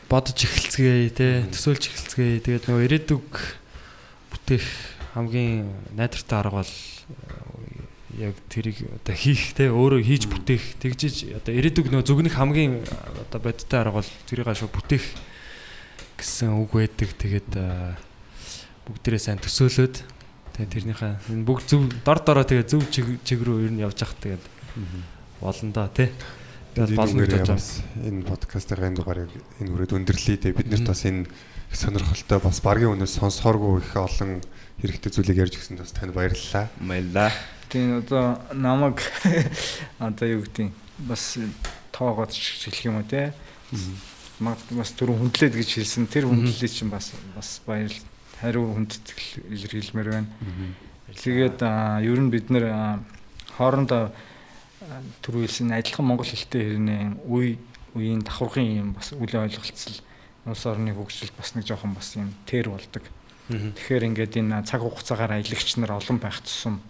[0.08, 2.40] бодож эхэлцгээе те төсөөлж эхэлцгээе.
[2.40, 3.28] Тэгээд нөгөө ирээдүг
[4.32, 4.66] бүтээх
[5.12, 11.52] хамгийн найдвартай арга бол э, яг тэрийг одоо хийх те өөрөө хийж бүтээх тэгжиж одоо
[11.52, 12.80] ирээдүг нөгөө зүгнэх хамгийн
[13.28, 15.04] одоо бодиттой арга бол тэрийг ашиг бүтээх
[16.16, 17.12] гэсэн үг байдаг.
[17.20, 17.94] Тэгээд э,
[18.88, 19.96] бүгдээрээ сайн төсөөлөөд.
[20.56, 24.16] Тэгээд тэрнийхээ энэ бүгд зөв дор дороо тэгээд зөв чиг рүү ер нь явж ах
[24.16, 24.42] тэгээд
[25.94, 26.12] те
[26.70, 28.06] Тэгээд болно гэж бодож байна.
[28.06, 31.26] энэ подкастын энэ дугаарыг энэ үрээд өндөрлөе те бид нарт бас энэ
[31.74, 34.38] сонирхолтой бас баргийн өнөөс сонсохооргүй их олон
[34.78, 36.70] хэрэгтэй зүйлийг ярьж өгсөнд бас танд баярлалаа.
[36.78, 37.30] Баярлаа.
[37.66, 39.02] Тийм одоо намайг
[39.98, 40.70] одоо юу гэдэг
[41.10, 41.38] бас
[41.90, 43.34] тоогоод хэлэх юм уу те.
[44.38, 46.06] Магадгүй бас түрүү хүндлээд гэж хэлсэн.
[46.06, 47.90] Тэр хүндлэлийг чинь бас бас баяр
[48.38, 50.30] хариу хүндэтгэл илэрхийлмээр байна.
[51.18, 51.58] Тэгээд
[52.06, 53.02] ер нь бид нэр
[53.58, 54.14] хоорондоо
[55.46, 57.58] хэлсэн адилхан монгол хэлтэй хэрнээ үе
[57.94, 59.98] үеийн давхаргын юм бас үл ойлголцол
[60.46, 63.02] улс орны хөгжил бас нэг жоохон бас юм тэр болдог.
[63.50, 66.80] Тэгэхээр ингээд энэ цаг хугацаагаар аялагч нар олон байх тусам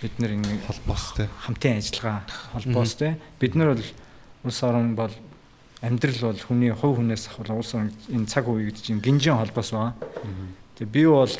[0.00, 1.28] бид нар ингэ Холбоос те.
[1.48, 3.84] хамтын ажиллагаа холбоос те бид нар бол
[4.44, 5.12] улс орн бол
[5.80, 9.72] амьдрал бол хүний хувь хүнээс ахвал улс орн энэ цаг үе гэдэг чинь гинжин холбоос
[9.72, 9.94] байгаа.
[10.76, 11.32] Тэгээ би бол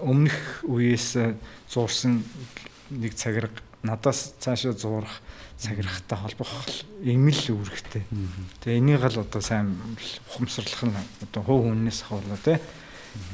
[0.00, 1.36] өмнөх үеэс
[1.68, 2.24] зуурсан
[2.88, 3.52] нэг цагираг
[3.82, 5.20] надаас цаашаа зуурах
[5.58, 6.50] цагирахтай холбох
[7.02, 8.02] юм л үүрэгтэй.
[8.62, 9.78] Тэгээ энийг л одоо сайн
[10.30, 10.96] ухамсарлах нь
[11.26, 12.58] одоо хувь хүнээс ахвал те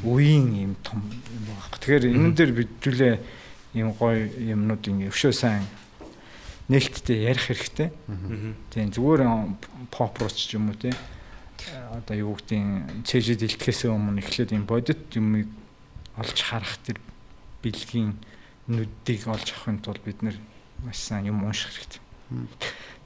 [0.04, 1.72] үеийн юм том юм байна.
[1.72, 3.14] Тэгэхээр энэ дээр бидүүлээ
[3.80, 5.64] юм гоё юмнууд ингэ өвшөө сайн
[6.68, 7.88] нээлттэй ярих хэрэгтэй.
[8.72, 9.22] Тийм зүгээр
[9.88, 10.92] поп рууч ч юм уу тий.
[11.92, 15.48] Одоо юу гэдгийг цэжид илтгэхээс өмнө эхлээд юм бодит юмыг
[16.16, 17.00] олж харах тэр
[17.62, 18.16] бэлгийн
[18.68, 20.36] нүдийг олж авахын тулд бид нэр
[20.84, 22.00] маш сайн юм унших хэрэгтэй.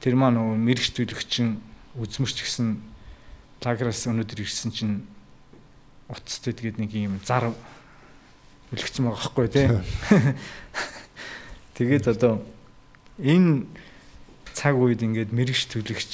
[0.02, 1.62] Тэр маань нөгөө мэрэгч төлөгчин
[1.94, 2.82] үзмэрч гэсэн
[3.62, 5.06] лаграас өнөөдөр ирсэн чинь
[6.10, 7.55] утастай тэгээд нэг юм зар
[8.74, 9.68] үлгцэн байгаа хгүй тий.
[11.78, 12.43] Тэгээд одоо
[13.22, 13.70] энэ
[14.52, 16.12] цаг үед ингээд мэрэгч төлөгч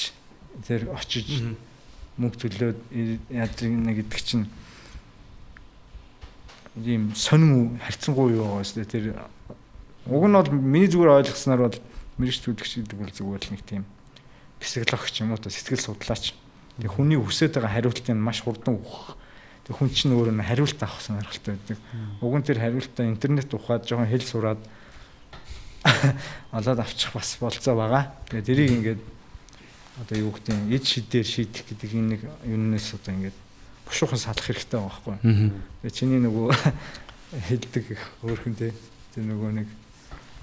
[0.69, 1.57] тэр очиж
[2.21, 2.79] мөнгө төлөөд
[3.33, 4.45] яадаг нэг гэдэг чинь
[6.85, 9.05] ийм сонин харьцангуй юу байгаа шүү дээ тэр
[10.09, 11.79] уг нь бол миний зүгээр ойлгосноор бол
[12.19, 13.85] мэрэгч төлөгч гэдэг бол зүгээр л нэг тийм
[14.61, 16.35] психологч юм уу та сэтгэл судлаач.
[16.79, 19.15] Тэгээ хүний хүсэж байгаа хариултыг маш хурдан өгөх.
[19.67, 21.79] Тэг хүн чинь өөрөө нь хариулт авах сонирхолтой байдаг.
[22.23, 24.61] Уг нь тэр хариултаа интернет ухаад жоохон хэл сураад
[26.59, 28.15] олоод авчих бас болцоо байгаа.
[28.31, 29.01] Тэгээ тэрийг ингээд
[30.03, 33.39] одоо юу гэдэг нь эд шидээр шийдэх гэдэг энэ нэг юунаас одоо ингээд
[33.89, 35.51] бушуухан салах хэрэгтэй байгаа байхгүй.
[35.83, 36.47] Тэгээ чиний нөгөө
[37.49, 37.87] хэлдэг
[38.23, 38.73] өөрхөн тэ
[39.17, 39.69] тэр нөгөө нэг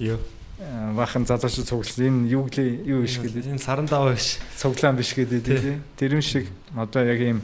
[0.01, 0.19] Юу.
[0.59, 4.39] аа, баахан зазууч цугласан энэ юу гэлээ юу биш гэдэг Энэ саран даваа биш.
[4.59, 5.79] цуглаан биш гэдэг тий.
[5.95, 7.39] Тэр юм шиг одоо яг ийм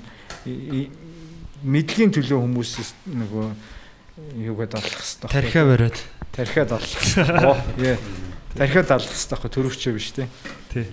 [1.63, 3.45] мэдлийн төлөө хүмүүсээс нөгөө
[4.51, 5.29] юугаад олох хэрэгтэй.
[5.29, 5.97] Тархиа бариад.
[6.33, 7.97] тархиад олох хэрэгтэй.
[8.57, 10.27] Тархиад олох хэрэгтэй төрөвчөө биш тий.
[10.73, 10.85] Тий.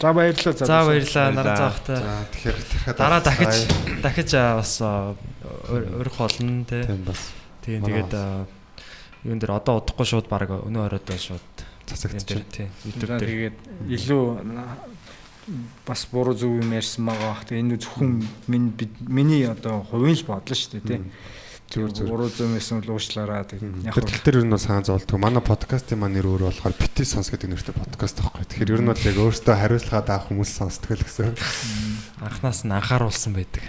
[0.00, 0.52] За баярлалаа.
[0.66, 1.96] За баярлалаа наран заахтай.
[1.96, 3.54] За тэгэхээр тэрхэд Дараа дахиж
[4.02, 6.82] дахиж бас өрөх болно тий.
[6.84, 7.20] тийм бас
[7.64, 8.12] Тийм тэгээд
[9.24, 12.44] юун дээр одоо удахгүй шууд баг өнөө оройдоо шууд юм цацагдчих.
[12.44, 13.56] дээр тий YouTube дээр тэгээд
[13.88, 14.24] илүү
[15.86, 17.44] бас буруу зөв юм ярьсан байгаа бах.
[17.46, 18.12] Тэгээ энэ зөвхөн
[18.50, 21.00] миний бид- миний одоо хувийн л бодлоо шүү дээ тий.
[21.66, 23.42] Зүгээр, Зүгээр буруу зөв юмсан бол уучлаарай.
[23.42, 25.18] Тэгээд яг тал дээр ер нь бас хаан зовлтгүй.
[25.18, 28.46] Манай подкастын маань нэр өөр болохоор бити сонс гэдэг нэртэй подкаст байхгүй.
[28.46, 31.34] Тэгэхээр ер нь бол яг өөртөө хариуцлагаад авах хүмүүс сонсдог л гэсэн.
[32.22, 33.66] анханаас нь анхааруулсан байдаг.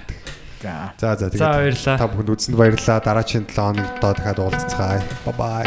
[0.61, 3.01] за За за тэгээд та бүхэнд үзсэнд баярлалаа.
[3.01, 5.01] Дараагийн 7 хоногт дахиад уулзцгаая.
[5.25, 5.65] Бай бай.